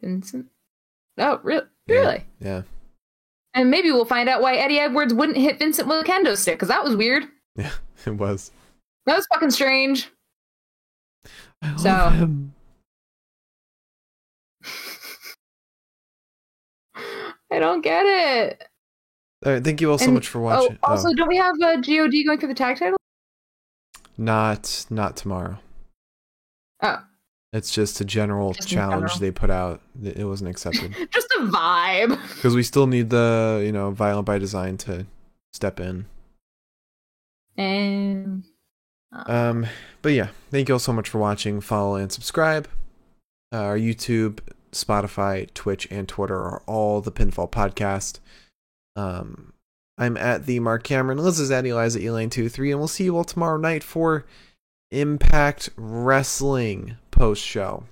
Vincent. 0.00 0.46
Oh, 1.18 1.40
re- 1.42 1.60
Yeah. 1.86 1.96
really? 1.96 2.24
Yeah. 2.40 2.62
And 3.54 3.70
maybe 3.70 3.90
we'll 3.92 4.04
find 4.06 4.28
out 4.28 4.40
why 4.40 4.56
Eddie 4.56 4.78
Edwards 4.78 5.12
wouldn't 5.12 5.36
hit 5.38 5.58
Vincent 5.58 5.86
with 5.88 6.00
a 6.00 6.04
kendo 6.10 6.36
stick 6.36 6.54
because 6.56 6.68
that 6.68 6.82
was 6.84 6.96
weird. 6.96 7.24
Yeah, 7.56 7.72
it 8.06 8.14
was. 8.16 8.50
That 9.06 9.16
was 9.16 9.26
fucking 9.32 9.50
strange. 9.50 10.08
I 11.60 11.76
So- 11.76 12.08
him. 12.10 12.54
I 17.50 17.58
don't 17.58 17.82
get 17.82 18.04
it. 18.06 18.64
All 19.44 19.52
right, 19.52 19.62
thank 19.64 19.80
you 19.80 19.90
all 19.90 19.98
so 19.98 20.06
And- 20.06 20.14
much 20.14 20.28
for 20.28 20.38
oh, 20.38 20.42
watching. 20.42 20.78
Oh, 20.82 20.90
also, 20.90 21.10
Oh, 21.10 21.14
don't 21.14 21.28
we 21.28 21.36
have 21.36 21.54
uh, 21.62 21.68
a 21.68 21.76
God 21.76 21.84
going 22.26 22.38
for 22.38 22.46
the 22.46 22.54
tag 22.54 22.78
title? 22.78 22.96
not 24.18 24.86
not 24.90 25.16
tomorrow. 25.16 25.58
Oh, 26.82 27.02
It's 27.52 27.70
just 27.70 28.00
a 28.00 28.04
general 28.04 28.54
Just 28.54 28.68
challenge 28.68 29.00
general. 29.12 29.18
they 29.18 29.30
put 29.30 29.50
out. 29.50 29.80
It 30.02 30.24
wasn't 30.26 30.48
accepted 30.50 30.94
just 31.12 31.28
a 31.38 31.42
vibe. 31.42 32.18
because 32.34 32.54
we 32.54 32.62
still 32.62 32.86
need 32.86 33.10
the 33.10 33.62
you 33.64 33.72
know 33.72 33.90
Violent 33.90 34.26
by 34.26 34.38
Design 34.38 34.78
to 34.78 35.06
step 35.52 35.78
in. 35.78 36.06
And 37.56 38.44
Um, 39.12 39.66
but 40.00 40.12
yeah, 40.12 40.28
thank 40.50 40.68
you 40.68 40.74
all 40.74 40.78
so 40.78 40.92
much 40.92 41.08
for 41.10 41.18
watching. 41.18 41.60
Follow 41.60 41.96
and 41.96 42.10
subscribe. 42.10 42.68
Uh, 43.52 43.58
our 43.58 43.76
YouTube, 43.78 44.38
Spotify, 44.72 45.52
Twitch, 45.52 45.86
and 45.90 46.08
Twitter 46.08 46.38
are 46.40 46.62
all 46.66 47.02
the 47.02 47.12
Pinfall 47.12 47.50
Podcast. 47.50 48.18
Um, 48.96 49.52
I'm 49.98 50.16
at 50.16 50.46
the 50.46 50.58
Mark 50.60 50.84
Cameron. 50.84 51.18
Liz 51.18 51.38
is 51.38 51.50
at 51.50 51.66
Eliza 51.66 52.00
Elaine 52.00 52.30
two 52.30 52.48
three, 52.48 52.70
and 52.70 52.80
we'll 52.80 52.88
see 52.88 53.04
you 53.04 53.14
all 53.18 53.24
tomorrow 53.24 53.58
night 53.58 53.84
for 53.84 54.24
Impact 54.90 55.68
Wrestling 55.76 56.96
post 57.12 57.44
show. 57.44 57.84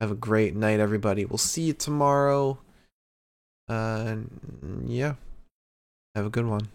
Have 0.00 0.10
a 0.10 0.16
great 0.16 0.56
night, 0.56 0.80
everybody. 0.80 1.24
We'll 1.24 1.38
see 1.38 1.62
you 1.62 1.72
tomorrow. 1.72 2.58
Uh, 3.68 4.16
yeah. 4.84 5.14
Have 6.14 6.26
a 6.26 6.30
good 6.30 6.46
one. 6.46 6.68